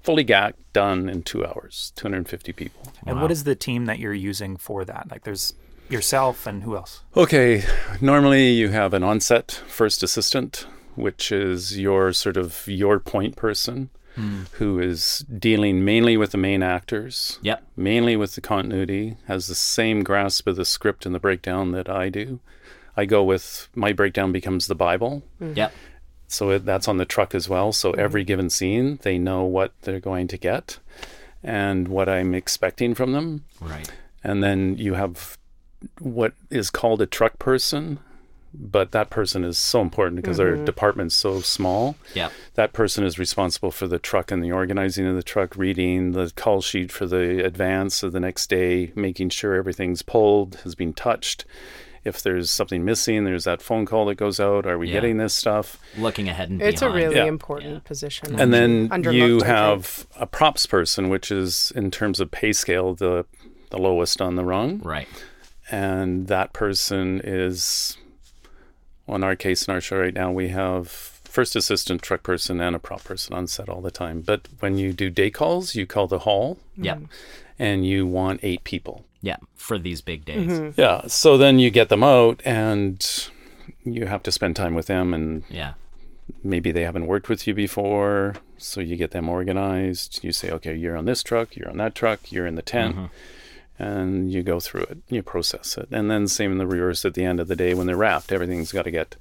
fully 0.05 0.23
gacked 0.23 0.73
done 0.73 1.09
in 1.09 1.23
two 1.23 1.45
hours 1.45 1.93
250 1.97 2.53
people 2.53 2.93
And 3.05 3.21
what 3.21 3.33
is 3.33 3.43
the 3.45 3.57
team 3.57 3.87
that 3.87 3.99
you're 3.99 4.15
using 4.15 4.57
for 4.57 4.85
that? 4.85 5.11
Like, 5.11 5.25
there's 5.25 5.55
yourself 5.89 6.47
and 6.47 6.63
who 6.63 6.77
else? 6.77 7.01
okay 7.17 7.65
normally 8.01 8.51
you 8.53 8.69
have 8.69 8.95
an 8.95 9.03
onset 9.03 9.51
first 9.67 10.05
assistant 10.05 10.67
which 10.95 11.33
is 11.33 11.77
your 11.79 12.13
sort 12.13 12.37
of 12.37 12.69
your 12.69 13.01
point 13.01 13.35
person 13.35 13.91
Hmm. 14.21 14.43
who 14.53 14.79
is 14.79 15.25
dealing 15.39 15.85
mainly 15.85 16.17
with 16.17 16.33
the 16.33 16.39
main 16.39 16.63
actors 16.63 17.39
Yep. 17.43 17.63
mainly 17.77 18.17
with 18.17 18.35
the 18.35 18.41
continuity, 18.41 19.17
has 19.27 19.47
the 19.47 19.55
same 19.55 20.03
grasp 20.03 20.47
of 20.47 20.57
the 20.57 20.65
script 20.65 21.07
and 21.07 21.15
the 21.15 21.21
breakdown 21.21 21.73
that 21.73 21.89
I 21.89 22.09
do. 22.11 22.41
I 22.97 23.07
go 23.07 23.23
with 23.25 23.69
my 23.75 23.93
breakdown 23.93 24.33
becomes 24.33 24.67
the 24.67 24.75
Bible. 24.75 25.23
Hmm. 25.39 25.55
Yep. 25.55 25.73
So 26.29 26.51
it, 26.51 26.65
that's 26.65 26.87
on 26.87 26.99
the 26.99 27.05
truck 27.05 27.35
as 27.35 27.49
well. 27.49 27.73
So 27.73 27.93
hmm. 27.93 28.01
every 28.01 28.25
given 28.25 28.51
scene, 28.51 28.99
they 29.03 29.19
know 29.19 29.45
what 29.45 29.73
they're 29.83 30.01
going 30.01 30.29
to 30.29 30.37
get 30.37 30.79
and 31.43 31.89
what 31.89 32.09
I'm 32.09 32.35
expecting 32.35 32.95
from 32.95 33.13
them. 33.13 33.45
Right. 33.61 33.91
And 34.23 34.43
then 34.43 34.77
you 34.77 34.95
have 34.95 35.39
what 35.99 36.35
is 36.51 36.71
called 36.71 37.01
a 37.01 37.07
truck 37.07 37.39
person, 37.39 37.99
but 38.53 38.93
that 38.93 39.11
person 39.11 39.45
is 39.45 39.59
so 39.59 39.81
important 39.81 40.17
because 40.17 40.41
our 40.41 40.53
mm-hmm. 40.53 40.65
department's 40.65 41.15
so 41.15 41.41
small. 41.41 41.97
Yeah. 42.15 42.31
That 42.55 42.73
person 42.73 43.05
is 43.05 43.19
responsible 43.19 43.71
for 43.71 43.87
the 43.87 43.99
truck 43.99 44.31
and 44.31 44.43
the 44.43 44.53
organizing 44.53 45.07
of 45.07 45.15
the 45.17 45.23
truck, 45.23 45.57
reading 45.57 46.13
the 46.13 46.33
call 46.35 46.61
sheet 46.61 46.91
for 46.91 47.07
the 47.07 47.45
advance 47.45 48.03
of 48.03 48.13
the 48.13 48.21
next 48.21 48.49
day, 48.51 48.93
making 48.95 49.31
sure 49.31 49.55
everything's 49.55 50.03
pulled, 50.03 50.57
has 50.65 50.75
been 50.75 50.93
touched. 50.93 51.45
If 52.03 52.23
there's 52.23 52.51
something 52.51 52.85
missing, 52.85 53.25
there's 53.25 53.45
that 53.45 53.61
phone 53.61 53.85
call 53.85 54.07
that 54.07 54.15
goes 54.15 54.41
out. 54.41 54.67
Are 54.67 54.79
we 54.79 54.89
Yeah. 54.89 54.95
getting 54.95 55.19
this 55.19 55.35
stuff? 55.35 55.79
Looking 55.99 56.29
ahead 56.31 56.49
and 56.49 56.63
It's 56.63 56.81
a 56.81 56.89
really 56.89 57.17
Yeah. 57.17 57.27
important 57.27 57.75
Yeah. 57.75 57.81
position. 57.81 58.41
And 58.41 58.55
then 58.55 58.89
Underlooked, 58.89 59.15
you 59.15 59.41
have 59.43 60.07
a 60.17 60.27
props 60.27 60.67
person, 60.67 61.11
which 61.11 61.31
is 61.31 61.73
in 61.77 61.91
terms 61.91 62.19
of 62.19 62.31
pay 62.31 62.53
scale 62.53 62.95
the 62.95 63.27
the 63.69 63.79
lowest 63.79 64.21
on 64.21 64.35
the 64.35 64.45
rung, 64.45 64.81
Right. 64.81 65.07
and 65.71 66.27
that 66.27 66.53
person 66.53 67.21
is, 67.23 67.97
well, 69.11 69.17
in 69.17 69.25
our 69.25 69.37
case 69.37 69.67
in 69.67 69.75
our 69.75 69.81
show 69.81 69.99
right 69.99 70.15
now, 70.15 70.31
we 70.31 70.49
have 70.49 70.89
first 70.89 71.57
assistant, 71.57 72.01
truck 72.03 72.23
person, 72.23 72.61
and 72.61 72.75
a 72.77 72.79
prop 72.79 73.03
person 73.05 73.35
on 73.35 73.47
set 73.47 73.69
all 73.69 73.81
the 73.81 73.91
time. 73.91 74.21
But 74.21 74.49
when 74.61 74.79
you 74.79 74.93
do 74.93 75.11
day 75.11 75.31
calls, 75.31 75.75
you 75.75 75.87
call 75.87 76.07
the 76.07 76.21
hall, 76.21 76.59
Yep. 76.77 77.01
and 77.59 77.85
you 77.87 78.07
want 78.07 78.41
eight 78.43 78.63
people. 78.65 79.05
Yeah. 79.23 79.37
For 79.55 79.79
these 79.79 80.01
big 80.01 80.25
days. 80.25 80.49
Mm-hmm. 80.49 80.81
Yeah, 80.81 81.07
so 81.09 81.37
then 81.37 81.59
you 81.59 81.71
get 81.71 81.89
them 81.89 82.03
out, 82.05 82.41
and 82.45 83.05
you 83.85 84.07
have 84.07 84.23
to 84.25 84.33
spend 84.33 84.57
time 84.57 84.75
with 84.75 84.87
them 84.87 85.13
and 85.15 85.43
Yeah. 85.51 85.75
maybe 86.45 86.71
they 86.73 86.83
haven't 86.83 87.07
worked 87.07 87.29
with 87.29 87.47
you 87.47 87.55
before 87.55 88.35
so 88.59 88.81
you 88.81 88.95
get 88.97 89.11
them 89.13 89.29
organized 89.29 90.21
you 90.23 90.33
say 90.33 90.51
okay 90.51 90.75
you're 90.75 90.97
on 90.97 91.05
this 91.07 91.23
truck 91.23 91.57
you're 91.57 91.69
on 91.71 91.77
that 91.79 91.95
truck 91.95 92.31
you're 92.31 92.47
in 92.47 92.55
the 92.57 92.63
tent 92.63 92.95
and 93.81 94.31
you 94.31 94.43
go 94.43 94.61
through 94.61 94.83
it, 94.83 94.99
you 95.09 95.23
process 95.23 95.79
it, 95.79 95.89
and 95.91 96.11
then 96.11 96.29
same 96.29 96.53
in 96.53 96.59
the 96.59 96.67
reverse 96.67 97.05
at 97.05 97.15
the 97.15 97.25
end 97.25 97.41
of 97.41 97.49
the 97.49 97.57
day 97.57 97.73
when 97.75 97.87
they're 97.87 97.97
wrapped. 97.97 98.31
Everything's 98.31 98.73
got 98.73 98.83
to 98.83 98.91
get 98.91 99.17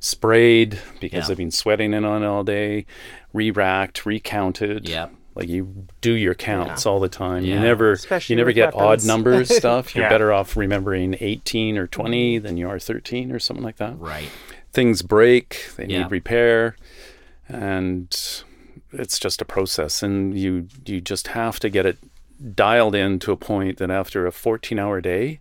sprayed 0.00 0.78
because 1.00 1.24
Yeah. 1.24 1.28
they've 1.28 1.36
been 1.36 1.50
sweating 1.50 1.92
in 1.92 2.04
on 2.04 2.22
all 2.24 2.42
day, 2.44 2.86
re-racked, 3.32 4.06
recounted. 4.06 4.88
Yep. 4.88 5.12
Like 5.34 5.48
you 5.48 5.86
do 6.00 6.12
your 6.12 6.34
counts 6.34 6.86
all 6.86 6.98
the 7.00 7.08
time. 7.08 7.44
Yeah. 7.44 7.54
You 7.54 7.60
never 7.60 7.92
Especially 7.92 8.32
you 8.32 8.36
never 8.38 8.48
with 8.48 8.56
get 8.56 8.74
odd 8.74 9.04
numbers 9.04 9.54
stuff. 9.56 9.94
You're 9.94 10.04
Yeah. 10.06 10.08
better 10.10 10.32
off 10.32 10.56
remembering 10.56 11.16
18 11.20 11.76
or 11.78 11.86
20 11.86 12.40
mm. 12.40 12.42
than 12.42 12.56
you 12.56 12.68
are 12.68 12.78
13 12.78 13.30
or 13.30 13.38
something 13.38 13.62
like 13.64 13.76
that 13.76 13.98
Right. 13.98 14.30
things 14.72 15.02
break, 15.02 15.68
they 15.76 15.86
Yeah. 15.86 16.02
need 16.04 16.10
repair, 16.10 16.76
and 17.48 18.08
it's 18.92 19.18
just 19.18 19.40
a 19.40 19.44
process. 19.44 20.02
And 20.02 20.36
you 20.38 20.68
you 20.86 21.00
just 21.00 21.28
have 21.28 21.60
to 21.60 21.68
get 21.68 21.86
it 21.86 21.98
dialed 22.54 22.94
in 22.94 23.18
to 23.20 23.32
a 23.32 23.36
point 23.36 23.78
that 23.78 23.90
after 23.90 24.26
a 24.26 24.32
14 24.32 24.78
hour 24.78 25.00
day, 25.00 25.40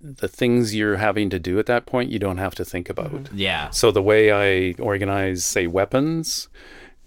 the 0.00 0.28
things 0.28 0.74
you're 0.74 0.96
having 0.96 1.28
to 1.30 1.38
do 1.38 1.58
at 1.58 1.66
that 1.66 1.86
point 1.86 2.10
you 2.10 2.18
don't 2.18 2.38
have 2.38 2.54
to 2.54 2.64
think 2.64 2.88
about. 2.88 3.10
Mm-hmm. 3.12 3.36
Yeah. 3.36 3.70
So 3.70 3.90
the 3.90 4.02
way 4.02 4.30
I 4.32 4.80
organize, 4.80 5.44
say, 5.44 5.66
weapons, 5.66 6.48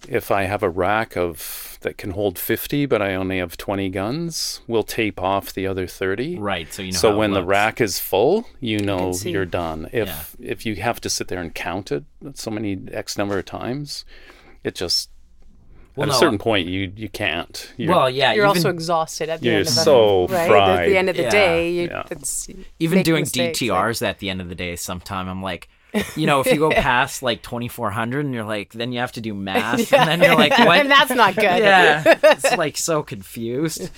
if 0.08 0.32
I 0.32 0.44
have 0.44 0.64
a 0.64 0.70
rack 0.70 1.16
of 1.16 1.78
that 1.82 1.98
can 1.98 2.12
hold 2.12 2.38
50, 2.38 2.86
but 2.86 3.02
I 3.02 3.16
only 3.16 3.38
have 3.40 3.58
20 3.58 3.90
guns, 3.90 4.62
we'll 4.68 4.84
tape 4.84 5.22
off 5.22 5.54
the 5.54 5.68
other 5.68 5.88
30 5.88 6.38
Right. 6.38 6.72
So 6.72 6.82
you 6.82 6.92
know. 6.92 6.98
so 6.98 7.12
how 7.12 7.18
when 7.18 7.32
the 7.32 7.44
rack 7.44 7.82
is 7.82 8.00
full, 8.00 8.48
you 8.60 8.80
know 8.80 9.14
see. 9.14 9.32
you're 9.32 9.46
done. 9.46 9.90
If 9.92 10.36
if 10.40 10.66
you 10.66 10.76
have 10.76 11.02
to 11.02 11.10
sit 11.10 11.28
there 11.28 11.40
and 11.40 11.54
count 11.54 11.92
it 11.92 12.04
so 12.34 12.52
many 12.52 12.80
x 12.92 13.18
number 13.18 13.38
of 13.38 13.46
times, 13.46 14.06
it 14.64 14.76
just 14.76 15.10
Well, 15.96 16.06
at 16.08 16.12
no, 16.12 16.16
a 16.16 16.20
certain 16.20 16.38
point 16.38 16.68
you 16.68 16.92
you 16.96 17.10
can't. 17.10 17.74
You're, 17.78 17.92
Well, 17.94 18.10
yeah. 18.10 18.34
You're 18.34 18.46
even, 18.46 18.58
also 18.58 18.70
exhausted 18.70 19.30
at 19.30 19.40
the 19.42 19.46
You're 19.48 19.56
end 19.60 19.68
of 19.68 19.76
the 19.76 19.82
so 19.82 20.28
right? 20.30 20.52
At 20.52 20.86
the 20.88 20.98
end 20.98 21.10
of 21.10 21.16
the 21.18 21.24
Yeah. 21.24 21.30
day, 21.30 21.72
you, 21.72 21.82
Yeah. 21.88 22.04
it's 22.10 22.48
even 22.80 23.04
doing 23.04 23.22
mistakes, 23.24 23.62
like- 23.62 23.70
DTRs 23.70 24.02
at 24.08 24.20
the 24.20 24.30
end 24.30 24.42
of 24.42 24.50
the 24.50 24.56
day, 24.56 24.76
sometime 24.76 25.28
I'm 25.28 25.42
like, 25.44 25.68
you 26.16 26.26
know, 26.26 26.40
if 26.40 26.48
you 26.48 26.56
go 26.58 26.70
past 26.90 27.22
like 27.22 27.42
2400 27.42 28.24
and 28.26 28.34
you're 28.34 28.46
like, 28.46 28.72
then 28.72 28.94
you 28.94 29.00
have 29.00 29.12
to 29.12 29.20
do 29.22 29.34
math, 29.34 29.92
and 29.94 30.08
then 30.10 30.22
you're 30.22 30.36
like, 30.38 30.58
what? 30.58 30.80
and 30.80 30.90
that's 30.90 31.12
not 31.12 31.36
good. 31.36 31.44
yeah, 31.44 32.18
it's 32.24 32.56
like 32.56 32.78
so 32.78 33.04
confused. 33.04 33.90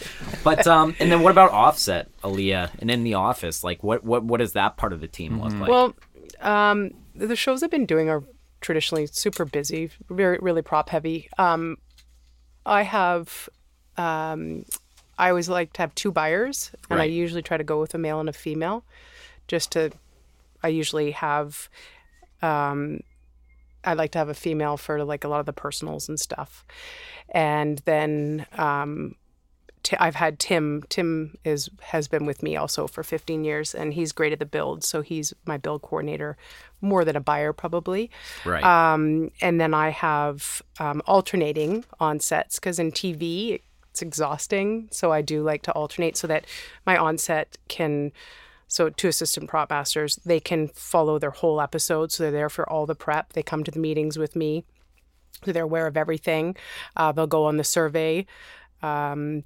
But 0.43 0.65
um, 0.65 0.95
and 0.99 1.11
then 1.11 1.21
what 1.21 1.29
about 1.29 1.51
Offset, 1.51 2.09
Aaliyah, 2.23 2.71
and 2.79 2.89
in 2.89 3.03
the 3.03 3.13
office, 3.13 3.63
like 3.63 3.83
what 3.83 4.03
what 4.03 4.23
what 4.23 4.39
does 4.39 4.53
that 4.53 4.75
part 4.77 4.91
of 4.93 5.01
the 5.01 5.07
team 5.07 5.39
look 5.39 5.53
like? 5.53 5.69
Well, 5.69 5.93
um, 6.41 6.91
the 7.13 7.35
shows 7.35 7.61
I've 7.61 7.69
been 7.69 7.85
doing 7.85 8.09
are 8.09 8.23
traditionally 8.63 9.05
super 9.05 9.45
busy, 9.45 9.91
very 10.09 10.39
really 10.41 10.63
prop 10.63 10.89
heavy. 10.89 11.29
Um, 11.37 11.77
I 12.65 12.81
have, 12.81 13.49
um, 13.97 14.65
I 15.19 15.29
always 15.29 15.49
like 15.49 15.73
to 15.73 15.81
have 15.83 15.93
two 15.93 16.11
buyers, 16.11 16.71
and 16.89 16.99
I 16.99 17.05
usually 17.05 17.43
try 17.43 17.57
to 17.57 17.63
go 17.63 17.79
with 17.79 17.93
a 17.93 17.99
male 17.99 18.19
and 18.19 18.29
a 18.29 18.33
female, 18.33 18.83
just 19.47 19.73
to. 19.73 19.91
I 20.63 20.69
usually 20.69 21.11
have. 21.11 21.69
Um, 22.41 23.01
I 23.83 23.93
like 23.95 24.11
to 24.11 24.17
have 24.17 24.29
a 24.29 24.33
female 24.33 24.77
for 24.77 25.03
like 25.03 25.25
a 25.25 25.27
lot 25.27 25.41
of 25.41 25.45
the 25.45 25.53
personals 25.53 26.07
and 26.07 26.19
stuff, 26.19 26.65
and 27.29 27.79
then 27.85 28.47
um, 28.53 29.15
Ti- 29.83 29.97
I've 29.99 30.15
had 30.15 30.39
Tim. 30.39 30.83
Tim 30.89 31.37
is 31.43 31.69
has 31.81 32.07
been 32.07 32.25
with 32.25 32.41
me 32.41 32.55
also 32.55 32.87
for 32.87 33.03
15 33.03 33.43
years, 33.43 33.75
and 33.75 33.93
he's 33.93 34.11
great 34.11 34.33
at 34.33 34.39
the 34.39 34.45
build. 34.45 34.83
So 34.83 35.01
he's 35.01 35.33
my 35.45 35.57
build 35.57 35.81
coordinator, 35.81 36.37
more 36.81 37.03
than 37.05 37.15
a 37.15 37.21
buyer 37.21 37.53
probably. 37.53 38.09
right. 38.45 38.63
Um, 38.63 39.31
and 39.41 39.59
then 39.59 39.73
I 39.73 39.89
have 39.89 40.61
um, 40.79 41.01
alternating 41.05 41.85
on 41.99 42.19
sets 42.19 42.55
because 42.55 42.79
in 42.79 42.91
TV 42.91 43.59
it's 43.91 44.01
exhausting. 44.01 44.87
So 44.91 45.11
I 45.11 45.21
do 45.21 45.43
like 45.43 45.61
to 45.63 45.71
alternate 45.73 46.17
so 46.17 46.27
that 46.27 46.45
my 46.85 46.97
onset 46.97 47.57
can. 47.67 48.11
So 48.69 48.89
two 48.89 49.07
assistant 49.07 49.49
prop 49.49 49.69
masters, 49.69 50.15
they 50.25 50.39
can 50.39 50.69
follow 50.69 51.19
their 51.19 51.29
whole 51.29 51.61
episode. 51.61 52.11
So 52.11 52.23
they're 52.23 52.31
there 52.31 52.49
for 52.49 52.67
all 52.67 52.87
the 52.87 52.95
prep. 52.95 53.33
They 53.33 53.43
come 53.43 53.63
to 53.65 53.69
the 53.69 53.79
meetings 53.79 54.17
with 54.17 54.35
me. 54.35 54.63
So 55.45 55.51
they're 55.51 55.63
aware 55.63 55.85
of 55.85 55.95
everything. 55.95 56.55
Uh, 56.95 57.11
they'll 57.11 57.27
go 57.27 57.45
on 57.45 57.57
the 57.57 57.63
survey. 57.63 58.25
Um, 58.83 59.43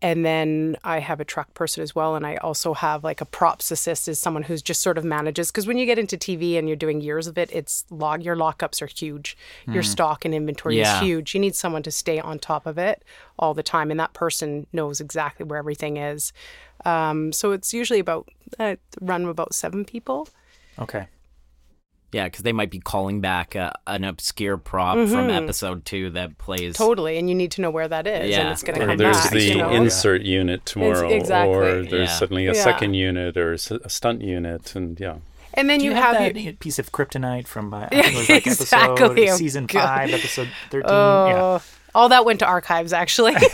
and 0.00 0.24
then 0.24 0.76
I 0.84 1.00
have 1.00 1.18
a 1.18 1.24
truck 1.24 1.54
person 1.54 1.82
as 1.82 1.92
well. 1.92 2.14
And 2.14 2.24
I 2.24 2.36
also 2.36 2.72
have 2.72 3.02
like 3.02 3.20
a 3.20 3.24
props 3.24 3.72
assist 3.72 4.06
is 4.06 4.20
someone 4.20 4.44
who's 4.44 4.62
just 4.62 4.80
sort 4.80 4.96
of 4.96 5.04
manages. 5.04 5.50
Because 5.50 5.66
when 5.66 5.76
you 5.76 5.86
get 5.86 5.98
into 5.98 6.16
TV 6.16 6.56
and 6.56 6.68
you're 6.68 6.76
doing 6.76 7.00
years 7.00 7.26
of 7.26 7.36
it, 7.36 7.50
it's 7.52 7.84
log, 7.90 8.22
your 8.22 8.36
lockups 8.36 8.80
are 8.80 8.86
huge. 8.86 9.36
Your 9.66 9.82
stock 9.82 10.24
and 10.24 10.32
inventory 10.32 10.78
Yeah. 10.78 10.98
is 10.98 11.02
huge. 11.02 11.34
You 11.34 11.40
need 11.40 11.56
someone 11.56 11.82
to 11.82 11.90
stay 11.90 12.20
on 12.20 12.38
top 12.38 12.64
of 12.64 12.78
it 12.78 13.02
all 13.40 13.54
the 13.54 13.64
time. 13.64 13.90
And 13.90 13.98
that 13.98 14.12
person 14.12 14.68
knows 14.72 15.00
exactly 15.00 15.44
where 15.44 15.58
everything 15.58 15.96
is. 15.96 16.32
Um, 16.84 17.32
so 17.32 17.50
it's 17.50 17.74
usually 17.74 17.98
about, 17.98 18.28
uh, 18.60 18.76
run 19.00 19.24
about 19.24 19.52
seven 19.52 19.84
people. 19.84 20.28
Okay. 20.78 21.08
Yeah, 22.12 22.24
because 22.24 22.42
they 22.42 22.52
might 22.52 22.70
be 22.70 22.78
calling 22.80 23.20
back 23.20 23.54
uh, 23.54 23.70
an 23.86 24.04
obscure 24.04 24.56
prop 24.56 24.94
from 25.08 25.28
episode 25.30 25.84
two 25.84 26.10
that 26.10 26.38
plays. 26.38 26.74
Totally. 26.76 27.18
And 27.18 27.28
you 27.28 27.34
need 27.34 27.50
to 27.52 27.60
know 27.60 27.70
where 27.70 27.86
that 27.88 28.06
is. 28.06 28.20
And 28.22 28.30
Yeah. 28.30 28.50
it's 28.52 28.62
going 28.62 28.78
to 28.78 28.84
or 28.84 28.88
come 28.88 28.96
there's 28.96 29.16
back. 29.20 29.30
the 29.30 29.42
you 29.42 29.56
know? 29.58 29.70
insert 29.70 30.22
unit 30.22 30.64
tomorrow, 30.64 31.08
exactly. 31.10 31.54
or 31.54 31.82
there's 31.82 32.08
Yeah. 32.08 32.16
suddenly 32.18 32.46
a 32.46 32.54
Yeah. 32.54 32.62
second 32.64 32.94
unit 32.94 33.36
or 33.36 33.52
a 33.52 33.58
stunt 33.58 34.22
unit, 34.22 34.74
and 34.74 34.98
yeah. 34.98 35.16
and 35.54 35.68
then 35.68 35.80
Do 35.80 35.84
you, 35.86 35.90
you 35.90 35.96
have, 35.96 36.16
have, 36.16 36.34
that 36.34 36.40
your- 36.40 36.52
piece 36.54 36.78
of 36.78 36.92
kryptonite 36.92 37.46
from 37.46 37.74
uh, 37.74 37.88
I 37.92 38.02
think 38.02 38.06
it 38.06 38.16
was 38.16 38.28
like 38.30 38.46
exactly. 38.46 39.04
episode 39.24 39.34
Oh, 39.34 39.36
season 39.36 39.66
God. 39.66 39.82
five, 39.82 40.10
episode 40.14 40.48
thirteen? 40.70 40.90
Oh, 40.90 41.26
yeah. 41.26 41.58
all 41.94 42.08
that 42.10 42.24
went 42.24 42.38
to 42.40 42.46
archives 42.46 42.92
actually. 42.92 43.34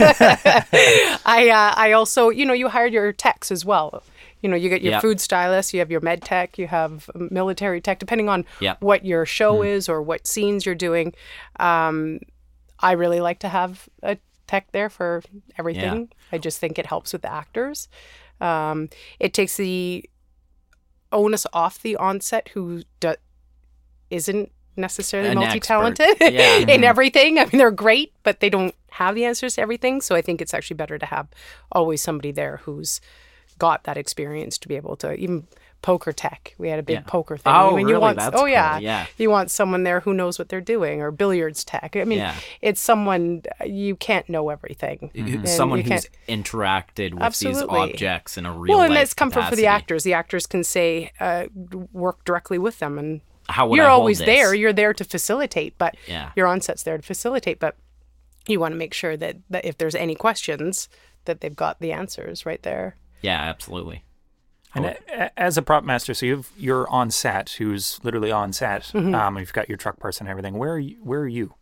I 1.26 1.48
uh, 1.52 1.74
I 1.80 1.92
also 1.92 2.28
you 2.30 2.44
know 2.46 2.52
you 2.52 2.68
hired 2.68 2.92
your 2.92 3.12
techs 3.12 3.50
as 3.50 3.64
well. 3.64 4.02
You 4.45 4.51
know 4.51 4.57
you 4.57 4.68
get 4.68 4.82
your 4.82 4.92
Yep. 4.92 5.01
food 5.01 5.20
stylist, 5.22 5.72
you 5.72 5.78
have 5.80 5.90
your 5.90 6.03
med 6.03 6.20
tech, 6.20 6.59
you 6.59 6.66
have 6.66 7.09
military 7.14 7.80
tech, 7.80 7.99
depending 7.99 8.28
on 8.28 8.45
Yep. 8.61 8.82
what 8.82 9.03
your 9.03 9.24
show 9.24 9.62
is 9.62 9.88
or 9.88 10.03
what 10.03 10.26
scenes 10.26 10.66
you're 10.66 10.74
doing. 10.74 11.14
Um, 11.59 12.20
I 12.78 12.92
really 12.92 13.20
like 13.22 13.38
to 13.38 13.49
have 13.49 13.88
a 14.03 14.18
tech 14.47 14.70
there 14.72 14.90
for 14.90 15.22
everything. 15.59 16.11
I 16.30 16.36
just 16.36 16.59
think 16.59 16.78
it 16.78 16.84
helps 16.84 17.14
with 17.14 17.22
the 17.22 17.32
actors. 17.32 17.88
Um, 18.38 18.90
it 19.18 19.32
takes 19.32 19.57
the 19.57 20.05
onus 21.11 21.47
off 21.55 21.80
the 21.80 21.97
onset 21.97 22.51
who 22.53 22.82
do- 23.01 23.14
isn't 24.11 24.53
necessarily 24.76 25.30
An 25.30 25.36
multi-talented. 25.38 26.16
Yeah. 26.20 26.57
in 26.68 26.84
everything. 26.84 27.38
I 27.38 27.45
mean, 27.45 27.57
they're 27.57 27.70
great, 27.70 28.12
but 28.24 28.40
they 28.40 28.51
don't 28.51 28.74
have 28.90 29.14
the 29.14 29.24
answers 29.24 29.55
to 29.55 29.62
everything. 29.62 30.03
So 30.03 30.14
I 30.14 30.20
think 30.20 30.42
it's 30.42 30.53
actually 30.53 30.76
better 30.76 30.99
to 30.99 31.07
have 31.07 31.28
always 31.72 32.03
somebody 32.03 32.30
there 32.30 32.59
who's 32.64 33.01
got 33.59 33.84
that 33.84 33.96
experience 33.96 34.59
to 34.59 34.68
be 34.68 34.76
able 34.76 34.96
to 34.96 35.14
even 35.14 35.46
poker 35.82 36.12
tech. 36.12 36.55
We 36.57 36.70
had 36.70 36.78
a 36.78 36.82
big 36.82 36.94
Yeah. 36.94 37.02
poker 37.07 37.36
thing. 37.36 37.52
Oh, 37.55 37.74
When 37.74 37.84
really? 37.84 37.92
You 37.92 38.00
want, 38.00 38.16
That's 38.18 38.34
oh 38.34 38.40
cool. 38.40 38.48
yeah, 38.48 38.78
Yeah. 38.78 39.05
You 39.18 39.28
want 39.28 39.50
someone 39.50 39.82
there 39.82 40.00
who 40.00 40.14
knows 40.14 40.38
what 40.38 40.48
they're 40.48 40.62
doing, 40.62 41.02
or 41.02 41.11
billiards 41.11 41.62
tech. 41.62 41.94
I 41.94 42.05
mean, 42.05 42.20
Yeah. 42.20 42.34
it's 42.62 42.80
someone 42.80 43.42
you 43.66 43.94
can't 43.94 44.26
know 44.30 44.48
everything. 44.48 45.11
And 45.14 45.46
Someone 45.46 45.80
who's 45.82 46.09
interacted 46.26 47.12
with 47.14 47.22
Absolutely. 47.22 47.61
these 47.61 47.92
objects 47.94 48.38
in 48.38 48.46
a 48.46 48.52
real 48.52 48.78
well, 48.78 48.84
and 48.86 48.94
it's 48.94 49.12
comfort 49.14 49.44
for 49.50 49.57
the 49.57 49.66
actors. 49.66 50.05
The 50.05 50.14
actors 50.14 50.46
can 50.46 50.64
say, 50.64 51.12
uh, 51.20 51.46
work 51.92 52.24
directly 52.24 52.59
with 52.59 52.78
them, 52.78 52.98
and 52.98 53.20
How 53.50 53.66
would 53.66 53.76
you're 53.76 53.84
I 53.84 53.90
hold 53.90 54.00
always 54.00 54.18
this? 54.20 54.26
there. 54.26 54.55
You're 54.55 54.72
there 54.72 54.94
to 54.94 55.05
facilitate, 55.05 55.76
but 55.76 55.96
Yeah. 56.07 56.30
your 56.34 56.46
onset's 56.46 56.82
there 56.82 56.96
to 56.96 57.02
facilitate. 57.02 57.61
But 57.61 57.76
you 58.48 58.59
want 58.59 58.72
to 58.72 58.78
make 58.78 58.94
sure 58.94 59.18
that, 59.18 59.36
that 59.50 59.66
if 59.66 59.76
there's 59.76 59.94
any 59.94 60.14
questions, 60.14 60.88
that 61.26 61.40
they've 61.42 61.55
got 61.57 61.80
the 61.80 61.92
answers 61.92 62.46
right 62.46 62.62
there. 62.62 62.96
Yeah, 63.24 63.40
absolutely. 63.40 64.04
And 64.74 64.86
a- 64.86 65.30
as 65.38 65.56
a 65.56 65.62
prop 65.62 65.84
master, 65.84 66.14
so 66.14 66.26
you've 66.26 66.50
you're 66.56 66.88
on 66.90 67.10
set, 67.10 67.50
who's 67.58 68.00
literally 68.02 68.32
on 68.32 68.52
set. 68.52 68.82
Mm-hmm. 68.92 69.14
Um, 69.14 69.38
you've 69.38 69.52
got 69.52 69.68
your 69.68 69.78
truck 69.78 69.98
person 69.98 70.26
and 70.26 70.30
everything. 70.30 70.54
Where 70.58 70.72
are 70.72 70.78
you? 70.78 70.96
Where 71.02 71.20
are 71.20 71.28
you 71.28 71.54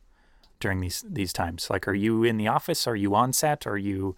during 0.60 0.80
these 0.80 1.04
these 1.08 1.32
times? 1.32 1.68
Like, 1.70 1.86
are 1.86 1.94
you 1.94 2.24
in 2.24 2.36
the 2.38 2.48
office? 2.48 2.86
Are 2.86 2.96
you 2.96 3.14
on 3.14 3.32
set? 3.34 3.66
Are 3.66 3.76
you 3.76 4.16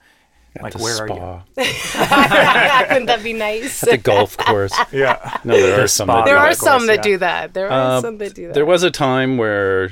like 0.62 0.74
the 0.74 0.82
where 0.82 0.96
are 1.02 1.08
you? 1.08 1.64
spa, 1.74 2.86
Wouldn't 2.88 3.06
that 3.08 3.20
be 3.24 3.32
nice? 3.32 3.82
at 3.82 3.90
the 3.90 3.96
golf 3.98 4.36
course. 4.36 4.72
Yeah. 4.92 5.38
No, 5.44 5.54
there 5.60 5.82
are 5.82 5.88
some. 5.88 6.06
that 6.06 6.24
there 6.24 6.36
do 6.36 6.40
are 6.40 6.48
that. 6.50 6.56
some 6.58 6.78
course, 6.78 6.86
that 6.86 6.96
yeah. 6.98 7.02
do 7.02 7.18
that. 7.18 7.54
There 7.54 7.68
are 7.70 7.96
Uh, 7.96 8.00
some 8.00 8.18
that 8.18 8.34
do 8.34 8.46
that. 8.46 8.54
There 8.54 8.64
was 8.66 8.84
a 8.84 8.90
time 8.92 9.36
where, 9.38 9.90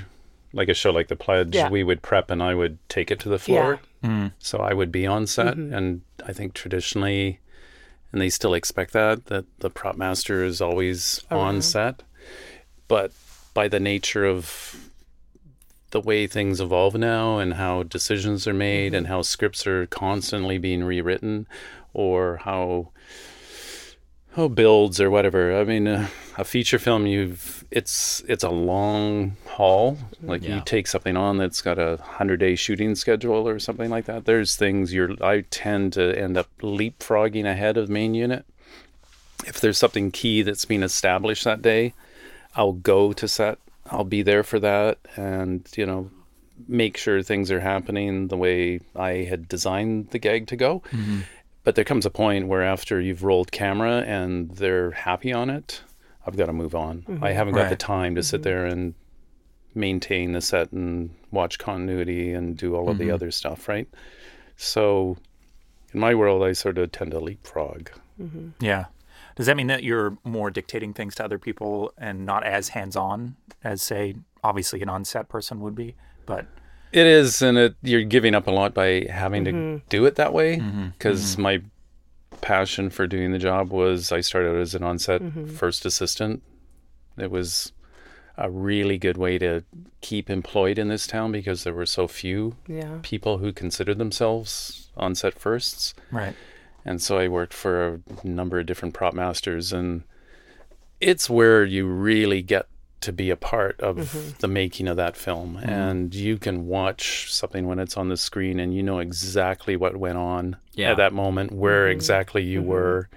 like 0.52 0.68
a 0.68 0.74
show 0.74 0.90
like 0.92 1.08
The 1.08 1.16
Pledge, 1.16 1.56
Yeah. 1.56 1.68
we 1.70 1.82
would 1.82 2.02
prep 2.02 2.30
and 2.30 2.40
I 2.40 2.54
would 2.54 2.78
take 2.88 3.10
it 3.10 3.18
to 3.20 3.28
the 3.28 3.38
floor. 3.40 3.80
So 4.38 4.58
I 4.58 4.72
would 4.74 4.90
be 4.92 5.06
on 5.06 5.26
set, 5.26 5.56
Mm-hmm. 5.56 5.74
and 5.74 6.00
I 6.26 6.32
think 6.32 6.54
traditionally, 6.54 7.40
and 8.12 8.20
they 8.20 8.30
still 8.30 8.54
expect 8.54 8.92
that 8.92 9.26
that 9.26 9.44
the 9.58 9.70
prop 9.70 9.96
master 9.96 10.44
is 10.44 10.60
always 10.60 11.24
oh, 11.30 11.38
on 11.38 11.62
set. 11.62 12.02
But 12.88 13.12
by 13.54 13.68
the 13.68 13.80
nature 13.80 14.24
of 14.24 14.90
the 15.90 16.00
way 16.00 16.26
things 16.26 16.60
evolve 16.60 16.94
now 16.94 17.38
and 17.38 17.54
how 17.54 17.82
decisions 17.82 18.46
are 18.46 18.54
made 18.54 18.88
mm-hmm. 18.88 18.96
and 18.96 19.06
how 19.06 19.22
scripts 19.22 19.66
are 19.66 19.86
constantly 19.86 20.58
being 20.58 20.84
rewritten 20.84 21.46
or 21.92 22.38
how 22.38 22.90
oh 24.36 24.48
builds 24.48 25.00
or 25.00 25.10
whatever. 25.10 25.58
I 25.58 25.64
mean, 25.64 25.86
uh, 25.86 26.08
a 26.38 26.44
feature 26.44 26.78
film 26.78 27.06
you've 27.06 27.64
it's 27.70 28.22
it's 28.28 28.44
a 28.44 28.50
long 28.50 29.36
haul. 29.46 29.98
Like 30.22 30.42
Yeah. 30.42 30.56
you 30.56 30.62
take 30.64 30.86
something 30.86 31.16
on 31.16 31.38
that's 31.38 31.60
got 31.62 31.78
a 31.78 31.98
hundred 32.02 32.38
day 32.40 32.54
shooting 32.54 32.94
schedule 32.94 33.46
or 33.48 33.58
something 33.58 33.90
like 33.90 34.06
that. 34.06 34.24
There's 34.24 34.56
things 34.56 34.92
you're 34.92 35.12
I 35.22 35.42
tend 35.50 35.92
to 35.94 36.18
end 36.18 36.36
up 36.36 36.48
leapfrogging 36.60 37.44
ahead 37.46 37.76
of 37.76 37.88
main 37.88 38.14
unit. 38.14 38.44
If 39.46 39.60
there's 39.60 39.78
something 39.78 40.10
key 40.10 40.42
that's 40.42 40.64
been 40.64 40.82
established 40.82 41.44
that 41.44 41.62
day, 41.62 41.94
I'll 42.54 42.72
go 42.74 43.12
to 43.12 43.26
set. 43.26 43.58
I'll 43.90 44.04
be 44.04 44.22
there 44.22 44.44
for 44.44 44.60
that, 44.60 44.98
and 45.16 45.66
you 45.76 45.84
know, 45.84 46.10
make 46.68 46.96
sure 46.96 47.22
things 47.22 47.50
are 47.50 47.58
happening 47.60 48.28
the 48.28 48.36
way 48.36 48.80
I 48.94 49.24
had 49.28 49.48
designed 49.48 50.10
the 50.10 50.18
gag 50.20 50.46
to 50.48 50.56
go. 50.56 50.82
But 51.64 51.76
there 51.76 51.84
comes 51.84 52.04
a 52.06 52.10
point 52.10 52.48
where 52.48 52.62
after 52.62 53.00
you've 53.00 53.22
rolled 53.22 53.52
camera 53.52 54.02
and 54.06 54.50
they're 54.50 54.90
happy 54.90 55.32
on 55.32 55.48
it, 55.48 55.82
I've 56.26 56.36
got 56.36 56.46
to 56.46 56.52
move 56.52 56.74
on. 56.74 57.04
I 57.06 57.10
mm-hmm. 57.10 57.24
haven't 57.24 57.54
got 57.54 57.70
the 57.70 57.76
time 57.76 58.14
to 58.16 58.22
sit 58.22 58.38
mm-hmm. 58.38 58.42
there 58.44 58.66
and 58.66 58.94
maintain 59.74 60.32
the 60.32 60.40
set 60.40 60.72
and 60.72 61.10
watch 61.30 61.58
continuity 61.58 62.32
and 62.32 62.56
do 62.56 62.74
all 62.74 62.90
of 62.90 62.98
the 62.98 63.04
mm-hmm. 63.04 63.14
other 63.14 63.30
stuff, 63.30 63.68
right? 63.68 63.88
So 64.56 65.16
in 65.92 66.00
my 66.00 66.14
world, 66.14 66.42
I 66.42 66.52
sort 66.52 66.78
of 66.78 66.92
tend 66.92 67.12
to 67.12 67.20
leapfrog. 67.20 67.88
Yeah. 68.60 68.86
Does 69.34 69.46
that 69.46 69.56
mean 69.56 69.68
that 69.68 69.82
you're 69.82 70.18
more 70.24 70.50
dictating 70.50 70.92
things 70.92 71.14
to 71.16 71.24
other 71.24 71.38
people 71.38 71.92
and 71.96 72.26
not 72.26 72.44
as 72.44 72.68
hands-on 72.68 73.36
as, 73.64 73.82
say, 73.82 74.16
obviously 74.44 74.82
an 74.82 74.88
on-set 74.88 75.28
person 75.28 75.60
would 75.60 75.74
be? 75.74 75.94
But 76.26 76.46
It 76.92 77.06
is, 77.06 77.40
and 77.40 77.56
it, 77.56 77.74
you're 77.82 78.04
giving 78.04 78.34
up 78.34 78.46
a 78.46 78.50
lot 78.50 78.74
by 78.74 79.06
having 79.10 79.44
to 79.46 79.52
mm-hmm. 79.52 79.84
do 79.88 80.04
it 80.04 80.16
that 80.16 80.32
way. 80.32 80.58
Mm-hmm. 80.58 80.88
Because 80.88 81.32
mm-hmm. 81.32 81.42
my 81.42 81.62
passion 82.42 82.90
for 82.90 83.06
doing 83.06 83.32
the 83.32 83.38
job 83.38 83.70
was 83.70 84.12
I 84.12 84.20
started 84.20 84.60
as 84.60 84.74
an 84.74 84.82
on-set 84.82 85.22
first 85.54 85.86
assistant. 85.86 86.42
It 87.16 87.30
was 87.30 87.72
a 88.36 88.50
really 88.50 88.98
good 88.98 89.16
way 89.16 89.38
to 89.38 89.64
keep 90.00 90.28
employed 90.28 90.78
in 90.78 90.88
this 90.88 91.06
town 91.06 91.32
because 91.32 91.64
there 91.64 91.74
were 91.74 91.86
so 91.86 92.08
few 92.08 92.56
Yeah. 92.66 92.98
people 93.02 93.38
who 93.38 93.52
considered 93.52 93.98
themselves 93.98 94.90
on-set 94.96 95.38
firsts. 95.38 95.94
right. 96.10 96.34
And 96.84 97.00
so 97.00 97.16
I 97.16 97.28
worked 97.28 97.54
for 97.54 98.00
a 98.24 98.26
number 98.26 98.58
of 98.58 98.66
different 98.66 98.92
prop 98.92 99.14
masters, 99.14 99.72
and 99.72 100.02
it's 101.00 101.30
where 101.30 101.64
you 101.64 101.86
really 101.86 102.42
get 102.42 102.66
to 103.02 103.12
be 103.12 103.30
a 103.30 103.36
part 103.36 103.80
of 103.80 103.96
mm-hmm. 103.96 104.30
the 104.38 104.48
making 104.48 104.88
of 104.88 104.96
that 104.96 105.16
film. 105.16 105.56
Mm-hmm. 105.56 105.68
And 105.68 106.14
you 106.14 106.38
can 106.38 106.66
watch 106.66 107.32
something 107.32 107.66
when 107.66 107.78
it's 107.78 107.96
on 107.96 108.08
the 108.08 108.16
screen, 108.16 108.60
and 108.60 108.74
you 108.74 108.82
know 108.82 108.98
exactly 108.98 109.76
what 109.76 109.96
went 109.96 110.18
on 110.18 110.56
Yeah. 110.74 110.92
at 110.92 110.96
that 110.96 111.12
moment, 111.12 111.52
where 111.52 111.84
mm-hmm. 111.84 111.92
exactly 111.92 112.42
you 112.42 112.62
were. 112.62 113.08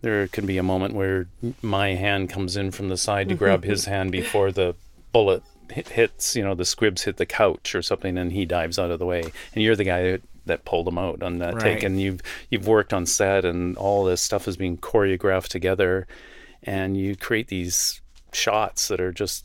There 0.00 0.28
can 0.28 0.46
be 0.46 0.58
a 0.58 0.62
moment 0.62 0.94
where 0.94 1.26
my 1.60 1.94
hand 1.94 2.30
comes 2.30 2.56
in 2.56 2.70
from 2.70 2.88
the 2.88 2.96
side 2.96 3.28
to 3.30 3.34
grab 3.34 3.64
his 3.64 3.86
hand 3.86 4.12
before 4.12 4.52
the 4.52 4.76
bullet 5.12 5.42
hit, 5.72 5.88
hits, 5.88 6.36
you 6.36 6.44
know, 6.44 6.54
the 6.54 6.64
squibs 6.64 7.02
hit 7.02 7.16
the 7.16 7.26
couch 7.26 7.74
or 7.74 7.82
something, 7.82 8.16
and 8.16 8.32
he 8.32 8.44
dives 8.44 8.78
out 8.78 8.90
of 8.90 8.98
the 8.98 9.06
way. 9.06 9.22
And 9.22 9.62
you're 9.62 9.76
the 9.76 9.84
guy 9.84 10.02
that, 10.02 10.22
that 10.46 10.64
pulled 10.64 10.88
him 10.88 10.98
out 10.98 11.22
on 11.22 11.38
that 11.38 11.58
take. 11.58 11.82
And 11.82 12.00
you've 12.00 12.20
you've 12.50 12.66
worked 12.66 12.92
on 12.92 13.06
set, 13.06 13.44
and 13.44 13.76
all 13.76 14.04
this 14.04 14.20
stuff 14.20 14.48
is 14.48 14.56
being 14.56 14.76
choreographed 14.78 15.48
together, 15.48 16.06
and 16.62 16.96
you 16.96 17.16
create 17.16 17.48
these 17.48 18.00
shots 18.32 18.88
that 18.88 19.00
are 19.00 19.12
just. 19.12 19.44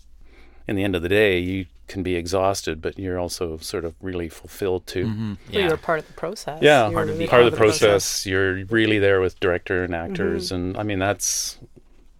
In 0.66 0.78
the 0.78 0.84
end 0.86 0.96
of 0.96 1.02
the 1.02 1.10
day, 1.10 1.40
you 1.40 1.66
can 1.88 2.04
be 2.04 2.16
exhausted, 2.16 2.82
but 2.82 2.98
you're 2.98 3.20
also 3.20 3.58
sort 3.58 3.84
of 3.84 3.96
really 4.02 4.30
fulfilled 4.30 4.88
too. 4.88 5.08
Mm-hmm. 5.08 5.28
Well, 5.30 5.38
Yeah. 5.62 5.68
you're 5.68 5.78
part 5.78 6.00
of 6.00 6.08
the 6.08 6.14
process. 6.14 6.60
Yeah, 6.62 6.86
You're 6.90 6.94
part, 6.94 7.08
really 7.10 7.48
of 7.48 7.52
the 7.52 7.58
process. 7.58 8.26
You're 8.26 8.64
really 8.66 8.98
there 8.98 9.20
with 9.20 9.38
director 9.42 9.84
and 9.84 9.94
mm-hmm. 9.94 10.12
actors, 10.12 10.54
and 10.54 10.78
I 10.78 10.84
mean 10.84 11.00
that's 11.00 11.58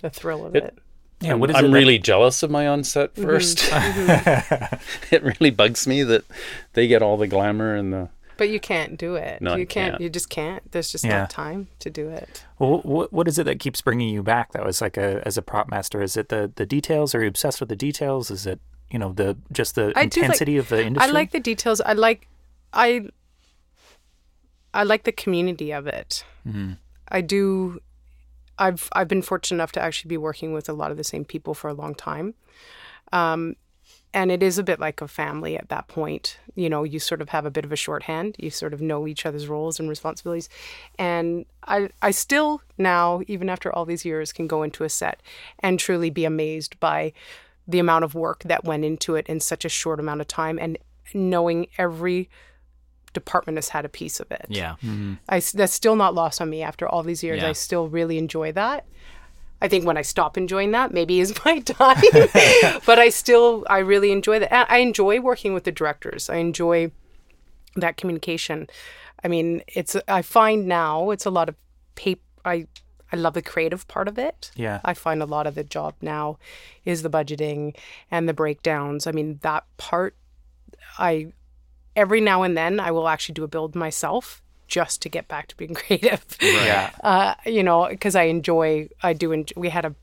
The 0.02 0.10
thrill 0.10 0.46
of 0.46 0.56
It- 0.58 0.64
it. 0.66 0.78
Yeah. 1.22 1.36
What 1.36 1.52
is 1.52 1.56
I'm 1.56 1.66
it 1.66 1.68
that- 1.70 1.74
really 1.74 2.00
jealous 2.00 2.44
of 2.44 2.52
my 2.52 2.68
on-set 2.68 3.16
mm-hmm. 3.16 3.30
1st 3.30 4.80
it 5.12 5.24
really 5.24 5.52
bugs 5.52 5.88
me 5.88 6.04
that 6.04 6.26
they 6.74 6.88
get 6.88 7.02
all 7.02 7.16
the 7.16 7.28
glamour 7.28 7.76
and 7.76 7.94
the. 7.94 8.10
But 8.44 8.50
you 8.50 8.60
can't 8.60 8.98
do 8.98 9.16
it. 9.16 9.42
No, 9.42 9.54
you 9.54 9.62
you 9.62 9.66
can't, 9.66 9.94
can't. 9.94 10.02
You 10.02 10.10
just 10.10 10.30
can't. 10.30 10.70
There's 10.74 10.92
just 10.92 11.06
Yeah. 11.06 11.20
not 11.22 11.30
time 11.30 11.68
to 11.80 11.90
do 11.90 12.10
it. 12.10 12.44
Well, 12.60 12.82
what, 12.84 13.14
what 13.14 13.26
is 13.30 13.40
it 13.40 13.46
that 13.46 13.62
keeps 13.62 13.80
bringing 13.82 14.10
you 14.10 14.22
back? 14.22 14.52
That 14.52 14.66
was 14.66 14.82
like 14.82 14.98
a 14.98 15.22
as 15.26 15.38
a 15.38 15.42
prop 15.42 15.70
master. 15.70 16.02
Is 16.02 16.18
it 16.18 16.28
the 16.28 16.52
the 16.54 16.66
details? 16.66 17.16
Are 17.16 17.22
you 17.22 17.30
obsessed 17.30 17.62
with 17.62 17.70
the 17.70 17.78
details? 17.78 18.30
Is 18.30 18.46
it 18.46 18.60
you 18.92 19.00
know 19.00 19.14
the 19.14 19.38
just 19.54 19.76
the 19.76 19.94
I 19.96 20.06
do 20.08 20.20
like- 20.20 20.26
intensity 20.26 20.58
of 20.58 20.68
the 20.68 20.84
industry? 20.86 21.10
I 21.10 21.14
like 21.14 21.32
the 21.32 21.40
details. 21.40 21.80
I 21.80 21.94
like, 21.94 22.28
I, 22.74 23.08
I 24.74 24.84
like 24.84 25.04
the 25.04 25.14
community 25.14 25.72
of 25.72 25.88
it. 25.88 26.26
I 27.08 27.22
do. 27.22 27.80
I've 28.60 28.90
I've 28.92 29.08
been 29.08 29.22
fortunate 29.22 29.56
enough 29.56 29.72
to 29.74 29.82
actually 29.82 30.10
be 30.10 30.18
working 30.18 30.52
with 30.54 30.68
a 30.68 30.74
lot 30.74 30.92
of 30.92 30.98
the 30.98 31.04
same 31.06 31.24
people 31.24 31.54
for 31.54 31.70
a 31.70 31.74
long 31.74 31.96
time, 31.96 32.34
um, 33.14 33.56
and 34.14 34.32
it 34.32 34.44
is 34.44 34.58
a 34.58 34.64
bit 34.64 34.80
like 34.80 35.02
a 35.02 35.08
family 35.08 35.58
at 35.58 35.70
that 35.70 35.88
point. 35.88 36.38
You 36.56 36.70
know, 36.70 36.84
you 36.84 37.00
sort 37.00 37.22
of 37.22 37.30
have 37.30 37.46
a 37.46 37.52
bit 37.52 37.66
of 37.66 37.72
a 37.72 37.76
shorthand. 37.76 38.36
You 38.38 38.50
sort 38.50 38.74
of 38.74 38.82
know 38.82 39.08
each 39.08 39.26
other's 39.26 39.48
roles 39.48 39.80
and 39.80 39.90
responsibilities, 39.90 40.50
and 41.00 41.46
I 41.68 41.90
I 42.02 42.12
still 42.12 42.62
now, 42.78 43.22
even 43.28 43.50
after 43.50 43.74
all 43.74 43.86
these 43.86 44.06
years, 44.06 44.32
can 44.32 44.48
go 44.48 44.64
into 44.64 44.84
a 44.84 44.90
set 44.90 45.22
and 45.60 45.80
truly 45.80 46.10
be 46.10 46.26
amazed 46.26 46.80
by 46.80 47.14
the 47.68 47.80
amount 47.80 48.04
of 48.04 48.14
work 48.14 48.44
that 48.44 48.66
went 48.66 48.84
into 48.84 49.16
it 49.16 49.28
in 49.28 49.40
such 49.40 49.66
a 49.66 49.70
short 49.70 50.00
amount 50.00 50.22
of 50.22 50.28
time, 50.28 50.60
and 50.60 50.78
knowing 51.14 51.68
every 51.78 52.30
department 53.14 53.58
has 53.58 53.70
had 53.70 53.86
a 53.86 53.90
piece 53.90 54.20
of 54.20 54.32
it. 54.32 54.46
Yeah. 54.50 54.76
Mm-hmm. 54.84 55.14
I, 55.30 55.40
that's 55.40 55.74
still 55.74 55.96
not 55.96 56.14
lost 56.14 56.42
on 56.42 56.50
me 56.50 56.64
after 56.64 56.88
all 56.88 57.04
these 57.04 57.24
years. 57.24 57.42
Yeah. 57.42 57.50
I 57.50 57.52
still 57.54 57.88
really 57.88 58.18
enjoy 58.18 58.52
that. 58.54 58.86
I 59.64 59.70
think 59.70 59.86
when 59.86 59.98
I 59.98 60.02
stop 60.02 60.38
enjoying 60.38 60.72
that, 60.72 60.94
maybe 60.94 61.22
is 61.22 61.34
my 61.46 61.60
time. 61.60 62.04
but 62.86 63.00
I 63.00 63.10
still, 63.10 63.66
I 63.70 63.80
really 63.80 64.12
enjoy 64.12 64.40
that. 64.40 64.70
I 64.70 64.80
enjoy 64.80 65.22
working 65.22 65.54
with 65.54 65.64
the 65.64 65.72
directors. 65.72 66.30
I 66.30 66.36
enjoy 66.36 66.92
that 67.78 67.96
communication. 67.96 68.68
I 69.24 69.30
mean, 69.30 69.64
it's. 69.70 69.96
I 70.08 70.22
find 70.22 70.68
now 70.68 71.10
it's 71.12 71.26
a 71.26 71.32
lot 71.32 71.48
of 71.48 71.56
paper. 71.96 72.22
I 72.44 72.68
I 73.12 73.16
love 73.16 73.36
the 73.36 73.42
creative 73.42 73.88
part 73.88 74.10
of 74.10 74.20
it. 74.20 74.52
Yeah. 74.56 74.82
I 74.84 74.94
find 74.94 75.24
a 75.24 75.26
lot 75.26 75.48
of 75.48 75.56
the 75.56 75.64
job 75.64 75.96
now 76.02 76.38
is 76.84 77.04
the 77.04 77.10
budgeting 77.10 77.74
and 78.12 78.28
the 78.28 78.34
breakdowns. 78.34 79.08
I 79.08 79.12
mean, 79.12 79.40
that 79.44 79.64
part. 79.78 80.16
I 81.00 81.32
every 81.96 82.20
now 82.20 82.44
and 82.44 82.58
then 82.58 82.82
I 82.82 82.92
will 82.92 83.08
actually 83.08 83.34
do 83.34 83.46
a 83.46 83.48
build 83.48 83.76
myself 83.76 84.43
just 84.68 85.02
to 85.04 85.10
get 85.10 85.28
back 85.28 85.48
to 85.48 85.58
being 85.58 85.74
creative. 85.76 86.26
Yeah. 86.42 86.92
Uh, 87.04 87.36
you 87.46 87.64
know, 87.64 87.88
because 87.90 88.16
I 88.16 88.24
enjoy. 88.24 88.90
I 89.02 89.14
do. 89.14 89.32
Enjoy, 89.32 89.54
we 89.60 89.70
had 89.70 89.86
a. 89.86 89.96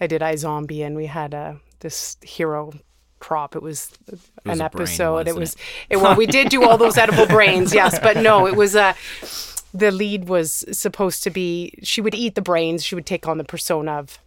I 0.00 0.06
did 0.06 0.20
iZombie, 0.20 0.84
and 0.84 0.96
we 0.96 1.06
had 1.06 1.34
a 1.34 1.60
this 1.80 2.16
hero 2.22 2.72
prop. 3.20 3.56
It 3.56 3.62
was, 3.62 3.92
an 4.08 4.18
a 4.44 4.46
brain, 4.46 4.60
episode. 4.62 5.28
it 5.28 5.34
wasn't 5.34 5.38
was. 5.40 5.56
It, 5.90 5.96
well, 6.02 6.16
we 6.16 6.26
did 6.26 6.48
do 6.48 6.64
all 6.68 6.78
those 6.78 6.98
edible 6.98 7.26
brains, 7.36 7.72
yes, 7.74 7.98
but 7.98 8.16
no, 8.18 8.46
it 8.46 8.56
was 8.56 8.74
a. 8.74 8.94
The 9.74 9.90
lead 9.90 10.28
was 10.28 10.64
supposed 10.72 11.22
to 11.24 11.30
be. 11.30 11.78
She 11.82 12.00
would 12.00 12.14
eat 12.14 12.34
the 12.34 12.42
brains. 12.42 12.84
She 12.84 12.94
would 12.94 13.06
take 13.06 13.26
on 13.28 13.38
the 13.38 13.44
persona 13.44 13.92
of 13.92 14.18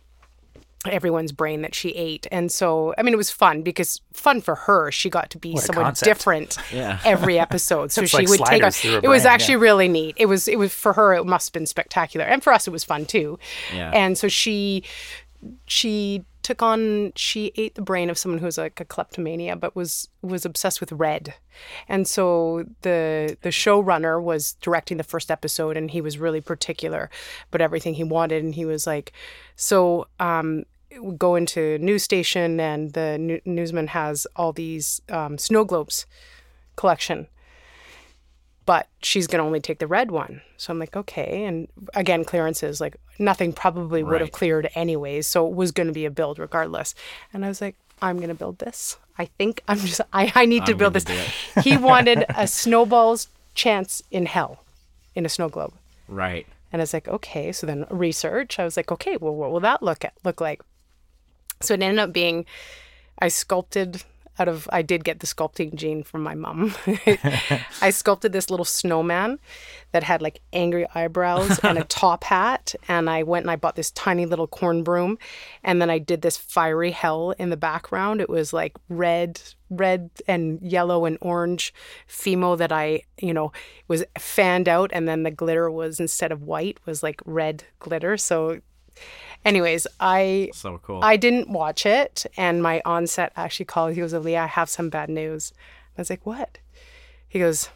everyone's 0.86 1.32
brain 1.32 1.62
that 1.62 1.76
she 1.76 1.90
ate. 1.90 2.26
And 2.32 2.52
so, 2.52 2.94
I 2.98 3.04
mean, 3.04 3.14
it 3.14 3.18
was 3.18 3.30
fun 3.30 3.64
because 3.64 4.02
fun 4.14 4.40
for 4.40 4.56
her. 4.56 4.92
She 4.92 5.10
got 5.10 5.30
to 5.32 5.38
be 5.38 5.58
someone 5.58 5.86
concept. 5.86 6.08
different 6.08 6.58
Yeah. 6.74 7.00
every 7.04 7.38
episode. 7.38 7.92
So 8.00 8.06
she 8.06 8.18
like 8.18 8.30
would 8.30 8.46
take 8.46 8.64
on. 8.64 8.72
It 9.04 9.08
was 9.10 9.26
actually 9.26 9.56
yeah. 9.56 9.62
really 9.62 9.88
neat. 9.88 10.16
It 10.18 10.28
was. 10.28 10.48
It 10.48 10.58
was 10.58 10.74
for 10.74 10.94
her. 10.94 11.14
It 11.14 11.26
must 11.26 11.50
have 11.50 11.54
been 11.54 11.66
spectacular, 11.66 12.26
and 12.26 12.44
for 12.44 12.54
us, 12.54 12.68
it 12.68 12.72
was 12.72 12.84
fun 12.84 13.06
too. 13.06 13.40
Yeah. 13.74 13.92
And 13.94 14.18
so 14.18 14.28
she, 14.28 14.84
she 15.66 16.24
took 16.42 16.62
on. 16.62 17.14
She 17.16 17.52
ate 17.56 17.76
the 17.76 17.82
brain 17.82 18.10
of 18.10 18.18
someone 18.18 18.40
who 18.40 18.46
was 18.46 18.58
like 18.58 18.80
a 18.80 18.86
kleptomania, 18.86 19.56
but 19.56 19.76
was 19.76 20.10
was 20.22 20.46
obsessed 20.46 20.80
with 20.80 20.92
red. 20.92 21.34
And 21.88 22.08
so 22.08 22.66
the 22.82 23.38
the 23.42 23.50
showrunner 23.50 24.22
was 24.22 24.54
directing 24.54 24.98
the 24.98 25.04
first 25.04 25.32
episode, 25.32 25.78
and 25.78 25.92
he 25.92 26.02
was 26.02 26.18
really 26.18 26.42
particular 26.42 27.10
about 27.50 27.62
everything 27.62 27.96
he 27.96 28.04
wanted, 28.04 28.44
and 28.44 28.56
he 28.56 28.66
was 28.66 28.88
like, 28.88 29.14
so. 29.56 30.08
um 30.20 30.66
go 31.18 31.36
into 31.36 31.78
news 31.78 32.02
station 32.02 32.60
and 32.60 32.94
the 32.94 33.16
new- 33.20 33.40
newsman 33.46 33.86
has 33.86 34.26
all 34.36 34.52
these 34.52 35.04
um, 35.10 35.38
snow 35.38 35.64
globes 35.64 36.08
collection 36.78 37.28
but 38.72 38.86
she's 39.02 39.26
going 39.26 39.40
to 39.42 39.46
only 39.50 39.60
take 39.68 39.80
the 39.80 39.88
red 39.98 40.10
one 40.12 40.42
so 40.58 40.72
i'm 40.72 40.80
like 40.80 40.96
okay 41.02 41.46
and 41.46 41.68
again 41.96 42.24
clearances 42.24 42.80
like 42.80 42.96
nothing 43.18 43.52
probably 43.52 44.02
would 44.04 44.22
have 44.22 44.32
cleared 44.40 44.70
anyways 44.76 45.26
so 45.34 45.48
it 45.48 45.54
was 45.62 45.72
going 45.72 45.88
to 45.88 45.94
be 46.02 46.06
a 46.06 46.12
build 46.20 46.38
regardless 46.38 46.94
and 47.34 47.44
i 47.46 47.48
was 47.48 47.62
like 47.66 47.76
i'm 48.02 48.18
going 48.18 48.30
to 48.36 48.42
build 48.44 48.60
this 48.60 48.98
i 49.18 49.26
think 49.40 49.54
i'm 49.68 49.80
just 49.80 50.02
i, 50.14 50.32
I 50.36 50.46
need 50.46 50.66
to 50.68 50.74
I'm 50.74 50.78
build 50.78 50.94
this 50.94 51.06
he 51.64 51.78
wanted 51.78 52.26
a 52.44 52.46
snowball's 52.62 53.28
chance 53.56 54.04
in 54.12 54.26
hell 54.36 54.54
in 55.16 55.26
a 55.26 55.30
snow 55.30 55.50
globe 55.50 55.74
Right. 56.08 56.46
and 56.72 56.82
I 56.82 56.84
was 56.84 56.94
like, 56.94 57.08
okay. 57.08 57.52
So 57.52 57.68
then 57.68 57.86
research. 57.90 58.58
I 58.60 58.64
was 58.64 58.76
like, 58.78 58.92
okay, 58.92 59.16
well, 59.18 59.36
what 59.36 59.52
will 59.52 59.60
that 59.70 59.84
look 59.84 60.04
at, 60.04 60.14
look 60.24 60.40
like? 60.42 60.62
So 61.62 61.74
it 61.76 61.82
ended 61.84 62.00
up 62.00 62.12
being, 62.14 62.46
I 63.20 63.28
sculpted 63.28 64.04
out 64.40 64.48
of 64.48 64.68
I 64.72 64.82
did 64.82 65.04
get 65.04 65.20
the 65.20 65.28
sculpting 65.28 65.76
gene 65.76 66.04
from 66.04 66.24
my 66.24 66.34
mom. 66.34 66.74
I 67.82 67.90
sculpted 67.90 68.32
this 68.32 68.50
little 68.50 68.66
snowman 68.66 69.40
that 69.92 70.04
had 70.04 70.22
like 70.22 70.42
angry 70.54 70.88
eyebrows 70.96 71.60
and 71.60 71.78
a 71.78 71.84
top 71.90 72.24
hat 72.24 72.76
and 72.88 73.10
I 73.10 73.24
went 73.24 73.44
and 73.44 73.52
I 73.52 73.56
bought 73.56 73.76
this 73.76 73.92
tiny 73.92 74.26
little 74.26 74.48
corn 74.48 74.84
broom 74.84 75.18
and 75.64 75.82
then 75.82 75.90
I 75.90 75.98
did 76.00 76.22
this 76.22 76.38
fiery 76.38 76.92
hell 76.92 77.32
in 77.38 77.50
the 77.50 77.58
background. 77.58 78.22
It 78.22 78.30
was 78.30 78.54
like 78.54 78.78
red 78.88 79.42
red 79.70 80.10
and 80.28 80.60
yellow 80.62 81.06
and 81.06 81.18
orange 81.22 81.74
Fimo 82.08 82.58
that 82.58 82.72
I, 82.72 83.04
you 83.20 83.34
know, 83.34 83.52
was 83.88 84.04
fanned 84.18 84.68
out 84.68 84.90
and 84.94 85.08
then 85.08 85.24
the 85.24 85.32
glitter 85.32 85.70
was 85.70 86.00
instead 86.00 86.32
of 86.32 86.44
white 86.44 86.80
was 86.86 87.04
like 87.04 87.22
red 87.26 87.66
glitter. 87.80 88.18
So 88.18 88.62
anyways, 89.46 89.88
I 90.00 90.52
So 90.54 90.80
cool. 90.80 91.00
I 91.04 91.18
didn't 91.18 91.50
watch 91.50 91.86
it, 91.86 92.26
and 92.38 92.62
my 92.62 92.82
onset 92.86 93.32
actually 93.36 93.66
called. 93.66 93.94
He 93.94 94.02
goes, 94.02 94.14
"Leah, 94.14 94.44
I 94.44 94.48
have 94.48 94.70
some 94.70 94.90
bad 94.90 95.10
news." 95.10 95.54
I 95.98 96.02
was 96.02 96.10
like, 96.10 96.26
"What?" 96.26 96.60
He 97.28 97.40
goes, 97.40 97.70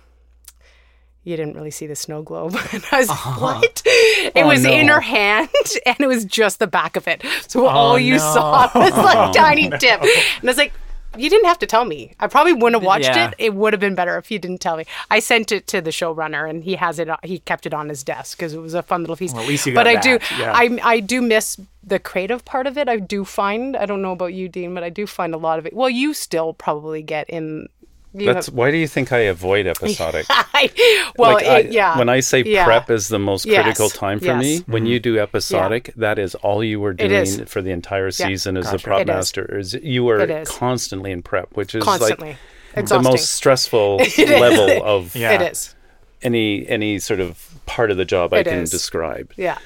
"You 1.23 1.35
didn't 1.35 1.55
really 1.55 1.71
see 1.71 1.87
the 1.87 1.95
snow 1.95 2.21
globe." 2.21 2.55
And 2.73 2.83
I 2.91 2.99
was 2.99 3.09
like, 3.09 3.17
uh-huh. 3.17 3.39
"What?" 3.41 3.81
It 3.85 4.43
oh, 4.43 4.47
was 4.47 4.65
in 4.65 4.87
her 4.87 5.01
hand, 5.01 5.49
and 5.85 5.99
it 5.99 6.07
was 6.07 6.25
just 6.25 6.59
the 6.59 6.67
back 6.67 6.95
of 6.95 7.07
it. 7.07 7.23
So 7.47 7.65
oh, 7.65 7.69
all 7.69 7.99
you 7.99 8.19
saw 8.19 8.69
was 8.75 8.91
like 8.91 9.29
oh, 9.29 9.33
tiny 9.33 9.69
tip, 9.69 10.01
and 10.01 10.09
I 10.43 10.47
was 10.47 10.57
like. 10.57 10.73
You 11.17 11.29
didn't 11.29 11.45
have 11.47 11.59
to 11.59 11.67
tell 11.67 11.85
me. 11.85 12.13
I 12.19 12.27
probably 12.27 12.53
wouldn't 12.53 12.75
have 12.81 12.85
watched 12.85 13.05
Yeah. 13.05 13.29
it. 13.29 13.35
It 13.37 13.53
would 13.53 13.73
have 13.73 13.79
been 13.79 13.95
better 13.95 14.17
if 14.17 14.31
you 14.31 14.39
didn't 14.39 14.61
tell 14.61 14.77
me. 14.77 14.85
I 15.11 15.19
sent 15.19 15.51
it 15.51 15.67
to 15.67 15.81
the 15.81 15.91
showrunner, 15.91 16.49
and 16.49 16.63
he 16.63 16.75
has 16.75 16.99
it. 16.99 17.09
Uh, 17.09 17.17
he 17.23 17.39
kept 17.39 17.65
it 17.65 17.73
on 17.73 17.89
his 17.89 18.03
desk 18.03 18.37
because 18.37 18.53
it 18.53 18.59
was 18.59 18.73
a 18.73 18.81
fun 18.83 19.01
little 19.01 19.15
piece. 19.15 19.33
Well, 19.33 19.43
at 19.43 19.47
least 19.47 19.65
you 19.67 19.73
but 19.75 19.83
got 19.85 19.95
I 19.97 20.01
do. 20.01 20.19
yeah. 20.39 20.51
I 20.55 20.79
I 20.83 20.99
do 20.99 21.21
miss 21.21 21.59
the 21.83 21.99
creative 21.99 22.45
part 22.45 22.65
of 22.67 22.77
it. 22.77 22.87
I 22.89 22.97
do 22.97 23.25
find. 23.25 23.75
I 23.77 23.85
don't 23.85 24.01
know 24.01 24.13
about 24.13 24.33
you, 24.33 24.49
Dean, 24.49 24.73
but 24.73 24.83
I 24.83 24.89
do 24.89 25.05
find 25.05 25.33
a 25.33 25.37
lot 25.37 25.59
of 25.59 25.65
it. 25.65 25.73
Well, 25.73 25.89
you 25.89 26.13
still 26.13 26.53
probably 26.53 27.01
get 27.03 27.29
in. 27.29 27.67
You 28.15 28.31
That's 28.31 28.45
have, 28.45 28.55
why 28.55 28.69
do 28.69 28.77
you 28.77 28.87
think 28.87 29.11
I 29.11 29.19
avoid 29.19 29.65
episodic? 29.65 30.27
well, 31.17 31.33
like 31.33 31.45
I, 31.45 31.59
it, 31.61 31.71
yeah. 31.71 31.97
When 31.97 32.09
I 32.09 32.19
say 32.19 32.43
Yeah. 32.43 32.63
prep 32.65 32.91
is 32.91 33.07
the 33.07 33.17
most 33.17 33.45
Yes. 33.45 33.63
critical 33.63 33.89
time 33.89 34.19
for 34.19 34.35
me, 34.35 34.55
Yes. 34.55 34.63
when 34.67 34.85
you 34.85 34.99
do 34.99 35.13
mm-hmm. 35.15 35.23
episodic, 35.23 35.91
that 35.95 36.19
is 36.19 36.35
all 36.35 36.63
you 36.63 36.79
were 36.79 36.93
doing 36.93 37.45
for 37.45 37.61
the 37.61 37.71
entire 37.71 38.11
season 38.11 38.55
as 38.55 38.67
a 38.67 38.73
Gotcha. 38.73 38.83
prop 38.83 38.99
It 39.01 39.09
is. 39.09 39.15
master. 39.15 39.57
Is 39.57 39.73
you 39.73 40.07
are 40.09 40.19
It 40.19 40.29
is. 40.29 40.49
constantly 40.49 41.11
in 41.11 41.23
prep, 41.23 41.55
which 41.55 41.73
is 41.73 41.83
constantly 41.83 42.29
like 42.29 42.37
exhausting. 42.75 43.03
the 43.03 43.09
most 43.09 43.31
stressful 43.33 43.97
level 44.17 44.83
of 44.83 45.15
Yeah. 45.15 45.31
It 45.41 45.51
is. 45.51 45.73
any 46.21 46.67
any 46.69 46.99
sort 46.99 47.19
of 47.19 47.49
part 47.65 47.89
of 47.89 47.97
the 47.97 48.05
job 48.05 48.31
I 48.33 48.43
can 48.43 48.59
is. 48.59 48.69
describe. 48.69 49.33
Yeah. 49.37 49.57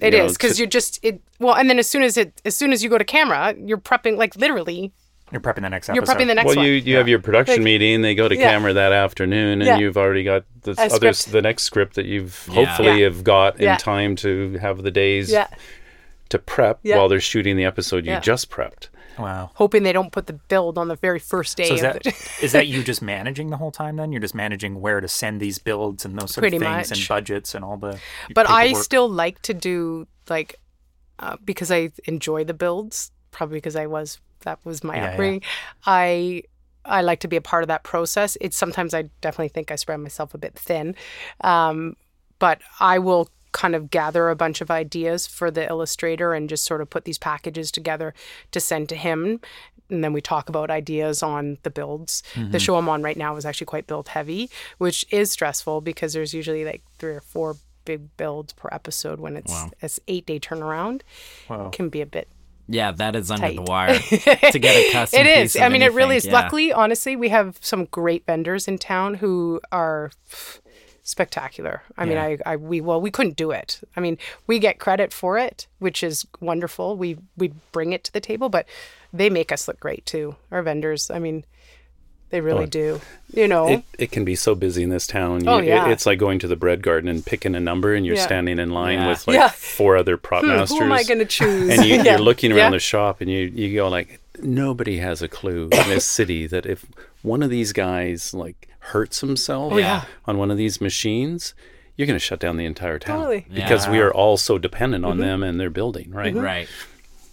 It 0.00 0.14
You 0.14 0.22
is 0.24 0.32
because 0.34 0.58
you're 0.58 0.68
just 0.68 0.98
it. 1.02 1.20
Well, 1.40 1.54
and 1.54 1.68
then 1.68 1.78
as 1.78 1.88
soon 1.88 2.02
as 2.02 2.16
it, 2.16 2.40
as 2.44 2.56
soon 2.56 2.72
as 2.72 2.82
you 2.84 2.88
go 2.90 2.98
to 2.98 3.04
camera, 3.04 3.54
you're 3.58 3.78
prepping 3.78 4.16
like 4.16 4.36
literally. 4.36 4.92
You're 5.34 5.40
prepping 5.40 5.62
the 5.62 5.68
next 5.70 5.88
You're 5.88 6.02
prepping 6.04 6.28
the 6.28 6.34
next 6.34 6.46
Well, 6.46 6.56
one. 6.56 6.64
you 6.66 6.72
you 6.72 6.96
have 6.96 7.08
your 7.08 7.18
production 7.18 7.56
Like- 7.56 7.64
meeting. 7.64 8.02
They 8.02 8.14
go 8.14 8.28
to 8.28 8.36
Yeah. 8.36 8.50
camera 8.52 8.72
that 8.72 8.92
afternoon, 8.92 9.60
and 9.60 9.66
Yeah. 9.66 9.78
you've 9.78 9.96
already 9.96 10.22
got 10.24 10.44
the 10.62 10.76
A 10.78 10.84
other 10.94 11.12
script. 11.12 11.32
the 11.32 11.42
next 11.42 11.64
script 11.64 11.94
that 11.96 12.06
you've 12.06 12.48
Yeah. 12.48 12.64
hopefully 12.66 13.00
Yeah. 13.00 13.04
have 13.06 13.24
got 13.24 13.60
in 13.60 13.76
time 13.78 14.14
to 14.16 14.56
have 14.58 14.82
the 14.84 14.90
days 14.92 15.30
yeah. 15.32 15.48
to 16.28 16.38
prep 16.38 16.78
Yeah. 16.84 16.96
while 16.98 17.08
they're 17.08 17.20
shooting 17.20 17.56
the 17.56 17.64
episode 17.64 18.06
you 18.06 18.12
Yeah. 18.12 18.20
just 18.20 18.48
prepped. 18.48 18.88
Wow. 19.18 19.50
Hoping 19.54 19.82
they 19.84 19.92
don't 19.92 20.10
put 20.12 20.26
the 20.26 20.32
build 20.32 20.76
on 20.78 20.88
the 20.88 20.96
very 20.96 21.18
first 21.20 21.56
day 21.56 21.66
So 21.68 21.74
is 21.74 21.82
of 21.82 21.92
that 21.94 22.06
it. 22.06 22.14
is 22.42 22.52
that 22.52 22.66
you 22.68 22.82
just 22.92 23.02
managing 23.02 23.50
the 23.50 23.56
whole 23.56 23.70
time? 23.72 23.96
Then 23.96 24.10
you're 24.12 24.20
just 24.20 24.34
managing 24.34 24.80
where 24.80 25.00
to 25.00 25.06
send 25.08 25.40
these 25.40 25.58
builds 25.58 26.04
and 26.04 26.16
those 26.18 26.32
sort 26.34 26.42
Pretty 26.42 26.56
of 26.58 26.62
things 26.62 26.90
and 26.92 27.08
budgets 27.08 27.54
and 27.54 27.64
all 27.64 27.76
the. 27.76 27.98
but 28.34 28.48
I 28.48 28.72
still 28.72 29.08
like 29.08 29.42
to 29.42 29.54
do 29.54 30.06
like 30.28 30.56
uh, 31.18 31.36
because 31.44 31.70
I 31.72 31.90
enjoy 32.04 32.44
the 32.44 32.54
builds. 32.54 33.10
Probably 33.30 33.56
because 33.58 33.74
I 33.76 33.86
was 33.86 34.18
that 34.44 34.58
was 34.64 34.82
my 34.84 34.96
Yeah, 34.96 35.04
yeah. 35.04 35.10
upbringing. 35.10 35.42
I 35.86 36.44
I 36.86 37.00
like 37.02 37.20
to 37.20 37.28
be 37.28 37.36
a 37.36 37.40
part 37.40 37.62
of 37.64 37.68
that 37.68 37.82
process. 37.82 38.36
It's 38.40 38.56
sometimes 38.56 38.92
I 38.92 39.04
definitely 39.22 39.48
think 39.48 39.70
I 39.70 39.76
spread 39.76 39.98
myself 40.00 40.34
a 40.34 40.38
bit 40.38 40.54
thin, 40.54 40.94
um, 41.40 41.96
but 42.38 42.60
I 42.78 42.98
will 42.98 43.30
kind 43.52 43.74
of 43.74 43.88
gather 43.88 44.28
a 44.30 44.36
bunch 44.36 44.60
of 44.60 44.70
ideas 44.70 45.26
for 45.26 45.50
the 45.50 45.66
illustrator 45.68 46.34
and 46.34 46.48
just 46.48 46.64
sort 46.64 46.80
of 46.80 46.90
put 46.90 47.04
these 47.04 47.18
packages 47.18 47.70
together 47.70 48.12
to 48.50 48.60
send 48.60 48.88
to 48.88 48.96
him. 48.96 49.40
And 49.88 50.02
then 50.02 50.12
we 50.12 50.20
talk 50.20 50.48
about 50.48 50.70
ideas 50.70 51.22
on 51.22 51.58
the 51.62 51.70
builds. 51.70 52.22
Mm-hmm. 52.34 52.50
The 52.50 52.58
show 52.58 52.76
I'm 52.76 52.88
on 52.88 53.02
right 53.02 53.16
now 53.16 53.36
is 53.36 53.46
actually 53.46 53.66
quite 53.66 53.86
build 53.86 54.08
heavy, 54.08 54.50
which 54.78 55.06
is 55.10 55.30
stressful 55.30 55.82
because 55.82 56.14
there's 56.14 56.34
usually 56.34 56.64
like 56.64 56.82
three 56.98 57.14
or 57.14 57.20
four 57.20 57.56
big 57.84 58.16
builds 58.16 58.52
per 58.54 58.68
episode 58.72 59.20
when 59.20 59.36
it's 59.36 59.54
it's 59.80 60.00
eight 60.08 60.26
day 60.26 60.40
turnaround. 60.40 61.02
Wow. 61.48 61.68
Can 61.70 61.90
be 61.90 62.00
a 62.00 62.06
bit 62.06 62.28
yeah, 62.68 62.92
that 62.92 63.16
is 63.16 63.30
under 63.30 63.52
the 63.52 63.62
wire 63.62 63.98
to 63.98 64.58
get 64.58 64.76
a 64.76 64.92
custom. 64.92 65.20
it 65.20 65.26
is. 65.26 65.56
I 65.56 65.68
mean, 65.68 65.82
it 65.82 65.92
really 65.92 66.16
is. 66.16 66.26
yeah. 66.26 66.32
Luckily, 66.32 66.72
honestly, 66.72 67.16
we 67.16 67.28
have 67.28 67.58
some 67.60 67.86
great 67.86 68.24
vendors 68.26 68.66
in 68.68 68.78
town 68.78 69.14
who 69.14 69.60
are 69.70 70.10
spectacular. 71.02 71.82
I 71.98 72.06
mean, 72.06 72.16
I, 72.16 72.38
I, 72.46 72.56
we, 72.56 72.80
well, 72.80 73.00
we 73.00 73.10
couldn't 73.10 73.36
do 73.36 73.50
it. 73.50 73.80
I 73.94 74.00
mean, 74.00 74.16
we 74.46 74.58
get 74.58 74.78
credit 74.78 75.12
for 75.12 75.36
it, 75.38 75.66
which 75.78 76.02
is 76.02 76.26
wonderful. 76.40 76.96
We, 76.96 77.18
we 77.36 77.52
bring 77.72 77.92
it 77.92 78.04
to 78.04 78.12
the 78.12 78.20
table, 78.20 78.48
but 78.48 78.66
they 79.12 79.28
make 79.28 79.52
us 79.52 79.68
look 79.68 79.78
great 79.78 80.06
too. 80.06 80.36
Our 80.50 80.62
vendors. 80.62 81.10
I 81.10 81.18
mean, 81.18 81.44
they 82.30 82.40
really 82.40 82.66
do. 82.66 83.00
You 83.32 83.46
know, 83.48 83.68
It, 83.68 83.84
it 83.98 84.10
can 84.12 84.24
be 84.24 84.34
so 84.34 84.54
busy 84.54 84.82
in 84.82 84.90
this 84.90 85.06
town. 85.06 85.44
You, 85.44 85.50
Oh, 85.50 85.58
it- 85.58 85.66
yeah. 85.66 85.88
it's 85.88 86.06
like 86.06 86.18
going 86.18 86.38
to 86.40 86.48
the 86.48 86.56
bread 86.56 86.82
garden 86.82 87.08
and 87.08 87.24
picking 87.24 87.54
a 87.54 87.60
number, 87.60 87.94
and 87.94 88.04
you're 88.04 88.16
Yeah. 88.16 88.24
standing 88.26 88.58
in 88.58 88.70
line 88.70 88.98
Yeah. 88.98 89.08
with 89.08 89.26
like 89.28 89.36
Yeah. 89.36 89.48
four 89.48 89.96
other 89.96 90.16
prop 90.16 90.42
Hmm, 90.42 90.48
masters. 90.50 90.78
who 90.78 90.84
am 90.84 90.92
I 90.92 91.02
going 91.04 91.18
to 91.20 91.24
choose? 91.26 91.70
and 91.70 91.84
you, 91.84 91.96
Yeah. 92.02 92.02
you're 92.12 92.18
looking 92.18 92.50
around 92.52 92.72
Yeah. 92.72 92.76
the 92.76 92.78
shop, 92.80 93.20
and 93.20 93.30
you 93.30 93.50
you 93.54 93.74
go 93.74 93.88
like, 93.88 94.20
nobody 94.42 94.98
has 94.98 95.22
a 95.22 95.28
clue 95.28 95.64
in 95.72 95.88
this 95.88 96.04
city 96.18 96.46
that 96.48 96.66
if 96.66 96.84
one 97.22 97.42
of 97.42 97.50
these 97.50 97.72
guys 97.72 98.34
like 98.34 98.68
hurts 98.80 99.20
himself 99.20 99.72
Oh, 99.72 99.76
yeah. 99.78 100.04
on 100.26 100.36
one 100.38 100.50
of 100.50 100.56
these 100.56 100.80
machines. 100.80 101.54
You're 101.96 102.06
going 102.08 102.18
to 102.18 102.24
shut 102.24 102.40
down 102.40 102.56
the 102.56 102.64
entire 102.64 102.98
town 102.98 103.18
Totally. 103.20 103.42
Mm-hmm. 103.42 103.54
because 103.54 103.86
we 103.86 104.00
are 104.00 104.12
all 104.12 104.36
so 104.36 104.58
dependent 104.58 105.04
on 105.04 105.18
them 105.18 105.44
and 105.44 105.60
their 105.60 105.70
building, 105.70 106.10
right? 106.10 106.34
Right. 106.34 106.68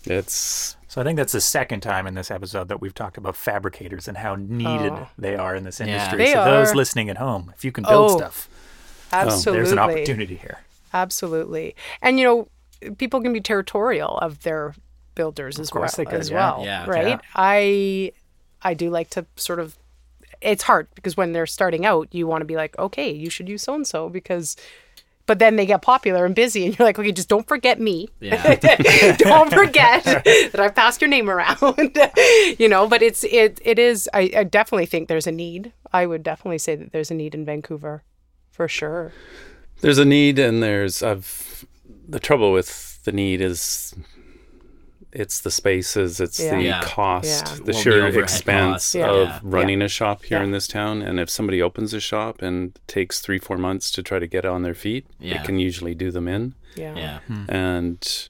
It's 0.06 0.76
So 0.92 1.00
I 1.00 1.06
think 1.06 1.16
that's 1.16 1.32
the 1.32 1.40
second 1.40 1.80
time 1.80 2.06
in 2.06 2.16
this 2.16 2.30
episode 2.30 2.68
that 2.68 2.82
we've 2.82 2.94
talked 2.94 3.16
about 3.18 3.38
fabricators 3.38 4.10
and 4.10 4.18
how 4.18 4.36
needed 4.36 4.92
Oh. 4.92 5.08
they 5.18 5.38
are 5.38 5.56
in 5.56 5.64
this 5.64 5.80
industry. 5.80 6.20
Yeah. 6.20 6.26
They 6.26 6.34
so 6.34 6.44
those 6.44 6.72
are. 6.74 6.76
listening 6.76 7.10
at 7.10 7.18
home, 7.18 7.50
if 7.56 7.64
you 7.64 7.72
can 7.72 7.86
build 7.86 8.12
Oh, 8.12 8.18
stuff, 8.18 8.50
absolutely. 9.14 9.54
there's 9.54 9.72
an 9.72 9.80
opportunity 9.80 10.36
here. 10.36 10.60
Absolutely. 10.94 11.78
And 12.02 12.20
you 12.20 12.26
know, 12.26 12.94
people 12.98 13.22
can 13.22 13.32
be 13.32 13.40
territorial 13.40 14.18
of 14.18 14.44
their 14.44 14.76
builders 15.16 15.62
as 15.62 15.72
well 15.74 15.84
course 15.84 15.96
they 15.96 16.04
could, 16.04 16.20
as 16.20 16.30
yeah. 16.30 16.36
well. 16.36 16.66
Yeah. 16.66 16.86
Right? 16.86 17.08
Yeah. 17.08 17.20
I 17.36 18.12
I 18.62 18.74
do 18.74 18.90
like 18.90 19.12
to 19.12 19.26
sort 19.38 19.62
of 19.62 19.78
it's 20.42 20.64
hard 20.64 20.90
because 20.96 21.16
when 21.16 21.32
they're 21.32 21.48
starting 21.48 21.86
out, 21.86 22.10
you 22.12 22.28
want 22.28 22.42
to 22.42 22.46
be 22.46 22.58
like, 22.58 22.78
okay, 22.78 23.10
you 23.10 23.30
should 23.30 23.48
use 23.48 23.62
so 23.62 23.76
and 23.76 23.88
so 23.88 24.10
because 24.10 24.58
but 25.32 25.40
then 25.40 25.56
they 25.56 25.66
get 25.66 25.82
popular 25.82 26.26
and 26.26 26.36
busy 26.36 26.66
and 26.66 26.78
you're 26.78 26.86
like, 26.86 27.00
okay, 27.00 27.14
just 27.14 27.30
don't 27.30 27.48
forget 27.48 27.80
me. 27.80 28.10
Yeah. 28.20 28.56
don't 29.18 29.50
forget 29.50 30.04
that 30.04 30.60
I've 30.60 30.76
passed 30.76 31.00
your 31.00 31.08
name 31.08 31.30
around. 31.30 31.98
you 32.60 32.68
know, 32.68 32.86
but 32.86 33.02
it's 33.02 33.24
it 33.24 33.62
it 33.64 33.80
is 33.80 34.10
I, 34.14 34.30
I 34.36 34.44
definitely 34.44 34.88
think 34.88 35.08
there's 35.08 35.28
a 35.28 35.32
need. 35.32 35.72
I 35.94 36.06
would 36.06 36.22
definitely 36.22 36.58
say 36.58 36.76
that 36.76 36.92
there's 36.92 37.12
a 37.12 37.14
need 37.14 37.34
in 37.34 37.46
Vancouver 37.46 38.04
for 38.50 38.68
sure. 38.68 39.14
there's 39.80 40.00
a 40.00 40.04
need 40.04 40.38
and 40.38 40.62
there's 40.62 41.02
I've 41.02 41.64
the 42.10 42.20
trouble 42.20 42.52
with 42.52 43.02
the 43.06 43.14
need 43.14 43.40
is 43.40 43.96
it's 45.14 45.42
the 45.42 45.52
spaces, 45.52 46.20
it's 46.20 46.40
Yeah. 46.40 46.56
the 46.56 46.64
Yeah. 46.64 46.82
cost, 46.84 47.48
Yeah. 47.48 47.56
the 47.66 47.72
Well, 47.74 47.82
sheer 47.82 48.06
overhead 48.06 48.24
expense. 48.24 48.96
Yeah. 48.96 49.10
of 49.12 49.28
Yeah. 49.28 49.40
running 49.44 49.82
a 49.82 49.88
shop 49.88 50.24
here 50.26 50.38
Yeah. 50.38 50.44
in 50.46 50.52
this 50.52 50.68
town. 50.68 51.02
And 51.02 51.20
if 51.20 51.30
somebody 51.30 51.62
opens 51.62 51.94
a 51.94 52.00
shop 52.00 52.42
and 52.42 52.78
takes 52.88 53.20
three, 53.20 53.38
four 53.40 53.58
months 53.58 53.92
to 53.92 54.04
try 54.04 54.20
to 54.20 54.28
get 54.28 54.46
on 54.46 54.62
their 54.64 54.74
feet, 54.74 55.06
Yeah. 55.20 55.42
it 55.42 55.46
can 55.46 55.60
usually 55.60 55.94
do 55.96 56.12
them 56.12 56.28
in. 56.28 56.54
Yeah. 56.76 56.96
Yeah. 56.96 57.20
Hmm. 57.28 57.44
And 57.50 58.30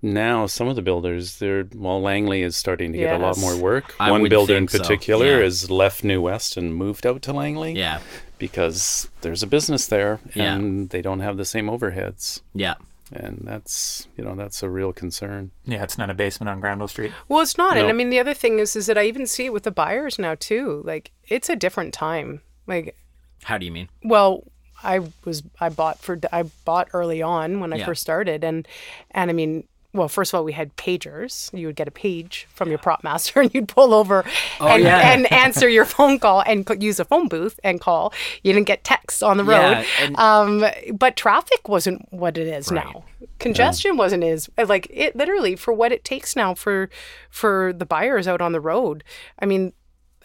now 0.00 0.46
some 0.46 0.68
of 0.68 0.76
the 0.76 0.82
builders, 0.82 1.38
they're 1.38 1.66
well, 1.74 2.00
Langley 2.00 2.42
is 2.42 2.56
starting 2.56 2.92
to 2.92 2.98
get 2.98 3.16
a 3.16 3.18
lot 3.18 3.36
more 3.38 3.56
work. 3.56 3.94
I 3.98 4.10
One 4.10 4.28
builder 4.28 4.56
in 4.56 4.66
think 4.66 4.70
so, 4.70 4.78
particular 4.78 5.26
yeah. 5.38 5.42
has 5.42 5.70
left 5.70 6.04
New 6.04 6.20
West 6.22 6.56
and 6.56 6.74
moved 6.74 7.04
out 7.06 7.20
to 7.22 7.32
Langley 7.32 7.72
Yeah. 7.72 7.98
because 8.38 9.08
there's 9.22 9.42
a 9.42 9.46
business 9.46 9.86
there 9.86 10.20
Yeah. 10.34 10.54
and 10.54 10.90
they 10.90 11.02
don't 11.02 11.20
have 11.20 11.36
the 11.36 11.44
same 11.44 11.66
overheads. 11.66 12.40
Yeah. 12.54 12.74
And 13.14 13.42
that's, 13.44 14.08
you 14.16 14.24
know, 14.24 14.34
that's 14.34 14.62
a 14.62 14.70
real 14.70 14.92
concern. 14.92 15.50
Yeah, 15.64 15.82
it's 15.82 15.98
not 15.98 16.10
a 16.10 16.14
basement 16.14 16.48
on 16.50 16.60
Granville 16.60 16.88
Street. 16.88 17.12
Well, 17.28 17.40
it's 17.40 17.58
not. 17.58 17.76
And 17.76 17.88
I 17.88 17.92
mean, 17.92 18.10
the 18.10 18.18
other 18.20 18.34
thing 18.34 18.58
is, 18.58 18.74
is 18.76 18.86
that 18.86 18.96
I 18.98 19.04
even 19.04 19.26
see 19.26 19.44
it 19.46 19.52
with 19.52 19.64
the 19.64 19.70
buyers 19.70 20.18
now 20.18 20.34
too. 20.34 20.82
Like, 20.84 21.12
it's 21.28 21.48
a 21.48 21.56
different 21.56 21.92
time. 21.92 22.40
Like, 22.66 22.96
How 23.44 23.58
do 23.58 23.66
you 23.66 23.72
mean? 23.72 23.88
well, 24.04 24.44
I 24.84 25.00
was 25.24 25.42
I 25.60 25.68
bought 25.68 26.00
for 26.00 26.18
I 26.32 26.42
bought 26.64 26.88
early 26.92 27.22
on 27.22 27.60
when 27.60 27.72
I 27.72 27.76
Yeah. 27.76 27.84
first 27.86 28.02
started, 28.02 28.42
and 28.44 28.66
and 29.12 29.30
I 29.30 29.32
mean. 29.34 29.64
Well, 29.94 30.08
first 30.08 30.32
of 30.32 30.38
all, 30.38 30.44
we 30.44 30.52
had 30.52 30.74
pagers. 30.76 31.52
You 31.58 31.66
would 31.66 31.76
get 31.76 31.86
a 31.86 31.90
page 31.90 32.46
from 32.54 32.70
your 32.70 32.78
prop 32.78 33.04
master, 33.04 33.40
and 33.42 33.52
you'd 33.54 33.68
pull 33.68 33.92
over 33.92 34.20
and, 34.22 34.30
Oh, 34.60 34.76
yeah. 34.76 35.12
and 35.12 35.30
answer 35.32 35.68
your 35.68 35.84
phone 35.84 36.18
call 36.18 36.42
and 36.46 36.64
co- 36.64 36.74
use 36.74 36.98
a 36.98 37.04
phone 37.04 37.28
booth 37.28 37.60
and 37.62 37.80
call. 37.80 38.12
You 38.42 38.52
didn't 38.54 38.66
get 38.66 38.84
texts 38.84 39.22
on 39.22 39.36
the 39.36 39.44
road. 39.44 39.60
Yeah, 39.60 39.84
and- 40.00 40.16
um, 40.18 40.64
but 40.94 41.16
traffic 41.16 41.68
wasn't 41.68 42.06
what 42.10 42.38
it 42.38 42.46
is 42.48 42.70
now 42.70 43.04
congestion 43.38 43.96
wasn't 43.96 44.22
as 44.22 44.48
like 44.68 44.86
it 44.90 45.16
literally 45.16 45.56
for 45.56 45.72
what 45.74 45.90
it 45.90 46.04
takes 46.04 46.36
now 46.36 46.54
for 46.54 46.88
for 47.28 47.72
the 47.76 47.84
buyers 47.84 48.28
out 48.28 48.40
on 48.40 48.52
the 48.52 48.60
road. 48.60 49.02
I 49.40 49.46
mean, 49.46 49.72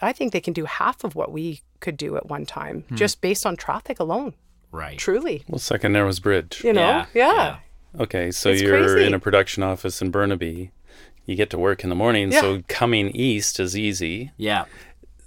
I 0.01 0.13
think 0.13 0.33
they 0.33 0.39
can 0.39 0.53
do 0.53 0.65
half 0.65 1.03
of 1.03 1.15
what 1.15 1.31
we 1.31 1.61
could 1.79 1.97
do 1.97 2.15
at 2.15 2.27
one 2.27 2.45
time 2.45 2.85
just 2.93 3.19
based 3.21 3.45
on 3.45 3.55
traffic 3.57 3.99
alone. 3.99 4.33
Right. 4.71 4.97
Truly, 4.99 5.43
Well, 5.47 5.57
Second 5.59 5.93
Narrows 5.93 6.19
Bridge. 6.19 6.61
you 6.63 6.73
know, 6.73 6.81
Yeah, 6.81 7.05
yeah, 7.13 7.33
yeah. 7.33 7.57
Okay, 7.99 8.31
so 8.31 8.49
It's 8.49 8.61
you're 8.61 8.77
crazy. 8.93 9.05
in 9.07 9.13
a 9.13 9.19
production 9.19 9.63
office 9.63 10.01
in 10.01 10.11
Burnaby. 10.11 10.71
You 11.25 11.35
get 11.35 11.49
to 11.49 11.57
work 11.57 11.83
in 11.83 11.89
the 11.89 11.95
morning, 11.95 12.31
Yeah. 12.31 12.41
so 12.41 12.61
coming 12.67 13.09
east 13.09 13.59
is 13.59 13.75
easy. 13.77 14.31
Yeah. 14.37 14.65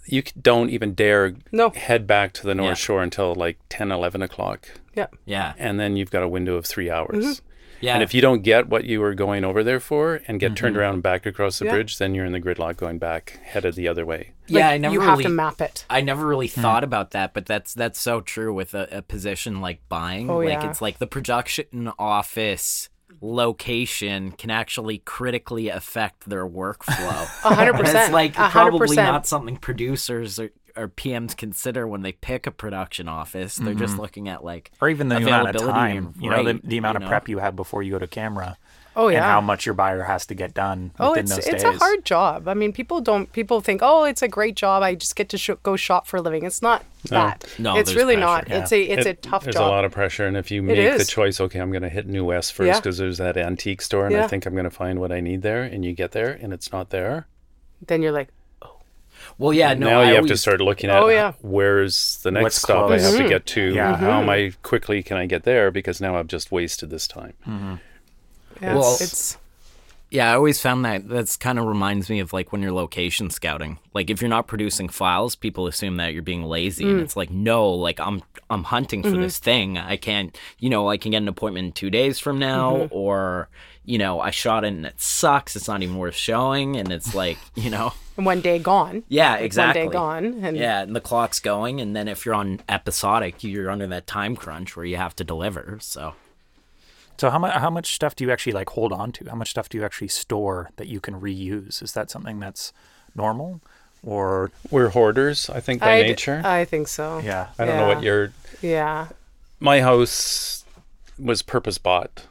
You 0.06 0.22
don't 0.40 0.70
even 0.70 0.94
dare 0.94 1.34
No. 1.52 1.70
head 1.70 2.06
back 2.06 2.32
to 2.34 2.46
the 2.46 2.54
North 2.54 2.70
Yeah. 2.70 2.74
Shore 2.74 3.02
until 3.02 3.34
like 3.34 3.58
10, 3.68 3.90
11 3.92 4.22
o'clock. 4.22 4.68
yeah. 4.94 5.06
Yeah. 5.24 5.52
And 5.58 5.78
then 5.78 5.96
you've 5.96 6.10
got 6.10 6.22
a 6.22 6.28
window 6.28 6.56
of 6.56 6.64
three 6.66 6.90
hours. 6.90 7.24
Mm-hmm. 7.24 7.46
Yeah. 7.80 7.94
And 7.94 8.02
if 8.02 8.14
you 8.14 8.20
don't 8.20 8.42
get 8.42 8.68
what 8.68 8.84
you 8.84 9.00
were 9.00 9.14
going 9.14 9.44
over 9.44 9.64
there 9.64 9.80
for 9.80 10.20
and 10.28 10.38
get 10.38 10.56
turned 10.56 10.74
mm-hmm. 10.74 10.80
around 10.80 10.94
and 10.94 11.02
back 11.02 11.26
across 11.26 11.58
the 11.58 11.64
Yeah. 11.64 11.72
bridge, 11.72 11.98
then 11.98 12.14
you're 12.14 12.26
in 12.26 12.32
the 12.32 12.40
gridlock 12.40 12.76
going 12.76 12.98
back, 12.98 13.40
headed 13.42 13.74
the 13.74 13.88
other 13.88 14.04
way. 14.04 14.32
yeah, 14.46 14.66
Like, 14.66 14.74
I 14.74 14.78
never 14.78 14.94
you 14.94 15.00
really 15.00 15.10
have 15.10 15.22
to 15.22 15.28
map 15.28 15.60
it. 15.60 15.86
I 15.88 16.00
never 16.00 16.26
really 16.26 16.48
hmm. 16.48 16.60
thought 16.60 16.84
about 16.84 17.12
that, 17.12 17.34
but 17.34 17.46
that's 17.46 17.72
that's 17.74 18.00
so 18.00 18.20
true 18.20 18.52
with 18.52 18.74
a, 18.74 18.98
a 18.98 19.02
position 19.02 19.60
like 19.60 19.80
buying. 19.88 20.28
Oh, 20.28 20.38
like 20.38 20.62
yeah. 20.62 20.70
it's 20.70 20.82
like 20.82 20.98
the 20.98 21.06
production 21.06 21.90
office 21.98 22.88
location 23.20 24.32
can 24.32 24.50
actually 24.50 24.98
critically 24.98 25.68
affect 25.68 26.28
their 26.28 26.46
workflow. 26.46 27.44
A 27.44 27.54
hundred 27.54 27.72
And 27.72 27.80
it's 27.80 27.90
percent. 27.90 28.12
like 28.12 28.36
A 28.36 28.48
hundred 28.48 28.78
probably 28.78 28.96
not 28.96 29.26
something 29.26 29.56
producers 29.56 30.38
or, 30.76 30.84
or 30.84 30.88
PMs 30.88 31.36
consider 31.36 31.86
when 31.86 32.02
they 32.02 32.12
pick 32.12 32.46
a 32.46 32.50
production 32.50 33.08
office. 33.08 33.56
They're 33.56 33.74
just 33.74 33.92
mm-hmm. 33.92 34.02
looking 34.02 34.28
at 34.28 34.44
like 34.44 34.70
or 34.80 34.88
even 34.88 35.08
the 35.08 35.16
amount 35.16 35.54
of 35.54 35.62
time, 35.62 36.14
and 36.14 36.22
you 36.22 36.30
know, 36.30 36.42
the, 36.44 36.60
the 36.62 36.78
amount 36.78 36.96
of 36.96 37.02
know? 37.02 37.08
prep 37.08 37.28
you 37.28 37.38
have 37.38 37.56
before 37.56 37.82
you 37.82 37.92
go 37.92 37.98
to 37.98 38.06
camera. 38.06 38.56
Oh 38.96 39.06
yeah, 39.06 39.18
and 39.18 39.24
how 39.24 39.40
much 39.40 39.66
your 39.66 39.74
buyer 39.74 40.02
has 40.02 40.26
to 40.26 40.34
get 40.34 40.52
done 40.52 40.90
Oh, 40.98 41.10
within 41.10 41.24
it's 41.26 41.36
those 41.36 41.46
it's 41.46 41.62
days. 41.62 41.76
a 41.76 41.78
hard 41.78 42.04
job. 42.04 42.48
I 42.48 42.54
mean, 42.54 42.72
people 42.72 43.00
don't 43.00 43.30
people 43.32 43.60
think, 43.60 43.82
oh, 43.84 44.02
it's 44.02 44.20
a 44.20 44.26
great 44.26 44.56
job. 44.56 44.82
I 44.82 44.96
just 44.96 45.14
get 45.14 45.28
to 45.28 45.38
sh- 45.38 45.50
go 45.62 45.76
shop 45.76 46.08
for 46.08 46.16
a 46.16 46.20
living. 46.20 46.44
It's 46.44 46.60
not 46.60 46.84
that. 47.04 47.46
No, 47.56 47.76
it's 47.76 47.94
really 47.94 48.16
pressure, 48.16 48.26
not. 48.26 48.48
yeah. 48.48 48.62
It's 48.62 48.72
a 48.72 48.82
it's 48.82 49.06
a 49.06 49.10
It- 49.10 49.22
tough 49.22 49.44
There's 49.44 49.54
job. 49.54 49.68
a 49.68 49.70
lot 49.70 49.84
of 49.84 49.92
pressure, 49.92 50.26
and 50.26 50.36
if 50.36 50.50
you 50.50 50.60
make 50.60 50.98
the 50.98 51.04
choice, 51.04 51.40
okay, 51.40 51.60
I'm 51.60 51.70
going 51.70 51.82
to 51.82 51.88
hit 51.88 52.08
New 52.08 52.24
West 52.24 52.52
first 52.52 52.66
Yeah. 52.66 52.76
because 52.80 52.98
there's 52.98 53.18
that 53.18 53.36
antique 53.36 53.80
store, 53.80 54.06
and 54.06 54.16
I 54.16 54.26
think 54.26 54.44
I'm 54.44 54.54
going 54.54 54.64
to 54.64 54.70
find 54.70 54.98
what 54.98 55.12
I 55.12 55.20
need 55.20 55.42
there, 55.42 55.62
and 55.62 55.84
you 55.84 55.92
get 55.92 56.10
there 56.10 56.32
and 56.32 56.52
it's 56.52 56.72
not 56.72 56.90
there. 56.90 57.28
then 57.86 58.02
you're 58.02 58.12
like, 58.12 58.28
Well, 59.38 59.52
yeah, 59.52 59.74
no. 59.74 59.88
now 59.88 60.00
I 60.00 60.08
you 60.10 60.14
have 60.16 60.26
to 60.26 60.36
start 60.36 60.60
looking 60.60 60.90
at 60.90 61.02
Oh, 61.02 61.08
yeah. 61.08 61.32
where's 61.42 62.18
the 62.22 62.30
next 62.30 62.42
What's 62.44 62.56
stop 62.56 62.90
I 62.90 62.98
have 62.98 63.02
close. 63.14 63.18
to 63.18 63.28
get 63.28 63.46
to. 63.46 63.74
Yeah. 63.74 63.96
How 63.96 64.20
am 64.20 64.28
I 64.28 64.52
quickly 64.62 65.02
can 65.02 65.16
I 65.16 65.26
get 65.26 65.44
there? 65.44 65.70
Because 65.70 66.00
now 66.00 66.16
I've 66.16 66.26
just 66.28 66.50
wasted 66.52 66.90
this 66.90 67.06
time. 67.08 67.34
yeah, 68.60 68.74
Well- 68.74 68.96
it's 69.00 69.36
Yeah, 70.12 70.32
I 70.32 70.34
always 70.34 70.60
found 70.60 70.84
that 70.84 71.08
that's 71.08 71.36
kind 71.36 71.56
of 71.56 71.66
reminds 71.66 72.10
me 72.10 72.18
of 72.18 72.32
like 72.32 72.50
when 72.50 72.62
you're 72.62 72.72
location 72.72 73.30
scouting. 73.30 73.78
Like 73.94 74.10
if 74.10 74.20
you're 74.20 74.28
not 74.28 74.48
producing 74.48 74.88
files, 74.88 75.36
people 75.36 75.68
assume 75.68 75.98
that 75.98 76.12
you're 76.12 76.22
being 76.24 76.42
lazy, 76.42 76.84
Mm. 76.84 76.90
and 76.90 77.00
it's 77.00 77.16
like 77.16 77.30
no, 77.30 77.68
like 77.70 78.00
I'm 78.00 78.20
I'm 78.50 78.64
hunting 78.64 79.04
for 79.04 79.10
Mm-hmm. 79.10 79.20
this 79.22 79.38
thing. 79.38 79.78
I 79.78 79.96
can't, 79.96 80.36
you 80.58 80.68
know, 80.68 80.88
I 80.90 80.96
can 80.96 81.12
get 81.12 81.18
an 81.18 81.28
appointment 81.28 81.76
two 81.76 81.90
days 81.90 82.18
from 82.18 82.40
now, 82.40 82.72
Mm-hmm. 82.76 82.94
or 82.94 83.48
you 83.84 83.98
know, 83.98 84.20
I 84.20 84.30
shot 84.30 84.64
it 84.64 84.68
and 84.68 84.86
it 84.86 85.00
sucks. 85.00 85.56
It's 85.56 85.68
not 85.68 85.82
even 85.82 85.96
worth 85.96 86.14
showing, 86.14 86.76
and 86.76 86.92
it's 86.92 87.14
like 87.14 87.38
you 87.54 87.70
know, 87.70 87.92
one 88.16 88.40
day 88.40 88.58
gone. 88.58 89.02
yeah, 89.08 89.32
Like, 89.32 89.42
exactly. 89.42 89.82
One 89.82 89.90
day 89.90 89.92
gone, 89.92 90.44
and 90.44 90.56
Yeah, 90.56 90.82
and 90.82 90.94
the 90.94 91.00
clock's 91.00 91.40
going, 91.40 91.80
and 91.80 91.96
then 91.96 92.06
if 92.08 92.24
you're 92.26 92.34
on 92.34 92.60
episodic, 92.68 93.42
you're 93.42 93.70
under 93.70 93.86
that 93.88 94.06
time 94.06 94.36
crunch 94.36 94.76
where 94.76 94.84
you 94.86 94.96
have 94.96 95.16
to 95.16 95.24
deliver. 95.24 95.78
So 95.80 96.14
So 97.16 97.30
how 97.30 97.38
much 97.38 97.54
how 97.54 97.70
much 97.70 97.94
stuff 97.94 98.14
do 98.14 98.24
you 98.24 98.30
actually 98.30 98.52
like 98.52 98.70
hold 98.70 98.92
on 98.92 99.12
to? 99.12 99.28
How 99.28 99.36
much 99.36 99.50
stuff 99.50 99.68
do 99.68 99.78
you 99.78 99.84
actually 99.84 100.08
store 100.08 100.70
that 100.76 100.86
you 100.88 101.00
can 101.00 101.20
reuse? 101.20 101.82
Is 101.82 101.92
that 101.92 102.10
something 102.10 102.38
that's 102.40 102.72
normal, 103.14 103.60
or 104.02 104.50
We're 104.70 104.90
hoarders, 104.90 105.50
I 105.50 105.60
think, 105.60 105.80
by 105.80 105.92
I 105.94 106.02
d- 106.02 106.08
nature. 106.10 106.42
I 106.44 106.64
think 106.64 106.86
so. 106.88 107.18
yeah? 107.18 107.48
I 107.58 107.64
don't 107.64 107.76
know 107.76 107.88
what 107.88 108.02
yeah. 108.02 108.10
your 108.10 108.32
Yeah. 108.62 109.08
my 109.58 109.80
house 109.80 110.64
was 111.18 111.42
purpose 111.42 111.76
bought 111.78 112.24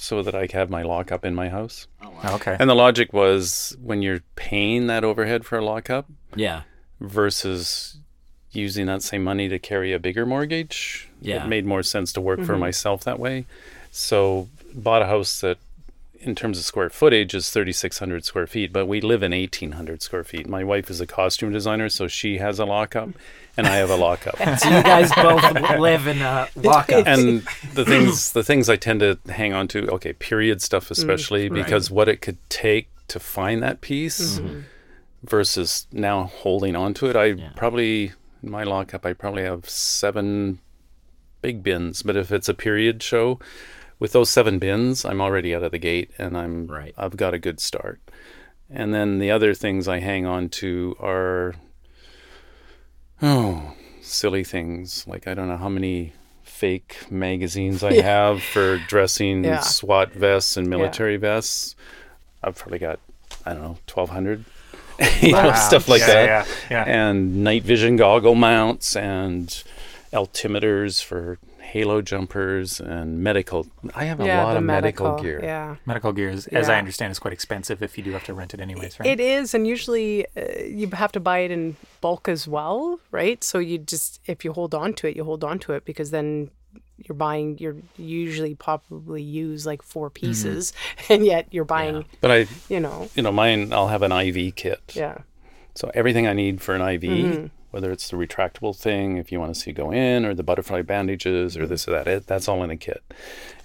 so 0.00 0.22
that 0.22 0.34
I 0.34 0.46
could 0.46 0.52
have 0.52 0.70
my 0.70 0.82
lockup 0.82 1.24
in 1.24 1.34
my 1.34 1.48
house. 1.48 1.86
Oh, 2.02 2.34
okay. 2.36 2.56
And 2.58 2.68
the 2.70 2.74
logic 2.74 3.12
was 3.12 3.76
when 3.82 4.02
you're 4.02 4.22
paying 4.36 4.86
that 4.86 5.04
overhead 5.04 5.44
for 5.44 5.58
a 5.58 5.64
lockup 5.64 6.06
yeah, 6.34 6.62
versus 7.00 7.98
using 8.52 8.86
that 8.86 9.02
same 9.02 9.24
money 9.24 9.48
to 9.48 9.58
carry 9.58 9.92
a 9.92 9.98
bigger 9.98 10.24
mortgage, 10.24 11.08
Yeah. 11.20 11.44
it 11.44 11.48
made 11.48 11.66
more 11.66 11.82
sense 11.82 12.12
to 12.14 12.20
work 12.20 12.40
for 12.40 12.52
mm-hmm. 12.52 12.60
myself 12.60 13.04
that 13.04 13.18
way. 13.18 13.44
So 13.90 14.48
bought 14.74 15.02
a 15.02 15.06
house 15.06 15.40
that 15.40 15.58
in 16.20 16.34
terms 16.34 16.58
of 16.58 16.64
square 16.64 16.90
footage 16.90 17.34
is 17.34 17.50
3600 17.50 18.24
square 18.24 18.46
feet 18.46 18.72
but 18.72 18.86
we 18.86 19.00
live 19.00 19.22
in 19.22 19.32
1800 19.32 20.02
square 20.02 20.24
feet 20.24 20.48
my 20.48 20.64
wife 20.64 20.90
is 20.90 21.00
a 21.00 21.06
costume 21.06 21.52
designer 21.52 21.88
so 21.88 22.08
she 22.08 22.38
has 22.38 22.58
a 22.58 22.64
lockup 22.64 23.10
and 23.58 23.66
i 23.66 23.76
have 23.76 23.90
a 23.90 23.96
lockup 23.96 24.36
so 24.58 24.68
you 24.68 24.82
guys 24.82 25.12
both 25.14 25.78
live 25.78 26.06
in 26.06 26.22
a 26.22 26.48
lockup. 26.56 27.06
and 27.06 27.42
the 27.74 27.84
things 27.84 28.32
the 28.32 28.44
things 28.44 28.68
I 28.68 28.76
tend 28.76 29.00
to 29.00 29.18
hang 29.28 29.52
on 29.52 29.68
to, 29.68 29.88
okay, 29.90 30.12
period 30.12 30.62
stuff 30.62 30.88
mm, 30.88 30.90
especially 30.92 31.48
because 31.48 31.90
what 31.90 32.08
it 32.08 32.20
could 32.20 32.38
take 32.48 32.88
to 33.08 33.18
find 33.18 33.62
that 33.62 33.80
piece 33.80 34.38
mm-hmm. 34.38 34.60
versus 35.22 35.86
now 35.92 36.24
holding 36.24 36.76
on 36.76 36.94
to 36.94 37.06
it. 37.06 37.16
I 37.16 37.52
probably 37.56 38.12
in 38.42 38.50
my 38.50 38.62
lockup 38.62 39.04
I 39.04 39.12
probably 39.12 39.42
have 39.42 39.68
seven 39.68 40.60
big 41.42 41.62
bins, 41.62 42.02
but 42.02 42.16
if 42.16 42.32
it's 42.32 42.48
a 42.48 42.54
period 42.54 43.02
show 43.02 43.38
with 43.98 44.12
those 44.12 44.30
seven 44.30 44.58
bins, 44.58 45.04
I'm 45.04 45.20
already 45.20 45.54
out 45.54 45.64
of 45.64 45.72
the 45.72 45.78
gate 45.78 46.10
and 46.18 46.36
I'm 46.36 46.66
Right. 46.66 46.94
I've 46.96 47.16
got 47.16 47.34
a 47.34 47.38
good 47.38 47.60
start. 47.60 48.00
And 48.70 48.92
then 48.92 49.18
the 49.18 49.30
other 49.30 49.54
things 49.54 49.88
I 49.88 49.98
hang 50.00 50.26
on 50.26 50.50
to 50.50 50.94
are 51.00 51.54
oh, 53.22 53.74
silly 54.00 54.44
things. 54.44 55.06
Like 55.06 55.26
I 55.26 55.34
don't 55.34 55.48
know 55.48 55.56
how 55.56 55.68
many 55.68 56.12
fake 56.44 57.06
magazines 57.10 57.84
I 57.84 57.94
have 58.02 58.42
for 58.42 58.78
dressing 58.88 59.44
Yeah. 59.44 59.60
SWAT 59.60 60.12
vests 60.12 60.56
and 60.56 60.68
military 60.68 61.16
vests. 61.16 61.76
I've 62.42 62.56
probably 62.56 62.78
got 62.78 62.98
I 63.46 63.52
don't 63.52 63.62
know, 63.62 63.78
twelve 63.86 64.10
hundred. 64.10 64.44
you 65.20 65.32
know, 65.32 65.52
stuff 65.54 65.86
like 65.88 66.00
Yeah, 66.00 66.06
that. 66.06 66.26
yeah, 66.26 66.44
yeah. 66.70 66.84
And 66.84 67.44
night 67.44 67.62
vision 67.62 67.96
goggle 67.96 68.34
mounts 68.34 68.96
and 68.96 69.46
altimeters 70.12 71.02
for 71.02 71.38
halo 71.68 72.00
jumpers 72.00 72.80
and 72.80 73.18
medical. 73.22 73.66
I 73.94 74.04
have 74.04 74.20
a 74.20 74.24
yeah, 74.26 74.42
lot 74.44 74.56
of 74.56 74.62
medical, 74.62 75.20
gear. 75.20 75.40
Yeah. 75.42 75.76
Medical 75.84 76.12
gear, 76.12 76.30
is, 76.30 76.46
as 76.48 76.68
I 76.68 76.78
understand, 76.78 77.10
is 77.12 77.18
quite 77.18 77.34
expensive 77.34 77.82
if 77.82 77.98
you 77.98 78.04
do 78.04 78.12
have 78.12 78.24
to 78.24 78.34
rent 78.34 78.54
it 78.54 78.60
anyways, 78.60 78.98
right? 78.98 79.08
It 79.08 79.20
is, 79.20 79.52
and 79.54 79.66
usually 79.66 80.24
uh, 80.36 80.62
you 80.64 80.88
have 80.88 81.12
to 81.12 81.20
buy 81.20 81.40
it 81.40 81.50
in 81.50 81.76
bulk 82.00 82.26
as 82.28 82.48
well, 82.48 83.00
right? 83.10 83.44
So 83.44 83.58
you 83.58 83.76
just, 83.78 84.20
if 84.26 84.44
you 84.44 84.52
hold 84.52 84.74
on 84.74 84.94
to 84.94 85.08
it, 85.08 85.16
you 85.16 85.24
hold 85.24 85.44
on 85.44 85.58
to 85.60 85.72
it 85.74 85.84
because 85.84 86.10
then 86.10 86.50
you're 86.96 87.14
buying, 87.14 87.58
you're 87.58 87.76
usually 87.98 88.54
probably 88.54 89.22
use 89.22 89.66
like 89.66 89.82
four 89.82 90.08
pieces, 90.10 90.72
and 91.10 91.24
yet 91.24 91.48
you're 91.50 91.64
buying, 91.66 92.06
But 92.22 92.30
I, 92.30 92.46
you 92.68 92.80
know, 92.80 93.08
you 93.14 93.22
know, 93.22 93.30
mine. 93.32 93.72
I'll 93.72 93.88
have 93.88 94.02
an 94.02 94.12
IV 94.12 94.56
kit. 94.56 94.80
yeah. 94.96 95.18
So 95.74 95.90
everything 95.94 96.26
I 96.26 96.32
need 96.32 96.60
for 96.60 96.74
an 96.74 96.80
IV, 96.82 97.02
Mm-hmm. 97.02 97.46
Whether 97.70 97.90
it's 97.90 98.08
the 98.10 98.16
retractable 98.16 98.76
thing, 98.76 99.16
if 99.16 99.30
you 99.30 99.38
want 99.38 99.54
to 99.54 99.60
see 99.60 99.72
go 99.72 99.90
in, 99.90 100.24
or 100.24 100.34
the 100.34 100.42
butterfly 100.42 100.82
bandages, 100.82 101.56
or 101.56 101.66
this 101.66 101.86
or 101.86 101.92
that, 101.92 102.06
it, 102.06 102.26
that's 102.26 102.48
all 102.48 102.62
in 102.62 102.70
a 102.70 102.76
kit. 102.76 103.02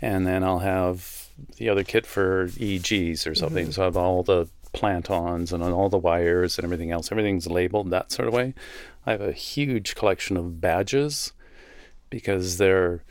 And 0.02 0.28
then 0.28 0.44
I'll 0.44 0.60
have 0.60 1.30
the 1.58 1.70
other 1.70 1.84
kit 1.84 2.06
for 2.06 2.48
EEGs 2.48 3.30
or 3.30 3.36
something. 3.36 3.66
Mm-hmm. 3.66 3.72
So 3.72 3.82
I 3.84 3.86
have 3.86 3.98
all 3.98 4.24
the 4.24 4.48
plant-ons 4.74 5.54
and 5.54 5.64
all 5.64 5.90
the 5.90 5.98
wires 5.98 6.58
and 6.58 6.66
everything 6.66 6.92
else. 6.92 7.12
Everything's 7.12 7.48
labeled 7.48 7.90
that 7.92 8.12
sort 8.12 8.28
of 8.28 8.34
way. 8.34 8.54
I 9.06 9.12
have 9.12 9.22
a 9.22 9.32
huge 9.32 9.96
collection 9.96 10.36
of 10.36 10.60
badges 10.60 11.34
because 12.10 12.58
they're 12.58 13.04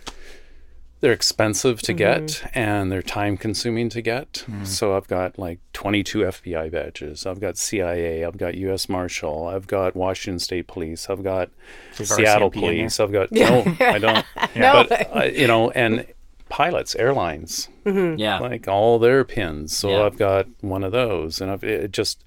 they're 1.02 1.12
expensive 1.12 1.82
to 1.82 1.92
get 1.92 2.22
mm-hmm. 2.22 2.48
and 2.54 2.92
they're 2.92 3.02
time 3.02 3.36
consuming 3.36 3.88
to 3.88 4.00
get. 4.00 4.44
So 4.62 4.96
I've 4.96 5.08
got 5.08 5.36
like 5.36 5.58
22 5.72 6.20
FBI 6.20 6.70
badges. 6.70 7.26
I've 7.26 7.40
got 7.40 7.58
CIA. 7.58 8.24
I've 8.24 8.38
got 8.38 8.54
U.S. 8.54 8.88
Marshal. 8.88 9.48
I've 9.48 9.66
got 9.66 9.96
Washington 9.96 10.38
State 10.38 10.68
Police. 10.68 11.10
I've 11.10 11.24
got 11.24 11.50
You've 11.98 12.06
Seattle 12.06 12.52
RCMP? 12.52 12.60
Police. 12.60 13.00
I've 13.00 13.10
got 13.10 13.32
no, 13.32 13.64
I 13.80 13.98
don't. 13.98 14.24
No. 14.56 14.86
But 14.88 15.16
I, 15.16 15.24
you 15.26 15.48
know, 15.48 15.70
and 15.72 16.06
pilots, 16.48 16.94
airlines, 16.94 17.68
mm-hmm. 17.84 18.18
yeah, 18.20 18.38
like 18.38 18.68
all 18.68 19.00
their 19.00 19.24
pins. 19.24 19.76
So 19.76 19.90
Yeah. 19.90 20.04
I've 20.04 20.16
got 20.16 20.46
one 20.60 20.84
of 20.84 20.92
those, 20.92 21.40
and 21.40 21.50
I've 21.50 21.64
it 21.64 21.90
just 21.90 22.22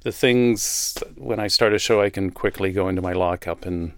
the 0.00 0.12
things 0.12 0.96
when 1.16 1.38
I 1.38 1.48
start 1.48 1.74
a 1.74 1.78
show, 1.78 2.00
I 2.00 2.08
can 2.08 2.30
quickly 2.30 2.72
go 2.72 2.88
into 2.88 3.02
my 3.02 3.12
lockup 3.12 3.66
and 3.66 3.92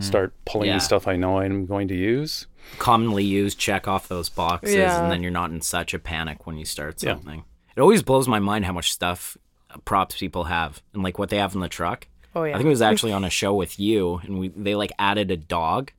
start 0.00 0.34
pulling 0.44 0.68
Yeah. 0.68 0.78
stuff 0.78 1.08
I 1.08 1.16
know 1.16 1.38
I'm 1.38 1.66
going 1.66 1.88
to 1.88 1.96
use. 1.96 2.46
Commonly 2.78 3.24
used. 3.24 3.58
Check 3.58 3.86
off 3.88 4.08
those 4.08 4.28
boxes, 4.28 4.74
Yeah. 4.74 5.02
and 5.02 5.10
then 5.10 5.22
you're 5.22 5.30
not 5.30 5.50
in 5.50 5.60
such 5.60 5.94
a 5.94 5.98
panic 5.98 6.46
when 6.46 6.56
you 6.58 6.64
start 6.64 7.02
Yeah. 7.02 7.14
something. 7.14 7.44
It 7.76 7.80
always 7.80 8.02
blows 8.02 8.28
my 8.28 8.38
mind 8.38 8.64
how 8.64 8.72
much 8.72 8.92
stuff 8.92 9.36
uh, 9.70 9.76
props 9.84 10.16
people 10.18 10.44
have 10.44 10.82
and 10.94 11.02
like 11.02 11.18
what 11.18 11.28
they 11.30 11.36
have 11.38 11.54
in 11.54 11.60
the 11.60 11.68
truck. 11.68 12.06
Oh, 12.34 12.44
yeah. 12.44 12.54
I 12.54 12.56
think 12.56 12.66
it 12.66 12.70
was 12.70 12.82
actually 12.90 13.12
on 13.12 13.24
a 13.24 13.30
show 13.30 13.54
with 13.54 13.78
you, 13.78 14.20
and 14.24 14.38
we 14.38 14.48
they 14.48 14.74
like 14.74 14.92
added 14.98 15.30
a 15.30 15.36
dog 15.36 15.92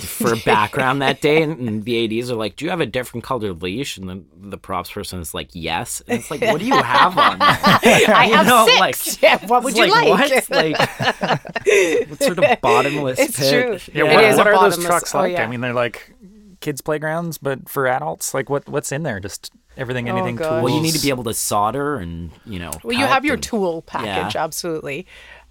for 0.00 0.34
background 0.44 1.02
that 1.02 1.20
day, 1.20 1.42
and, 1.42 1.58
and 1.68 1.84
the 1.84 2.18
ads 2.20 2.30
are 2.30 2.36
like, 2.36 2.56
"Do 2.56 2.64
you 2.64 2.70
have 2.70 2.80
a 2.80 2.86
different 2.86 3.24
colored 3.24 3.62
leash?" 3.62 3.96
And 3.98 4.08
then 4.08 4.26
the 4.34 4.58
props 4.58 4.90
person 4.90 5.20
is 5.20 5.34
like, 5.34 5.50
"Yes." 5.52 6.02
And 6.08 6.18
it's 6.20 6.30
like, 6.30 6.40
"What 6.40 6.58
do 6.60 6.66
you 6.66 6.74
have 6.80 7.16
on?" 7.18 7.38
I 7.42 8.26
You 8.28 8.34
have 8.34 8.46
know, 8.46 8.66
six. 8.66 8.80
like- 8.80 9.22
yeah, 9.22 9.46
what 9.46 9.62
would 9.64 9.76
you 9.76 9.86
like? 9.86 10.08
What? 10.08 10.50
Like, 10.50 10.78
what 12.08 12.22
sort 12.22 12.38
of 12.38 12.60
bottomless 12.60 13.18
It's 13.18 13.38
pit? 13.38 13.80
true. 13.82 13.92
Yeah, 13.94 14.10
It 14.10 14.14
what, 14.14 14.24
is 14.24 14.34
a 14.34 14.38
what 14.38 14.46
are 14.46 14.52
those 14.52 14.60
bottomless- 14.76 14.86
trucks 14.86 15.14
oh, 15.14 15.18
like? 15.18 15.32
yeah. 15.32 15.44
I 15.44 15.46
mean, 15.46 15.60
they're 15.60 15.72
like 15.74 16.14
kids' 16.60 16.80
playgrounds, 16.80 17.38
but 17.38 17.68
for 17.68 17.86
adults. 17.86 18.34
Like, 18.34 18.48
what 18.50 18.68
what's 18.68 18.92
in 18.92 19.02
there? 19.02 19.20
Just 19.20 19.52
everything, 19.76 20.08
Oh, 20.08 20.16
anything. 20.16 20.36
gosh. 20.36 20.48
tools. 20.48 20.62
Well, 20.64 20.74
you 20.74 20.80
need 20.80 20.94
to 20.94 21.02
be 21.02 21.10
able 21.10 21.24
to 21.24 21.34
solder 21.34 21.96
and 21.96 22.30
you 22.46 22.58
know. 22.58 22.70
Well, 22.82 22.96
you 22.96 23.04
have 23.06 23.24
your 23.24 23.34
and- 23.34 23.42
tool 23.42 23.82
package, 23.82 24.34
Yeah. 24.34 24.44
absolutely. 24.44 25.06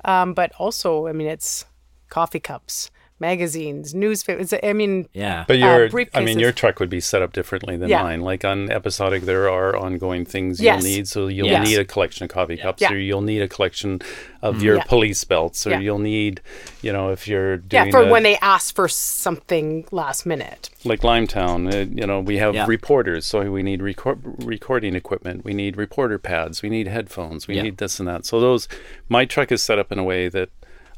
Um, 0.06 0.34
but 0.34 0.52
also, 0.58 1.08
I 1.08 1.14
mean, 1.14 1.28
it's 1.28 1.66
coffee 2.10 2.40
cups, 2.40 2.92
magazines, 3.20 3.94
newspapers. 3.96 4.54
I 4.64 4.74
mean, 4.74 5.08
Yeah. 5.14 5.46
But 5.48 5.58
your, 5.58 5.90
I 6.14 6.24
mean, 6.24 6.40
your 6.40 6.52
truck 6.52 6.80
would 6.80 6.90
be 6.90 7.00
set 7.00 7.22
up 7.22 7.32
differently 7.34 7.78
than 7.78 7.90
Yeah. 7.90 8.04
mine. 8.04 8.22
Like 8.22 8.44
on 8.44 8.70
episodic, 8.72 9.24
there 9.24 9.50
are 9.50 9.76
ongoing 9.76 10.26
things 10.26 10.60
Yes. 10.60 10.84
you'll 10.84 10.92
need. 10.92 11.08
So 11.08 11.28
you'll 11.28 11.48
Yes. 11.48 11.68
need 11.68 11.80
a 11.80 11.86
collection 11.86 12.26
of 12.26 12.30
coffee 12.32 12.58
cups, 12.58 12.82
Yeah. 12.82 12.92
or 12.92 12.98
you'll 12.98 13.22
need 13.22 13.42
a 13.42 13.48
collection 13.48 14.02
of 14.42 14.62
your 14.62 14.78
Yeah. 14.78 14.84
police 14.84 15.24
belts, 15.24 15.66
or 15.66 15.72
Yeah. 15.72 15.80
you'll 15.80 16.00
need, 16.00 16.42
you 16.82 16.92
know, 16.92 17.12
if 17.12 17.28
you're 17.28 17.62
yeah, 17.72 17.84
doing 17.84 17.92
for 17.92 18.02
a- 18.04 18.10
when 18.12 18.24
they 18.24 18.36
ask 18.38 18.76
for 18.76 18.88
something 18.90 19.86
last 19.92 20.26
minute. 20.26 20.70
like 20.86 21.00
Limetown, 21.02 21.74
uh, 21.74 21.90
you 21.96 22.06
know, 22.06 22.20
we 22.20 22.38
have 22.40 22.54
Yeah. 22.54 22.66
reporters, 22.68 23.26
so 23.26 23.50
we 23.50 23.64
need 23.64 23.82
record- 23.82 24.20
recording 24.44 24.96
equipment, 24.96 25.46
we 25.46 25.54
need 25.54 25.78
reporter 25.78 26.18
pads, 26.18 26.62
we 26.62 26.70
need 26.70 26.88
headphones, 26.90 27.48
we 27.48 27.56
Yeah. 27.56 27.62
need 27.62 27.78
this 27.78 28.00
and 28.00 28.08
that. 28.10 28.26
So 28.26 28.42
those, 28.42 28.68
my 29.08 29.24
truck 29.24 29.50
is 29.54 29.64
set 29.64 29.80
up 29.80 29.94
in 29.94 30.00
a 30.00 30.04
way 30.04 30.28
that 30.28 30.50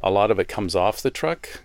a 0.01 0.09
lot 0.09 0.31
of 0.31 0.39
it 0.39 0.47
comes 0.47 0.75
off 0.75 1.01
the 1.03 1.11
truck 1.11 1.61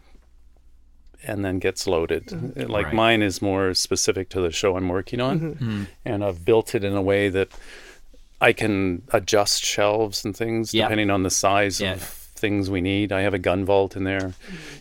and 1.27 1.45
then 1.45 1.59
gets 1.59 1.87
loaded. 1.87 2.27
Mm-hmm. 2.27 2.61
Uh, 2.63 2.67
Like 2.69 2.87
Right. 2.87 2.95
mine 2.95 3.23
is 3.23 3.41
more 3.43 3.75
specific 3.75 4.29
to 4.31 4.41
the 4.41 4.51
show 4.51 4.77
I'm 4.77 4.89
working 4.89 5.21
on, 5.21 5.41
Mm-hmm. 5.41 5.83
and 6.05 6.25
I've 6.25 6.45
built 6.45 6.75
it 6.75 6.85
in 6.85 6.95
a 6.95 7.03
way 7.03 7.29
that 7.29 7.49
I 8.41 8.53
can 8.53 9.03
adjust 9.13 9.63
shelves 9.65 10.25
and 10.25 10.35
things 10.37 10.73
Yeah. 10.73 10.85
depending 10.85 11.11
on 11.11 11.23
the 11.23 11.31
size 11.31 11.81
Yeah. 11.81 11.93
of 11.95 12.03
things 12.03 12.71
we 12.71 12.81
need. 12.81 13.13
I 13.13 13.21
have 13.21 13.35
a 13.35 13.39
gun 13.39 13.65
vault 13.67 13.97
in 13.97 14.05
there. 14.05 14.33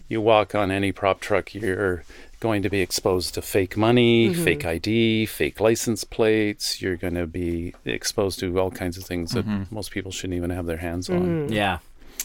You 0.07 0.21
walk 0.21 0.55
on 0.55 0.71
any 0.71 0.91
prop 0.93 1.19
truck, 1.19 1.53
you're 1.53 2.03
going 2.39 2.61
to 2.63 2.69
be 2.69 2.79
exposed 2.79 3.33
to 3.33 3.41
fake 3.41 3.75
money, 3.75 4.33
fake 4.33 4.65
ID, 4.65 5.25
fake 5.25 5.59
license 5.59 6.05
plates. 6.05 6.81
You're 6.81 6.95
going 6.95 7.15
to 7.15 7.27
be 7.27 7.73
exposed 7.83 8.39
to 8.39 8.57
all 8.57 8.71
kinds 8.71 8.97
of 8.97 9.03
things 9.03 9.31
that 9.33 9.45
most 9.69 9.91
people 9.91 10.09
shouldn't 10.09 10.37
even 10.37 10.51
have 10.51 10.65
their 10.65 10.77
hands 10.77 11.09
on. 11.09 11.51
Yeah. 11.51 11.79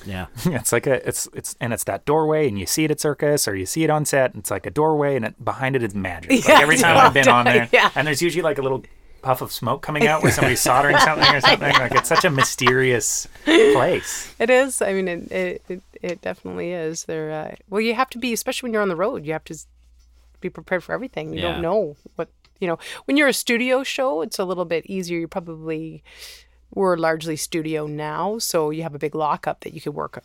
Yeah. 0.06 0.26
it's 0.44 0.72
like 0.72 0.86
a 0.86 1.06
it's 1.09 1.28
it's 1.35 1.56
and 1.60 1.72
it's 1.72 1.85
that 1.85 2.05
doorway, 2.05 2.48
and 2.48 2.59
you 2.59 2.66
see 2.66 2.85
it 2.85 2.90
at 2.90 3.01
circus 3.01 3.47
or 3.48 3.55
you 3.56 3.66
see 3.66 3.85
it 3.85 3.90
on 3.90 4.05
set. 4.05 4.32
And 4.35 4.40
it's 4.40 4.51
like 4.51 4.66
a 4.66 4.70
doorway, 4.70 5.16
and 5.16 5.24
it, 5.24 5.44
behind 5.44 5.76
it 5.76 5.82
is 5.82 5.94
magic. 5.94 6.31
Like 6.31 6.48
Yeah, 6.48 6.60
every 6.60 6.76
time 6.76 6.97
I've 6.97 7.14
been 7.14 7.28
on 7.28 7.44
there, 7.44 7.68
yeah. 7.72 7.90
and 7.94 8.06
there's 8.06 8.22
usually 8.22 8.43
like 8.43 8.59
a 8.59 8.62
little 8.62 8.82
puff 9.22 9.40
of 9.40 9.51
smoke 9.51 9.81
coming 9.81 10.06
out 10.06 10.22
where 10.22 10.31
somebody's 10.31 10.60
soldering 10.60 10.98
something 10.98 11.35
or 11.35 11.40
something. 11.40 11.72
Like 11.72 11.93
it's 11.94 12.09
such 12.09 12.24
a 12.26 12.31
mysterious 12.31 13.26
place. 13.44 14.35
It 14.39 14.51
is. 14.51 14.82
I 14.82 14.93
mean, 14.93 15.09
it 15.09 15.32
it, 15.32 15.62
it, 15.68 15.82
it 16.02 16.20
definitely 16.20 16.72
is. 16.72 17.05
There. 17.05 17.31
Uh, 17.32 17.55
well, 17.70 17.81
you 17.81 17.94
have 17.94 18.10
to 18.10 18.18
be, 18.18 18.32
especially 18.32 18.66
when 18.68 18.72
you're 18.74 18.82
on 18.82 18.89
the 18.89 18.97
road. 18.97 19.24
You 19.24 19.32
have 19.32 19.44
to 19.44 19.56
be 20.40 20.51
prepared 20.51 20.85
for 20.85 20.93
everything. 20.93 21.32
You 21.32 21.40
Yeah. 21.40 21.52
don't 21.52 21.62
know 21.62 21.97
what 22.16 22.28
you 22.60 22.66
know. 22.68 22.78
When 23.06 23.16
you're 23.16 23.28
a 23.28 23.32
studio 23.32 23.82
show, 23.82 24.20
it's 24.20 24.39
a 24.39 24.44
little 24.44 24.66
bit 24.66 24.85
easier. 24.86 25.18
You 25.18 25.26
probably 25.28 26.02
we're 26.74 26.96
largely 26.96 27.36
studio 27.36 27.86
now, 27.86 28.38
so 28.38 28.70
you 28.70 28.82
have 28.82 28.94
a 28.94 28.98
big 28.98 29.14
lockup 29.14 29.60
that 29.60 29.72
you 29.72 29.80
could 29.80 29.94
work 29.94 30.22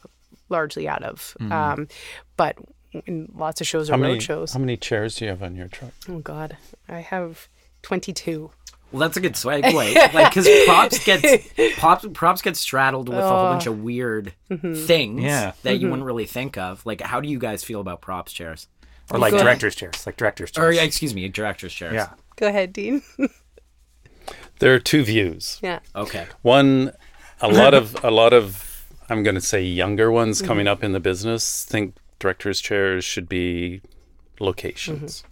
largely 0.50 0.88
out 0.88 1.04
of. 1.04 1.36
Mm-hmm. 1.40 1.52
Um, 1.52 1.88
but 2.38 2.58
in 3.06 3.32
lots 3.36 3.62
of 3.62 3.68
shows 3.68 3.90
are 3.90 3.94
How 3.94 4.02
road 4.02 4.08
many, 4.08 4.20
shows. 4.20 4.54
how 4.54 4.60
many 4.60 4.78
chairs 4.78 5.16
do 5.16 5.26
you 5.26 5.32
have 5.32 5.44
on 5.44 5.56
your 5.56 5.68
truck? 5.68 5.92
oh 6.08 6.20
God, 6.20 6.58
I 6.88 7.00
have 7.02 7.48
twenty 7.82 8.14
two. 8.14 8.52
Well, 8.92 9.02
that's 9.02 9.18
a 9.18 9.22
good 9.22 9.34
segue, 9.34 10.14
like 10.14 10.34
because 10.34 10.50
props 10.66 11.04
gets 11.04 11.48
props 11.80 12.06
props 12.14 12.42
get 12.42 12.58
straddled 12.58 13.08
with 13.08 13.20
a 13.20 13.22
whole 13.22 13.52
bunch 13.52 13.68
of 13.68 13.74
oh. 13.74 13.84
weird 13.84 14.34
mm-hmm. 14.50 14.74
things 14.74 15.22
Yeah. 15.22 15.54
that 15.62 15.74
you 15.74 15.82
mm-hmm. 15.82 15.92
wouldn't 15.92 16.06
really 16.08 16.26
think 16.26 16.58
of. 16.58 16.84
Like, 16.86 17.02
how 17.02 17.22
do 17.22 17.30
you 17.30 17.38
guys 17.38 17.64
feel 17.64 17.82
about 17.82 18.02
props 18.02 18.34
chairs? 18.34 18.68
Or 19.12 19.20
like 19.20 19.32
Good. 19.32 19.42
director's 19.42 19.76
chairs, 19.76 20.06
like 20.06 20.18
director's 20.18 20.52
chairs. 20.52 20.68
Or 20.68 20.74
chairs. 20.74 20.88
excuse 20.88 21.14
me, 21.14 21.28
director's 21.30 21.74
chairs. 21.74 21.94
yeah. 21.94 22.10
Go 22.36 22.48
ahead, 22.48 22.74
Dean. 22.74 23.02
There 24.60 24.74
are 24.74 24.80
two 24.80 25.04
views. 25.04 25.60
yeah. 25.62 25.80
Okay. 25.96 26.28
One, 26.42 26.92
a 27.42 27.48
lot 27.52 27.74
of 27.74 28.04
a 28.04 28.12
lot 28.12 28.34
of 28.34 28.86
I'm 29.10 29.24
going 29.24 29.36
to 29.36 29.42
say 29.42 29.64
younger 29.64 30.12
ones 30.12 30.38
mm-hmm. 30.38 30.48
coming 30.48 30.68
up 30.68 30.84
in 30.84 30.92
the 30.92 31.00
business 31.00 31.66
think 31.66 31.96
directors' 32.20 32.62
chairs 32.62 33.04
should 33.04 33.28
be 33.28 33.82
locations. 34.40 35.22
Mm-hmm. 35.22 35.26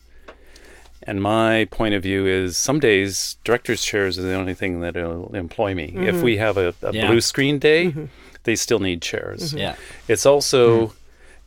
And 1.04 1.22
my 1.22 1.66
point 1.72 1.94
of 1.94 2.04
view 2.04 2.26
is 2.26 2.58
some 2.58 2.80
days 2.80 3.38
directors' 3.44 3.84
chairs 3.84 4.20
are 4.20 4.24
the 4.24 4.34
only 4.34 4.54
thing 4.54 4.82
that'll 4.82 5.34
employ 5.36 5.74
me. 5.74 5.94
If 5.96 6.16
mm-hmm. 6.16 6.22
we 6.22 6.38
have 6.38 6.58
a, 6.58 6.74
a 6.82 6.94
Yeah. 6.94 7.08
blue 7.08 7.22
screen 7.22 7.60
day, 7.60 7.94
they 8.44 8.56
still 8.56 8.80
need 8.80 9.02
chairs. 9.02 9.54
Yeah. 9.54 9.76
It's 10.08 10.26
also 10.26 10.94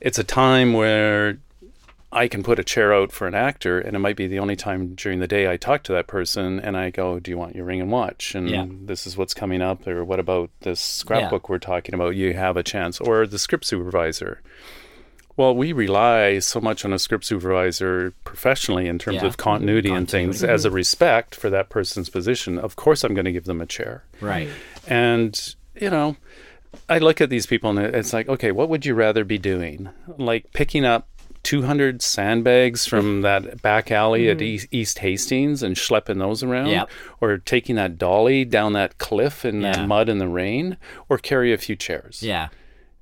it's 0.01 0.19
a 0.19 0.25
time 0.25 0.73
where 0.73 1.39
I 2.13 2.27
can 2.27 2.43
put 2.43 2.59
a 2.59 2.65
chair 2.65 2.93
out 2.93 3.13
for 3.13 3.27
an 3.29 3.35
actor, 3.35 3.79
and 3.79 3.95
it 3.95 4.01
might 4.01 4.17
be 4.17 4.27
the 4.27 4.41
only 4.41 4.57
time 4.57 4.95
during 4.97 5.21
the 5.21 5.29
day 5.29 5.49
I 5.51 5.57
talk 5.57 5.85
to 5.85 5.93
that 5.93 6.09
person, 6.09 6.59
and 6.59 6.77
I 6.77 6.91
go, 6.91 7.21
"Do 7.21 7.31
you 7.31 7.39
want 7.39 7.55
your 7.55 7.65
ring 7.65 7.81
and 7.81 7.91
watch?" 7.91 8.35
And 8.35 8.49
Yeah. 8.51 8.67
this 8.69 9.07
is 9.07 9.17
what's 9.17 9.35
coming 9.35 9.63
up, 9.63 9.87
or 9.87 10.05
what 10.05 10.19
about 10.19 10.51
this 10.61 10.81
scrapbook 10.81 11.49
we're 11.49 11.59
talking 11.59 11.95
about? 11.95 12.17
You 12.17 12.35
have 12.35 12.57
a 12.57 12.63
chance, 12.65 13.01
or 13.01 13.27
the 13.27 13.39
script 13.39 13.65
supervisor. 13.65 14.41
Well, 15.37 15.55
we 15.55 15.73
rely 15.73 16.41
so 16.41 16.61
much 16.61 16.85
on 16.85 16.93
a 16.93 16.99
script 16.99 17.25
supervisor 17.25 18.13
professionally 18.25 18.89
in 18.89 18.99
terms 18.99 19.23
Yeah. 19.23 19.27
of 19.27 19.37
continuity, 19.37 19.91
and 19.91 20.11
things 20.11 20.43
as 20.43 20.65
a 20.65 20.71
respect 20.71 21.35
for 21.37 21.49
that 21.51 21.69
person's 21.71 22.09
position. 22.11 22.59
Of 22.59 22.75
course, 22.77 23.05
I'm 23.05 23.15
going 23.15 23.25
to 23.25 23.33
give 23.33 23.45
them 23.45 23.61
a 23.61 23.67
chair. 23.67 24.03
Right. 24.21 24.49
And, 24.89 25.55
you 25.81 25.89
know, 25.89 26.17
I 26.89 26.99
look 26.99 27.21
at 27.21 27.31
these 27.31 27.47
people 27.47 27.71
and 27.71 27.79
it's 27.79 28.13
like, 28.13 28.29
okay, 28.29 28.53
what 28.53 28.69
would 28.69 28.85
you 28.87 28.95
rather 28.95 29.25
be 29.25 29.39
doing? 29.39 29.89
Like 30.19 30.53
picking 30.53 30.85
up 30.85 31.09
200 31.43 32.03
sandbags 32.03 32.87
from 32.87 33.05
mm-hmm. 33.05 33.21
that 33.23 33.63
back 33.63 33.91
alley 33.91 34.29
at 34.29 34.39
mm-hmm. 34.39 34.45
East, 34.45 34.69
East 34.71 34.99
Hastings 35.01 35.63
and 35.63 35.77
schlepping 35.77 36.19
those 36.19 36.43
around? 36.43 36.69
Yep. 36.69 36.91
Or 37.21 37.39
taking 37.39 37.77
that 37.77 37.99
dolly 37.99 38.45
down 38.45 38.73
that 38.75 38.99
cliff 38.99 39.45
in 39.45 39.61
Yeah. 39.61 39.73
that 39.73 39.89
mud 39.89 40.09
and 40.09 40.21
the 40.21 40.29
rain? 40.29 40.77
Or 41.09 41.19
carry 41.19 41.53
a 41.53 41.59
few 41.59 41.77
chairs? 41.77 42.23
Yeah. 42.23 42.49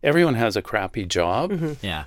Everyone 0.02 0.35
has 0.35 0.56
a 0.56 0.62
crappy 0.62 1.05
job. 1.05 1.51
Mm-hmm. 1.51 1.73
Yeah. 1.82 2.05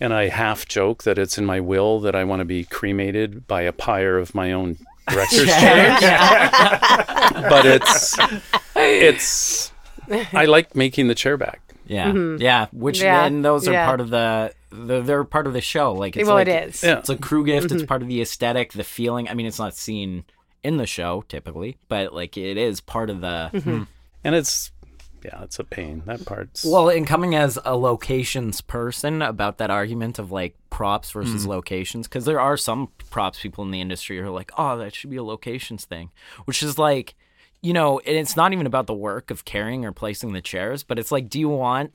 And 0.00 0.14
I 0.14 0.28
half 0.28 0.66
joke 0.66 1.04
that 1.04 1.18
it's 1.18 1.38
in 1.38 1.44
my 1.44 1.60
will 1.60 2.00
that 2.00 2.14
I 2.14 2.24
want 2.24 2.40
to 2.40 2.46
be 2.46 2.64
cremated 2.64 3.46
by 3.46 3.62
a 3.62 3.72
pyre 3.72 4.18
of 4.18 4.34
my 4.34 4.52
own 4.52 4.78
director's 5.08 5.46
chair. 5.60 5.98
but 7.48 7.66
it's 7.66 8.16
it's 8.76 9.72
I 10.32 10.46
like 10.46 10.74
making 10.74 11.08
the 11.08 11.14
chair 11.14 11.36
back. 11.36 11.60
Yeah. 11.90 12.12
Yeah. 12.38 12.66
Which 12.72 12.98
Mm-hmm. 12.98 13.04
Yeah. 13.04 13.24
and 13.26 13.44
those 13.44 13.66
are 13.68 13.72
Yeah. 13.72 13.86
part 13.86 14.00
of 14.00 14.10
the, 14.10 14.52
the 14.70 15.00
they're 15.02 15.24
part 15.24 15.46
of 15.46 15.52
the 15.52 15.60
show. 15.60 15.92
Like 15.92 16.16
it's 16.16 16.26
well, 16.26 16.36
like, 16.36 16.48
it 16.48 16.68
is. 16.68 16.82
Yeah. 16.82 16.98
It's 16.98 17.08
a 17.08 17.16
crew 17.16 17.44
gift. 17.44 17.66
Mm-hmm. 17.68 17.76
It's 17.76 17.86
part 17.86 18.02
of 18.02 18.08
the 18.08 18.20
aesthetic, 18.22 18.72
the 18.72 18.84
feeling. 18.84 19.28
I 19.28 19.34
mean, 19.34 19.46
it's 19.46 19.58
not 19.58 19.74
seen 19.74 20.24
in 20.62 20.76
the 20.76 20.86
show 20.86 21.24
typically, 21.28 21.78
but 21.88 22.14
like 22.14 22.36
it 22.36 22.56
is 22.56 22.80
part 22.80 23.10
of 23.10 23.20
the. 23.20 23.50
Mm-hmm. 23.52 23.82
And 24.24 24.34
it's 24.34 24.70
yeah, 25.24 25.42
it's 25.42 25.58
a 25.58 25.64
pain. 25.64 26.02
That 26.06 26.24
part's 26.24 26.64
Well, 26.64 26.88
in 26.88 27.04
coming 27.04 27.34
as 27.34 27.58
a 27.64 27.76
locations 27.76 28.60
person 28.62 29.20
about 29.20 29.58
that 29.58 29.70
argument 29.70 30.18
of 30.18 30.32
like 30.32 30.56
props 30.70 31.10
versus 31.10 31.46
locations, 31.46 32.06
because 32.08 32.24
there 32.24 32.40
are 32.40 32.56
some 32.56 32.88
props 33.10 33.40
people 33.40 33.62
in 33.64 33.70
the 33.70 33.80
industry 33.82 34.16
who 34.18 34.24
are 34.24 34.30
like, 34.30 34.50
oh, 34.56 34.78
that 34.78 34.94
should 34.94 35.10
be 35.10 35.16
a 35.18 35.22
locations 35.22 35.84
thing, 35.84 36.10
which 36.46 36.62
is 36.62 36.78
like, 36.78 37.14
you 37.62 37.72
know, 37.72 37.98
and 38.00 38.16
it's 38.16 38.36
not 38.36 38.52
even 38.52 38.66
about 38.66 38.86
the 38.86 38.94
work 38.94 39.30
of 39.30 39.44
carrying 39.44 39.84
or 39.84 39.92
placing 39.92 40.32
the 40.32 40.40
chairs, 40.40 40.82
but 40.82 40.98
it's 40.98 41.12
like, 41.12 41.28
do 41.28 41.38
you 41.38 41.48
want 41.48 41.92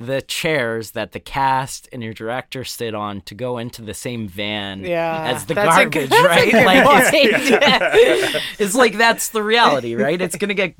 the 0.00 0.22
chairs 0.22 0.92
that 0.92 1.10
the 1.12 1.18
cast 1.20 1.88
and 1.92 2.02
your 2.04 2.12
director 2.12 2.62
sit 2.64 2.94
on 2.94 3.20
to 3.22 3.34
go 3.34 3.58
into 3.58 3.82
the 3.82 3.94
same 3.94 4.28
van 4.28 4.84
Yeah, 4.84 5.24
as 5.34 5.44
the 5.46 5.54
that's 5.54 5.74
garbage, 5.76 6.08
good- 6.10 6.24
right? 6.24 6.50
good 6.52 6.64
like 6.64 6.84
point. 6.84 7.04
it's, 7.12 8.44
it's 8.60 8.74
like 8.76 8.96
that's 8.96 9.30
the 9.30 9.42
reality, 9.42 9.94
right? 9.96 10.20
It's 10.20 10.36
gonna 10.36 10.54
get 10.54 10.74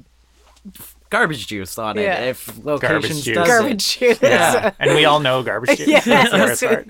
garbage 1.11 1.47
juice 1.47 1.79
on 1.79 1.99
it 1.99 2.03
if 2.29 2.63
locations 2.65 3.23
juice. 3.23 3.35
does 3.37 3.49
it. 3.49 3.51
Garbage 3.51 3.99
juice. 3.99 4.19
yeah, 4.23 4.73
and 4.79 4.95
we 4.95 5.05
all 5.05 5.19
know 5.21 5.43
garbage. 5.43 5.79
juice. 5.79 5.89
Yes. 5.89 6.05
That's 6.05 6.31
the 6.61 6.67
worst 6.67 6.87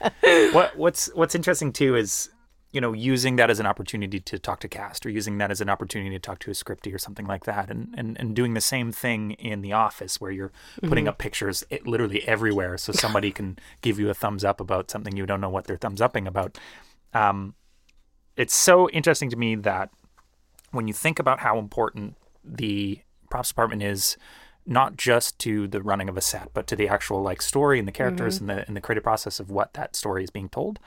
part, 0.00 0.12
yeah. 0.22 0.52
What 0.52 0.76
what's 0.78 1.14
what's 1.14 1.34
interesting 1.34 1.72
too 1.72 1.94
is 1.96 2.30
you 2.76 2.80
know 2.82 2.92
using 2.92 3.36
that 3.36 3.48
as 3.48 3.58
an 3.58 3.64
opportunity 3.64 4.20
to 4.20 4.38
talk 4.38 4.60
to 4.60 4.68
cast 4.68 5.06
or 5.06 5.08
using 5.08 5.38
that 5.38 5.50
as 5.50 5.62
an 5.62 5.70
opportunity 5.70 6.10
to 6.10 6.18
talk 6.18 6.38
to 6.40 6.50
a 6.50 6.52
scripty 6.52 6.94
or 6.94 6.98
something 6.98 7.26
like 7.26 7.44
that. 7.44 7.70
And 7.70 7.94
and, 7.96 8.20
and 8.20 8.36
doing 8.36 8.52
the 8.52 8.60
same 8.60 8.92
thing 8.92 9.30
in 9.30 9.62
the 9.62 9.72
office 9.72 10.20
where 10.20 10.30
you're 10.30 10.52
putting 10.82 11.08
up 11.08 11.16
pictures 11.16 11.64
literally 11.86 12.22
everywhere. 12.28 12.76
So 12.76 12.92
somebody 12.92 13.32
can 13.32 13.58
give 13.80 13.98
you 13.98 14.10
a 14.10 14.14
thumbs 14.14 14.44
up 14.44 14.60
about 14.60 14.90
something 14.90 15.16
you 15.16 15.24
don't 15.24 15.40
know 15.40 15.48
what 15.48 15.64
they're 15.64 15.78
thumbs 15.78 16.02
upping 16.02 16.26
about. 16.26 16.58
Um, 17.14 17.54
it's 18.36 18.54
so 18.54 18.90
interesting 18.90 19.30
to 19.30 19.36
me 19.36 19.54
that 19.54 19.88
when 20.72 20.86
you 20.86 20.92
think 20.92 21.18
about 21.18 21.40
how 21.40 21.58
important 21.58 22.18
the 22.44 23.00
props 23.30 23.48
department 23.48 23.82
is 23.82 24.18
not 24.66 24.96
just 24.96 25.38
to 25.38 25.68
the 25.68 25.80
running 25.80 26.10
of 26.10 26.16
a 26.18 26.20
set, 26.20 26.52
but 26.52 26.66
to 26.66 26.76
the 26.76 26.88
actual 26.88 27.22
like 27.22 27.40
story 27.40 27.78
and 27.78 27.86
the 27.88 27.92
characters 27.92 28.38
and 28.38 28.50
the 28.50 28.66
and 28.66 28.76
the 28.76 28.80
creative 28.80 29.04
process 29.04 29.40
of 29.40 29.50
what 29.50 29.72
that 29.74 29.96
story 29.96 30.24
is 30.24 30.30
being 30.30 30.50
told. 30.50 30.78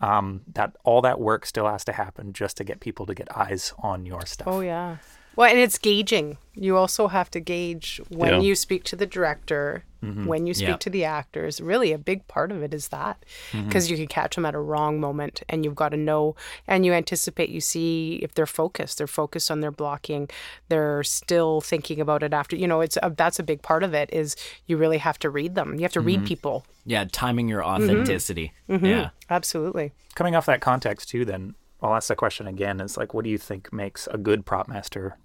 Um, 0.00 0.42
that 0.52 0.76
all 0.84 1.00
that 1.02 1.20
work 1.20 1.46
still 1.46 1.66
has 1.66 1.84
to 1.84 1.92
happen 1.92 2.32
just 2.32 2.56
to 2.58 2.64
get 2.64 2.80
people 2.80 3.06
to 3.06 3.14
get 3.14 3.34
eyes 3.36 3.72
on 3.78 4.04
your 4.06 4.26
stuff. 4.26 4.48
Oh 4.48 4.60
yeah. 4.60 4.96
Well, 5.36 5.50
and 5.50 5.58
it's 5.58 5.78
gauging. 5.78 6.38
You 6.54 6.76
also 6.76 7.08
have 7.08 7.30
to 7.32 7.40
gauge 7.40 8.00
when 8.08 8.34
Yeah. 8.34 8.40
you 8.40 8.54
speak 8.54 8.84
to 8.84 8.96
the 8.96 9.06
director, 9.06 9.84
mm-hmm. 10.02 10.26
when 10.26 10.46
you 10.46 10.54
speak 10.54 10.68
Yeah. 10.68 10.76
to 10.76 10.90
the 10.90 11.04
actors. 11.04 11.60
Really, 11.60 11.92
a 11.92 11.98
big 11.98 12.28
part 12.28 12.52
of 12.52 12.62
it 12.62 12.72
is 12.72 12.88
that 12.88 13.24
mm-hmm. 13.50 13.66
because 13.66 13.90
you 13.90 13.96
can 13.96 14.06
catch 14.06 14.36
them 14.36 14.46
at 14.46 14.54
a 14.54 14.60
wrong 14.60 15.00
moment, 15.00 15.42
and 15.48 15.64
you've 15.64 15.74
got 15.74 15.88
to 15.88 15.96
know 15.96 16.36
and 16.68 16.86
you 16.86 16.92
anticipate. 16.92 17.48
You 17.48 17.60
see 17.60 18.20
if 18.22 18.34
they're 18.34 18.46
focused. 18.46 18.98
They're 18.98 19.06
focused 19.08 19.50
on 19.50 19.60
their 19.60 19.72
blocking. 19.72 20.28
They're 20.68 21.02
still 21.02 21.60
thinking 21.60 22.00
about 22.00 22.22
it 22.22 22.32
after. 22.32 22.54
You 22.54 22.68
know, 22.68 22.80
it's 22.80 22.98
a, 23.02 23.12
that's 23.16 23.40
a 23.40 23.42
big 23.42 23.62
part 23.62 23.82
of 23.82 23.94
it. 23.94 24.08
Is 24.12 24.36
you 24.66 24.76
really 24.76 24.98
have 24.98 25.18
to 25.20 25.30
read 25.30 25.56
them. 25.56 25.74
You 25.74 25.82
have 25.82 25.92
to 25.92 26.00
read 26.00 26.20
mm-hmm. 26.20 26.26
people. 26.26 26.66
Yeah, 26.86 27.06
timing 27.10 27.48
your 27.48 27.64
authenticity. 27.64 28.52
Yeah. 28.68 29.10
Absolutely. 29.28 29.92
Coming 30.14 30.36
off 30.36 30.46
that 30.46 30.60
context 30.60 31.08
too, 31.08 31.24
then 31.24 31.54
I'll 31.82 31.94
ask 31.94 32.08
the 32.08 32.14
question 32.14 32.46
again: 32.46 32.80
Is 32.80 32.96
like, 32.96 33.12
what 33.12 33.24
do 33.24 33.30
you 33.30 33.38
think 33.38 33.72
makes 33.72 34.06
a 34.12 34.18
good 34.18 34.46
prop 34.46 34.68
master 34.68 35.16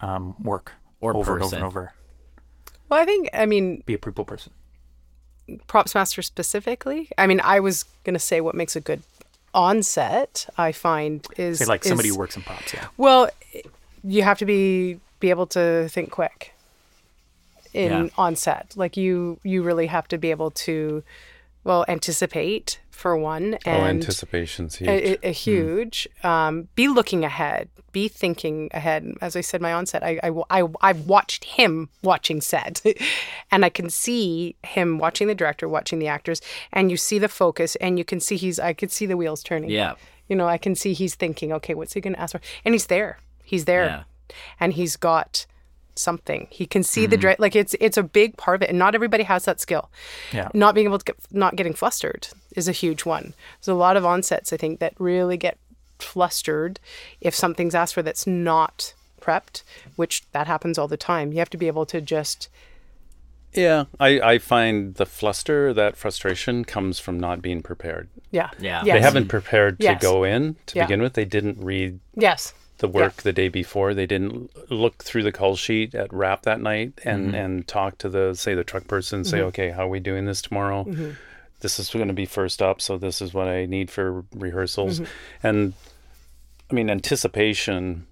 um, 0.00 0.34
work 0.42 0.72
Or 1.00 1.14
over 1.16 1.34
and 1.34 1.42
over 1.42 1.44
person. 1.44 1.58
and 1.58 1.66
over? 1.66 1.92
Well, 2.88 3.00
I 3.00 3.04
think. 3.04 3.28
I 3.34 3.46
mean, 3.46 3.82
Be 3.86 3.94
a 3.94 3.98
people 3.98 4.24
person. 4.24 4.52
props 5.66 5.94
master 5.94 6.22
specifically. 6.22 7.10
I 7.18 7.26
mean, 7.26 7.40
I 7.42 7.60
was 7.60 7.84
gonna 8.04 8.18
say 8.18 8.40
what 8.40 8.54
makes 8.54 8.76
a 8.76 8.80
good 8.80 9.02
onset. 9.54 10.46
I 10.56 10.72
find 10.72 11.26
is 11.36 11.58
Say 11.58 11.64
like 11.66 11.84
somebody 11.84 12.08
who 12.10 12.18
works 12.18 12.36
in 12.36 12.42
props. 12.42 12.72
Yeah. 12.74 12.86
Well, 12.96 13.30
you 14.04 14.22
have 14.22 14.38
to 14.38 14.46
be 14.46 15.00
be 15.20 15.30
able 15.30 15.46
to 15.48 15.88
think 15.88 16.10
quick 16.10 16.52
in 17.74 17.90
Yeah. 17.90 18.08
on 18.16 18.36
set. 18.36 18.72
Like 18.76 18.96
you 18.96 19.38
you 19.42 19.62
really 19.62 19.86
have 19.86 20.06
to 20.08 20.18
be 20.18 20.30
able 20.30 20.50
to 20.52 21.02
well 21.68 21.84
anticipate 21.88 22.80
for 22.90 23.16
one 23.16 23.58
and 23.64 23.84
anticipation's 24.02 24.74
huge. 24.76 24.88
a, 24.88 25.26
a- 25.26 25.28
a 25.28 25.32
huge 25.32 26.08
um, 26.24 26.66
be 26.74 26.88
looking 26.88 27.24
ahead 27.24 27.68
be 27.92 28.08
thinking 28.08 28.68
ahead 28.72 29.00
as 29.20 29.36
i 29.36 29.40
said 29.40 29.60
my 29.62 29.72
onset 29.72 30.02
I, 30.02 30.18
I, 30.24 30.30
I, 30.50 30.68
i've 30.80 31.02
watched 31.06 31.44
him 31.44 31.88
watching 32.02 32.40
set 32.40 32.82
and 33.52 33.64
i 33.64 33.68
can 33.68 33.88
see 33.90 34.56
him 34.64 34.98
watching 34.98 35.26
the 35.28 35.34
director 35.34 35.68
watching 35.68 35.98
the 36.00 36.08
actors 36.08 36.40
and 36.72 36.90
you 36.90 36.96
see 36.96 37.18
the 37.20 37.28
focus 37.28 37.76
and 37.76 37.98
you 37.98 38.04
can 38.04 38.18
see 38.20 38.36
he's 38.36 38.58
i 38.58 38.72
could 38.72 38.90
see 38.90 39.06
the 39.06 39.16
wheels 39.16 39.42
turning 39.44 39.70
Yeah. 39.70 39.94
you 40.28 40.34
know 40.36 40.48
i 40.48 40.58
can 40.58 40.74
see 40.74 40.92
he's 40.92 41.14
thinking 41.14 41.52
okay 41.52 41.74
what's 41.74 41.92
he 41.94 42.00
going 42.00 42.14
to 42.14 42.20
ask 42.20 42.32
for 42.32 42.40
and 42.64 42.74
he's 42.74 42.86
there 42.86 43.18
he's 43.44 43.64
there 43.66 43.84
Yeah. 43.86 44.02
and 44.60 44.72
he's 44.74 44.96
got 44.96 45.46
something 45.98 46.46
he 46.50 46.66
can 46.66 46.82
see 46.82 47.06
the 47.06 47.16
hmm. 47.16 47.20
direct 47.22 47.40
like 47.40 47.56
it's 47.56 47.74
it's 47.80 47.96
a 47.96 48.02
big 48.02 48.36
part 48.36 48.56
of 48.56 48.62
it 48.62 48.70
and 48.70 48.78
not 48.78 48.94
everybody 48.94 49.24
has 49.24 49.44
that 49.44 49.60
skill 49.60 49.90
Yeah. 50.32 50.48
not 50.54 50.74
being 50.74 50.86
able 50.86 50.98
to 50.98 51.04
get 51.04 51.16
not 51.30 51.56
getting 51.56 51.74
flustered 51.74 52.28
is 52.56 52.68
a 52.68 52.72
huge 52.72 53.04
one 53.04 53.34
there's 53.60 53.68
a 53.68 53.74
lot 53.74 53.96
of 53.96 54.04
onsets 54.04 54.52
i 54.52 54.56
think 54.56 54.80
that 54.80 54.94
really 54.98 55.36
get 55.36 55.58
flustered 55.98 56.78
if 57.20 57.34
something's 57.34 57.74
asked 57.74 57.94
for 57.94 58.02
that's 58.02 58.26
not 58.26 58.94
prepped 59.20 59.62
which 59.96 60.24
that 60.32 60.46
happens 60.46 60.78
all 60.78 60.88
the 60.88 60.96
time 60.96 61.32
you 61.32 61.38
have 61.38 61.50
to 61.50 61.56
be 61.58 61.66
able 61.66 61.84
to 61.86 62.00
just 62.00 62.48
yeah, 63.54 63.84
I, 63.98 64.20
I 64.20 64.38
find 64.38 64.94
the 64.96 65.06
fluster, 65.06 65.72
that 65.72 65.96
frustration 65.96 66.66
comes 66.66 66.98
from 66.98 67.18
not 67.18 67.40
being 67.40 67.62
prepared. 67.62 68.08
yeah 68.30 68.50
Yeah. 68.60 68.82
yes. 68.84 68.94
They 68.94 69.00
haven't 69.00 69.28
prepared 69.28 69.78
to 69.80 69.84
Yes. 69.84 70.02
go 70.02 70.22
in 70.22 70.56
to 70.66 70.76
Yeah. 70.76 70.84
begin 70.84 71.00
with. 71.00 71.14
They 71.14 71.24
didn't 71.24 71.56
read 71.58 71.98
yes 72.14 72.52
the 72.78 72.88
work 72.88 73.16
the 73.16 73.32
day 73.32 73.48
before. 73.48 73.94
They 73.94 74.06
didn't 74.06 74.50
look 74.70 75.02
through 75.02 75.24
the 75.24 75.32
call 75.32 75.56
sheet 75.56 75.94
at 75.94 76.12
wrap 76.12 76.42
that 76.42 76.60
night 76.60 77.00
and 77.04 77.26
mm-hmm. 77.26 77.34
and 77.34 77.68
talk 77.68 77.98
to 77.98 78.08
the 78.08 78.34
say 78.34 78.54
the 78.54 78.64
truck 78.64 78.86
person. 78.86 79.24
Say, 79.24 79.38
mm-hmm. 79.38 79.46
okay, 79.48 79.70
how 79.70 79.86
are 79.86 79.90
we 79.90 80.00
doing 80.00 80.24
this 80.24 80.42
tomorrow? 80.42 80.84
Mm-hmm. 80.84 81.10
This 81.60 81.78
is 81.80 81.90
going 81.90 82.08
to 82.08 82.14
be 82.14 82.26
first 82.26 82.62
up, 82.62 82.80
so 82.80 82.96
this 82.98 83.20
is 83.20 83.34
what 83.34 83.48
I 83.48 83.66
need 83.66 83.90
for 83.90 84.24
rehearsals. 84.32 85.00
And 85.42 85.74
I 86.70 86.74
mean, 86.74 86.88
anticipation 86.88 88.06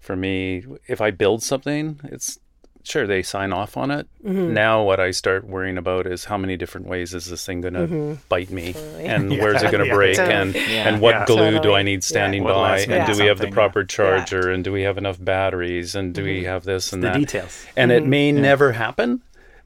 for 0.00 0.16
me. 0.16 0.64
If 0.88 1.00
I 1.00 1.12
build 1.12 1.42
something, 1.42 2.00
it's 2.04 2.38
sure 2.84 3.06
they 3.06 3.22
sign 3.22 3.52
off 3.52 3.76
on 3.76 3.90
it. 3.90 4.06
Mm-hmm. 4.24 4.54
Now, 4.54 4.82
what 4.82 5.00
I 5.00 5.10
start 5.10 5.46
worrying 5.46 5.78
about 5.78 6.06
is 6.06 6.24
how 6.24 6.36
many 6.36 6.56
different 6.56 6.86
ways 6.86 7.14
is 7.14 7.26
this 7.26 7.44
thing 7.46 7.60
going 7.60 7.74
to 7.74 7.80
mm-hmm. 7.80 8.14
bite 8.28 8.50
me, 8.50 8.74
and 8.98 9.30
where's 9.40 9.62
it 9.62 9.70
going 9.70 9.82
to 9.84 9.88
Yeah. 9.88 9.94
break, 9.94 10.16
Totally. 10.16 10.34
and 10.34 10.54
Yeah. 10.54 10.88
and 10.88 11.00
what 11.00 11.14
Yeah. 11.14 11.24
glue 11.26 11.60
do 11.60 11.74
I 11.74 11.82
need 11.82 12.04
standing 12.04 12.44
What 12.44 12.54
by, 12.54 12.78
and 12.80 13.06
do 13.12 13.20
we 13.20 13.28
have 13.28 13.38
the 13.38 13.50
proper 13.50 13.84
charger, 13.84 14.50
and 14.50 14.64
do 14.64 14.72
we 14.72 14.82
have 14.82 14.98
enough 14.98 15.22
batteries, 15.22 15.94
and 15.94 16.14
do 16.14 16.24
we 16.24 16.38
mm-hmm. 16.38 16.46
have 16.46 16.64
this 16.64 16.92
and 16.92 17.02
the 17.02 17.08
that? 17.08 17.18
details. 17.18 17.66
And 17.76 17.92
it 17.92 18.06
may 18.06 18.32
never 18.32 18.72
happen, 18.72 19.22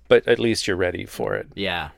but 0.08 0.26
at 0.28 0.38
least 0.38 0.66
you're 0.66 0.76
ready 0.76 1.04
for 1.06 1.34
it. 1.34 1.48
Yeah. 1.54 1.90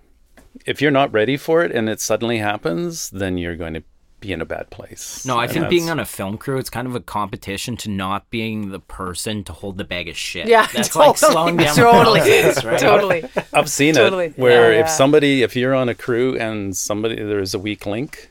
If 0.67 0.83
you're 0.83 0.91
not 0.91 1.13
ready 1.13 1.37
for 1.37 1.63
it 1.63 1.71
and 1.73 1.89
it 1.89 2.01
suddenly 2.01 2.39
happens, 2.39 3.11
then 3.11 3.39
you're 3.39 3.55
going 3.57 3.75
to 3.75 3.83
be 4.21 4.33
in 4.33 4.41
a 4.41 4.45
bad 4.45 4.71
place. 4.71 5.25
No, 5.25 5.39
I 5.39 5.45
And 5.45 5.53
think 5.53 5.69
being 5.69 5.91
on 5.91 6.01
a 6.01 6.05
film 6.05 6.39
crew, 6.39 6.59
it's 6.59 6.71
kind 6.71 6.87
of 6.89 6.95
a 6.95 7.01
competition 7.01 7.77
to 7.79 7.91
not 7.91 8.29
being 8.31 8.71
the 8.71 8.81
person 8.81 9.45
to 9.45 9.53
hold 9.53 9.79
the 9.79 9.85
bag 9.85 10.09
of 10.09 10.17
shit. 10.17 10.49
Yeah, 10.49 10.67
That's 10.73 10.89
totally. 10.89 11.07
like 11.09 11.19
slowing 11.19 11.57
down 11.57 11.77
the 11.77 11.83
Totally. 11.83 12.21
process, 12.21 12.65
right? 12.65 12.79
totally 12.81 13.25
I've 13.53 13.71
seen 13.71 13.95
Totally. 13.95 14.27
it 14.27 14.39
where 14.39 14.73
Yeah, 14.73 14.81
if 14.81 14.87
yeah. 14.87 14.93
somebody, 14.93 15.43
if 15.43 15.55
you're 15.57 15.75
on 15.75 15.89
a 15.89 15.95
crew 15.95 16.37
and 16.39 16.77
somebody 16.77 17.17
there's 17.17 17.55
a 17.55 17.59
weak 17.59 17.87
link, 17.87 18.31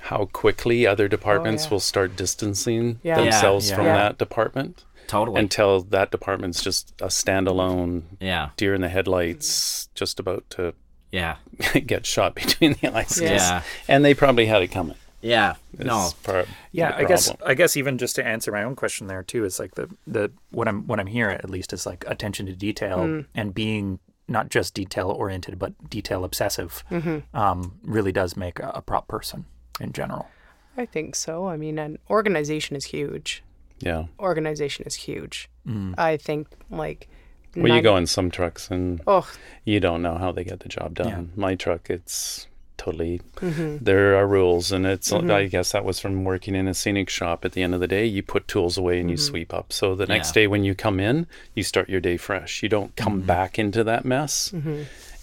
how 0.00 0.26
quickly 0.32 0.86
other 0.86 1.08
departments 1.08 1.64
oh, 1.64 1.66
yeah. 1.66 1.70
will 1.70 1.80
start 1.80 2.16
distancing 2.16 2.98
Yeah. 3.02 3.20
themselves 3.20 3.70
Yeah, 3.70 3.76
from 3.76 3.84
yeah. 3.86 3.94
that 3.96 4.18
department 4.18 4.84
Totally. 5.08 5.40
until 5.40 5.82
that 5.82 6.10
department's 6.10 6.62
just 6.62 6.92
a 7.00 7.06
standalone 7.06 8.02
yeah. 8.20 8.50
deer 8.56 8.74
in 8.74 8.80
the 8.80 8.88
headlights, 8.88 9.88
just 9.94 10.18
about 10.20 10.44
to 10.50 10.74
Yeah. 11.12 11.36
get 11.86 12.06
shot 12.06 12.34
between 12.34 12.74
the 12.74 12.94
eyes. 12.94 13.20
Yeah. 13.20 13.62
and 13.88 14.04
they 14.04 14.14
probably 14.14 14.46
had 14.46 14.62
it 14.62 14.68
coming. 14.68 14.96
Yeah. 15.22 15.54
Is 15.78 15.86
No. 15.86 16.10
part 16.22 16.46
Yeah, 16.72 16.94
I 16.94 17.04
guess. 17.04 17.32
I 17.44 17.54
guess 17.54 17.76
even 17.76 17.98
just 17.98 18.14
to 18.16 18.24
answer 18.26 18.52
my 18.52 18.62
own 18.62 18.76
question 18.76 19.06
there 19.06 19.22
too 19.22 19.44
is 19.44 19.58
like 19.58 19.74
the 19.74 19.88
the 20.06 20.30
what 20.50 20.68
I'm 20.68 20.86
what 20.86 21.00
I'm 21.00 21.06
hearing 21.06 21.36
at 21.38 21.50
least 21.50 21.72
is 21.72 21.86
like 21.86 22.04
attention 22.06 22.46
to 22.46 22.52
detail 22.52 22.98
mm. 22.98 23.26
and 23.34 23.54
being 23.54 23.98
not 24.28 24.48
just 24.50 24.74
detail 24.74 25.10
oriented 25.10 25.58
but 25.58 25.72
detail 25.88 26.24
obsessive 26.24 26.84
mm-hmm. 26.90 27.18
um, 27.36 27.78
really 27.82 28.12
does 28.12 28.36
make 28.36 28.58
a, 28.58 28.70
a 28.74 28.82
prop 28.82 29.08
person 29.08 29.44
in 29.80 29.92
general. 29.92 30.28
i 30.76 30.84
think 30.84 31.14
so 31.14 31.46
i 31.46 31.56
mean 31.56 31.78
an 31.78 31.98
organization 32.10 32.76
is 32.76 32.86
huge 32.86 33.42
Yeah. 33.78 34.06
organization 34.18 34.84
is 34.86 34.94
huge 34.94 35.48
mm. 35.66 35.94
i 35.96 36.16
think 36.16 36.48
like 36.70 37.08
Well, 37.56 37.74
you 37.74 37.82
go 37.82 37.96
in 37.96 38.06
some 38.06 38.30
trucks 38.30 38.70
and 38.70 39.00
oh 39.06 39.28
you 39.64 39.80
don't 39.80 40.02
know 40.02 40.16
how 40.18 40.30
they 40.32 40.44
get 40.44 40.60
the 40.60 40.68
job 40.68 40.94
done. 40.94 41.08
Yeah. 41.08 41.22
My 41.42 41.54
truck, 41.54 41.90
it's 41.90 42.46
totally 42.76 43.20
Mm-hmm. 43.36 43.78
there 43.84 44.14
are 44.16 44.26
rules, 44.26 44.70
and 44.72 44.86
it's 44.86 45.10
I 45.12 45.46
guess 45.46 45.72
that 45.72 45.84
was 45.84 45.98
from 45.98 46.24
working 46.24 46.54
in 46.54 46.68
a 46.68 46.74
scenic 46.74 47.08
shop. 47.08 47.44
At 47.44 47.52
the 47.52 47.62
end 47.62 47.74
of 47.74 47.80
the 47.80 47.88
day, 47.88 48.04
you 48.06 48.22
put 48.22 48.46
tools 48.48 48.76
away 48.78 49.00
and 49.00 49.10
you 49.10 49.16
Mm-hmm. 49.16 49.30
sweep 49.30 49.54
up. 49.54 49.72
So 49.72 49.94
the 49.94 50.06
next 50.06 50.28
Yeah. 50.28 50.42
day 50.42 50.46
when 50.46 50.62
you 50.64 50.74
come 50.74 51.00
in, 51.00 51.26
you 51.54 51.62
start 51.62 51.88
your 51.88 52.00
day 52.00 52.16
fresh. 52.16 52.62
You 52.62 52.68
don't 52.68 52.94
come 52.96 53.18
Mm-hmm. 53.18 53.26
back 53.26 53.58
into 53.58 53.82
that 53.84 54.04
mess, 54.04 54.52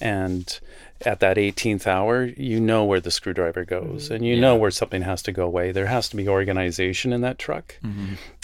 and 0.01 0.59
at 1.01 1.19
that 1.19 1.37
18th 1.37 1.85
hour, 1.87 2.23
you 2.23 2.59
know 2.59 2.85
where 2.85 2.99
the 3.01 3.11
screwdriver 3.11 3.65
goes, 3.65 4.05
Mm-hmm. 4.05 4.13
and 4.15 4.25
you 4.25 4.39
know 4.39 4.55
where 4.55 4.71
something 4.71 5.01
has 5.01 5.21
to 5.23 5.31
go 5.31 5.45
away. 5.45 5.71
There 5.71 5.87
has 5.87 6.07
to 6.09 6.15
be 6.15 6.27
organization 6.29 7.11
in 7.13 7.21
that 7.21 7.37
truck 7.39 7.77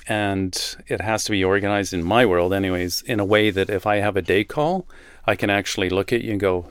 and 0.07 0.75
it 0.87 1.01
has 1.01 1.23
to 1.25 1.31
be 1.31 1.43
organized 1.43 1.93
in 1.93 2.03
my 2.03 2.25
world 2.25 2.53
anyways 2.53 3.01
in 3.03 3.19
a 3.19 3.25
way 3.25 3.49
that 3.51 3.69
if 3.69 3.85
i 3.85 3.97
have 3.97 4.15
a 4.17 4.21
day 4.21 4.43
call 4.43 4.85
i 5.27 5.35
can 5.35 5.49
actually 5.49 5.89
look 5.89 6.11
at 6.11 6.21
you 6.21 6.31
and 6.31 6.39
go 6.39 6.65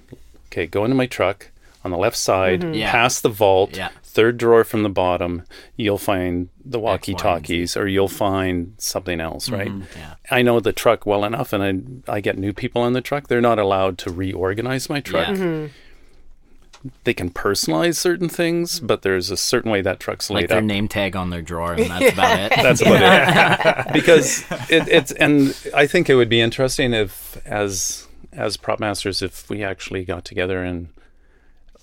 okay 0.48 0.66
go 0.66 0.84
into 0.84 0.96
my 0.96 1.06
truck 1.06 1.48
on 1.84 1.90
the 1.90 1.96
left 1.98 2.16
side 2.16 2.74
Yeah. 2.74 2.90
past 2.90 3.22
the 3.22 3.28
vault 3.28 3.76
Yeah. 3.76 3.90
Third 4.18 4.36
drawer 4.36 4.64
from 4.64 4.82
the 4.82 4.88
bottom 4.88 5.44
you'll 5.76 5.96
find 5.96 6.48
the 6.64 6.80
walkie 6.80 7.14
talkies 7.14 7.76
or 7.76 7.86
you'll 7.86 8.08
find 8.08 8.74
something 8.76 9.20
else 9.20 9.48
mm-hmm. 9.48 9.78
right 9.78 9.88
Yeah. 9.96 10.14
i 10.28 10.42
know 10.42 10.58
the 10.58 10.72
truck 10.72 11.06
well 11.06 11.24
enough 11.24 11.52
and 11.52 12.02
I, 12.08 12.14
I 12.16 12.20
get 12.20 12.36
new 12.36 12.52
people 12.52 12.84
in 12.84 12.94
the 12.94 13.00
truck 13.00 13.28
they're 13.28 13.40
not 13.40 13.60
allowed 13.60 13.96
to 13.98 14.10
reorganize 14.10 14.90
my 14.90 14.98
truck 14.98 15.36
Yeah. 15.38 15.68
they 17.04 17.14
can 17.14 17.30
personalize 17.30 17.94
certain 17.94 18.28
things 18.28 18.78
mm-hmm. 18.78 18.88
but 18.88 19.02
there's 19.02 19.30
a 19.30 19.36
certain 19.36 19.70
way 19.70 19.82
that 19.82 20.00
truck's 20.00 20.30
laid 20.30 20.40
Like 20.42 20.48
their 20.48 20.58
up 20.58 20.64
name 20.64 20.88
tag 20.88 21.14
on 21.14 21.30
their 21.30 21.42
drawer, 21.42 21.74
and 21.74 21.84
that's 21.88 22.12
about 22.12 22.40
it. 22.40 22.52
that's 22.56 22.80
about 22.80 23.86
it. 23.86 23.92
because 23.92 24.44
it, 24.68 24.88
it's 24.88 25.12
and 25.12 25.56
I 25.72 25.86
think 25.86 26.10
it 26.10 26.16
would 26.16 26.28
be 26.28 26.40
interesting 26.40 26.92
if, 26.92 27.40
as 27.46 28.08
as 28.32 28.56
prop 28.56 28.80
masters, 28.80 29.22
if 29.22 29.48
we 29.48 29.62
actually 29.62 30.04
got 30.04 30.24
together 30.24 30.64
and 30.64 30.88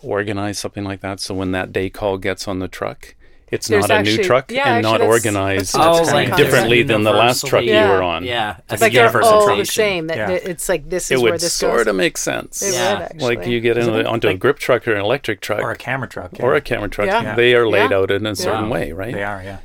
organized 0.06 0.60
something 0.60 0.84
like 0.84 1.02
that. 1.02 1.20
So 1.20 1.34
when 1.34 1.52
that 1.52 1.74
day 1.74 1.90
call 1.90 2.18
gets 2.18 2.48
on 2.48 2.60
the 2.60 2.68
truck, 2.68 3.16
it's 3.52 3.68
There's 3.68 3.88
not 3.88 4.00
a 4.00 4.04
new 4.04 4.24
truck 4.24 4.52
yeah, 4.52 4.74
and 4.76 4.84
not 4.84 5.02
actually, 5.02 5.08
that's- 5.08 5.26
organized 5.26 5.74
that's- 5.76 5.88
Oh, 5.88 5.98
that's 5.98 6.12
like 6.14 6.28
kinda 6.30 6.44
differently 6.44 6.84
than 6.84 7.04
the 7.04 7.12
last 7.12 7.46
truck 7.46 7.64
you 7.64 7.74
were 7.74 8.02
on. 8.02 8.24
Yeah. 8.24 8.58
It's 8.72 8.82
like 8.82 8.92
they're 8.92 9.04
universal 9.06 9.32
all 9.34 9.40
the 9.42 9.54
transition. 9.54 9.74
same. 9.84 10.08
That 10.08 10.18
Yeah. 10.18 10.28
that 10.28 10.50
it's 10.50 10.68
like 10.68 10.90
this 10.90 11.12
It 11.12 11.16
is 11.16 11.22
where 11.22 11.34
would 11.34 11.42
this 11.42 11.54
sort 11.54 11.78
goes. 11.80 11.88
of 11.88 11.96
make 11.96 12.18
sense. 12.18 12.62
It 12.64 12.74
Yeah. 12.74 12.94
would 12.94 13.02
actually. 13.04 13.36
Like 13.36 13.48
you 13.48 13.60
get 13.62 13.78
into 13.78 13.92
the, 13.92 14.06
onto 14.08 14.28
a 14.30 14.34
grip 14.34 14.58
truck 14.60 14.88
or 14.88 14.94
an 14.94 15.02
electric 15.02 15.42
truck 15.42 15.62
Or 15.62 15.72
a 15.72 15.76
camera 15.76 16.08
truck. 16.10 16.32
or 16.40 16.52
yeah. 16.54 16.58
a 16.58 16.62
camera 16.62 16.90
truck. 16.90 17.08
Yeah. 17.08 17.36
They 17.36 17.54
are 17.54 17.68
laid 17.68 17.92
Yeah. 17.92 17.98
out 17.98 18.12
in 18.12 18.26
a 18.26 18.36
certain 18.36 18.70
way, 18.70 18.92
right? 18.92 19.14
They 19.14 19.24
are, 19.24 19.42
yeah. 19.44 19.58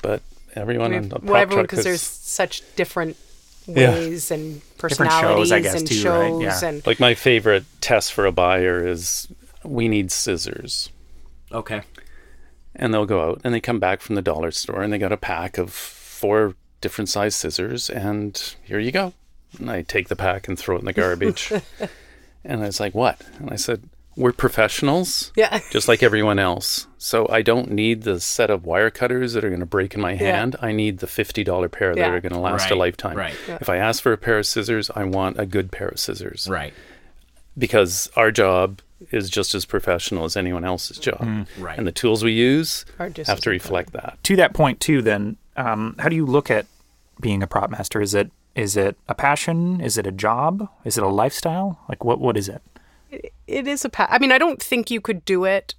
But 0.00 0.22
everyone 0.54 0.90
We- 0.92 0.96
on 0.96 1.04
a 1.14 1.18
well, 1.22 1.36
everyone 1.36 1.64
truck 1.66 1.70
because 1.70 1.84
there's 1.84 2.00
such 2.02 2.62
different 2.74 3.16
Yeah. 3.68 3.90
ways 3.92 4.30
and 4.30 4.62
Different 4.78 4.92
shows, 4.92 4.96
personalities 4.98 5.52
I 5.52 5.60
guess, 5.60 5.74
and 5.74 5.86
too, 5.86 5.94
right? 6.08 6.28
shows 6.30 6.62
Yeah. 6.62 6.68
and 6.68 6.86
Like 6.86 7.00
my 7.00 7.14
favorite 7.14 7.64
test 7.82 8.12
for 8.14 8.24
a 8.24 8.32
buyer 8.32 8.86
is 8.86 9.28
we 9.66 9.88
need 9.88 10.10
scissors. 10.12 10.90
Okay. 11.52 11.82
And 12.74 12.92
they'll 12.92 13.06
go 13.06 13.30
out 13.30 13.40
and 13.44 13.54
they 13.54 13.60
come 13.60 13.78
back 13.78 14.00
from 14.00 14.14
the 14.16 14.22
dollar 14.22 14.50
store 14.50 14.82
and 14.82 14.92
they 14.92 14.98
got 14.98 15.12
a 15.12 15.16
pack 15.16 15.58
of 15.58 15.72
four 15.72 16.54
different 16.80 17.08
size 17.08 17.34
scissors 17.34 17.88
and 17.88 18.54
here 18.64 18.78
you 18.78 18.92
go. 18.92 19.12
And 19.58 19.70
I 19.70 19.82
take 19.82 20.08
the 20.08 20.16
pack 20.16 20.48
and 20.48 20.58
throw 20.58 20.76
it 20.76 20.80
in 20.80 20.84
the 20.84 20.92
garbage. 20.92 21.52
and 22.44 22.62
I 22.62 22.66
was 22.66 22.80
like, 22.80 22.94
what? 22.94 23.20
And 23.38 23.50
I 23.50 23.56
said, 23.56 23.88
we're 24.16 24.32
professionals. 24.32 25.30
yeah. 25.36 25.60
just 25.70 25.88
like 25.88 26.02
everyone 26.02 26.38
else. 26.38 26.86
So 26.98 27.28
I 27.28 27.42
don't 27.42 27.70
need 27.70 28.02
the 28.02 28.18
set 28.20 28.50
of 28.50 28.64
wire 28.64 28.90
cutters 28.90 29.34
that 29.34 29.44
are 29.44 29.48
going 29.50 29.60
to 29.60 29.66
break 29.66 29.94
in 29.94 30.00
my 30.00 30.12
Yeah. 30.12 30.36
hand. 30.36 30.56
I 30.60 30.72
need 30.72 30.98
the 30.98 31.06
$50 31.06 31.70
pair 31.70 31.94
that 31.94 32.10
are 32.10 32.20
going 32.20 32.32
to 32.32 32.38
last 32.38 32.70
a 32.70 32.74
lifetime. 32.74 33.16
right. 33.16 33.34
Yeah. 33.48 33.58
If 33.60 33.68
I 33.68 33.76
ask 33.76 34.02
for 34.02 34.12
a 34.12 34.18
pair 34.18 34.38
of 34.38 34.46
scissors, 34.46 34.90
I 34.94 35.04
want 35.04 35.38
a 35.38 35.46
good 35.46 35.70
pair 35.70 35.88
of 35.88 35.98
scissors 35.98 36.46
Right. 36.50 36.72
because 37.56 38.10
our 38.16 38.30
job 38.30 38.80
is 39.10 39.28
just 39.30 39.54
as 39.54 39.64
professional 39.64 40.24
as 40.24 40.36
anyone 40.36 40.64
else's 40.64 40.98
job. 40.98 41.20
Mm. 41.20 41.46
Right. 41.58 41.78
And 41.78 41.86
the 41.86 41.92
tools 41.92 42.24
we 42.24 42.32
use 42.32 42.84
just 42.84 42.98
have 42.98 43.08
as 43.08 43.26
to 43.26 43.30
important. 43.32 43.46
reflect 43.46 43.92
that. 43.92 44.18
to 44.22 44.36
that 44.36 44.54
point 44.54 44.80
too 44.80 45.02
then 45.02 45.36
um, 45.56 45.96
how 45.98 46.08
do 46.08 46.16
you 46.16 46.26
look 46.26 46.50
at 46.50 46.66
being 47.20 47.42
a 47.42 47.46
prop 47.46 47.70
master 47.70 48.00
is 48.00 48.14
it 48.14 48.30
is 48.54 48.76
it 48.76 48.96
a 49.08 49.14
passion 49.14 49.80
is 49.80 49.98
it 49.98 50.06
a 50.06 50.12
job 50.12 50.68
is 50.84 50.96
it 50.96 51.04
a 51.04 51.08
lifestyle 51.08 51.78
like 51.88 52.04
what 52.04 52.20
what 52.20 52.36
is 52.36 52.48
it 52.48 52.62
it 53.46 53.68
is 53.68 53.84
a 53.84 53.88
pa- 53.88 54.08
I 54.10 54.18
mean, 54.18 54.32
I 54.32 54.38
don't 54.38 54.60
think 54.60 54.90
you 54.90 55.00
could 55.00 55.24
do 55.24 55.44
it 55.44 55.74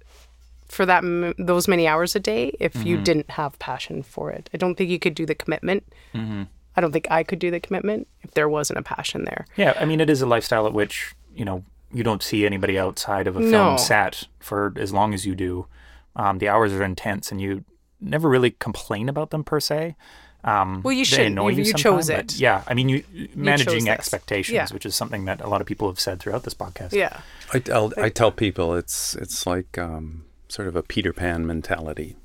for 0.66 0.86
that 0.86 1.04
m- 1.04 1.34
those 1.38 1.68
many 1.68 1.86
hours 1.86 2.16
a 2.16 2.20
day 2.20 2.56
if 2.58 2.74
you 2.84 2.96
mm-hmm. 2.96 3.04
didn't 3.04 3.30
have 3.32 3.58
passion 3.58 4.02
for 4.02 4.30
it. 4.30 4.48
I 4.54 4.56
don't 4.56 4.76
think 4.76 4.90
you 4.90 4.98
could 4.98 5.14
do 5.14 5.26
the 5.26 5.34
commitment. 5.34 5.84
Mm-hmm. 6.14 6.44
I 6.76 6.80
don't 6.80 6.92
think 6.92 7.08
I 7.10 7.24
could 7.24 7.38
do 7.38 7.50
the 7.50 7.60
commitment 7.60 8.06
if 8.22 8.32
there 8.32 8.48
wasn't 8.48 8.78
a 8.78 8.82
passion 8.82 9.24
there. 9.24 9.46
yeah 9.56 9.74
i 9.80 9.84
mean 9.84 10.00
it 10.00 10.08
is 10.08 10.22
a 10.22 10.26
lifestyle 10.26 10.64
at 10.64 10.72
which 10.72 11.12
you 11.34 11.44
know 11.44 11.64
you 11.92 12.02
don't 12.02 12.22
see 12.22 12.44
anybody 12.46 12.78
outside 12.78 13.26
of 13.26 13.36
a 13.36 13.40
film 13.40 13.50
No. 13.72 13.76
set 13.76 14.28
for 14.40 14.72
as 14.76 14.92
long 14.92 15.14
as 15.14 15.24
you 15.26 15.34
do 15.34 15.66
um, 16.16 16.38
the 16.38 16.48
hours 16.48 16.72
are 16.72 16.82
intense 16.84 17.30
and 17.32 17.40
you 17.40 17.64
never 18.00 18.28
really 18.28 18.50
complain 18.50 19.08
about 19.08 19.30
them 19.30 19.44
per 19.44 19.60
se 19.60 19.96
um, 20.44 20.82
Well, 20.84 20.92
you 20.92 21.04
shouldn't. 21.04 21.34
You- 21.36 21.48
you, 21.50 21.64
you 21.64 21.72
chose 21.74 22.08
it. 22.08 22.38
yeah 22.38 22.62
i 22.68 22.74
mean 22.74 22.88
you 22.88 23.02
managing 23.34 23.84
this. 23.86 23.88
expectations 23.88 24.54
Yeah. 24.54 24.66
which 24.72 24.86
is 24.86 24.94
something 24.94 25.24
that 25.24 25.40
a 25.40 25.48
lot 25.48 25.60
of 25.60 25.66
people 25.66 25.88
have 25.88 25.98
said 26.00 26.20
throughout 26.20 26.42
this 26.44 26.54
podcast 26.54 26.92
Yeah. 26.92 27.20
I, 27.52 27.62
I'll, 27.72 27.92
I 27.96 28.08
tell 28.08 28.30
people 28.30 28.74
it's 28.74 29.14
it's 29.16 29.46
like 29.46 29.78
um, 29.78 30.24
sort 30.48 30.68
of 30.68 30.76
a 30.76 30.82
Peter 30.82 31.12
Pan 31.12 31.46
mentality. 31.46 32.16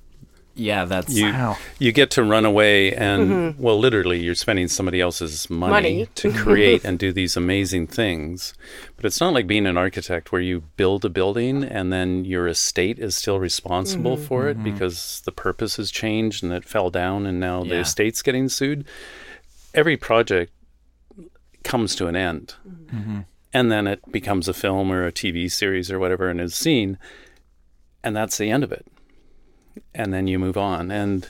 Yeah, 0.55 0.85
that's 0.85 1.11
You 1.11 1.25
Wow. 1.25 1.57
you 1.79 1.91
get 1.91 2.11
to 2.11 2.23
run 2.23 2.45
away 2.45 2.93
and 2.93 3.29
mm-hmm. 3.29 3.61
well 3.61 3.79
literally 3.79 4.19
you're 4.19 4.35
spending 4.35 4.67
somebody 4.67 5.01
else's 5.01 5.49
money, 5.49 5.71
Money. 5.71 6.07
to 6.15 6.31
create 6.43 6.83
and 6.83 6.99
do 6.99 7.11
these 7.11 7.35
amazing 7.35 7.87
things. 7.87 8.53
But 8.95 9.05
it's 9.05 9.19
not 9.19 9.33
like 9.33 9.47
being 9.47 9.65
an 9.65 9.77
architect 9.77 10.31
where 10.31 10.41
you 10.41 10.61
build 10.77 11.05
a 11.05 11.09
building 11.09 11.63
and 11.63 11.91
then 11.91 12.23
your 12.25 12.47
estate 12.47 12.99
is 12.99 13.17
still 13.17 13.39
responsible 13.39 14.15
mm-hmm. 14.15 14.25
for 14.25 14.47
it 14.47 14.57
mm-hmm. 14.57 14.71
because 14.71 15.21
the 15.25 15.31
purpose 15.31 15.77
has 15.77 15.89
changed 15.89 16.43
and 16.43 16.53
it 16.53 16.65
fell 16.65 16.91
down 16.91 17.25
and 17.25 17.39
now 17.39 17.63
the 17.63 17.79
estate's 17.79 18.21
getting 18.21 18.47
sued. 18.47 18.85
Every 19.73 19.97
project 19.97 20.51
comes 21.63 21.95
to 21.95 22.07
an 22.07 22.15
end. 22.15 22.53
And 23.55 23.71
then 23.71 23.87
it 23.87 24.11
becomes 24.11 24.47
a 24.47 24.53
film 24.53 24.91
or 24.91 25.05
a 25.05 25.11
TV 25.11 25.51
series 25.51 25.91
or 25.91 25.99
whatever 25.99 26.29
and 26.29 26.39
is 26.39 26.55
seen 26.55 26.97
and 28.03 28.15
that's 28.15 28.37
the 28.37 28.51
end 28.51 28.63
of 28.63 28.71
it. 28.71 28.85
And 29.95 30.13
then 30.13 30.27
you 30.27 30.39
move 30.39 30.57
on 30.57 30.91
and 30.91 31.29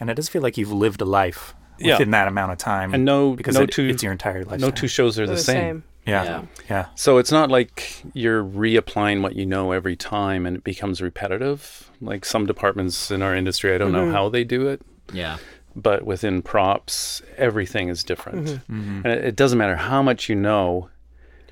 and 0.00 0.10
it 0.10 0.14
does 0.14 0.28
feel 0.28 0.42
like 0.42 0.56
you've 0.58 0.72
lived 0.72 1.00
a 1.00 1.04
life 1.04 1.54
Yeah. 1.78 1.94
within 1.94 2.10
that 2.12 2.28
amount 2.28 2.52
of 2.52 2.58
time 2.58 2.94
and 2.94 3.04
no 3.04 3.34
because 3.34 3.54
no 3.56 3.62
it, 3.62 3.70
two 3.72 3.86
it's 3.86 4.02
your 4.02 4.12
entire 4.12 4.44
life 4.44 4.60
no 4.60 4.70
two 4.70 4.88
shows 4.88 5.18
are 5.18 5.26
the, 5.26 5.34
The 5.34 5.38
same. 5.40 5.56
same. 5.56 5.84
yeah 6.06 6.24
Yeah. 6.24 6.42
yeah 6.70 6.86
So 6.94 7.18
it's 7.18 7.32
not 7.32 7.50
like 7.50 8.02
you're 8.12 8.42
reapplying 8.44 9.22
what 9.22 9.34
you 9.36 9.46
know 9.46 9.72
every 9.72 9.96
time 9.96 10.46
and 10.46 10.56
it 10.56 10.64
becomes 10.64 11.00
repetitive. 11.02 11.90
Like 12.00 12.24
some 12.24 12.44
departments 12.46 13.10
in 13.10 13.22
our 13.22 13.34
industry, 13.34 13.74
I 13.74 13.78
don't 13.78 13.92
know 13.92 14.10
how 14.10 14.28
they 14.28 14.44
do 14.44 14.66
it, 14.68 14.82
yeah. 15.12 15.36
but 15.74 16.04
within 16.04 16.42
props, 16.42 17.22
everything 17.38 17.88
is 17.88 18.04
different. 18.04 18.46
Mm-hmm. 18.48 19.00
And 19.04 19.06
it, 19.06 19.24
it 19.24 19.36
doesn't 19.36 19.56
matter 19.58 19.76
how 19.76 20.02
much 20.02 20.28
you 20.28 20.34
know, 20.34 20.90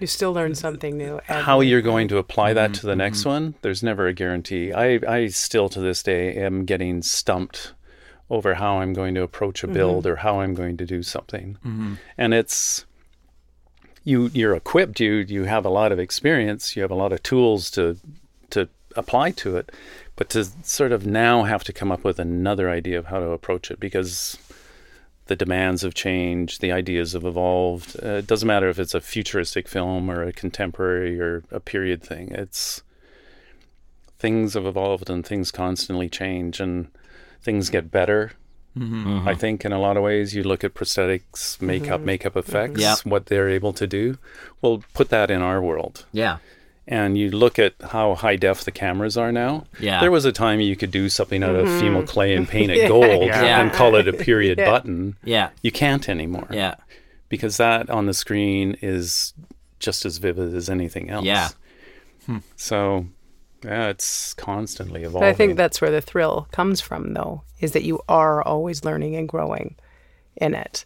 You 0.03 0.09
still 0.09 0.33
learn 0.33 0.57
something 0.57 0.99
new. 0.99 1.21
how 1.27 1.61
you're 1.61 1.81
going 1.81 2.09
to 2.09 2.19
apply 2.19 2.55
that 2.55 2.73
Mm-hmm. 2.73 2.81
to 2.81 2.87
the 2.87 2.93
mm-hmm, 2.93 2.99
next 2.99 3.21
mm-hmm. 3.21 3.29
one. 3.29 3.55
There's 3.63 3.85
never 3.85 4.09
a 4.09 4.13
guarantee. 4.13 4.73
I, 4.73 4.99
I 5.07 5.29
still 5.29 5.69
to 5.69 5.81
this 5.81 6.03
day 6.03 6.35
am 6.35 6.65
getting 6.65 7.03
stumped 7.03 7.73
over 8.29 8.55
how 8.55 8.81
I'm 8.81 8.95
going 8.95 9.15
to 9.15 9.23
approach 9.23 9.63
a 9.63 9.67
mm-hmm. 9.67 9.75
build 9.75 10.07
or 10.07 10.17
how 10.17 10.41
I'm 10.41 10.55
going 10.55 10.77
to 10.79 10.87
do 10.87 11.05
something. 11.05 11.57
And 12.19 12.35
it's 12.35 12.85
you 14.03 14.29
you're 14.35 14.57
equipped, 14.57 14.99
you 14.99 15.25
you 15.29 15.45
have 15.45 15.65
a 15.65 15.71
lot 15.71 15.93
of 15.93 16.01
experience, 16.01 16.75
you 16.75 16.83
have 16.83 16.91
a 16.91 16.97
lot 16.97 17.13
of 17.13 17.23
tools 17.23 17.71
to 17.73 17.97
to 18.51 18.69
apply 18.97 19.31
to 19.31 19.57
it, 19.57 19.71
but 20.17 20.31
to 20.31 20.45
sort 20.65 20.91
of 20.91 21.07
now 21.07 21.45
have 21.45 21.63
to 21.65 21.73
come 21.73 21.93
up 21.93 22.03
with 22.03 22.19
another 22.19 22.69
idea 22.69 22.99
of 22.99 23.07
how 23.07 23.21
to 23.21 23.31
approach 23.31 23.71
it 23.71 23.79
because 23.79 24.37
the 25.27 25.37
demands 25.37 25.83
have 25.83 25.95
changed, 25.95 26.61
the 26.61 26.73
ideas 26.73 27.13
have 27.13 27.25
evolved. 27.25 27.97
Uh, 28.03 28.17
it 28.17 28.27
doesn't 28.27 28.47
matter 28.47 28.69
if 28.69 28.79
it's 28.79 28.95
a 28.95 29.01
futuristic 29.01 29.69
film 29.69 30.11
or 30.11 30.23
a 30.23 30.33
contemporary 30.33 31.21
or 31.21 31.45
a 31.51 31.61
period 31.61 32.03
thing. 32.03 32.31
It's 32.33 32.83
things 34.19 34.55
have 34.55 34.67
evolved 34.67 35.11
and 35.11 35.25
things 35.27 35.51
constantly 35.51 36.09
change 36.09 36.61
and 36.61 36.89
things 37.43 37.71
get 37.71 37.91
better. 37.91 38.33
Mm-hmm. 38.77 39.07
Mm-hmm. 39.07 39.29
I 39.29 39.35
think 39.35 39.65
in 39.65 39.73
a 39.73 39.79
lot 39.79 39.97
of 39.97 40.03
ways, 40.03 40.35
you 40.35 40.43
look 40.43 40.65
at 40.65 40.75
prosthetics, 40.75 41.61
makeup, 41.61 41.99
mm-hmm. 41.99 42.07
makeup 42.07 42.37
effects, 42.37 42.81
Yeah. 42.81 42.97
what 43.05 43.27
they're 43.27 43.49
able 43.51 43.73
to 43.75 43.87
do. 43.87 44.17
We'll 44.63 44.83
put 44.95 45.11
that 45.11 45.31
in 45.31 45.43
our 45.43 45.61
world 45.61 46.07
Yeah. 46.13 46.39
And 46.93 47.17
you 47.17 47.31
look 47.31 47.59
at 47.59 47.75
how 47.81 48.15
high 48.15 48.37
def 48.37 48.65
the 48.65 48.71
cameras 48.71 49.17
are 49.17 49.33
now. 49.33 49.65
Yeah. 49.81 50.01
There 50.01 50.11
was 50.11 50.27
a 50.27 50.33
time 50.33 50.61
you 50.61 50.77
could 50.77 50.91
do 50.91 51.09
something 51.09 51.43
out 51.43 51.57
of 51.57 51.67
mm-hmm. 51.67 51.87
Fimo 51.87 52.07
clay 52.07 52.35
and 52.35 52.47
paint 52.47 52.71
it 52.71 52.87
gold 52.95 53.23
Yeah. 53.29 53.61
and 53.61 53.73
call 53.73 53.95
it 53.95 54.07
a 54.09 54.13
period 54.13 54.59
Yeah. 54.59 54.71
button. 54.71 55.17
Yeah. 55.25 55.51
You 55.63 55.73
can't 55.73 56.07
anymore. 56.09 56.49
Yeah. 56.51 56.75
Because 57.31 57.57
that 57.57 57.89
on 57.89 58.05
the 58.05 58.13
screen 58.13 58.77
is 58.83 59.33
just 59.79 60.05
as 60.05 60.19
vivid 60.19 60.55
as 60.55 60.69
anything 60.69 61.09
else. 61.09 61.25
Yeah. 61.25 61.49
Hmm. 62.27 62.39
So, 62.57 63.07
yeah, 63.65 63.89
it's 63.89 64.35
constantly 64.35 65.03
evolving. 65.03 65.13
But 65.13 65.29
evolving. 65.29 65.35
I 65.35 65.39
think 65.39 65.57
that's 65.57 65.81
where 65.81 65.91
the 65.91 66.03
thrill 66.03 66.47
comes 66.53 66.83
from, 66.83 67.15
though, 67.15 67.43
is 67.61 67.73
that 67.73 67.85
you 67.85 68.01
are 68.09 68.43
always 68.43 68.85
learning 68.85 69.17
and 69.17 69.27
growing 69.27 69.77
in 70.37 70.55
it. 70.55 70.85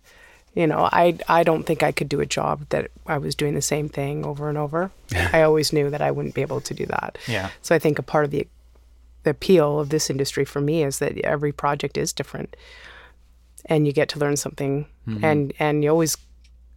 You 0.57 0.67
know, 0.67 0.89
I 0.91 1.19
I 1.29 1.45
don't 1.45 1.65
think 1.65 1.83
I 1.83 1.93
could 1.93 2.09
do 2.09 2.21
a 2.21 2.27
job 2.27 2.65
that 2.71 2.91
I 3.07 3.19
was 3.19 3.35
doing 3.35 3.55
the 3.55 3.61
same 3.63 3.91
thing 3.91 4.25
over 4.25 4.49
and 4.49 4.57
over. 4.57 4.91
I 5.15 5.43
always 5.43 5.71
knew 5.71 5.91
that 5.91 6.01
I 6.01 6.11
wouldn't 6.11 6.35
be 6.35 6.41
able 6.41 6.63
to 6.63 6.73
do 6.73 6.87
that. 6.87 7.19
Yeah. 7.29 7.51
So 7.61 7.75
I 7.75 7.79
think 7.79 7.99
a 7.99 8.03
part 8.03 8.25
of 8.25 8.31
the 8.31 8.49
the 9.25 9.31
appeal 9.31 9.79
of 9.79 9.91
this 9.91 10.09
industry 10.09 10.47
for 10.47 10.63
me 10.63 10.83
is 10.83 10.99
that 10.99 11.19
every 11.19 11.53
project 11.53 11.99
is 11.99 12.11
different, 12.11 12.57
and 13.67 13.87
you 13.87 13.93
get 13.93 14.09
to 14.11 14.19
learn 14.19 14.37
something, 14.37 14.87
mm-hmm. 15.07 15.25
and 15.25 15.53
and 15.59 15.85
you 15.85 15.91
always. 15.91 16.17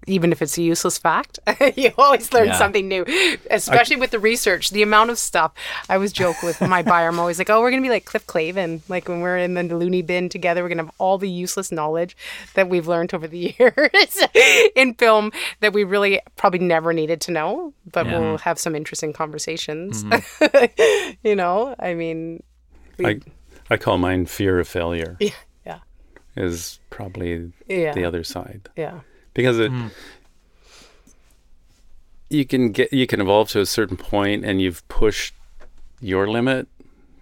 Even 0.08 0.32
if 0.32 0.42
it's 0.42 0.58
a 0.58 0.62
useless 0.64 0.98
fact, 0.98 1.40
you 1.76 1.92
always 1.98 2.32
learn 2.34 2.48
Yeah. 2.48 2.58
something 2.58 2.88
new, 2.88 3.06
especially 3.52 3.98
with 3.98 4.12
the 4.12 4.18
research. 4.20 4.70
The 4.72 4.82
amount 4.82 5.10
of 5.12 5.20
stuff 5.20 5.52
I 5.90 5.98
was 5.98 6.12
joke 6.14 6.42
with 6.42 6.62
my 6.62 6.82
buyer. 6.82 7.10
I'm 7.10 7.20
always 7.20 7.38
like, 7.38 7.50
"Oh, 7.50 7.60
we're 7.62 7.70
gonna 7.70 7.82
be 7.82 7.90
like 7.90 8.06
Cliff 8.06 8.26
Clavin. 8.26 8.82
Like 8.88 9.08
when 9.10 9.20
we're 9.22 9.38
in 9.38 9.54
the 9.56 9.64
loony 9.76 10.02
bin 10.02 10.30
together, 10.30 10.64
we're 10.64 10.70
gonna 10.70 10.84
have 10.84 10.96
all 11.00 11.18
the 11.18 11.30
useless 11.30 11.72
knowledge 11.72 12.16
that 12.54 12.70
we've 12.70 12.88
learned 12.88 13.14
over 13.14 13.28
the 13.28 13.54
years 13.60 14.18
in 14.76 14.94
film 14.96 15.32
that 15.60 15.74
we 15.74 15.84
really 15.84 16.22
probably 16.38 16.60
never 16.60 16.94
needed 16.94 17.22
to 17.22 17.32
know, 17.32 17.74
but 17.92 18.06
Yeah. 18.06 18.20
we'll 18.20 18.38
have 18.40 18.58
some 18.58 18.76
interesting 18.76 19.12
conversations. 19.14 20.04
Mm-hmm. 20.06 21.18
you 21.28 21.36
know, 21.36 21.76
I 21.78 21.94
mean, 21.94 22.42
we- 22.98 23.06
I, 23.06 23.20
I 23.70 23.78
call 23.78 23.98
mine 23.98 24.26
fear 24.26 24.60
of 24.60 24.68
failure, 24.68 25.18
yeah, 25.20 25.30
yeah, 25.66 25.80
is 26.36 26.80
probably 26.90 27.52
yeah, 27.68 27.94
the 27.94 28.06
other 28.06 28.24
side. 28.24 28.70
yeah, 28.76 29.02
because 29.40 29.57
it 29.57 29.72
hmm. 29.72 29.88
you 32.30 32.45
can 32.45 32.74
get 32.74 32.91
you 32.91 33.07
can 33.07 33.22
evolve 33.22 33.48
to 33.49 33.61
a 33.61 33.66
certain 33.66 33.95
point 33.95 34.44
and 34.44 34.61
you've 34.61 34.86
pushed 34.90 35.34
your 36.02 36.28
limit 36.28 36.68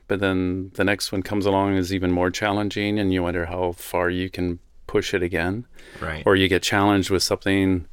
but 0.07 0.19
then 0.19 0.71
the 0.73 0.83
next 0.83 1.11
one 1.11 1.21
comes 1.21 1.45
along 1.45 1.69
and 1.69 1.77
is 1.77 1.93
even 1.93 2.11
more 2.11 2.31
challenging 2.31 2.97
and 2.97 3.13
you 3.13 3.21
wonder 3.21 3.45
how 3.45 3.73
far 3.73 4.09
you 4.09 4.29
can 4.29 4.59
push 4.87 5.13
it 5.13 5.21
again. 5.21 5.65
Right. 6.01 6.23
or 6.25 6.35
you 6.35 6.47
get 6.47 6.63
challenged 6.63 7.09
with 7.09 7.23
something 7.23 7.85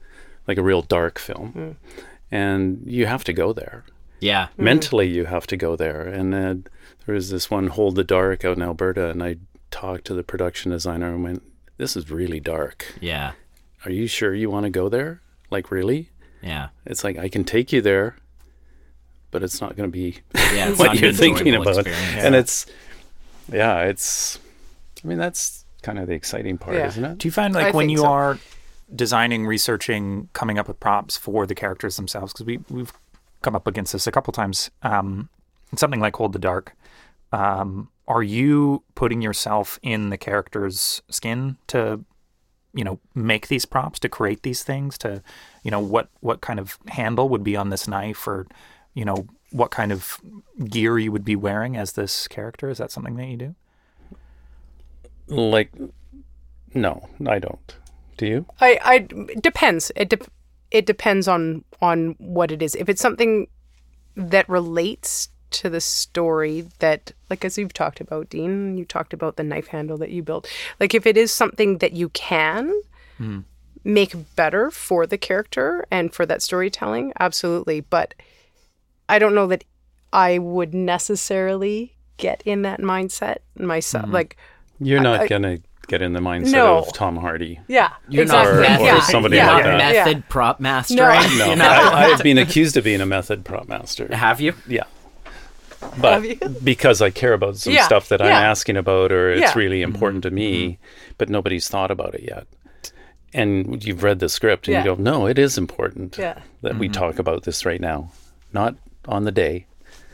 like 0.46 0.58
a 0.58 0.62
real 0.62 0.82
dark 0.82 1.18
film. 1.18 1.50
Hmm. 1.50 1.70
And 2.30 2.82
you 2.86 3.06
have 3.06 3.24
to 3.24 3.32
go 3.32 3.52
there. 3.52 3.84
Yeah. 4.20 4.46
Hmm. 4.56 4.64
mentally 4.64 5.08
you 5.08 5.26
have 5.26 5.46
to 5.48 5.56
go 5.56 5.76
there. 5.76 6.02
And 6.02 6.34
uh, 6.34 6.54
there 7.04 7.14
was 7.14 7.28
this 7.28 7.50
one 7.50 7.66
hold 7.66 7.96
the 7.96 8.04
dark 8.04 8.44
out 8.44 8.56
in 8.56 8.62
alberta 8.62 9.10
and 9.10 9.22
i 9.22 9.36
talked 9.70 10.04
to 10.06 10.14
the 10.14 10.22
production 10.22 10.70
designer 10.70 11.12
and 11.12 11.24
went 11.24 11.42
this 11.76 11.96
is 11.96 12.10
really 12.10 12.38
dark. 12.38 12.94
Yeah. 13.00 13.32
Are 13.84 13.90
you 13.90 14.06
sure 14.06 14.34
you 14.34 14.50
want 14.50 14.64
to 14.64 14.70
go 14.70 14.88
there? 14.88 15.20
Like, 15.50 15.70
really? 15.70 16.10
Yeah. 16.42 16.68
It's 16.86 17.04
like, 17.04 17.18
I 17.18 17.28
can 17.28 17.44
take 17.44 17.72
you 17.72 17.80
there, 17.80 18.16
but 19.30 19.42
it's 19.42 19.60
not 19.60 19.76
going 19.76 19.88
to 19.88 19.92
be 19.92 20.18
Yeah. 20.34 20.68
It's 20.70 20.78
what 20.78 20.86
not 20.86 21.00
you're 21.00 21.12
thinking 21.12 21.54
about. 21.54 21.76
experience. 21.78 22.24
And 22.24 22.34
it's, 22.34 22.66
yeah, 23.52 23.82
it's, 23.82 24.38
I 25.04 25.08
mean, 25.08 25.18
that's 25.18 25.64
kind 25.82 25.98
of 25.98 26.06
the 26.06 26.14
exciting 26.14 26.58
part, 26.58 26.76
Yeah. 26.76 26.86
isn't 26.88 27.04
it? 27.04 27.18
Do 27.18 27.28
you 27.28 27.32
find 27.32 27.54
like 27.54 27.66
I 27.66 27.70
when 27.76 27.88
you 27.90 27.98
so. 27.98 28.06
are 28.06 28.38
designing, 28.94 29.46
researching, 29.46 30.28
coming 30.32 30.58
up 30.58 30.68
with 30.68 30.80
props 30.80 31.16
for 31.16 31.46
the 31.46 31.54
characters 31.54 31.96
themselves? 31.96 32.32
Because 32.32 32.46
we 32.46 32.58
we've 32.70 32.92
come 33.42 33.54
up 33.54 33.66
against 33.66 33.92
this 33.92 34.06
a 34.06 34.12
couple 34.12 34.32
times. 34.32 34.70
Um, 34.82 35.28
in 35.72 35.78
something 35.78 36.00
like 36.00 36.16
Hold 36.16 36.32
the 36.32 36.38
Dark, 36.38 36.74
um, 37.32 37.88
are 38.06 38.22
you 38.22 38.82
putting 38.94 39.20
yourself 39.22 39.78
in 39.82 40.10
the 40.10 40.16
character's 40.16 41.02
skin 41.10 41.56
to, 41.68 42.04
you 42.74 42.84
know, 42.84 42.98
make 43.14 43.48
these 43.48 43.64
props 43.64 43.98
to 44.00 44.08
create 44.08 44.42
these 44.42 44.62
things? 44.62 44.98
To, 44.98 45.22
you 45.62 45.70
know, 45.70 45.80
what 45.80 46.08
what 46.20 46.40
kind 46.40 46.58
of 46.58 46.78
handle 46.88 47.28
would 47.28 47.44
be 47.44 47.56
on 47.56 47.70
this 47.70 47.88
knife, 47.88 48.26
or, 48.26 48.46
you 48.94 49.04
know, 49.04 49.26
what 49.50 49.70
kind 49.70 49.92
of 49.92 50.20
gear 50.68 50.98
you 50.98 51.12
would 51.12 51.24
be 51.24 51.36
wearing 51.36 51.76
as 51.76 51.92
this 51.92 52.28
character? 52.28 52.68
Is 52.68 52.78
that 52.78 52.90
something 52.90 53.16
that 53.16 53.26
you 53.26 53.36
do? 53.36 53.54
Like, 55.28 55.72
no, 56.74 57.08
I 57.26 57.38
don't. 57.38 57.76
Do 58.16 58.26
you? 58.26 58.46
I, 58.60 58.78
I 58.84 58.98
depends. 59.40 59.90
It 59.96 60.08
de- 60.08 60.26
it 60.70 60.86
depends 60.86 61.28
on 61.28 61.64
on 61.80 62.14
what 62.18 62.50
it 62.50 62.62
is. 62.62 62.74
If 62.74 62.88
it's 62.88 63.00
something 63.00 63.48
that 64.16 64.48
relates 64.48 65.28
to 65.54 65.70
the 65.70 65.80
story 65.80 66.66
that 66.80 67.12
like 67.30 67.44
as 67.44 67.56
you've 67.58 67.72
talked 67.72 68.00
about 68.00 68.28
Dean, 68.30 68.76
you 68.78 68.84
talked 68.84 69.12
about 69.12 69.36
the 69.36 69.42
knife 69.42 69.68
handle 69.68 69.96
that 69.98 70.10
you 70.10 70.22
built. 70.22 70.48
Like 70.80 70.94
if 70.94 71.06
it 71.06 71.16
is 71.16 71.32
something 71.32 71.78
that 71.78 71.92
you 71.92 72.08
can 72.10 72.72
Mm. 73.20 73.44
make 73.84 74.12
better 74.34 74.70
for 74.72 75.06
the 75.06 75.16
character 75.18 75.86
and 75.90 76.12
for 76.12 76.26
that 76.26 76.42
storytelling, 76.42 77.12
absolutely. 77.20 77.80
But 77.80 78.14
I 79.08 79.18
don't 79.20 79.34
know 79.36 79.46
that 79.48 79.62
I 80.12 80.38
would 80.38 80.74
necessarily 80.74 81.94
get 82.16 82.42
in 82.44 82.62
that 82.62 82.80
mindset 82.80 83.36
myself. 83.56 84.06
Like 84.08 84.36
You're 84.80 85.00
not 85.00 85.20
I- 85.20 85.26
gonna 85.28 85.58
get 85.86 86.00
in 86.02 86.12
the 86.14 86.20
mindset 86.20 86.52
No. 86.52 86.78
of 86.78 86.92
Tom 86.94 87.16
Hardy. 87.16 87.60
yeah, 87.68 87.90
You're 88.08 88.22
exactly. 88.22 88.52
not 88.52 88.58
Or- 88.58 88.60
method, 88.62 88.82
or 88.82 88.86
yeah. 88.86 89.00
somebody 89.00 89.36
yeah. 89.36 89.52
like 89.52 89.64
not 89.64 89.78
that. 89.78 89.94
Yeah. 89.94 90.04
method 90.06 90.28
prop 90.28 90.58
master. 90.60 90.94
No. 90.96 91.54
No, 91.54 91.64
I, 91.68 92.10
I've 92.12 92.22
been 92.22 92.38
accused 92.38 92.76
of 92.76 92.84
being 92.84 93.00
a 93.02 93.06
method 93.06 93.44
prop 93.44 93.68
master. 93.68 94.08
Have 94.16 94.40
you? 94.40 94.54
Yeah. 94.66 94.84
But 95.98 96.12
Have 96.12 96.24
you? 96.24 96.36
because 96.64 97.00
I 97.02 97.10
care 97.10 97.32
about 97.32 97.56
some 97.56 97.72
Yeah, 97.72 97.86
stuff 97.86 98.08
that 98.08 98.20
I'm 98.20 98.28
asking 98.28 98.76
about 98.76 99.12
or 99.12 99.30
it's 99.30 99.40
Yeah. 99.40 99.58
really 99.58 99.82
important 99.82 100.22
to 100.24 100.30
me, 100.30 100.64
mm-hmm. 100.64 101.14
but 101.18 101.28
nobody's 101.28 101.68
thought 101.68 101.90
about 101.90 102.14
it 102.14 102.22
yet. 102.22 102.46
And 103.32 103.84
you've 103.84 104.02
read 104.02 104.20
the 104.20 104.28
script 104.28 104.68
and 104.68 104.74
Yeah. 104.74 104.84
you 104.84 104.96
go, 104.96 105.02
no, 105.02 105.26
it 105.26 105.38
is 105.38 105.58
important 105.58 106.16
Yeah. 106.18 106.38
that 106.62 106.78
we 106.78 106.88
mm-hmm. 106.88 107.00
talk 107.00 107.18
about 107.18 107.42
this 107.44 107.64
right 107.64 107.80
now, 107.80 108.10
not 108.52 108.76
on 109.06 109.24
the 109.24 109.32
day. 109.32 109.66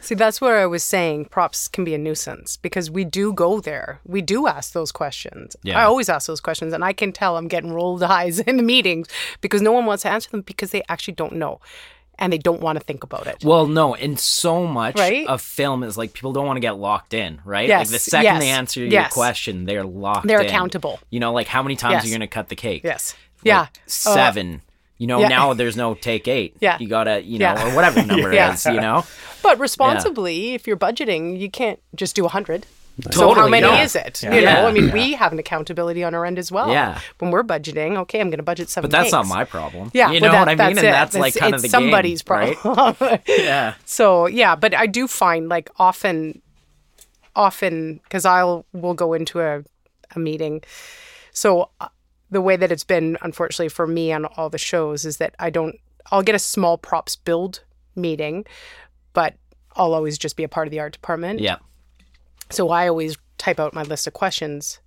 See, 0.02 0.14
that's 0.14 0.40
where 0.40 0.58
I 0.58 0.66
was 0.66 0.82
saying 0.82 1.26
props 1.26 1.68
can 1.68 1.84
be 1.84 1.94
a 1.94 1.98
nuisance 1.98 2.56
because 2.56 2.90
we 2.90 3.04
do 3.04 3.34
go 3.34 3.60
there. 3.60 4.00
We 4.06 4.22
do 4.22 4.46
ask 4.46 4.72
those 4.72 4.92
questions. 4.92 5.56
Yeah. 5.62 5.78
I 5.78 5.84
always 5.84 6.08
ask 6.08 6.26
those 6.26 6.40
questions, 6.40 6.72
and 6.72 6.82
I 6.82 6.94
can 6.94 7.12
tell 7.12 7.36
I'm 7.36 7.48
getting 7.48 7.72
rolled 7.72 8.02
eyes 8.02 8.38
in 8.48 8.56
the 8.56 8.62
meetings 8.62 9.08
because 9.42 9.60
no 9.60 9.72
one 9.72 9.84
wants 9.84 10.02
to 10.04 10.08
answer 10.08 10.30
them 10.30 10.40
because 10.40 10.70
they 10.70 10.82
actually 10.88 11.14
don't 11.14 11.34
know 11.34 11.60
and 12.20 12.32
they 12.32 12.38
don't 12.38 12.60
want 12.60 12.78
to 12.78 12.84
think 12.84 13.02
about 13.02 13.26
it. 13.26 13.42
Well, 13.44 13.66
no, 13.66 13.94
and 13.94 14.20
so 14.20 14.66
much 14.66 14.96
Right? 14.98 15.26
of 15.26 15.40
film 15.40 15.82
is 15.82 15.96
like 15.98 16.12
people 16.12 16.32
don't 16.32 16.46
want 16.46 16.56
to 16.58 16.60
get 16.60 16.76
locked 16.76 17.14
in, 17.14 17.40
right? 17.44 17.66
Yes, 17.66 17.86
Like 17.88 17.92
the 17.92 17.98
second 17.98 18.38
they 18.38 18.50
answer 18.50 18.80
your 18.80 18.88
yes. 18.90 19.12
question, 19.12 19.64
they're 19.64 19.84
locked 19.84 20.26
They're 20.26 20.40
in. 20.40 20.46
accountable. 20.46 21.00
You 21.10 21.18
know, 21.20 21.32
like 21.32 21.46
how 21.48 21.62
many 21.62 21.76
times 21.76 21.92
Yes. 21.94 22.04
are 22.04 22.06
you 22.08 22.12
going 22.12 22.20
to 22.20 22.26
cut 22.26 22.48
the 22.48 22.56
cake? 22.56 22.82
Yes. 22.84 23.14
Like, 23.38 23.46
yeah. 23.46 23.60
Uh, 23.62 23.66
Seven. 23.86 24.60
you 24.98 25.06
know, 25.06 25.20
yeah. 25.20 25.28
now 25.28 25.54
there's 25.54 25.76
no 25.76 25.94
take 25.94 26.28
eight. 26.28 26.56
Yeah. 26.60 26.76
You 26.78 26.88
got 26.88 27.04
to, 27.04 27.22
you 27.22 27.38
know, 27.38 27.54
Yeah. 27.54 27.72
or 27.72 27.74
whatever 27.74 28.02
number 28.04 28.32
Yeah. 28.32 28.50
it 28.50 28.54
is, 28.54 28.66
you 28.66 28.80
know? 28.80 29.04
But 29.42 29.58
responsibly, 29.58 30.52
if 30.54 30.66
you're 30.66 30.76
budgeting, 30.76 31.40
you 31.40 31.50
can't 31.50 31.80
just 31.94 32.14
do 32.14 32.22
100. 32.24 32.66
So 33.12 33.32
how 33.34 33.48
many 33.48 33.66
no. 33.66 33.74
is 33.80 33.96
it? 33.96 34.22
Yeah. 34.22 34.34
You 34.34 34.40
know, 34.44 34.50
Yeah. 34.50 34.66
I 34.66 34.72
mean, 34.72 34.92
we 34.92 35.14
have 35.14 35.32
an 35.32 35.38
accountability 35.38 36.04
on 36.04 36.14
our 36.14 36.26
end 36.26 36.38
as 36.38 36.52
well. 36.52 36.70
Yeah. 36.70 37.00
When 37.18 37.30
we're 37.30 37.42
budgeting, 37.42 37.96
okay, 37.98 38.20
I'm 38.20 38.28
going 38.28 38.38
to 38.38 38.42
budget 38.42 38.68
seven 38.68 38.90
But 38.90 38.96
that's 38.98 39.12
not 39.12 39.26
my 39.26 39.44
problem. 39.44 39.90
Yeah, 39.94 40.10
You 40.10 40.20
well, 40.20 40.32
know 40.32 40.32
that- 40.32 40.40
what 40.40 40.48
I 40.48 40.50
mean? 40.52 40.56
that's 40.58 40.78
and 40.78 40.86
it. 40.88 40.90
that's 40.90 41.14
like 41.16 41.36
It's- 41.36 41.40
kind 41.40 41.54
it's 41.54 41.64
of 41.64 41.70
the 41.70 41.76
game, 41.78 41.84
somebody's 41.90 42.22
right? 42.28 42.56
problem. 42.56 43.18
Yeah. 43.26 43.74
So 43.86 44.26
yeah, 44.26 44.54
but 44.56 44.74
I 44.74 44.86
do 44.86 45.06
find 45.08 45.48
like 45.48 45.70
often, 45.78 46.42
often 47.36 48.00
because 48.04 48.24
I'll 48.24 48.66
we'll 48.72 48.94
go 48.94 49.12
into 49.12 49.40
a 49.40 49.62
a 50.14 50.18
meeting. 50.18 50.62
So 51.32 51.70
uh, 51.80 51.88
the 52.30 52.40
way 52.40 52.56
that 52.56 52.70
it's 52.72 52.84
been, 52.84 53.16
unfortunately 53.22 53.68
for 53.68 53.86
me 53.86 54.12
on 54.12 54.24
all 54.24 54.50
the 54.50 54.58
shows, 54.58 55.04
is 55.04 55.16
that 55.18 55.34
I 55.38 55.50
don't. 55.50 55.76
I'll 56.10 56.22
get 56.22 56.34
a 56.34 56.38
small 56.40 56.76
props 56.78 57.14
build 57.16 57.62
meeting, 57.94 58.44
but 59.12 59.34
I'll 59.76 59.94
always 59.94 60.18
just 60.18 60.36
be 60.36 60.42
a 60.42 60.48
part 60.48 60.66
of 60.66 60.70
the 60.72 60.80
art 60.80 60.92
department. 60.92 61.40
Yeah. 61.40 61.56
So 62.50 62.70
I 62.70 62.88
always 62.88 63.16
type 63.38 63.58
out 63.60 63.74
my 63.74 63.82
list 63.82 64.06
of 64.06 64.12
questions 64.12 64.80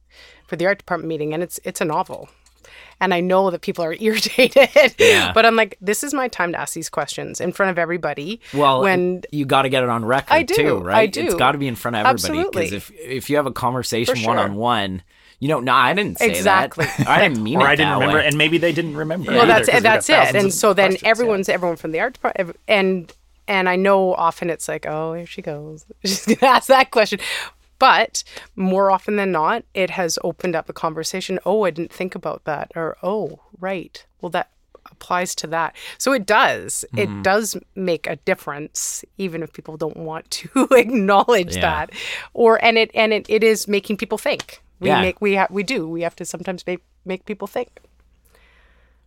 for 0.47 0.55
the 0.55 0.65
art 0.65 0.77
department 0.79 1.07
meeting, 1.09 1.33
and 1.33 1.41
it's 1.43 1.59
it's 1.63 1.81
a 1.81 1.85
novel. 1.85 2.29
And 3.01 3.13
I 3.13 3.19
know 3.21 3.49
that 3.51 3.61
people 3.61 3.83
are 3.83 3.93
irritated, 3.99 4.95
Yeah. 4.97 5.33
but 5.33 5.45
I'm 5.45 5.55
like, 5.55 5.77
this 5.81 6.03
is 6.03 6.13
my 6.13 6.27
time 6.27 6.51
to 6.53 6.59
ask 6.59 6.73
these 6.73 6.89
questions 6.89 7.41
in 7.41 7.51
front 7.51 7.71
of 7.71 7.79
everybody. 7.79 8.39
Well, 8.53 8.81
when 8.81 9.23
you 9.31 9.45
got 9.45 9.63
to 9.63 9.69
get 9.69 9.83
it 9.83 9.89
on 9.89 10.05
record 10.05 10.31
I 10.33 10.43
do, 10.43 10.53
too, 10.55 10.77
right? 10.77 10.95
I 10.97 11.05
do. 11.07 11.21
It's 11.25 11.33
got 11.35 11.53
to 11.53 11.57
be 11.57 11.67
in 11.67 11.75
front 11.75 11.95
of 11.97 12.05
everybody 12.05 12.39
Absolutely. 12.39 12.61
because 12.69 12.73
if 12.73 12.91
if 12.99 13.29
you 13.29 13.35
have 13.37 13.47
a 13.47 13.51
conversation 13.51 14.21
one 14.23 14.37
on 14.37 14.55
one, 14.55 15.01
you 15.39 15.47
know, 15.49 15.59
no, 15.59 15.73
I 15.73 15.93
didn't 15.93 16.19
say 16.19 16.29
Exactly. 16.29 16.85
that. 16.85 17.07
I 17.07 17.21
didn't 17.27 17.43
mean 17.43 17.57
or 17.61 17.65
it 17.65 17.69
I 17.71 17.75
didn't 17.75 17.89
that 17.89 17.95
remember, 17.95 18.17
way. 18.19 18.27
and 18.27 18.37
maybe 18.37 18.57
they 18.59 18.71
didn't 18.71 18.95
remember. 18.95 19.31
Yeah. 19.31 19.39
well, 19.39 19.51
either, 19.51 19.65
that's 19.65 19.69
'cause 19.69 19.83
that's 19.83 20.09
it. 20.09 20.35
And 20.35 20.53
so 20.53 20.73
then 20.73 20.91
questions, 20.91 21.03
yeah. 21.03 21.09
everyone's 21.09 21.49
everyone 21.49 21.75
from 21.77 21.91
the 21.91 21.99
art 21.99 22.13
department, 22.13 22.57
and 22.67 23.11
and 23.47 23.67
I 23.69 23.75
know 23.75 24.13
often 24.13 24.49
it's 24.49 24.67
like, 24.67 24.85
oh, 24.85 25.13
here 25.13 25.25
she 25.25 25.41
goes. 25.41 25.85
She's 26.03 26.25
gonna 26.25 26.51
ask 26.53 26.67
that 26.67 26.91
question. 26.91 27.19
But 27.79 28.23
more 28.55 28.91
often 28.91 29.17
than 29.17 29.31
not, 29.31 29.63
it 29.73 29.89
has 29.89 30.17
opened 30.23 30.55
up 30.55 30.69
a 30.69 30.73
conversation. 30.73 31.39
Oh, 31.45 31.63
I 31.63 31.69
didn't 31.71 31.91
think 31.91 32.15
about 32.15 32.45
that. 32.45 32.71
Or, 32.75 32.95
oh, 33.03 33.41
right. 33.59 34.05
Well, 34.21 34.29
that 34.29 34.51
applies 34.89 35.35
to 35.35 35.47
that. 35.47 35.75
So 35.97 36.13
it 36.13 36.25
does. 36.25 36.85
Mm-hmm. 36.93 37.19
It 37.19 37.23
does 37.23 37.57
make 37.75 38.07
a 38.07 38.15
difference, 38.17 39.03
even 39.17 39.43
if 39.43 39.51
people 39.51 39.75
don't 39.75 39.97
want 39.97 40.29
to 40.31 40.67
acknowledge 40.71 41.55
Yeah. 41.55 41.61
that. 41.61 41.89
Or 42.33 42.63
and 42.63 42.77
it 42.77 42.91
and 42.93 43.11
it, 43.11 43.25
it 43.29 43.43
is 43.43 43.67
making 43.67 43.97
people 43.97 44.17
think. 44.17 44.61
We 44.79 44.87
Yeah. 44.87 45.01
make 45.01 45.19
we 45.19 45.35
ha- 45.35 45.47
we 45.49 45.63
do. 45.63 45.87
We 45.87 46.01
have 46.03 46.15
to 46.17 46.25
sometimes 46.25 46.65
make 46.65 46.79
make 47.05 47.25
people 47.25 47.47
think. 47.47 47.79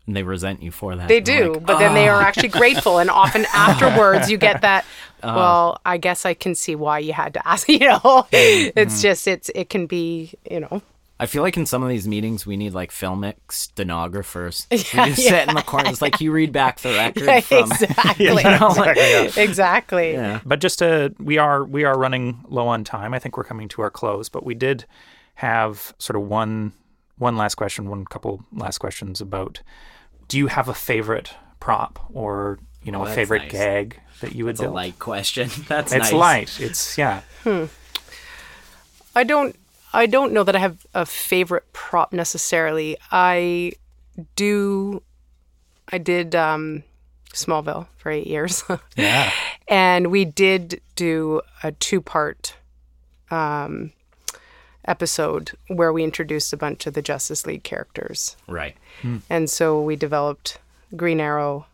And 0.07 0.17
they 0.17 0.23
resent 0.23 0.63
you 0.63 0.71
for 0.71 0.95
that. 0.97 1.09
They 1.09 1.21
do, 1.21 1.55
like, 1.55 1.67
but 1.67 1.79
then 1.79 1.95
they 1.95 2.09
are 2.09 2.21
actually 2.23 2.49
grateful, 2.49 2.99
and 2.99 3.11
often 3.11 3.45
afterwards 3.55 4.31
you 4.31 4.39
get 4.39 4.61
that. 4.63 4.85
Uh-huh. 5.23 5.35
Well, 5.35 5.81
I 5.85 5.97
guess 5.97 6.27
I 6.27 6.35
can 6.35 6.55
see 6.55 6.77
why 6.77 6.99
you 6.99 7.15
had 7.15 7.35
to 7.35 7.49
ask. 7.49 7.67
You 7.69 7.79
know, 7.81 7.99
Mm-hmm. 8.31 8.79
it's 8.79 9.01
just 9.03 9.27
it's 9.27 9.49
it 9.55 9.71
can 9.71 9.87
be 9.87 10.35
you 10.49 10.61
know. 10.61 10.83
I 11.19 11.25
feel 11.25 11.43
like 11.43 11.57
in 11.57 11.65
some 11.65 11.83
of 11.83 11.89
these 11.89 12.07
meetings 12.07 12.45
we 12.47 12.57
need 12.59 12.75
like 12.75 12.91
filmic 12.93 13.37
stenographers. 13.51 14.67
we 14.71 14.77
Yeah, 14.93 15.07
just 15.07 15.23
sit 15.23 15.49
in 15.49 15.55
the 15.55 15.63
corner. 15.63 15.89
It's 15.91 16.03
like 16.03 16.21
you 16.21 16.33
read 16.33 16.53
back 16.53 16.81
the 16.81 16.91
record 16.91 17.45
from. 17.45 17.71
exactly, 17.73 18.25
You 18.27 18.35
know, 18.35 18.69
like- 18.77 19.37
exactly. 19.39 20.13
yeah. 20.13 20.41
But 20.45 20.61
just 20.61 20.81
to 20.81 21.15
we 21.19 21.39
are 21.39 21.65
we 21.65 21.85
are 21.85 21.99
running 21.99 22.45
low 22.49 22.69
on 22.69 22.85
time. 22.85 23.15
I 23.15 23.19
think 23.19 23.37
we're 23.37 23.45
coming 23.45 23.69
to 23.69 23.83
our 23.83 23.91
close, 23.91 24.29
but 24.29 24.45
we 24.45 24.55
did 24.55 24.85
have 25.37 25.95
sort 25.99 26.17
of 26.17 26.23
one 26.29 26.73
one 27.19 27.37
last 27.37 27.55
question, 27.55 27.89
one 27.89 28.05
couple 28.05 28.45
last 28.53 28.79
questions 28.79 29.21
about 29.21 29.63
do 30.29 30.39
you 30.39 30.47
have 30.49 30.69
a 30.69 30.75
favorite 30.75 31.35
prop 31.61 31.99
or 32.13 32.59
you 32.83 32.93
know 32.93 33.03
Oh, 33.03 33.07
a 33.07 33.15
favorite 33.15 33.43
nice. 33.45 33.53
gag 33.53 34.01
that 34.21 34.35
you 34.35 34.45
would 34.45 34.53
It's 34.53 34.61
a 34.61 34.69
light 34.71 34.99
question. 34.99 35.51
That's 35.69 35.93
it's 35.93 36.11
nice. 36.11 36.13
light. 36.13 36.61
It's 36.61 36.97
yeah. 36.99 37.23
I 39.15 39.25
don't 39.25 39.57
I 39.93 40.07
don't 40.07 40.33
know 40.33 40.45
that 40.45 40.55
I 40.57 40.59
have 40.59 40.87
a 40.95 41.07
favorite 41.07 41.73
prop 41.73 42.13
necessarily. 42.13 42.97
I 43.11 43.73
do 44.35 45.03
I 45.91 45.99
did 45.99 46.35
um 46.35 46.83
Smallville 47.33 47.87
for 47.99 48.11
8 48.11 48.27
years. 48.27 48.63
Yeah. 48.97 49.31
and 49.69 50.11
we 50.11 50.25
did 50.25 50.81
do 50.97 51.43
a 51.63 51.73
two-part 51.73 52.57
um 53.31 53.93
episode 54.87 55.53
where 55.69 55.93
we 55.93 56.05
introduced 56.05 56.53
a 56.53 56.57
bunch 56.57 56.87
of 56.87 56.95
the 56.95 57.03
Justice 57.03 57.47
League 57.47 57.63
characters. 57.65 58.37
Right. 58.47 58.77
And 59.31 59.49
so 59.51 59.81
we 59.81 59.97
developed 59.97 60.59
Green 60.97 61.21
Arrow, 61.21 61.67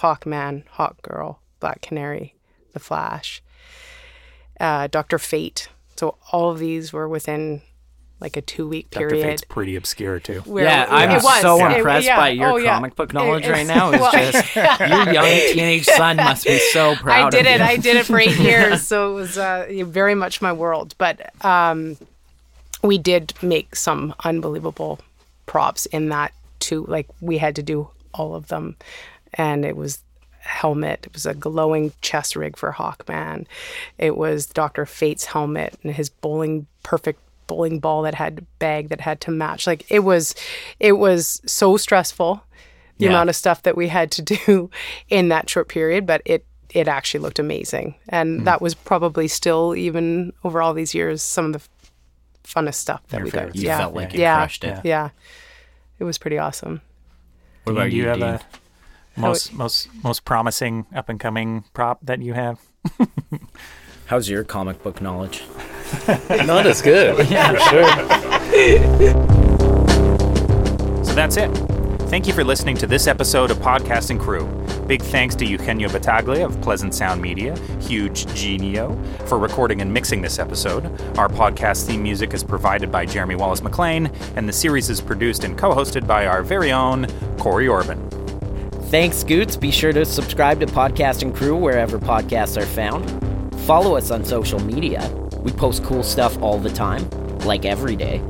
Hawkman, 0.00 0.64
Hawkgirl, 0.76 1.36
Black 1.60 1.80
Canary, 1.82 2.34
The 2.72 2.80
Flash, 2.80 3.42
uh, 4.60 4.86
Doctor 4.88 5.18
Fate. 5.18 5.68
So 5.96 6.16
all 6.32 6.50
of 6.50 6.58
these 6.58 6.92
were 6.92 7.08
within 7.08 7.62
like 8.20 8.36
a 8.36 8.40
two 8.42 8.66
week 8.66 8.90
period. 8.90 9.16
Dr. 9.16 9.22
Fate's 9.22 9.44
pretty 9.44 9.76
obscure 9.76 10.18
too. 10.20 10.40
where- 10.40 10.64
yeah, 10.64 10.86
I'm 10.88 11.10
it 11.10 11.22
was. 11.22 11.40
so 11.42 11.64
It- 11.66 11.76
impressed 11.78 12.06
yeah. 12.06 12.16
by 12.16 12.30
your 12.30 12.50
Oh, 12.52 12.56
yeah. 12.56 12.74
comic 12.74 12.96
book 12.96 13.12
knowledge 13.12 13.44
It- 13.44 13.50
right 13.52 13.66
now. 13.66 13.90
It's 13.92 14.00
well, 14.00 14.12
just 14.12 14.56
your 14.80 15.12
young 15.12 15.24
teenage 15.52 15.84
son 15.84 16.16
must 16.16 16.44
be 16.46 16.58
so 16.72 16.94
proud. 16.96 17.26
I 17.26 17.30
did 17.30 17.46
of 17.46 17.52
it. 17.52 17.58
you. 17.60 17.64
I 17.66 17.76
did 17.76 17.96
it 17.96 18.06
for 18.06 18.18
eight 18.18 18.36
years, 18.38 18.82
so 18.86 19.10
it 19.12 19.14
was 19.14 19.36
uh, 19.38 19.66
very 19.84 20.14
much 20.14 20.40
my 20.40 20.52
world. 20.52 20.94
But 20.96 21.44
um, 21.44 21.96
we 22.84 22.98
did 22.98 23.32
make 23.42 23.74
some 23.74 24.14
unbelievable 24.24 25.00
props 25.46 25.86
in 25.86 26.08
that 26.10 26.32
too. 26.60 26.84
Like 26.86 27.08
we 27.20 27.38
had 27.38 27.56
to 27.56 27.62
do 27.62 27.88
all 28.12 28.34
of 28.34 28.48
them, 28.48 28.76
and 29.34 29.64
it 29.64 29.76
was 29.76 29.98
helmet. 30.40 31.00
It 31.06 31.12
was 31.14 31.26
a 31.26 31.34
glowing 31.34 31.92
chest 32.02 32.36
rig 32.36 32.56
for 32.56 32.72
Hawkman. 32.72 33.46
It 33.98 34.16
was 34.16 34.46
Doctor 34.46 34.84
Fate's 34.86 35.24
helmet 35.24 35.74
and 35.82 35.94
his 35.94 36.10
bowling 36.10 36.66
perfect 36.82 37.20
bowling 37.46 37.78
ball 37.78 38.02
that 38.02 38.14
had 38.14 38.46
bag 38.58 38.88
that 38.90 39.00
had 39.00 39.20
to 39.22 39.30
match. 39.30 39.66
Like 39.66 39.90
it 39.90 40.00
was, 40.00 40.34
it 40.80 40.92
was 40.92 41.40
so 41.46 41.76
stressful 41.76 42.42
the 42.98 43.06
Yeah. 43.06 43.10
amount 43.10 43.28
of 43.30 43.36
stuff 43.36 43.62
that 43.62 43.76
we 43.76 43.88
had 43.88 44.10
to 44.12 44.22
do 44.22 44.70
in 45.08 45.28
that 45.30 45.48
short 45.50 45.68
period, 45.68 46.06
but 46.06 46.22
it 46.24 46.44
it 46.70 46.88
actually 46.88 47.20
looked 47.20 47.38
amazing, 47.38 47.94
and 48.08 48.40
Hmm. 48.40 48.44
that 48.44 48.60
was 48.60 48.74
probably 48.74 49.28
still 49.28 49.74
even 49.76 50.32
over 50.42 50.60
all 50.60 50.74
these 50.74 50.92
years 50.94 51.22
some 51.22 51.46
of 51.46 51.52
the 51.52 51.60
funnest 52.44 52.74
stuff 52.74 53.02
that 53.08 53.18
Your 53.18 53.24
we 53.24 53.30
got. 53.30 53.38
favorites. 53.40 53.60
You 53.60 53.66
yeah, 53.66 53.78
felt 53.78 53.94
like 53.94 54.12
you 54.14 54.20
yeah, 54.20 54.36
crushed 54.36 54.64
it. 54.64 54.80
yeah. 54.84 55.10
It 55.98 56.04
was 56.04 56.18
pretty 56.18 56.38
awesome. 56.38 56.80
What 57.64 57.72
Dean, 57.72 57.76
about 57.80 57.90
do 57.90 57.96
you, 57.96 58.02
you, 58.02 58.08
have 58.08 58.18
Dean? 58.18 58.28
a 58.28 58.40
most 59.20 59.52
most 59.52 59.88
most 60.02 60.24
promising 60.24 60.86
up 60.94 61.08
and 61.08 61.18
coming 61.20 61.64
prop 61.72 61.98
that 62.02 62.20
you 62.20 62.34
have? 62.34 62.58
How's 64.06 64.28
your 64.28 64.44
comic 64.44 64.82
book 64.82 65.00
knowledge? 65.00 65.42
Not 66.30 66.66
as 66.66 66.82
good, 66.82 67.16
for 67.16 67.24
sure. 67.24 67.88
So 71.04 71.14
that's 71.14 71.36
it. 71.36 71.73
Thank 72.08 72.28
you 72.28 72.32
for 72.32 72.44
listening 72.44 72.76
to 72.76 72.86
this 72.86 73.08
episode 73.08 73.50
of 73.50 73.58
Podcasting 73.58 74.20
Crew. 74.20 74.46
Big 74.86 75.02
thanks 75.02 75.34
to 75.36 75.44
Eugenio 75.44 75.88
Battaglia 75.88 76.46
of 76.46 76.60
Pleasant 76.60 76.94
Sound 76.94 77.20
Media, 77.20 77.58
Huge 77.80 78.32
Genio, 78.34 78.96
for 79.26 79.38
recording 79.38 79.80
and 79.80 79.92
mixing 79.92 80.22
this 80.22 80.38
episode. 80.38 80.84
Our 81.18 81.28
podcast 81.28 81.86
theme 81.86 82.02
music 82.02 82.32
is 82.32 82.44
provided 82.44 82.92
by 82.92 83.06
Jeremy 83.06 83.34
Wallace 83.34 83.62
McLean, 83.62 84.12
and 84.36 84.48
the 84.48 84.52
series 84.52 84.90
is 84.90 85.00
produced 85.00 85.42
and 85.42 85.58
co 85.58 85.74
hosted 85.74 86.06
by 86.06 86.26
our 86.26 86.42
very 86.42 86.70
own 86.70 87.06
Corey 87.38 87.66
Orban. 87.66 88.08
Thanks, 88.90 89.16
Scoots. 89.16 89.56
Be 89.56 89.72
sure 89.72 89.92
to 89.92 90.04
subscribe 90.04 90.60
to 90.60 90.66
Podcasting 90.66 91.34
Crew 91.34 91.56
wherever 91.56 91.98
podcasts 91.98 92.60
are 92.60 92.66
found. 92.66 93.10
Follow 93.62 93.96
us 93.96 94.12
on 94.12 94.24
social 94.24 94.60
media. 94.60 95.10
We 95.38 95.50
post 95.50 95.82
cool 95.82 96.04
stuff 96.04 96.40
all 96.40 96.58
the 96.58 96.70
time, 96.70 97.08
like 97.40 97.64
every 97.64 97.96
day. 97.96 98.22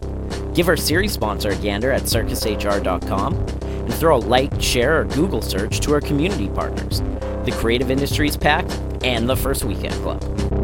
Give 0.55 0.69
our 0.69 0.77
series 0.77 1.13
sponsor 1.13 1.51
a 1.51 1.57
gander 1.57 1.91
at 1.91 2.03
circushr.com 2.03 3.35
and 3.35 3.95
throw 3.95 4.17
a 4.17 4.19
like, 4.19 4.61
share, 4.61 5.01
or 5.01 5.05
Google 5.05 5.43
search 5.43 5.81
to 5.81 5.93
our 5.93 6.01
community 6.01 6.49
partners, 6.49 7.01
the 7.45 7.55
Creative 7.59 7.91
Industries 7.91 8.37
Pact 8.37 8.73
and 9.05 9.29
the 9.29 9.37
First 9.37 9.65
Weekend 9.65 9.95
Club. 9.97 10.64